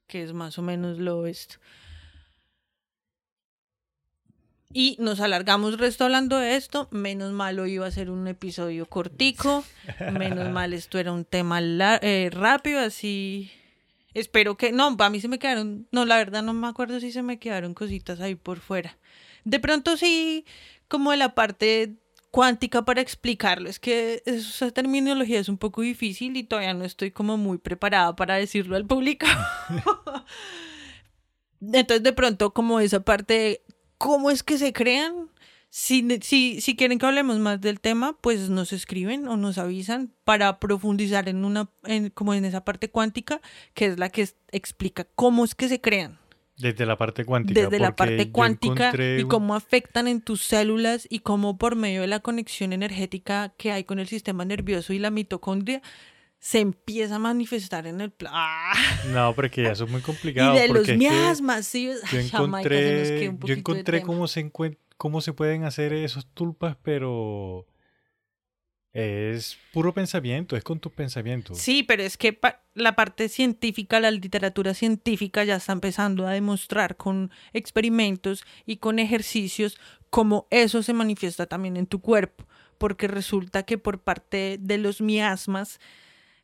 que 0.07 0.23
es 0.23 0.33
más 0.33 0.59
o 0.59 0.63
menos 0.63 0.99
lo 0.99 1.27
esto. 1.27 1.57
Y 4.73 4.97
nos 5.01 5.19
alargamos 5.21 5.79
resto 5.79 6.05
hablando 6.05 6.39
de 6.39 6.55
esto. 6.55 6.87
Menos 6.93 7.33
mal 7.33 7.59
hoy 7.59 7.73
iba 7.73 7.87
a 7.87 7.91
ser 7.91 8.09
un 8.09 8.29
episodio 8.29 8.87
cortico. 8.87 9.65
Menos 10.13 10.51
mal 10.53 10.73
esto 10.73 10.99
era 10.99 11.11
un 11.13 11.25
tema 11.25 11.61
eh, 11.63 12.31
rápido, 12.33 12.79
así. 12.81 13.51
Espero 14.15 14.57
que. 14.57 14.71
No, 14.71 14.97
a 14.97 15.11
mí 15.11 15.21
se 15.21 15.27
me 15.27 15.41
quedaron. 15.41 15.89
No, 15.91 16.05
la 16.05 16.19
verdad 16.19 16.43
no 16.43 16.53
me 16.53 16.69
acuerdo 16.69 17.01
si 17.01 17.11
se 17.11 17.23
me 17.23 17.41
quedaron 17.41 17.75
cositas 17.75 18.21
ahí 18.21 18.37
por 18.37 18.61
fuera. 18.61 18.97
De 19.45 19.59
pronto 19.59 19.97
sí, 19.97 20.45
como 20.87 21.11
de 21.11 21.17
la 21.17 21.35
parte 21.35 21.97
cuántica 22.31 22.85
para 22.85 23.01
explicarlo. 23.01 23.69
Es 23.69 23.81
que 23.81 24.23
esa 24.25 24.71
terminología 24.71 25.41
es 25.41 25.49
un 25.49 25.59
poco 25.59 25.83
difícil 25.83 26.37
y 26.37 26.45
todavía 26.45 26.75
no 26.75 26.85
estoy 26.85 27.11
como 27.11 27.37
muy 27.37 27.59
preparada 27.59 28.15
para 28.15 28.37
decirlo 28.37 28.77
al 28.77 28.87
público. 28.87 29.27
Entonces, 31.61 32.03
de 32.03 32.13
pronto, 32.13 32.53
como 32.53 32.81
esa 32.81 33.01
parte 33.01 33.63
cómo 34.01 34.31
es 34.31 34.43
que 34.43 34.57
se 34.57 34.73
crean. 34.73 35.29
Si, 35.69 36.05
si, 36.23 36.61
si 36.61 36.75
quieren 36.75 36.99
que 36.99 37.07
hablemos 37.07 37.39
más 37.39 37.61
del 37.61 37.79
tema, 37.81 38.17
pues 38.21 38.49
nos 38.49 38.73
escriben 38.73 39.29
o 39.29 39.37
nos 39.37 39.57
avisan 39.59 40.11
para 40.25 40.59
profundizar 40.59 41.29
en 41.29 41.45
una, 41.45 41.71
en, 41.85 42.09
como 42.11 42.35
en 42.35 42.45
esa 42.45 42.65
parte 42.65 42.91
cuántica, 42.91 43.41
que 43.75 43.85
es 43.87 43.99
la 43.99 44.09
que 44.09 44.23
es- 44.23 44.37
explica 44.51 45.07
cómo 45.15 45.45
es 45.45 45.55
que 45.55 45.69
se 45.69 45.81
crean 45.81 46.19
Desde 46.57 46.87
la 46.87 46.97
parte 46.97 47.25
cuántica. 47.25 47.61
desde 47.61 47.79
la 47.79 47.95
parte 47.95 48.33
cuántica 48.33 48.91
y 49.21 49.25
cómo 49.29 49.55
afectan 49.55 50.09
en 50.09 50.23
tus 50.23 50.43
células 50.43 51.07
y 51.09 51.21
cómo 51.21 51.57
por 51.57 51.77
medio 51.77 52.01
de 52.01 52.09
la 52.09 52.19
conexión 52.19 52.73
energética 52.73 53.53
que 53.57 53.71
hay 53.71 53.85
con 53.85 54.01
el 54.01 54.09
sistema 54.09 54.45
nervioso 54.45 54.93
y 54.93 54.99
la 54.99 55.11
mitocondria 55.11 55.83
se 56.41 56.59
empieza 56.59 57.17
a 57.17 57.19
manifestar 57.19 57.87
en 57.87 58.01
el 58.01 58.11
plan. 58.11 58.33
No, 59.13 59.35
pero 59.37 59.47
es 59.47 59.53
que 59.53 59.63
ya 59.63 59.73
eso 59.73 59.85
es 59.85 59.91
muy 59.91 60.01
complicado. 60.11 60.57
y 60.57 60.61
de 60.61 60.69
los 60.69 60.79
porque 60.79 60.97
miasmas, 60.97 61.67
sí. 61.67 61.87
Yo 62.11 62.19
Jamaica, 62.31 62.75
encontré, 62.75 63.37
yo 63.45 63.55
encontré 63.55 64.03
cómo 64.03 64.27
se 64.27 64.45
encuent- 64.51 64.79
cómo 64.97 65.21
se 65.21 65.33
pueden 65.35 65.65
hacer 65.65 65.93
esos 65.93 66.27
tulpas, 66.35 66.77
pero 66.83 67.67
es 68.93 69.57
puro 69.73 69.95
pensamiento, 69.95 70.57
es 70.57 70.65
con 70.65 70.81
tus 70.81 70.93
pensamientos. 70.93 71.59
Sí, 71.59 71.85
pero 71.85 72.03
es 72.03 72.17
que 72.17 72.33
pa- 72.33 72.63
la 72.75 72.97
parte 72.97 73.29
científica, 73.29 74.01
la 74.01 74.11
literatura 74.11 74.75
científica 74.75 75.45
ya 75.45 75.57
está 75.57 75.73
empezando 75.73 76.27
a 76.27 76.33
demostrar 76.33 76.97
con 76.97 77.31
experimentos 77.53 78.45
y 78.67 78.79
con 78.79 78.99
ejercicios 78.99 79.79
cómo 80.11 80.49
eso 80.51 80.83
se 80.83 80.93
manifiesta 80.93 81.47
también 81.47 81.77
en 81.77 81.87
tu 81.87 82.01
cuerpo, 82.01 82.47
porque 82.79 83.07
resulta 83.07 83.63
que 83.63 83.79
por 83.79 84.01
parte 84.01 84.57
de 84.61 84.79
los 84.79 85.01
miasmas 85.01 85.79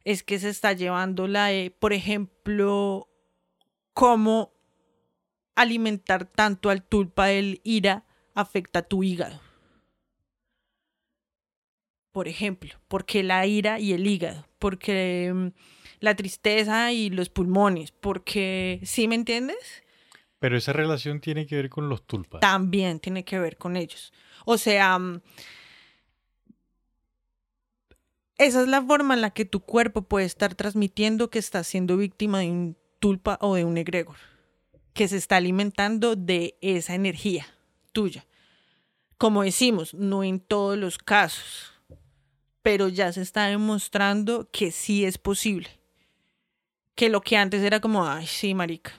es 0.07 0.23
que 0.23 0.39
se 0.39 0.51
está 0.51 0.73
llevando 0.73 1.27
la, 1.27 1.53
eh, 1.53 1.73
por 1.73 1.93
ejemplo, 1.93 3.09
cómo 3.93 4.53
alimentar 5.57 6.27
tanto 6.27 6.71
al 6.71 6.85
tulpa 6.85 7.27
del 7.27 7.61
ira 7.65 8.05
afecta 8.33 8.79
a 8.79 8.83
tu 8.83 9.03
hígado. 9.03 9.41
Por 12.13 12.29
ejemplo, 12.29 12.75
porque 12.87 13.25
la 13.25 13.47
ira 13.47 13.81
y 13.81 13.95
el 13.95 14.07
hígado, 14.07 14.47
porque 14.61 15.33
mm, 15.35 15.49
la 15.99 16.15
tristeza 16.15 16.93
y 16.93 17.11
los 17.11 17.29
pulmones, 17.29 17.91
porque, 17.91 18.79
¿sí 18.85 19.09
me 19.09 19.17
entiendes? 19.17 19.83
Pero 20.39 20.57
esa 20.57 20.73
relación 20.73 21.21
tiene 21.21 21.47
que 21.47 21.57
ver 21.57 21.69
con 21.69 21.89
los 21.89 22.07
tulpas. 22.07 22.41
También 22.41 23.01
tiene 23.01 23.25
que 23.25 23.41
ver 23.41 23.57
con 23.57 23.77
ellos. 23.77 24.13
O 24.45 24.57
sea, 24.57 25.01
mm, 25.01 25.21
esa 28.39 28.63
es 28.63 28.69
la 28.69 28.83
forma 28.83 29.15
en 29.15 29.21
la 29.21 29.31
que 29.31 29.45
tu 29.45 29.61
cuerpo 29.61 30.03
puede 30.03 30.27
estar 30.27 30.55
transmitiendo 30.55 31.31
que 31.31 31.39
estás 31.39 31.67
siendo 31.67 31.97
víctima 31.97 32.41
de 32.41 32.51
un 32.51 32.77
tulpa 32.99 33.39
o 33.41 33.55
de 33.55 33.65
un 33.65 33.79
egregor, 33.79 34.17
que 34.93 35.09
se 35.09 35.17
está 35.17 35.37
alimentando 35.37 36.17
de 36.17 36.57
esa 36.61 36.95
energía 36.95 37.47
tuya. 37.93 38.27
Como 39.19 39.43
decimos, 39.43 39.95
no 39.95 40.23
en 40.25 40.41
todos 40.41 40.77
los 40.77 40.99
casos, 40.99 41.73
pero 42.63 42.89
ya 42.89 43.13
se 43.13 43.23
está 43.23 43.47
demostrando 43.47 44.51
que 44.51 44.71
sí 44.71 45.05
es 45.05 45.19
posible. 45.19 45.71
Que 46.95 47.09
lo 47.09 47.21
que 47.21 47.37
antes 47.37 47.63
era 47.63 47.81
como, 47.81 48.07
ay, 48.07 48.27
sí, 48.27 48.55
marica. 48.55 48.93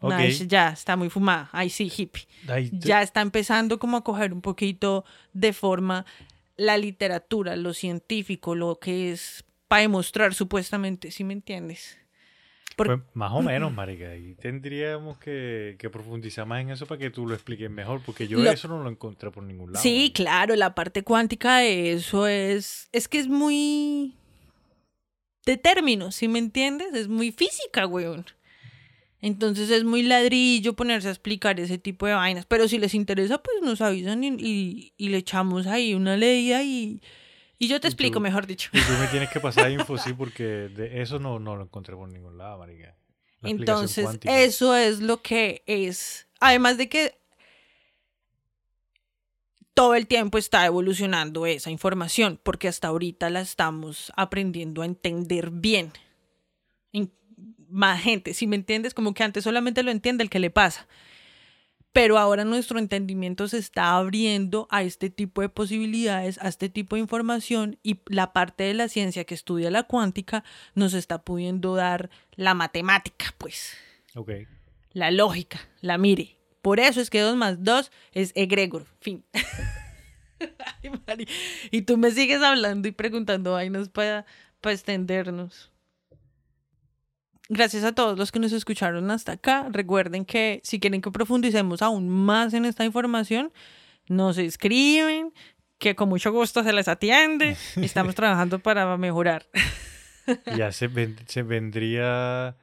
Ok. 0.00 0.12
Ay, 0.12 0.32
sí, 0.32 0.46
ya 0.46 0.70
está 0.70 0.96
muy 0.96 1.10
fumada. 1.10 1.48
Ay, 1.52 1.70
sí, 1.70 1.90
hippie. 1.94 2.26
Ay, 2.46 2.70
Ya 2.72 3.02
está 3.02 3.20
empezando 3.20 3.78
como 3.78 3.96
a 3.96 4.04
coger 4.04 4.32
un 4.32 4.40
poquito 4.40 5.04
de 5.32 5.52
forma 5.52 6.04
la 6.58 6.76
literatura, 6.76 7.56
lo 7.56 7.72
científico, 7.72 8.54
lo 8.54 8.78
que 8.78 9.12
es 9.12 9.44
para 9.68 9.82
demostrar 9.82 10.34
supuestamente, 10.34 11.10
¿sí 11.10 11.24
me 11.24 11.32
entiendes? 11.32 11.96
Pues, 12.76 12.90
más 13.14 13.32
o 13.32 13.42
menos, 13.42 13.72
marica. 13.72 14.14
Y 14.16 14.34
tendríamos 14.34 15.18
que, 15.18 15.76
que 15.78 15.90
profundizar 15.90 16.46
más 16.46 16.60
en 16.60 16.70
eso 16.70 16.86
para 16.86 16.98
que 16.98 17.10
tú 17.10 17.26
lo 17.26 17.34
expliques 17.34 17.68
mejor, 17.70 18.00
porque 18.04 18.28
yo 18.28 18.38
Lo- 18.38 18.50
eso 18.52 18.68
no 18.68 18.82
lo 18.82 18.88
encontré 18.90 19.30
por 19.30 19.42
ningún 19.42 19.72
lado. 19.72 19.82
Sí, 19.82 20.12
claro, 20.14 20.54
la 20.54 20.74
parte 20.74 21.02
cuántica 21.02 21.58
de 21.58 21.92
eso 21.94 22.26
es, 22.28 22.88
es 22.92 23.08
que 23.08 23.18
es 23.18 23.26
muy 23.26 24.14
de 25.44 25.56
términos, 25.56 26.14
¿sí 26.14 26.28
me 26.28 26.38
entiendes? 26.38 26.92
Es 26.94 27.08
muy 27.08 27.32
física, 27.32 27.86
weón. 27.86 28.26
Entonces 29.20 29.70
es 29.70 29.82
muy 29.84 30.02
ladrillo 30.02 30.74
ponerse 30.74 31.08
a 31.08 31.10
explicar 31.10 31.58
ese 31.58 31.78
tipo 31.78 32.06
de 32.06 32.14
vainas. 32.14 32.46
Pero 32.46 32.68
si 32.68 32.78
les 32.78 32.94
interesa, 32.94 33.38
pues 33.42 33.56
nos 33.62 33.80
avisan 33.80 34.22
y, 34.22 34.28
y- 34.38 34.92
y 34.96 35.08
le 35.08 35.18
echamos 35.18 35.66
ahí 35.66 35.94
una 35.94 36.16
leída 36.16 36.62
y, 36.62 37.02
y 37.58 37.66
yo 37.68 37.80
te 37.80 37.88
explico, 37.88 38.14
tú- 38.14 38.20
mejor 38.20 38.46
dicho. 38.46 38.70
Y 38.72 38.78
tú 38.80 38.92
me 39.00 39.06
tienes 39.10 39.28
que 39.30 39.40
pasar 39.40 39.70
info, 39.72 39.98
sí, 39.98 40.12
porque 40.12 40.44
de 40.44 41.02
eso 41.02 41.18
no, 41.18 41.38
no 41.40 41.56
lo 41.56 41.64
encontré 41.64 41.96
por 41.96 42.08
ningún 42.08 42.38
lado, 42.38 42.58
marica. 42.58 42.94
La 43.40 43.50
Entonces, 43.50 44.04
cuántica. 44.04 44.40
eso 44.40 44.76
es 44.76 45.00
lo 45.00 45.20
que 45.22 45.62
es. 45.66 46.26
Además 46.40 46.76
de 46.78 46.88
que 46.88 47.18
todo 49.74 49.94
el 49.94 50.06
tiempo 50.08 50.38
está 50.38 50.66
evolucionando 50.66 51.46
esa 51.46 51.70
información, 51.70 52.40
porque 52.42 52.66
hasta 52.68 52.88
ahorita 52.88 53.30
la 53.30 53.40
estamos 53.40 54.12
aprendiendo 54.16 54.82
a 54.82 54.86
entender 54.86 55.50
bien. 55.50 55.92
Más 57.68 58.00
gente, 58.00 58.34
si 58.34 58.46
me 58.46 58.56
entiendes, 58.56 58.94
como 58.94 59.14
que 59.14 59.22
antes 59.22 59.44
solamente 59.44 59.82
lo 59.82 59.90
entiende 59.90 60.24
el 60.24 60.30
que 60.30 60.38
le 60.38 60.50
pasa. 60.50 60.86
Pero 61.92 62.18
ahora 62.18 62.44
nuestro 62.44 62.78
entendimiento 62.78 63.48
se 63.48 63.58
está 63.58 63.96
abriendo 63.96 64.68
a 64.70 64.82
este 64.82 65.10
tipo 65.10 65.40
de 65.40 65.48
posibilidades, 65.48 66.38
a 66.40 66.48
este 66.48 66.68
tipo 66.68 66.96
de 66.96 67.00
información 67.00 67.78
y 67.82 68.00
la 68.06 68.32
parte 68.32 68.64
de 68.64 68.74
la 68.74 68.88
ciencia 68.88 69.24
que 69.24 69.34
estudia 69.34 69.70
la 69.70 69.82
cuántica 69.84 70.44
nos 70.74 70.94
está 70.94 71.22
pudiendo 71.22 71.74
dar 71.74 72.10
la 72.36 72.54
matemática, 72.54 73.34
pues, 73.38 73.74
Ok. 74.14 74.30
la 74.92 75.10
lógica, 75.10 75.60
la 75.80 75.98
mire. 75.98 76.36
Por 76.62 76.78
eso 76.78 77.00
es 77.00 77.08
que 77.08 77.20
2 77.20 77.36
más 77.36 77.64
2 77.64 77.90
es 78.12 78.32
egregor, 78.34 78.86
fin. 79.00 79.24
Y 81.70 81.82
tú 81.82 81.96
me 81.96 82.10
sigues 82.12 82.42
hablando 82.42 82.86
y 82.86 82.92
preguntando 82.92 83.52
vainas 83.52 83.88
para 83.88 84.24
extendernos. 84.62 85.70
Gracias 87.48 87.82
a 87.84 87.92
todos 87.94 88.18
los 88.18 88.30
que 88.30 88.38
nos 88.38 88.52
escucharon 88.52 89.10
hasta 89.10 89.32
acá. 89.32 89.68
Recuerden 89.70 90.24
que 90.26 90.60
si 90.64 90.78
quieren 90.80 91.00
que 91.00 91.10
profundicemos 91.10 91.80
aún 91.82 92.08
más 92.08 92.52
en 92.54 92.64
esta 92.66 92.84
información, 92.84 93.52
nos 94.08 94.36
escriben, 94.38 95.32
que 95.78 95.94
con 95.94 96.08
mucho 96.10 96.30
gusto 96.32 96.62
se 96.62 96.72
les 96.72 96.88
atiende. 96.88 97.56
Estamos 97.76 98.14
trabajando 98.14 98.58
para 98.58 98.96
mejorar. 98.98 99.46
Ya 100.56 100.72
se, 100.72 100.88
ven- 100.88 101.16
se 101.26 101.42
vendría 101.42 102.56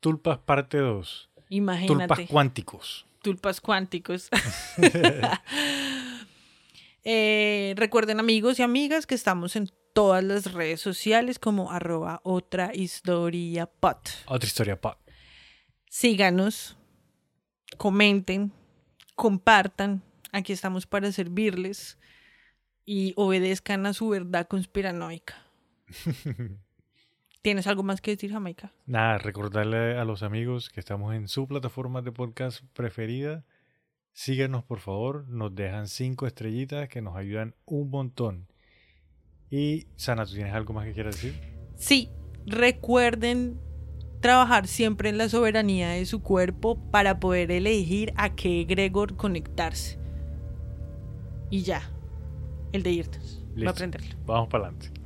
Tulpas 0.00 0.38
parte 0.38 0.78
2. 0.78 1.30
Tulpas 1.34 1.46
Imagínate. 1.50 2.26
cuánticos. 2.26 3.06
tulpas 3.22 3.60
cuánticos. 3.60 4.28
Eh, 7.04 7.74
recuerden 7.76 8.20
amigos 8.20 8.58
y 8.58 8.62
amigas 8.62 9.06
que 9.06 9.16
estamos 9.16 9.56
en 9.56 9.68
todas 9.92 10.24
las 10.24 10.52
redes 10.52 10.80
sociales 10.80 11.38
como 11.38 11.70
arroba 11.70 12.20
otra 12.24 12.74
historia 12.74 13.66
pot. 13.66 14.10
Otra 14.26 14.46
historia, 14.46 14.80
pa. 14.80 14.98
Síganos, 15.88 16.76
comenten, 17.76 18.52
compartan. 19.14 20.02
Aquí 20.32 20.52
estamos 20.52 20.86
para 20.86 21.12
servirles 21.12 21.98
y 22.84 23.12
obedezcan 23.16 23.86
a 23.86 23.92
su 23.92 24.08
verdad 24.08 24.48
conspiranoica. 24.48 25.34
¿Tienes 27.42 27.66
algo 27.66 27.82
más 27.82 28.00
que 28.00 28.12
decir, 28.12 28.30
Jamaica? 28.30 28.72
Nada, 28.86 29.18
recordarle 29.18 29.98
a 29.98 30.04
los 30.04 30.22
amigos 30.22 30.70
que 30.70 30.78
estamos 30.78 31.14
en 31.14 31.26
su 31.26 31.48
plataforma 31.48 32.00
de 32.00 32.12
podcast 32.12 32.64
preferida. 32.72 33.44
Síganos, 34.12 34.62
por 34.62 34.78
favor. 34.78 35.28
Nos 35.28 35.52
dejan 35.54 35.88
cinco 35.88 36.26
estrellitas 36.26 36.88
que 36.88 37.02
nos 37.02 37.16
ayudan 37.16 37.56
un 37.64 37.90
montón. 37.90 38.46
Y, 39.52 39.86
Sana, 39.96 40.24
¿tú 40.24 40.32
tienes 40.32 40.54
algo 40.54 40.72
más 40.72 40.86
que 40.86 40.94
quieras 40.94 41.14
decir? 41.16 41.38
Sí, 41.76 42.08
recuerden 42.46 43.60
trabajar 44.20 44.66
siempre 44.66 45.10
en 45.10 45.18
la 45.18 45.28
soberanía 45.28 45.90
de 45.90 46.06
su 46.06 46.22
cuerpo 46.22 46.78
para 46.90 47.20
poder 47.20 47.50
elegir 47.50 48.14
a 48.16 48.34
qué 48.34 48.62
egregor 48.62 49.14
conectarse. 49.14 49.98
Y 51.50 51.64
ya, 51.64 51.82
el 52.72 52.82
de 52.82 52.92
irnos. 52.92 53.44
Va 53.62 53.68
a 53.68 53.72
aprenderlo. 53.72 54.16
Vamos 54.24 54.48
para 54.48 54.68
adelante. 54.68 55.01